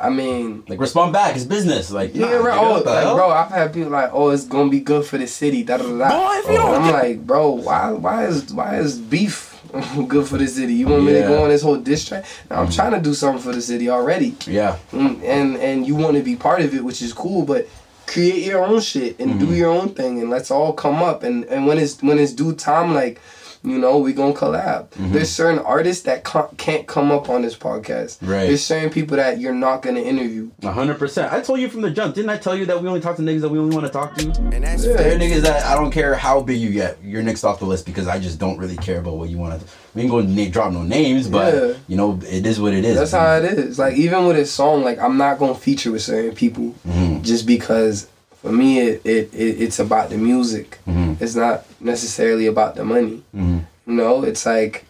I 0.00 0.10
mean, 0.10 0.64
Like 0.68 0.80
respond 0.80 1.12
back. 1.12 1.36
It's 1.36 1.44
business. 1.44 1.90
Like 1.90 2.14
yeah, 2.14 2.26
nah, 2.26 2.36
right. 2.44 2.58
Oh, 2.58 2.82
like, 2.84 3.02
hell? 3.04 3.14
bro, 3.16 3.30
I've 3.30 3.50
had 3.50 3.72
people 3.72 3.90
like, 3.90 4.10
oh, 4.12 4.30
it's 4.30 4.44
gonna 4.46 4.70
be 4.70 4.80
good 4.80 5.04
for 5.06 5.16
the 5.16 5.26
city. 5.26 5.62
Da 5.62 5.76
da 5.78 5.84
da. 5.84 5.98
da. 5.98 6.08
Boy, 6.10 6.38
if 6.40 6.46
you 6.50 6.56
don't 6.58 6.82
I'm 6.82 6.92
like, 6.92 7.26
bro, 7.26 7.50
why, 7.52 7.92
why 7.92 8.26
is, 8.26 8.52
why 8.52 8.76
is 8.76 8.98
beef 8.98 9.50
good 10.08 10.26
for 10.28 10.36
the 10.38 10.46
city? 10.48 10.74
You 10.74 10.88
want 10.88 11.04
me 11.04 11.12
to 11.12 11.20
Yeah. 11.20 11.28
Go 11.28 11.44
on 11.44 11.48
this 11.50 11.62
whole 11.62 11.76
diss 11.76 12.04
track? 12.06 12.24
Now, 12.50 12.60
I'm 12.62 12.70
trying 12.70 12.92
to 12.92 13.00
do 13.00 13.14
something 13.14 13.40
for 13.42 13.52
the 13.52 13.62
city 13.62 13.88
already, 13.88 14.34
Yeah. 14.46 14.76
Mm, 14.92 15.22
and 15.24 15.56
and 15.56 15.86
you 15.86 15.94
want 15.94 16.16
to 16.16 16.22
be 16.22 16.36
part 16.36 16.60
of 16.60 16.74
it, 16.74 16.84
which 16.84 17.00
is 17.00 17.12
cool, 17.12 17.44
but. 17.46 17.66
Create 18.12 18.44
your 18.44 18.64
own 18.64 18.80
shit 18.80 19.18
and 19.18 19.30
Mm-hmm. 19.32 19.46
do 19.46 19.54
your 19.54 19.70
own 19.70 19.88
thing, 19.94 20.20
and 20.20 20.28
let's 20.30 20.50
all 20.50 20.72
come 20.74 21.02
up. 21.02 21.22
And, 21.22 21.44
and 21.46 21.66
when 21.66 21.78
it's 21.78 22.02
when 22.02 22.18
it's 22.18 22.32
due 22.32 22.54
time, 22.54 22.92
like 22.94 23.18
you 23.64 23.78
know, 23.78 23.98
we 23.98 24.12
gonna 24.12 24.32
collab. 24.34 24.88
Mm-hmm. 24.90 25.12
There's 25.12 25.30
certain 25.30 25.60
artists 25.60 26.02
that 26.04 26.24
can't 26.56 26.86
come 26.86 27.12
up 27.12 27.28
on 27.28 27.42
this 27.42 27.54
podcast. 27.56 28.18
Right. 28.20 28.46
There's 28.46 28.64
certain 28.64 28.90
people 28.90 29.16
that 29.18 29.38
you're 29.38 29.54
not 29.54 29.82
gonna 29.82 30.00
interview. 30.00 30.50
Hundred 30.64 30.98
percent. 30.98 31.32
I 31.32 31.40
told 31.40 31.60
you 31.60 31.68
from 31.68 31.82
the 31.82 31.90
jump, 31.90 32.14
didn't 32.14 32.30
I 32.30 32.38
tell 32.38 32.56
you 32.56 32.66
that 32.66 32.82
we 32.82 32.88
only 32.88 33.00
talk 33.00 33.16
to 33.16 33.22
niggas 33.22 33.40
that 33.42 33.48
we 33.50 33.58
only 33.58 33.74
want 33.74 33.86
to 33.86 33.92
talk 33.92 34.14
to? 34.16 34.26
And 34.52 34.64
that's 34.64 34.84
Yeah. 34.84 34.96
There 34.96 35.14
are 35.14 35.18
niggas 35.18 35.42
that 35.42 35.64
I 35.64 35.74
don't 35.76 35.90
care 35.92 36.14
how 36.14 36.40
big 36.42 36.60
you 36.60 36.70
get, 36.70 36.98
you're 37.04 37.22
next 37.22 37.44
off 37.44 37.58
the 37.60 37.66
list 37.66 37.86
because 37.86 38.08
I 38.08 38.18
just 38.18 38.38
don't 38.38 38.58
really 38.58 38.76
care 38.76 38.98
about 38.98 39.16
what 39.16 39.28
you 39.28 39.38
want 39.38 39.60
to. 39.60 39.66
We 39.94 40.02
ain't 40.02 40.10
going 40.10 40.26
to 40.26 40.32
name, 40.32 40.50
drop 40.50 40.72
no 40.72 40.82
names, 40.82 41.28
but 41.28 41.54
Yeah. 41.54 41.72
you 41.86 41.96
know 41.96 42.18
it 42.26 42.46
is 42.46 42.60
what 42.60 42.72
it 42.74 42.84
is. 42.84 42.96
That's 42.96 43.12
how 43.12 43.36
it 43.36 43.44
is. 43.44 43.78
Like 43.78 43.94
even 43.94 44.26
with 44.26 44.38
a 44.38 44.46
song, 44.46 44.82
like 44.82 44.98
I'm 44.98 45.16
not 45.18 45.38
gonna 45.38 45.54
feature 45.54 45.92
with 45.92 46.02
certain 46.02 46.34
people 46.34 46.74
Mhm. 46.88 47.22
just 47.22 47.46
because 47.46 48.06
for 48.43 48.53
me 48.53 48.80
it, 48.80 49.01
it, 49.07 49.32
it 49.32 49.62
it's 49.62 49.78
about 49.78 50.11
the 50.11 50.18
music. 50.18 50.78
Mhm. 50.86 51.20
It's 51.20 51.34
not 51.34 51.64
necessarily 51.80 52.47
about 52.47 52.74
the 52.74 52.84
money. 52.84 53.22
Mhm. 53.34 53.64
You 53.86 53.95
know, 53.95 54.22
it's 54.24 54.45
like 54.45 54.84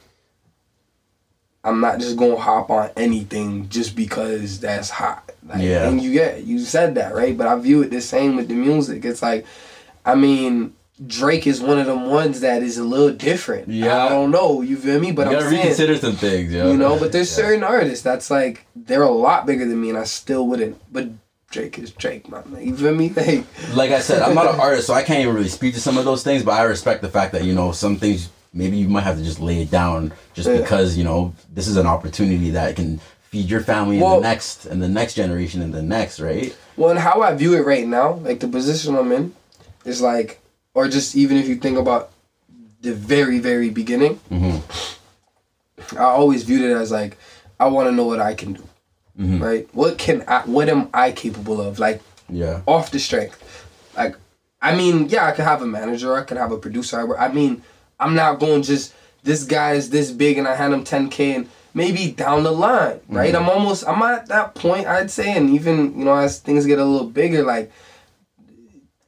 I'm 1.65 1.81
not 1.81 2.01
just 2.01 2.17
gonna 2.17 2.37
hop 2.37 2.71
on 2.71 2.91
anything 2.97 3.69
just 3.69 3.95
because 3.95 4.59
that's 4.59 4.91
hot. 4.91 5.31
Like, 5.49 5.63
Yeah. 5.63 5.89
And 5.89 6.03
you 6.03 6.13
get 6.13 6.45
you 6.45 6.59
said 6.59 6.97
that 6.97 7.15
right, 7.15 7.37
but 7.37 7.47
I 7.47 7.57
view 7.59 7.83
it 7.83 7.91
the 7.91 8.01
same 8.01 8.37
with 8.37 8.49
the 8.49 8.55
music. 8.55 9.05
It's 9.05 9.23
like, 9.23 9.47
I 10.05 10.15
mean, 10.17 10.73
Drake 11.07 11.47
is 11.47 11.61
one 11.61 11.79
of 11.79 11.87
them 11.87 12.07
ones 12.07 12.41
that 12.41 12.63
is 12.63 12.79
a 12.79 12.85
little 12.85 13.11
different. 13.13 13.69
Yeah. 13.69 14.05
I 14.07 14.09
don't 14.09 14.31
know. 14.33 14.61
You 14.63 14.77
feel 14.77 14.99
me? 15.01 15.13
But 15.13 15.23
you 15.23 15.29
I'm 15.29 15.33
gotta 15.39 15.51
saying, 15.51 15.63
reconsider 15.63 15.97
some 15.99 16.17
things, 16.17 16.53
yo. 16.53 16.71
you 16.73 16.77
know. 16.77 16.99
But 16.99 17.13
there's 17.13 17.31
Yeah. 17.31 17.45
certain 17.45 17.63
artists 17.65 18.03
that's 18.03 18.31
like 18.31 18.67
they're 18.75 19.03
a 19.03 19.11
lot 19.11 19.47
bigger 19.47 19.67
than 19.67 19.81
me, 19.81 19.91
and 19.91 19.99
I 19.99 20.05
still 20.05 20.47
wouldn't. 20.49 20.77
But 20.93 21.11
Drake 21.53 21.79
is 21.79 21.93
Drake, 21.93 22.29
man. 22.29 22.45
You 22.61 22.75
feel 22.77 22.95
me? 22.95 23.11
Like, 23.17 23.77
like 23.77 23.91
I 23.93 24.01
said, 24.01 24.23
I'm 24.23 24.35
not 24.35 24.53
an 24.53 24.59
artist, 24.69 24.87
so 24.89 24.95
I 24.95 25.03
can't 25.03 25.21
even 25.21 25.35
really 25.35 25.49
speak 25.49 25.75
to 25.75 25.81
some 25.81 25.99
of 25.99 26.05
those 26.05 26.25
things. 26.25 26.43
But 26.43 26.53
I 26.53 26.63
respect 26.65 27.03
the 27.03 27.09
fact 27.09 27.33
that 27.33 27.45
you 27.45 27.55
know 27.55 27.71
some 27.73 27.97
things 27.97 28.31
maybe 28.53 28.77
you 28.77 28.89
might 28.89 29.03
have 29.05 29.17
to 29.19 29.23
just 29.25 29.39
lay 29.41 29.63
it 29.63 29.71
down, 29.71 30.13
just 30.35 30.49
Yeah. 30.49 30.57
because 30.61 30.97
you 30.97 31.05
know 31.05 31.35
this 31.53 31.69
is 31.69 31.77
an 31.77 31.87
opportunity 31.87 32.51
that 32.51 32.75
can 32.77 32.99
feed 33.23 33.49
your 33.49 33.61
family 33.61 33.99
and 34.01 34.13
the 34.13 34.21
next 34.21 34.67
and 34.67 34.83
the 34.83 34.89
next 34.89 35.15
generation 35.15 35.63
and 35.63 35.73
the 35.73 35.83
next, 35.83 36.21
right? 36.21 36.57
well, 36.77 36.91
and 36.91 36.99
how 36.99 37.21
I 37.23 37.35
view 37.35 37.55
it 37.55 37.65
right 37.67 37.87
now, 37.87 38.15
like 38.15 38.41
the 38.41 38.49
position 38.49 38.97
I'm 38.97 39.13
in, 39.13 39.35
is 39.85 40.01
like, 40.01 40.41
or 40.75 40.89
just 40.89 41.15
even 41.17 41.37
if 41.37 41.47
you 41.49 41.57
think 41.57 41.79
about 41.79 42.11
the 42.81 42.93
very, 42.95 43.39
very 43.39 43.69
beginning, 43.71 44.19
Mm-hmm. 44.31 45.97
I 45.99 46.05
always 46.05 46.45
viewed 46.45 46.63
it 46.63 46.75
as 46.75 46.91
like, 46.91 47.19
I 47.61 47.67
want 47.69 47.89
to 47.89 47.93
know 47.93 48.05
what 48.05 48.21
I 48.21 48.35
can 48.35 48.55
do, 48.55 48.67
Mm-hmm. 49.19 49.43
right? 49.43 49.69
What 49.75 49.99
can 49.99 50.25
I, 50.27 50.41
what 50.47 50.69
am 50.71 50.89
I 50.95 51.13
capable 51.13 51.61
of? 51.61 51.79
Like 51.79 52.01
Yeah. 52.31 52.63
off 52.67 52.91
the 52.91 52.99
strength. 52.99 53.39
Like, 53.97 54.17
I 54.63 54.75
mean, 54.75 55.09
yeah, 55.11 55.27
I 55.27 55.33
could 55.33 55.45
have 55.45 55.61
a 55.61 55.67
manager, 55.67 56.17
I 56.17 56.23
could 56.23 56.39
have 56.39 56.51
a 56.53 56.57
producer. 56.57 57.15
I, 57.17 57.27
I 57.27 57.33
mean, 57.33 57.63
I'm 58.01 58.15
not 58.15 58.41
going 58.41 58.63
just 58.63 58.95
this 59.23 59.45
guy 59.45 59.73
is 59.75 59.91
this 59.91 60.11
big 60.11 60.39
and 60.39 60.49
I 60.49 60.55
hand 60.55 60.73
him 60.73 60.83
10k 60.85 61.37
and 61.37 61.49
maybe 61.75 62.11
down 62.13 62.43
the 62.43 62.51
line, 62.53 63.01
right? 63.09 63.35
I'm 63.35 63.49
almost, 63.49 63.87
I'm 63.87 64.01
at 64.03 64.29
that 64.29 64.55
point, 64.55 64.87
I'd 64.87 65.11
say, 65.11 65.37
and 65.37 65.51
even 65.51 65.99
you 65.99 66.05
know 66.07 66.15
as 66.17 66.39
things 66.41 66.65
get 66.67 66.79
a 66.79 66.85
little 66.85 67.09
bigger, 67.09 67.43
like 67.43 67.71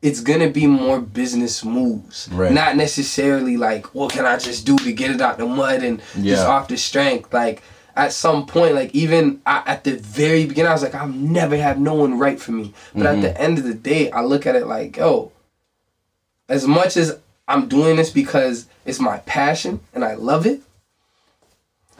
it's 0.02 0.20
gonna 0.20 0.50
be 0.50 0.66
more 0.66 1.00
business 1.00 1.64
moves, 1.64 2.28
Right. 2.30 2.52
not 2.52 2.76
necessarily 2.76 3.56
like 3.56 3.94
what 3.94 4.12
can 4.12 4.26
I 4.26 4.36
just 4.38 4.66
do 4.66 4.76
to 4.78 4.92
get 4.92 5.10
it 5.10 5.20
out 5.22 5.38
the 5.38 5.46
mud 5.46 5.82
and 5.82 6.00
just 6.22 6.44
off 6.46 6.68
the 6.68 6.76
strength, 6.76 7.32
like. 7.32 7.62
At 7.96 8.12
some 8.12 8.46
point, 8.46 8.74
like 8.74 8.92
even 8.94 9.40
I, 9.46 9.62
at 9.66 9.84
the 9.84 9.96
very 9.96 10.46
beginning, 10.46 10.70
I 10.70 10.72
was 10.72 10.82
like, 10.82 10.94
I'll 10.96 11.06
never 11.08 11.56
have 11.56 11.78
no 11.78 11.94
one 11.94 12.18
write 12.18 12.40
for 12.40 12.50
me. 12.52 12.74
But 12.94 13.06
at 13.06 13.22
the 13.22 13.40
end 13.40 13.58
of 13.58 13.64
the 13.64 13.74
day, 13.74 14.10
I 14.10 14.22
look 14.22 14.46
at 14.46 14.56
it 14.56 14.66
like, 14.66 14.96
yo, 14.96 15.30
as 16.48 16.66
much 16.66 16.96
as 16.96 17.18
I'm 17.46 17.68
doing 17.68 17.96
this 17.96 18.10
because 18.10 18.66
it's 18.84 18.98
my 19.00 19.18
passion 19.18 19.80
and 19.94 20.04
I 20.04 20.14
love 20.14 20.44
it. 20.46 20.60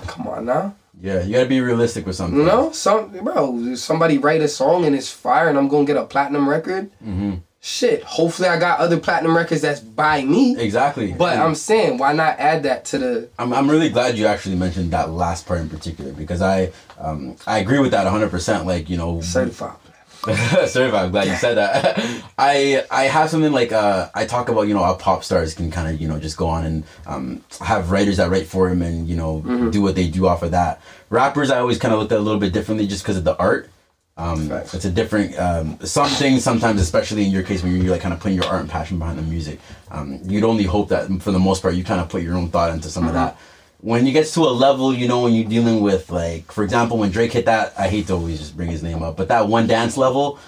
Come 0.09 0.27
on 0.27 0.47
now, 0.47 0.75
Yeah, 1.01 1.23
you 1.23 1.33
gotta 1.35 1.47
be 1.49 1.61
realistic 1.61 2.05
with 2.07 2.17
something. 2.17 2.39
you 2.41 2.45
know, 2.45 2.73
some 2.73 3.11
bro, 3.23 3.75
somebody 3.77 4.19
write 4.19 4.41
a 4.43 4.49
song 4.49 4.85
and 4.85 4.97
it's 4.97 5.11
fire 5.11 5.49
and 5.49 5.57
I'm 5.57 5.69
gonna 5.69 5.85
get 5.85 5.97
a 5.97 6.05
platinum 6.05 6.49
record. 6.49 6.91
Mm-hmm. 7.05 7.35
Shit, 7.67 8.03
hopefully 8.03 8.47
I 8.47 8.59
got 8.59 8.79
other 8.79 8.99
platinum 9.01 9.35
records 9.35 9.63
that's 9.63 9.81
by 9.81 10.23
me. 10.23 10.55
Exactly. 10.59 11.15
But 11.15 11.33
And 11.33 11.43
I'm 11.43 11.55
saying, 11.55 11.97
why 11.97 12.13
not 12.13 12.39
add 12.39 12.63
that 12.65 12.85
to 12.87 12.99
the? 12.99 13.29
I'm, 13.39 13.55
I'm 13.55 13.71
really 13.71 13.89
glad 13.89 14.19
you 14.19 14.27
actually 14.27 14.57
mentioned 14.57 14.91
that 14.91 15.09
last 15.13 15.47
part 15.47 15.61
in 15.61 15.71
particular 15.71 16.13
because 16.13 16.43
I 16.43 16.73
um, 16.99 17.37
I 17.47 17.61
agree 17.61 17.79
with 17.79 17.93
that 17.93 18.07
100%. 18.07 18.67
Like, 18.67 18.91
you 18.91 18.99
know, 18.99 19.23
certified. 19.23 19.77
Certified. 20.69 21.05
I'm 21.07 21.11
glad 21.11 21.27
you 21.29 21.37
said 21.37 21.55
that. 21.57 21.99
I 22.39 22.85
I 22.91 23.05
have 23.05 23.31
something 23.31 23.53
like 23.53 23.73
uh 23.73 24.09
I 24.15 24.25
talk 24.27 24.49
about 24.51 24.63
you 24.69 24.73
know 24.75 24.83
how 24.83 24.95
pop 24.95 25.23
stars 25.25 25.53
can 25.55 25.71
kind 25.71 25.89
of 25.95 26.01
you 26.01 26.09
know 26.09 26.19
just 26.19 26.37
go 26.39 26.47
on 26.49 26.65
and 26.65 26.85
um 27.07 27.43
have 27.61 27.91
writers 27.91 28.17
that 28.19 28.31
write 28.31 28.47
for 28.47 28.69
him 28.71 28.81
and 28.83 29.07
you 29.09 29.17
know 29.17 29.41
Mm-hmm. 29.45 29.71
do 29.71 29.81
what 29.83 29.95
they 29.97 30.09
do 30.09 30.27
off 30.27 30.43
of 30.43 30.51
that. 30.53 30.81
Rappers 31.11 31.51
I 31.51 31.59
always 31.59 31.79
kind 31.79 31.93
of 31.95 32.01
looked 32.01 32.13
at 32.13 32.19
a 32.19 32.23
little 32.23 32.41
bit 32.41 32.53
differently 32.55 32.87
just 32.87 33.03
because 33.05 33.17
of 33.19 33.25
the 33.25 33.37
art. 33.39 33.69
Um, 34.17 34.53
it's 34.53 34.85
a 34.85 34.91
different 34.91 35.37
um, 35.39 35.77
some 35.81 36.09
things 36.09 36.45
sometimes 36.45 36.81
especially 36.81 37.25
in 37.25 37.33
your 37.33 37.43
case 37.43 37.65
when 37.65 37.75
you're 37.83 37.91
like 37.91 38.01
kind 38.01 38.15
of 38.15 38.21
putting 38.21 38.37
your 38.37 38.47
art 38.47 38.61
and 38.61 38.71
passion 38.71 38.97
behind 38.97 39.19
the 39.19 39.23
music 39.23 39.59
um, 39.91 40.21
you'd 40.25 40.45
only 40.45 40.63
hope 40.63 40.89
that 40.91 41.11
for 41.21 41.33
the 41.33 41.39
most 41.39 41.63
part 41.63 41.75
you 41.75 41.83
kind 41.83 42.01
of 42.01 42.09
put 42.09 42.23
your 42.23 42.37
own 42.37 42.49
thought 42.49 42.71
into 42.71 42.89
some 42.89 43.09
of 43.09 43.15
that. 43.15 43.37
When 43.81 44.07
you 44.07 44.13
get 44.13 44.27
to 44.29 44.41
a 44.43 44.55
level 44.55 44.95
you 44.95 45.09
know 45.09 45.23
when 45.23 45.35
you're 45.35 45.49
dealing 45.49 45.81
with 45.81 46.11
like 46.11 46.53
for 46.53 46.63
example 46.63 46.97
when 46.97 47.11
drake 47.11 47.33
hit 47.33 47.47
that 47.47 47.75
i 47.77 47.89
hate 47.89 48.07
to 48.07 48.13
always 48.15 48.39
just 48.39 48.57
bring 48.57 48.71
his 48.71 48.85
name 48.85 49.03
up 49.03 49.17
but 49.17 49.27
that 49.29 49.49
one 49.49 49.67
dance 49.67 49.97
level 49.97 50.39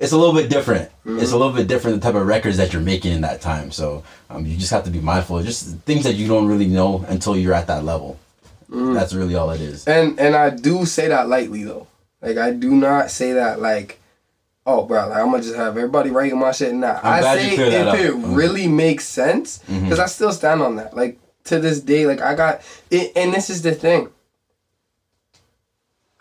it's 0.00 0.12
a 0.12 0.16
little 0.16 0.34
bit 0.34 0.48
different. 0.48 0.90
It's 1.04 1.32
a 1.32 1.36
little 1.36 1.52
bit 1.52 1.68
different 1.68 2.00
the 2.00 2.06
type 2.06 2.18
of 2.18 2.26
records 2.26 2.56
that 2.56 2.72
you're 2.72 2.80
making 2.80 3.12
in 3.12 3.20
that 3.20 3.42
time 3.42 3.70
so 3.70 4.02
um, 4.30 4.46
you 4.46 4.56
just 4.56 4.70
have 4.70 4.84
to 4.84 4.90
be 4.90 5.00
mindful 5.00 5.38
of 5.38 5.44
just 5.44 5.76
things 5.80 6.04
that 6.04 6.14
you 6.14 6.26
don't 6.26 6.46
really 6.46 6.66
know 6.66 7.04
until 7.08 7.36
you're 7.36 7.52
at 7.52 7.66
that 7.66 7.84
level. 7.84 8.18
That's 8.70 9.12
really 9.12 9.34
all 9.34 9.50
it 9.50 9.60
is. 9.60 9.86
And 9.86 10.18
and 10.18 10.34
I 10.34 10.50
do 10.50 10.86
say 10.86 11.08
that 11.08 11.28
lightly 11.28 11.64
though. 11.64 11.86
Like 12.22 12.36
I 12.36 12.50
do 12.52 12.70
not 12.72 13.10
say 13.10 13.32
that 13.32 13.60
like, 13.60 14.00
oh 14.66 14.84
bro, 14.84 15.08
like 15.08 15.18
I'm 15.18 15.30
gonna 15.30 15.42
just 15.42 15.56
have 15.56 15.76
everybody 15.76 16.10
writing 16.10 16.38
my 16.38 16.52
shit. 16.52 16.74
Nah, 16.74 17.00
I'm 17.02 17.24
I 17.24 17.36
say 17.36 17.50
if 17.52 17.56
that 17.56 17.72
it 17.72 17.88
up. 17.88 17.96
Mhm. 18.16 18.36
really 18.36 18.68
makes 18.68 19.06
sense, 19.06 19.58
because 19.66 19.98
I 19.98 20.06
still 20.06 20.32
stand 20.32 20.60
on 20.62 20.76
that. 20.76 20.94
Like 20.96 21.18
to 21.44 21.58
this 21.58 21.80
day, 21.80 22.06
like 22.06 22.20
I 22.20 22.34
got 22.34 22.60
it, 22.90 23.12
and 23.16 23.32
this 23.32 23.48
is 23.50 23.62
the 23.62 23.72
thing. 23.74 24.08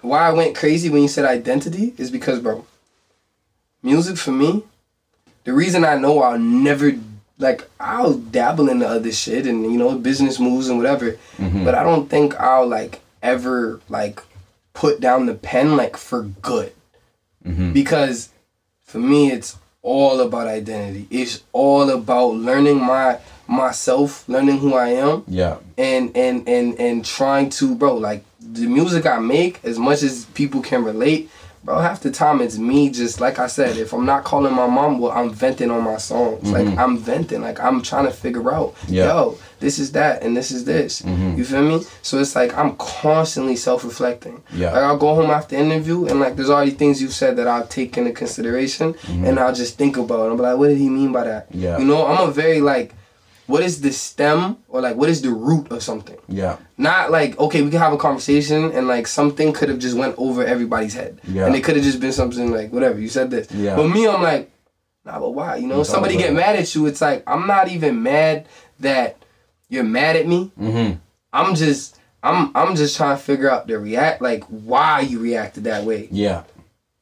Why 0.01 0.19
I 0.29 0.31
went 0.33 0.55
crazy 0.55 0.89
when 0.89 1.01
you 1.01 1.09
said 1.09 1.25
identity 1.25 1.93
is 1.97 2.09
because, 2.09 2.39
bro, 2.39 2.65
music 3.83 4.17
for 4.17 4.31
me, 4.31 4.63
the 5.43 5.51
reason 5.53 5.83
I 5.83 5.95
know 5.97 6.21
I'll 6.21 6.39
never 6.39 6.93
like 7.37 7.69
I'll 7.79 8.13
dabble 8.13 8.69
in 8.69 8.79
the 8.79 8.87
other 8.87 9.11
shit 9.11 9.45
and 9.45 9.63
you 9.63 9.77
know 9.77 9.97
business 9.97 10.39
moves 10.39 10.69
and 10.69 10.77
whatever, 10.77 11.17
but 11.37 11.75
I 11.75 11.83
don't 11.83 12.09
think 12.09 12.35
I'll 12.39 12.67
like 12.67 13.01
ever 13.21 13.81
like 13.89 14.21
put 14.79 15.01
down 15.01 15.25
the 15.25 15.35
pen 15.35 15.75
like 15.75 15.97
for 15.97 16.23
good. 16.23 16.71
Mm-hmm. 17.45 17.73
Because 17.73 18.29
for 18.85 18.99
me 18.99 19.29
it's 19.29 19.57
all 19.81 20.21
about 20.21 20.47
identity. 20.47 21.05
It's 21.11 21.43
all 21.51 21.89
about 21.89 22.35
learning 22.35 22.79
my 22.79 23.19
myself, 23.45 24.27
learning 24.29 24.59
who 24.59 24.75
I 24.75 24.89
am. 24.89 25.25
Yeah. 25.27 25.57
And 25.77 26.15
and 26.15 26.47
and 26.47 26.79
and 26.79 27.03
trying 27.03 27.49
to 27.59 27.75
bro 27.75 27.95
like 27.95 28.23
the 28.39 28.67
music 28.67 29.05
I 29.05 29.19
make 29.19 29.59
as 29.65 29.77
much 29.77 30.01
as 30.01 30.25
people 30.27 30.61
can 30.61 30.85
relate 30.85 31.29
bro 31.69 31.79
half 31.79 32.01
the 32.01 32.09
time 32.09 32.41
it's 32.41 32.57
me 32.57 32.89
just 32.89 33.21
like 33.21 33.37
I 33.37 33.45
said 33.45 33.77
if 33.77 33.93
I'm 33.93 34.05
not 34.05 34.23
calling 34.23 34.55
my 34.55 34.65
mom 34.65 34.97
well 34.97 35.11
I'm 35.11 35.29
venting 35.29 35.69
on 35.69 35.83
my 35.83 35.97
songs. 35.97 36.51
Like 36.51 36.65
mm-hmm. 36.65 36.79
I'm 36.79 36.97
venting. 36.97 37.41
Like 37.41 37.59
I'm 37.59 37.83
trying 37.83 38.05
to 38.05 38.11
figure 38.11 38.51
out 38.51 38.75
Yeah. 38.87 39.05
yo 39.05 39.37
this 39.59 39.77
is 39.77 39.91
that 39.91 40.23
and 40.23 40.35
this 40.35 40.49
is 40.51 40.65
this. 40.65 41.03
Mm-hmm. 41.03 41.37
You 41.37 41.45
feel 41.45 41.61
me? 41.61 41.85
So 42.01 42.17
it's 42.17 42.35
like 42.35 42.57
I'm 42.57 42.75
constantly 42.77 43.55
self-reflecting. 43.55 44.41
Yeah. 44.51 44.71
like 44.71 44.83
I'll 44.83 44.97
go 44.97 45.13
home 45.13 45.29
after 45.29 45.55
interview 45.55 46.07
and 46.07 46.19
like 46.19 46.35
there's 46.35 46.49
already 46.49 46.71
things 46.71 47.01
you 47.03 47.09
said 47.09 47.35
that 47.37 47.47
I'll 47.47 47.67
take 47.67 47.97
into 47.97 48.13
consideration 48.13 48.93
mm-hmm. 48.93 49.25
and 49.25 49.39
I'll 49.39 49.53
just 49.53 49.77
think 49.77 49.97
about 49.97 50.27
it. 50.27 50.31
I'm 50.31 50.37
like 50.37 50.57
what 50.57 50.69
did 50.69 50.79
he 50.79 50.89
mean 50.89 51.11
by 51.11 51.25
that? 51.25 51.47
Yeah. 51.51 51.77
you 51.77 51.85
know 51.85 52.07
I'm 52.07 52.29
a 52.29 52.31
very 52.31 52.61
like 52.61 52.95
what 53.49 53.63
is 53.63 53.81
the 53.81 53.91
stem 53.91 54.57
or 54.67 54.79
like 54.79 54.95
what 54.95 55.09
is 55.09 55.23
the 55.23 55.31
root 55.31 55.71
of 55.71 55.81
something? 55.81 56.17
Yeah. 56.27 56.57
Not 56.77 57.09
like 57.09 57.37
okay 57.39 57.63
we 57.63 57.71
can 57.71 57.79
have 57.79 57.93
a 57.93 57.97
conversation 57.97 58.71
and 58.71 58.87
like 58.87 59.07
something 59.07 59.53
could 59.53 59.69
have 59.69 59.79
just 59.79 59.97
went 59.97 60.13
over 60.19 60.45
everybody's 60.45 60.93
head. 60.93 61.19
Yeah. 61.27 61.47
and 61.47 61.55
it 61.55 61.63
could 61.63 61.75
have 61.75 61.83
just 61.83 61.99
been 61.99 62.11
something 62.13 62.51
like 62.51 62.71
whatever 62.71 62.99
you 62.99 63.09
said 63.09 63.31
this. 63.31 63.51
Yeah. 63.51 63.75
but 63.75 63.87
me 63.87 64.07
i'm 64.07 64.21
like 64.21 64.51
nah 65.03 65.19
but 65.19 65.31
why 65.31 65.55
you 65.55 65.67
know? 65.67 65.81
It's 65.81 65.89
somebody 65.89 66.15
get 66.15 66.33
mad 66.33 66.55
at 66.57 66.73
you 66.75 66.85
it's 66.85 67.01
like 67.01 67.23
i'm 67.25 67.47
not 67.47 67.69
even 67.69 68.03
mad 68.03 68.47
that 68.81 69.17
you're 69.67 69.83
mad 69.83 70.15
at 70.15 70.27
me. 70.27 70.51
Mm-hmm. 70.59 70.97
i'm 71.33 71.55
just 71.55 71.97
i'm 72.21 72.51
i'm 72.55 72.75
just 72.75 72.95
trying 72.97 73.17
to 73.17 73.23
figure 73.23 73.49
out 73.49 73.65
the 73.65 73.79
react 73.79 74.21
like 74.21 74.43
why 74.45 75.01
you 75.01 75.19
reacted 75.19 75.63
that 75.63 75.85
way. 75.85 76.07
Yeah 76.11 76.43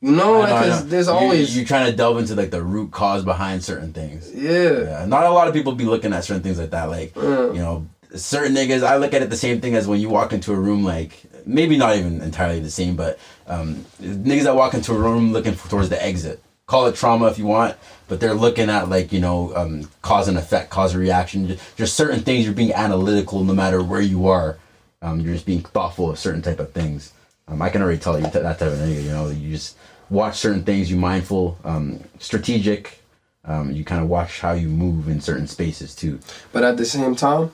you 0.01 0.11
know 0.11 0.41
I 0.41 0.49
know, 0.49 0.55
I 0.55 0.63
because 0.65 0.87
there's 0.89 1.07
always 1.07 1.55
you, 1.55 1.63
are 1.63 1.65
trying 1.65 1.89
to 1.89 1.95
delve 1.95 2.17
into 2.19 2.35
like 2.35 2.51
the 2.51 2.61
root 2.63 2.91
cause 2.91 3.23
behind 3.23 3.63
certain 3.63 3.93
things. 3.93 4.31
yeah, 4.33 4.81
Yeah, 4.99 5.05
not 5.05 5.23
a 5.25 5.31
lot 5.31 5.47
of 5.47 5.53
people 5.53 5.73
be 5.73 5.85
looking 5.85 6.13
at 6.13 6.23
certain 6.23 6.43
things 6.43 6.59
like 6.59 6.69
that. 6.71 6.85
Like 6.85 7.13
Mm. 7.15 7.55
you 7.55 7.61
know, 7.61 7.87
certain 8.15 8.53
niggas. 8.55 8.83
I 8.83 8.97
look 8.97 9.13
at 9.13 9.21
it 9.21 9.29
the 9.29 9.37
same 9.37 9.59
thing 9.61 9.75
as 9.75 9.87
when 9.87 9.99
you 9.99 10.09
walk 10.09 10.33
into 10.33 10.53
a 10.53 10.55
room. 10.55 10.83
Like 10.83 11.19
maybe 11.45 11.77
not 11.77 11.95
even 11.95 12.21
entirely 12.21 12.59
the 12.59 12.69
same, 12.71 12.95
but 12.95 13.17
um, 13.47 13.85
niggas 14.01 14.43
that 14.43 14.55
walk 14.55 14.73
into 14.73 14.93
a 14.93 14.97
room 14.97 15.33
looking 15.33 15.53
for, 15.53 15.69
towards 15.69 15.89
the 15.89 16.03
exit. 16.03 16.41
Call 16.67 16.87
it 16.87 16.95
trauma 16.95 17.27
if 17.27 17.39
you 17.39 17.45
want, 17.45 17.77
but 18.09 18.19
they're 18.19 18.33
looking 18.33 18.69
at 18.69 18.89
like 18.89 19.11
you 19.13 19.21
know 19.21 19.55
um, 19.55 19.89
cause 20.01 20.27
and 20.27 20.37
effect, 20.37 20.69
cause 20.69 20.93
and 20.93 21.01
reaction. 21.01 21.47
Just, 21.47 21.77
just 21.77 21.95
certain 21.95 22.19
things. 22.19 22.45
You're 22.45 22.53
being 22.53 22.73
analytical 22.73 23.43
no 23.43 23.53
matter 23.53 23.81
where 23.81 24.01
you 24.01 24.27
are. 24.27 24.57
Um, 25.01 25.21
you're 25.21 25.33
just 25.33 25.45
being 25.45 25.61
thoughtful 25.61 26.09
of 26.09 26.19
certain 26.19 26.41
type 26.41 26.59
of 26.59 26.71
things. 26.73 27.13
Um, 27.47 27.61
I 27.61 27.69
can 27.69 27.81
already 27.81 27.99
tell 27.99 28.17
you 28.19 28.23
that 28.27 28.33
type 28.59 28.61
of 28.61 28.77
nigga. 28.79 29.03
You 29.03 29.11
know, 29.11 29.29
you 29.29 29.51
just 29.51 29.77
watch 30.09 30.37
certain 30.37 30.63
things. 30.63 30.89
You 30.91 30.97
mindful, 30.97 31.57
um, 31.63 31.99
strategic. 32.19 33.01
Um, 33.45 33.71
you 33.71 33.85
kind 33.85 34.01
of 34.03 34.09
watch 34.09 34.41
how 34.41 34.51
you 34.51 34.67
move 34.67 35.07
in 35.07 35.21
certain 35.21 35.47
spaces 35.47 35.95
too. 35.95 36.19
but 36.51 36.63
at 36.65 36.75
the 36.75 36.83
same 36.83 37.15
time 37.15 37.49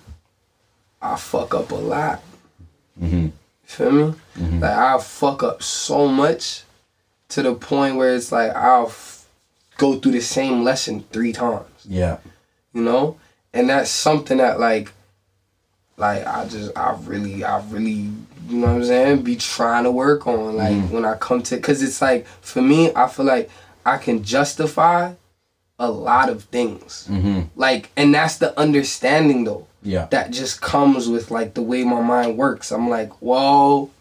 i 1.00 1.16
fuck 1.16 1.54
up 1.54 1.70
a 1.72 1.76
lot 1.76 2.24
Mm-hmm. 3.00 3.28
Feel 3.64 3.91
me? 3.91 4.14
Like 4.60 4.72
I'll 4.72 5.00
fuck 5.00 5.41
up 5.44 5.64
so 5.64 6.08
much 6.08 6.64
to 7.30 7.41
the 7.41 7.56
point 7.56 7.96
where 7.96 8.16
it's 8.16 8.32
like 8.32 8.56
I'll 8.56 8.88
f- 8.88 9.26
go 9.78 10.00
through 10.00 10.12
the 10.14 10.22
same 10.22 10.64
lesson 10.64 11.04
three 11.12 11.34
times. 11.34 11.66
Yeah. 11.88 12.18
You 12.74 12.82
know, 12.82 13.18
and 13.54 13.70
that's 13.70 13.89
something 13.89 14.38
that 14.38 14.60
like, 14.60 14.91
like 15.98 16.26
I 16.26 16.48
just 16.48 16.76
I 16.78 16.98
really 17.04 17.44
I 17.44 17.62
really 17.70 18.10
you 18.50 18.58
know 18.58 18.68
what 18.68 18.76
I'm 18.76 18.84
saying 18.84 19.22
be 19.24 19.36
trying 19.36 19.84
to 19.86 19.91
work 19.91 20.28
on 20.28 20.58
like 20.58 20.89
when 20.89 21.06
I 21.06 21.16
come 21.16 21.41
to 21.44 21.56
because 21.56 21.82
it's 21.82 22.02
like 22.02 22.26
for 22.26 22.62
me 22.62 22.91
I 22.96 23.08
feel 23.08 23.26
like 23.26 23.50
I 23.86 23.98
can 23.98 24.24
justify 24.24 25.14
a 25.80 25.89
lot 25.89 26.30
of 26.30 26.44
things. 26.46 27.08
Mm-hmm. 27.10 27.41
Like, 27.56 27.89
and 27.98 28.14
that's 28.14 28.38
the 28.38 28.58
understanding 28.60 29.44
though. 29.44 29.68
Yeah. 29.82 30.08
That 30.12 30.32
just 30.32 30.62
comes 30.62 31.10
with 31.10 31.30
like 31.30 31.56
the 31.56 31.62
way 31.62 31.84
my 31.84 32.02
mind 32.02 32.38
works. 32.38 32.72
I'm 32.72 32.89
like, 32.89 33.22
whoa. 33.22 33.91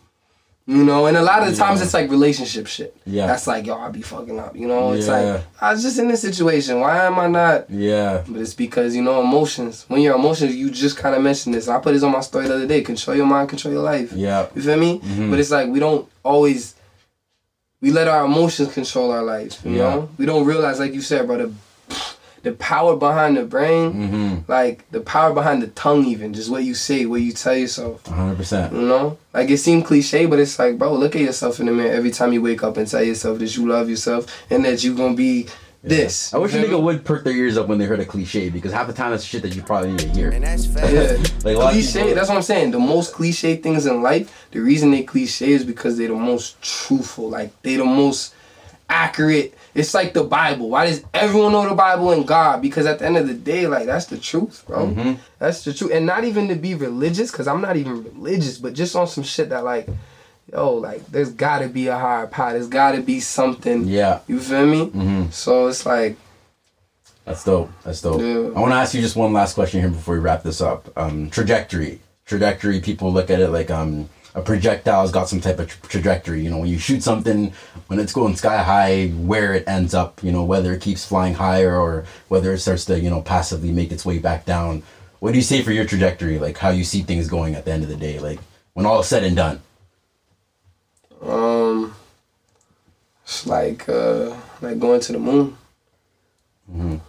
You 0.77 0.85
know, 0.85 1.07
and 1.07 1.17
a 1.17 1.23
lot 1.23 1.43
of 1.43 1.51
the 1.51 1.57
times 1.57 1.81
Yeah. 1.81 1.85
it's 1.85 1.95
like 1.95 2.11
relationship 2.11 2.67
shit. 2.67 2.97
Yeah. 3.05 3.27
That's 3.27 3.47
like, 3.47 3.67
yo, 3.67 3.77
I 3.77 3.89
be 3.91 4.01
fucking 4.03 4.39
up. 4.39 4.57
You 4.57 4.67
know, 4.69 4.93
it's 4.93 5.07
Yeah. 5.07 5.17
like 5.35 5.43
I 5.61 5.73
was 5.73 5.83
just 5.83 5.99
in 5.99 6.09
this 6.09 6.21
situation. 6.23 6.81
Why 6.81 7.05
am 7.05 7.19
I 7.19 7.27
not? 7.27 7.69
Yeah. 7.71 8.23
But 8.27 8.41
it's 8.41 8.55
because 8.55 8.97
you 8.97 9.03
know 9.03 9.21
emotions. 9.21 9.85
When 9.89 10.01
your 10.01 10.15
emotions, 10.17 10.55
you 10.57 10.71
just 10.71 10.97
kind 10.97 11.15
of 11.15 11.23
mentioned 11.23 11.55
this. 11.55 11.69
I 11.69 11.79
put 11.79 11.93
this 11.93 12.03
on 12.03 12.13
my 12.13 12.21
story 12.21 12.49
the 12.49 12.55
other 12.55 12.67
day. 12.67 12.81
Control 12.81 13.17
your 13.17 13.27
mind, 13.27 13.49
control 13.51 13.75
your 13.75 13.83
life. 13.83 14.13
Yeah. 14.13 14.47
You 14.55 14.63
feel 14.63 14.77
me? 14.79 15.01
Mhm. 15.01 15.31
But 15.31 15.39
it's 15.41 15.51
like 15.51 15.69
we 15.69 15.79
don't 15.81 16.07
always. 16.25 16.75
We 17.81 17.91
let 17.91 18.07
our 18.09 18.25
emotions 18.25 18.73
control 18.73 19.11
our 19.11 19.23
life. 19.25 19.59
You 19.65 19.73
Yeah. 19.73 19.79
know, 19.91 20.09
we 20.17 20.25
don't 20.25 20.45
realize, 20.47 20.79
like 20.79 20.95
you 20.95 21.03
said, 21.03 21.27
bro, 21.27 21.37
the, 21.39 21.53
the 22.43 22.53
power 22.53 22.97
behind 22.97 23.37
the 23.37 23.45
brain, 23.45 23.93
Mm-hmm. 23.93 24.51
like 24.51 24.91
the 24.91 25.01
power 25.01 25.33
behind 25.33 25.63
the 25.63 25.69
tongue, 25.69 26.05
even 26.07 26.35
just 26.35 26.51
what 26.51 26.65
you 26.65 26.75
say, 26.75 27.07
what 27.07 27.21
you 27.21 27.33
tell 27.33 27.55
yourself. 27.57 28.05
hundred 28.07 28.37
percent. 28.37 28.73
You 28.73 28.83
know, 28.83 29.19
like 29.33 29.51
it 29.51 29.59
seemed 29.59 29.85
cliche, 29.85 30.27
but 30.27 30.39
it's 30.39 30.59
like, 30.59 30.79
bro, 30.79 30.93
look 30.95 31.15
at 31.15 31.23
yourself 31.23 31.61
in 31.61 31.67
the 31.67 31.73
mirror 31.73 31.93
every 31.93 32.11
time 32.11 32.33
you 32.33 32.43
wake 32.43 32.63
up 32.65 32.77
and 32.77 32.89
tell 32.89 33.03
yourself 33.03 33.39
that 33.39 33.57
you 33.57 33.69
love 33.69 33.89
yourself 33.89 34.27
and 34.51 34.65
that 34.65 34.83
you're 34.83 34.97
gonna 34.97 35.15
be 35.15 35.47
this. 35.85 36.33
I 36.33 36.39
wish 36.39 36.55
a 36.55 36.63
nigga 36.63 36.81
would 36.81 37.05
perk 37.05 37.25
their 37.25 37.33
ears 37.33 37.57
up 37.59 37.67
when 37.67 37.79
they 37.79 37.87
heard 37.87 37.99
a 37.99 38.05
cliche 38.05 38.51
because 38.51 38.73
half 38.73 38.87
the 38.87 38.93
time 38.93 39.11
that's 39.11 39.25
shit 39.25 39.43
that 39.43 39.57
you 39.57 39.63
probably 39.63 39.91
need 39.91 39.99
to 40.01 40.09
hear. 40.11 40.31
And 40.31 40.45
that's 40.45 40.65
fact. 40.75 40.93
Yeah. 40.93 41.17
Like 41.45 41.57
a 41.57 41.59
lot 41.59 41.67
of 41.67 41.73
cliche. 41.73 42.01
people- 42.03 42.15
That's 42.15 42.29
what 42.29 42.37
I'm 42.37 42.43
saying. 42.43 42.71
The 42.71 42.79
most 42.79 43.13
cliche 43.15 43.57
things 43.57 43.87
in 43.87 44.01
life, 44.01 44.47
the 44.53 44.61
reason 44.61 44.93
they 44.93 45.03
cliche 45.03 45.51
is 45.53 45.65
because 45.65 45.99
they're 45.99 46.07
the 46.09 46.15
most 46.15 46.61
truthful. 46.63 47.29
Like 47.31 47.51
they're 47.63 47.79
the 47.79 47.85
most 47.85 48.33
accurate. 48.89 49.55
It's 49.75 49.95
like 49.95 50.13
the 50.13 50.25
Bible. 50.25 50.69
Why 50.71 50.87
does 50.87 51.03
everyone 51.15 51.53
know 51.53 51.69
the 51.69 51.75
Bible 51.75 52.11
and 52.13 52.27
God? 52.27 52.61
Because 52.61 52.85
at 52.85 52.99
the 52.99 53.07
end 53.07 53.17
of 53.17 53.27
the 53.27 53.35
day, 53.35 53.67
like 53.67 53.87
that's 53.87 54.07
the 54.07 54.19
truth, 54.19 54.65
bro. 54.67 54.89
Mm-hmm. 54.89 55.15
That's 55.39 55.65
the 55.65 55.73
truth. 55.73 55.93
And 55.93 56.05
not 56.05 56.25
even 56.25 56.49
to 56.49 56.55
be 56.55 56.75
religious, 56.75 57.31
because 57.31 57.49
I'm 57.49 57.63
not 57.63 57.77
even 57.77 58.05
religious, 58.05 58.59
but 58.59 58.75
just 58.75 58.95
on 58.95 59.07
some 59.07 59.25
shit 59.25 59.49
that 59.49 59.65
like, 59.65 59.89
yo, 60.53 60.75
like 60.75 61.07
there's 61.07 61.31
gotta 61.31 61.69
be 61.69 61.89
a 61.89 61.97
higher 61.97 62.27
power. 62.27 62.53
There's 62.53 62.69
gotta 62.69 63.01
be 63.01 63.21
something. 63.21 63.85
Yeah. 63.87 64.21
You 64.29 64.41
feel 64.41 64.67
me? 64.67 64.87
Mm-hmm. 64.87 65.31
So 65.31 65.69
it's 65.69 65.87
like, 65.87 66.17
That's 67.25 67.43
dope. 67.45 67.71
That's 67.83 68.03
dope. 68.03 68.21
Yeah. 68.21 68.51
I 68.55 68.61
want 68.61 68.73
to 68.73 68.77
ask 68.77 68.93
you 68.95 69.01
just 69.01 69.17
one 69.17 69.33
last 69.33 69.55
question 69.55 69.81
here 69.81 69.89
before 69.89 70.15
we 70.15 70.21
wrap 70.21 70.43
this 70.43 70.61
up. 70.61 70.91
Um, 70.99 71.31
trajectory. 71.31 72.01
Trajectory. 72.27 72.81
People 72.81 73.13
look 73.13 73.31
at 73.31 73.41
it 73.41 73.49
like 73.49 73.71
um, 73.71 74.09
a 74.35 74.41
projectile's 74.43 75.11
got 75.13 75.29
some 75.29 75.41
type 75.41 75.59
of 75.59 75.69
tra- 75.69 75.89
trajectory. 75.89 76.43
You 76.43 76.51
know, 76.51 76.59
when 76.59 76.69
you 76.71 76.79
shoot 76.79 77.03
something, 77.03 77.53
when 77.89 77.99
it's 77.99 78.13
going 78.13 78.35
sky 78.37 78.63
high, 78.63 79.09
where 79.09 79.53
it 79.55 79.65
ends 79.69 79.93
up. 79.95 80.23
You 80.23 80.33
know, 80.33 80.45
whether 80.45 80.73
it 80.73 80.81
keeps 80.81 81.05
flying 81.05 81.35
higher 81.35 81.77
or 81.77 82.05
whether 82.29 82.53
it 82.53 82.59
starts 82.61 82.85
to 82.87 82.99
you 82.99 83.11
know 83.11 83.21
passively 83.23 83.73
make 83.73 83.93
its 83.93 84.05
way 84.07 84.19
back 84.19 84.45
down. 84.47 84.83
What 85.21 85.33
do 85.33 85.39
you 85.39 85.43
say 85.45 85.63
for 85.63 85.71
your 85.73 85.85
trajectory? 85.85 86.39
Like 86.39 86.59
how 86.59 86.71
you 86.71 86.83
see 86.85 87.03
things 87.03 87.29
going 87.29 87.55
at 87.55 87.65
the 87.65 87.73
end 87.73 87.83
of 87.83 87.89
the 87.89 87.97
day. 87.97 88.19
Like 88.19 88.41
when 88.75 88.87
all 88.87 89.01
is 89.01 89.07
said 89.07 89.23
and 89.25 89.37
done. 89.37 89.61
um, 91.23 91.95
it's 93.25 93.47
like, 93.47 93.89
uh, 93.89 94.35
like 94.61 94.79
going 94.81 95.01
to 95.01 95.13
the 95.13 95.19
moon. 95.19 95.57
Mhm. 96.75 97.01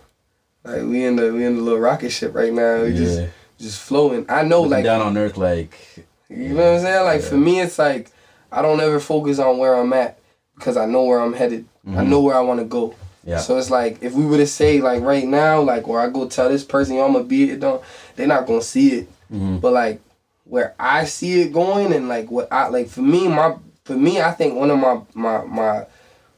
Like 0.63 0.81
we 0.83 1.05
in 1.05 1.15
the 1.15 1.33
we 1.33 1.45
in 1.45 1.55
the 1.57 1.61
little 1.61 1.79
rocket 1.79 2.11
ship 2.11 2.33
right 2.35 2.53
now. 2.53 2.83
We 2.83 2.89
Yeah. 2.89 2.97
just 2.97 3.21
just 3.59 3.79
flowing. 3.81 4.25
I 4.29 4.43
know, 4.43 4.59
Looking 4.59 4.71
like 4.71 4.83
down 4.83 5.01
on 5.01 5.17
Earth, 5.17 5.37
like 5.37 6.05
you 6.29 6.49
know 6.49 6.55
what 6.71 6.79
I'm 6.79 6.81
saying. 6.81 7.05
Like 7.05 7.21
for 7.21 7.37
me, 7.37 7.59
it's 7.61 7.77
like 7.79 8.11
I 8.51 8.61
don't 8.61 8.79
ever 8.79 8.99
focus 8.99 9.39
on 9.39 9.57
where 9.57 9.75
I'm 9.75 9.91
at 9.93 10.19
because 10.55 10.77
I 10.77 10.85
know 10.85 11.03
where 11.03 11.19
I'm 11.19 11.33
headed. 11.33 11.65
I 11.87 12.03
know 12.03 12.21
where 12.21 12.35
I 12.35 12.39
want 12.41 12.59
to 12.61 12.65
go. 12.65 12.89
Mm-hmm. 12.89 13.29
yeah. 13.29 13.39
So 13.39 13.57
it's 13.57 13.69
like 13.69 14.01
if 14.01 14.13
we 14.13 14.25
were 14.25 14.37
to 14.37 14.47
say 14.47 14.79
like 14.81 15.01
right 15.03 15.27
now, 15.27 15.61
like 15.61 15.87
where 15.87 15.99
I 15.99 16.09
go 16.09 16.27
tell 16.27 16.49
this 16.49 16.63
person, 16.63 16.97
I'm 16.99 17.13
gonna 17.13 17.23
be 17.25 17.51
it, 17.51 17.59
don't 17.59 17.81
they're 18.15 18.27
not 18.27 18.45
gonna 18.47 18.61
see 18.61 18.91
it. 18.99 19.09
Mhm. 19.31 19.59
But 19.61 19.73
like 19.73 20.01
where 20.45 20.73
I 20.79 21.05
see 21.05 21.41
it 21.41 21.51
going 21.53 21.93
and 21.93 22.07
like 22.07 22.29
what 22.31 22.47
I 22.51 22.67
like 22.69 22.87
for 22.87 23.01
me, 23.01 23.27
my 23.27 23.55
for 23.83 23.93
me, 23.97 24.21
I 24.21 24.31
think 24.31 24.55
one 24.55 24.71
of 24.71 24.79
my 24.79 25.01
my 25.13 25.43
my 25.45 25.85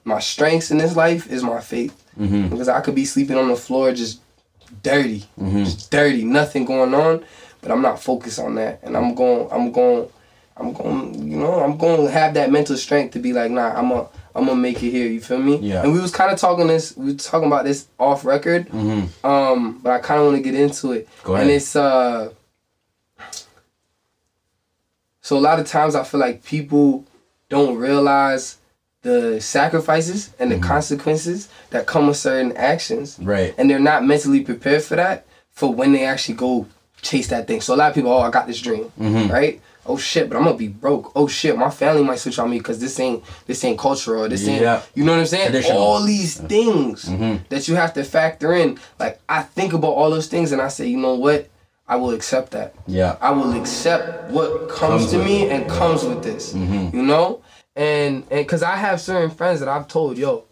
my 0.03 0.19
strengths 0.19 0.71
in 0.71 0.77
this 0.79 0.95
life 0.95 1.31
is 1.31 1.43
my 1.43 1.59
faith 1.61 1.93
Mhm. 2.19 2.49
because 2.49 2.69
I 2.69 2.81
could 2.81 2.95
be 2.95 3.05
sleeping 3.05 3.37
on 3.37 3.47
the 3.49 3.55
floor 3.55 3.91
just 3.91 4.19
dirty, 4.83 5.25
Mhm. 5.39 5.65
just 5.65 5.91
dirty, 5.91 6.23
nothing 6.23 6.65
going 6.65 6.93
on, 6.93 7.23
but 7.65 7.71
I'm 7.73 7.81
not 7.81 7.99
focused 7.99 8.37
on 8.37 8.53
that, 8.55 8.79
and 8.83 8.95
I'm 8.95 9.15
going, 9.15 9.47
I'm 9.51 9.71
going, 9.71 10.07
I'm 10.55 10.71
going, 10.71 11.27
you 11.27 11.37
know, 11.37 11.59
I'm 11.63 11.77
going 11.77 12.05
to 12.05 12.11
have 12.11 12.35
that 12.35 12.51
mental 12.51 12.77
strength 12.77 13.13
to 13.13 13.19
be 13.19 13.33
like, 13.33 13.49
nah, 13.49 13.73
I'm 13.75 13.89
a, 13.91 14.07
I'm 14.35 14.45
gonna 14.45 14.55
make 14.61 14.83
it 14.83 14.91
here. 14.91 15.07
You 15.07 15.19
feel 15.19 15.39
me? 15.39 15.57
Yeah. 15.57 15.81
And 15.81 15.91
we 15.93 15.99
was 15.99 16.11
kind 16.11 16.31
of 16.31 16.37
talking 16.37 16.67
this, 16.67 16.95
we 16.95 17.13
were 17.13 17.17
talking 17.17 17.47
about 17.47 17.65
this 17.65 17.87
off 17.97 18.23
record, 18.23 18.67
Mm-hmm. 18.69 19.25
um, 19.25 19.79
but 19.81 19.89
I 19.93 19.99
kind 19.99 20.19
of 20.19 20.27
want 20.27 20.37
to 20.37 20.43
get 20.43 20.53
into 20.53 20.91
it, 20.91 21.09
Go 21.23 21.33
ahead. 21.33 21.47
and 21.47 21.55
it's 21.55 21.75
uh. 21.75 22.29
So 25.21 25.37
a 25.37 25.39
lot 25.39 25.59
of 25.59 25.65
times 25.65 25.95
I 25.95 26.03
feel 26.03 26.19
like 26.19 26.43
people 26.43 27.03
don't 27.49 27.77
realize 27.77 28.57
the 29.01 29.39
sacrifices 29.41 30.31
and 30.39 30.51
the 30.51 30.59
consequences 30.59 31.49
that 31.71 31.87
come 31.87 32.07
with 32.07 32.17
certain 32.17 32.51
actions 32.57 33.17
Right. 33.19 33.53
and 33.57 33.69
they're 33.69 33.79
not 33.79 34.05
mentally 34.05 34.41
prepared 34.41 34.83
for 34.83 34.95
that 34.95 35.25
for 35.51 35.73
when 35.73 35.93
they 35.93 36.05
actually 36.05 36.35
go 36.35 36.67
chase 37.05 37.27
that 37.27 37.47
thing. 37.47 37.61
So 37.61 37.75
a 37.75 37.77
lot 37.77 37.89
of 37.89 37.95
people, 37.95 38.11
oh, 38.11 38.19
I 38.19 38.31
got 38.31 38.47
this 38.47 38.59
dream, 38.59 38.91
Mhm. 38.99 39.31
right? 39.31 39.61
Oh 39.87 39.97
shit, 39.97 40.27
but 40.29 40.35
I'm 40.37 40.43
gonna 40.45 40.57
be 40.57 40.67
broke. 40.67 41.11
Oh 41.15 41.27
shit, 41.27 41.55
my 41.55 41.69
family 41.69 42.03
might 42.03 42.17
switch 42.17 42.39
on 42.39 42.49
me 42.49 42.57
because 42.57 42.79
this 42.79 42.99
ain't 42.99 43.23
this 43.45 43.63
ain't 43.63 43.77
cultural. 43.77 44.27
This 44.27 44.47
ain't 44.47 44.63
Yeah. 44.63 44.81
you 44.95 45.03
know 45.05 45.11
what 45.11 45.19
I'm 45.21 45.27
saying? 45.27 45.51
Traditional. 45.51 45.77
All 45.77 46.01
these 46.03 46.37
things 46.37 47.05
Mhm. 47.05 47.47
that 47.49 47.67
you 47.67 47.75
have 47.75 47.93
to 47.93 48.03
factor 48.03 48.53
in. 48.53 48.79
Like 48.99 49.19
I 49.29 49.43
think 49.43 49.73
about 49.73 49.91
all 49.99 50.09
those 50.09 50.25
things 50.27 50.51
and 50.51 50.59
I 50.61 50.69
say, 50.69 50.87
you 50.87 50.97
know 50.97 51.13
what? 51.13 51.47
I 51.87 51.97
will 51.97 52.15
accept 52.15 52.49
that. 52.57 52.73
Yeah. 52.87 53.15
I 53.21 53.29
will 53.29 53.53
accept 53.61 54.31
what 54.31 54.69
comes, 54.69 55.01
Comes 55.03 55.11
to 55.11 55.19
me 55.19 55.43
it. 55.43 55.51
and 55.51 55.69
comes 55.69 56.03
with 56.03 56.23
this. 56.23 56.53
Mhm. 56.53 56.91
You 56.91 57.03
know, 57.03 57.41
and 57.75 58.23
and 58.31 58.39
because 58.45 58.63
I 58.63 58.75
have 58.77 58.99
certain 58.99 59.29
friends 59.29 59.59
that 59.59 59.69
I've 59.69 59.87
told, 59.87 60.17
yo, 60.17 60.45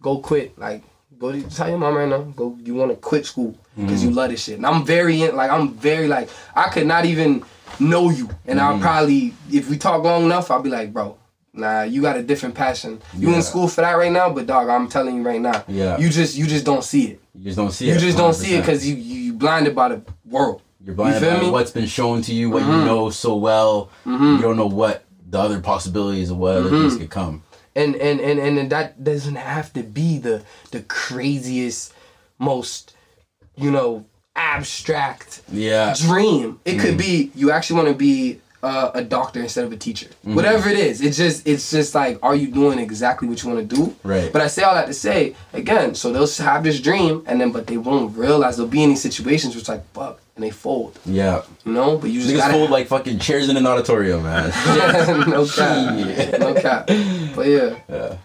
go 0.00 0.18
quit. 0.18 0.56
Like, 0.56 0.82
go 1.18 1.32
to 1.32 1.42
tell 1.42 1.68
your 1.68 1.78
mom 1.78 1.96
right 1.96 2.08
now. 2.08 2.22
Go. 2.36 2.56
You 2.62 2.74
want 2.76 2.92
to 2.92 2.96
quit 2.96 3.26
school 3.26 3.56
because 3.78 4.00
Mm-hmm. 4.00 4.08
you 4.10 4.14
love 4.14 4.30
this 4.30 4.42
shit. 4.44 4.56
And 4.56 4.66
I'm 4.66 4.84
very 4.84 5.22
in, 5.22 5.36
like 5.36 5.50
I'm 5.50 5.72
very 5.74 6.08
like 6.08 6.28
I 6.54 6.68
could 6.68 6.86
not 6.86 7.04
even 7.04 7.42
know 7.80 8.10
you, 8.10 8.28
and 8.46 8.58
Mm-hmm. 8.58 8.60
I'll 8.60 8.78
probably 8.80 9.34
if 9.52 9.70
we 9.70 9.78
talk 9.78 10.02
long 10.02 10.24
enough, 10.24 10.50
I'll 10.50 10.62
be 10.62 10.70
like, 10.70 10.92
bro. 10.92 11.16
Nah, 11.54 11.82
you 11.82 12.02
got 12.02 12.16
a 12.16 12.22
different 12.22 12.54
passion. 12.54 13.00
You 13.16 13.30
Yeah. 13.30 13.36
in 13.36 13.42
school 13.42 13.66
for 13.66 13.80
that 13.80 13.92
right 13.94 14.12
now, 14.12 14.30
but 14.30 14.46
dog, 14.46 14.68
I'm 14.68 14.88
telling 14.88 15.16
you 15.16 15.22
right 15.22 15.40
now. 15.40 15.64
Yeah. 15.66 15.98
You 15.98 16.08
just 16.08 16.36
you 16.36 16.46
just 16.46 16.64
don't 16.64 16.84
see 16.84 17.06
it. 17.12 17.20
You 17.34 17.44
just 17.44 17.56
don't 17.56 17.72
see 17.72 17.86
You 17.86 17.92
it. 17.92 17.94
You 17.94 18.00
just 18.00 18.18
don't 18.18 18.34
see 18.34 18.54
it 18.54 18.60
because 18.60 18.86
you 18.86 18.94
you 18.96 19.32
blinded 19.32 19.74
by 19.74 19.88
the 19.88 20.02
world. 20.24 20.62
You're 20.84 20.94
blinded 20.94 21.20
feel 21.20 21.30
by 21.30 21.36
me? 21.38 21.42
Mm-hmm. 21.44 21.52
what's 21.52 21.70
been 21.72 21.86
shown 21.86 22.22
to 22.22 22.34
you, 22.34 22.50
what 22.50 22.62
you 22.62 22.68
know 22.68 23.10
so 23.10 23.34
well. 23.36 23.90
You 24.06 24.40
don't 24.40 24.56
know 24.56 24.66
what 24.66 25.04
the 25.28 25.38
other 25.40 25.60
possibilities 25.60 26.30
of 26.30 26.36
what 26.38 26.56
other 26.56 26.70
Mm-hmm. 26.70 26.88
things 26.88 26.96
could 26.96 27.10
come. 27.10 27.42
and 27.74 27.96
and 27.96 28.20
and 28.20 28.38
and 28.58 28.70
that 28.70 29.02
doesn't 29.02 29.36
have 29.36 29.72
to 29.72 29.82
be 29.82 30.18
the 30.18 30.42
the 30.70 30.82
craziest 30.82 31.92
most 32.38 32.94
you 33.58 33.70
know 33.70 34.04
abstract 34.58 35.42
Yeah. 35.52 35.94
dream 36.06 36.60
it 36.64 36.76
Mm. 36.76 36.80
could 36.80 36.96
be 36.98 37.30
you 37.34 37.50
actually 37.50 37.76
want 37.76 37.88
to 37.88 37.94
be 37.94 38.40
uh, 38.60 38.90
a 38.94 39.04
doctor 39.04 39.40
instead 39.40 39.64
of 39.64 39.72
a 39.72 39.76
teacher 39.76 40.06
Mm-hmm. 40.08 40.34
whatever 40.34 40.68
it 40.68 40.78
is 40.78 41.00
it's 41.00 41.16
just 41.16 41.46
it's 41.46 41.70
just 41.70 41.94
like 41.94 42.18
are 42.22 42.34
you 42.34 42.48
doing 42.48 42.78
exactly 42.80 43.28
what 43.28 43.40
you 43.42 43.48
want 43.50 43.68
to 43.68 43.76
do 43.76 43.94
Right. 44.02 44.32
but 44.32 44.42
i 44.42 44.48
say 44.48 44.62
all 44.64 44.74
that 44.74 44.86
to 44.88 44.94
say 44.94 45.34
again 45.52 45.94
so 45.94 46.12
they'll 46.12 46.26
have 46.44 46.64
this 46.64 46.80
dream 46.80 47.22
and 47.26 47.40
then 47.40 47.52
but 47.52 47.66
they 47.68 47.76
won't 47.76 48.16
realize 48.16 48.56
they'll 48.56 48.66
be 48.66 48.82
in 48.82 48.90
these 48.90 49.02
situations 49.02 49.54
where 49.54 49.60
it's 49.60 49.68
like 49.68 49.84
fuck 49.92 50.20
and 50.34 50.44
they 50.44 50.50
fold 50.50 50.98
Yeah. 51.04 51.42
you 51.64 51.72
know 51.72 51.98
but 51.98 52.10
you 52.10 52.20
just 52.20 52.32
Niggas 52.32 52.38
gotta 52.38 52.54
fold 52.54 52.70
like 52.70 52.86
fucking 52.88 53.18
chairs 53.20 53.48
in 53.48 53.56
an 53.56 53.66
auditorium, 53.66 54.22
man. 54.24 54.50
yeah, 54.78 55.24
no 55.36 55.46
cap 55.46 56.40
no 56.40 56.54
cap 56.54 56.86
but 57.36 57.46
yeah 57.46 57.76
yeah. 57.88 58.16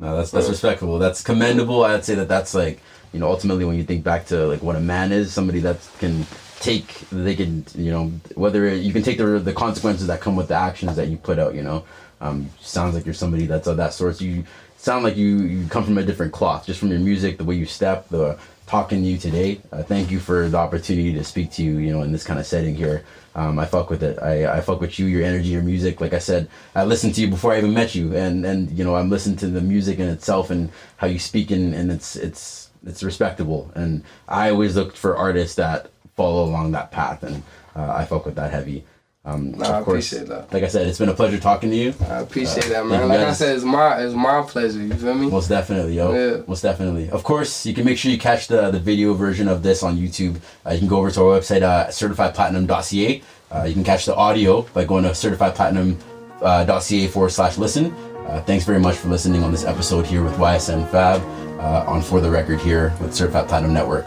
No, 0.00 0.16
that's 0.16 0.30
that's 0.30 0.48
respectable. 0.48 1.00
That's 1.00 1.24
commendable. 1.24 1.82
I'd 1.82 2.04
say 2.04 2.14
that 2.14 2.28
that's 2.28 2.54
like 2.54 2.78
you 3.12 3.20
know 3.20 3.28
ultimately 3.28 3.64
when 3.64 3.76
you 3.76 3.84
think 3.84 4.04
back 4.04 4.26
to 4.26 4.46
like 4.46 4.62
what 4.62 4.76
a 4.76 4.80
man 4.80 5.12
is, 5.12 5.32
somebody 5.32 5.60
that 5.60 5.78
can 5.98 6.26
take 6.60 6.98
they 7.10 7.36
can 7.36 7.64
you 7.74 7.90
know 7.90 8.12
whether 8.34 8.74
you 8.74 8.92
can 8.92 9.02
take 9.02 9.18
the 9.18 9.38
the 9.38 9.52
consequences 9.52 10.06
that 10.08 10.20
come 10.20 10.36
with 10.36 10.48
the 10.48 10.54
actions 10.54 10.96
that 10.96 11.08
you 11.08 11.16
put 11.16 11.38
out. 11.38 11.54
You 11.54 11.62
know, 11.62 11.84
um, 12.20 12.50
sounds 12.60 12.94
like 12.94 13.04
you're 13.04 13.14
somebody 13.14 13.46
that's 13.46 13.66
of 13.66 13.76
that 13.76 13.94
sort. 13.94 14.20
You 14.20 14.44
sound 14.76 15.04
like 15.04 15.16
you 15.16 15.38
you 15.38 15.68
come 15.68 15.84
from 15.84 15.98
a 15.98 16.02
different 16.02 16.32
cloth, 16.32 16.66
just 16.66 16.80
from 16.80 16.90
your 16.90 17.00
music, 17.00 17.38
the 17.38 17.44
way 17.44 17.54
you 17.54 17.66
step, 17.66 18.08
the 18.08 18.38
talking 18.66 19.02
to 19.02 19.08
you 19.08 19.16
today. 19.18 19.60
Uh, 19.72 19.82
thank 19.82 20.10
you 20.10 20.20
for 20.20 20.48
the 20.48 20.58
opportunity 20.58 21.14
to 21.14 21.24
speak 21.24 21.50
to 21.52 21.62
you. 21.62 21.78
You 21.78 21.92
know, 21.92 22.02
in 22.02 22.12
this 22.12 22.24
kind 22.24 22.38
of 22.40 22.46
setting 22.46 22.74
here. 22.74 23.04
Um, 23.34 23.56
I 23.60 23.66
fuck 23.66 23.88
with 23.88 24.02
it. 24.02 24.18
I, 24.20 24.56
I 24.56 24.60
fuck 24.60 24.80
with 24.80 24.98
you, 24.98 25.06
your 25.06 25.22
energy, 25.22 25.50
your 25.50 25.62
music. 25.62 26.00
Like 26.00 26.12
I 26.12 26.18
said, 26.18 26.48
I 26.74 26.82
listened 26.82 27.14
to 27.14 27.20
you 27.20 27.28
before 27.28 27.52
I 27.52 27.58
even 27.58 27.72
met 27.72 27.94
you, 27.94 28.16
and 28.16 28.44
and 28.44 28.68
you 28.76 28.82
know 28.82 28.96
I'm 28.96 29.10
listening 29.10 29.36
to 29.38 29.46
the 29.46 29.60
music 29.60 30.00
in 30.00 30.08
itself 30.08 30.50
and 30.50 30.70
how 30.96 31.06
you 31.06 31.20
speak, 31.20 31.52
and, 31.52 31.72
and 31.72 31.92
it's 31.92 32.16
it's 32.16 32.67
it's 32.86 33.02
respectable. 33.02 33.70
And 33.74 34.02
I 34.28 34.50
always 34.50 34.76
looked 34.76 34.96
for 34.96 35.16
artists 35.16 35.56
that 35.56 35.90
follow 36.16 36.44
along 36.44 36.72
that 36.72 36.90
path, 36.90 37.22
and 37.22 37.42
uh, 37.76 37.92
I 37.92 38.04
fuck 38.04 38.24
with 38.26 38.34
that 38.36 38.50
heavy. 38.50 38.84
Um, 39.24 39.56
I 39.62 39.78
appreciate 39.80 40.26
that. 40.28 40.50
Like 40.54 40.62
I 40.62 40.68
said, 40.68 40.86
it's 40.86 40.98
been 40.98 41.10
a 41.10 41.14
pleasure 41.14 41.38
talking 41.38 41.68
to 41.70 41.76
you. 41.76 41.92
I 42.08 42.20
appreciate 42.20 42.64
Uh, 42.66 42.68
that, 42.70 42.86
man. 42.86 43.08
Like 43.08 43.20
I 43.20 43.32
said, 43.34 43.56
it's 43.56 43.64
my 43.64 44.00
it's 44.00 44.14
my 44.14 44.40
pleasure. 44.42 44.78
You 44.80 44.94
feel 44.94 45.14
me? 45.14 45.28
Most 45.28 45.48
definitely, 45.48 45.96
yo. 45.96 46.12
Yeah. 46.14 46.42
Most 46.46 46.62
definitely. 46.62 47.10
Of 47.10 47.24
course, 47.24 47.66
you 47.66 47.74
can 47.74 47.84
make 47.84 47.98
sure 47.98 48.10
you 48.10 48.16
catch 48.18 48.46
the, 48.48 48.70
the 48.70 48.78
video 48.80 49.12
version 49.12 49.46
of 49.48 49.62
this 49.62 49.82
on 49.82 49.98
YouTube. 49.98 50.36
Uh, 50.64 50.70
you 50.72 50.78
can 50.78 50.88
go 50.88 50.96
over 50.98 51.10
to 51.10 51.20
our 51.24 51.38
website, 51.38 51.60
uh, 51.62 51.88
certifiedplatinum.ca. 51.88 53.22
Uh, 53.50 53.64
you 53.64 53.74
can 53.74 53.84
catch 53.84 54.06
the 54.06 54.14
audio 54.14 54.62
by 54.72 54.84
going 54.84 55.04
to 55.04 55.10
certifiedplatinum.ca 55.10 57.06
forward 57.08 57.30
slash 57.30 57.58
listen. 57.58 57.92
Uh, 58.26 58.40
thanks 58.42 58.64
very 58.64 58.80
much 58.80 58.96
for 58.96 59.08
listening 59.08 59.42
on 59.42 59.50
this 59.52 59.64
episode 59.64 60.06
here 60.06 60.22
with 60.22 60.34
YSN 60.36 60.88
Fab 60.90 61.20
uh, 61.58 61.84
on 61.86 62.02
For 62.02 62.20
the 62.20 62.30
Record 62.30 62.60
here 62.60 62.94
with 63.00 63.14
Certified 63.14 63.48
Platinum 63.48 63.72
Network. 63.72 64.06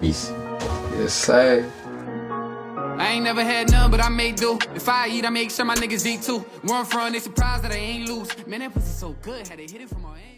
Peace. 0.00 0.30
Yes, 0.92 1.12
sir. 1.12 1.70
I 2.98 3.12
ain't 3.12 3.24
never 3.24 3.42
had 3.42 3.70
none, 3.70 3.90
but 3.90 4.00
I 4.00 4.08
make 4.08 4.36
do. 4.36 4.58
If 4.74 4.88
I 4.88 5.08
eat, 5.08 5.24
I 5.24 5.30
make 5.30 5.50
sure 5.50 5.64
my 5.64 5.74
niggas 5.74 6.06
eat 6.06 6.22
too. 6.22 6.40
Where 6.62 6.76
I'm 6.76 6.84
from, 6.84 7.12
they 7.12 7.18
surprised 7.18 7.64
that 7.64 7.72
I 7.72 7.76
ain't 7.76 8.08
lose. 8.08 8.28
Man, 8.46 8.60
that 8.60 8.72
pussy 8.72 8.86
so 8.86 9.16
good, 9.22 9.48
had 9.48 9.58
to 9.58 9.64
hit 9.64 9.80
it 9.80 9.88
from 9.88 10.02
my 10.02 10.18
end. 10.18 10.33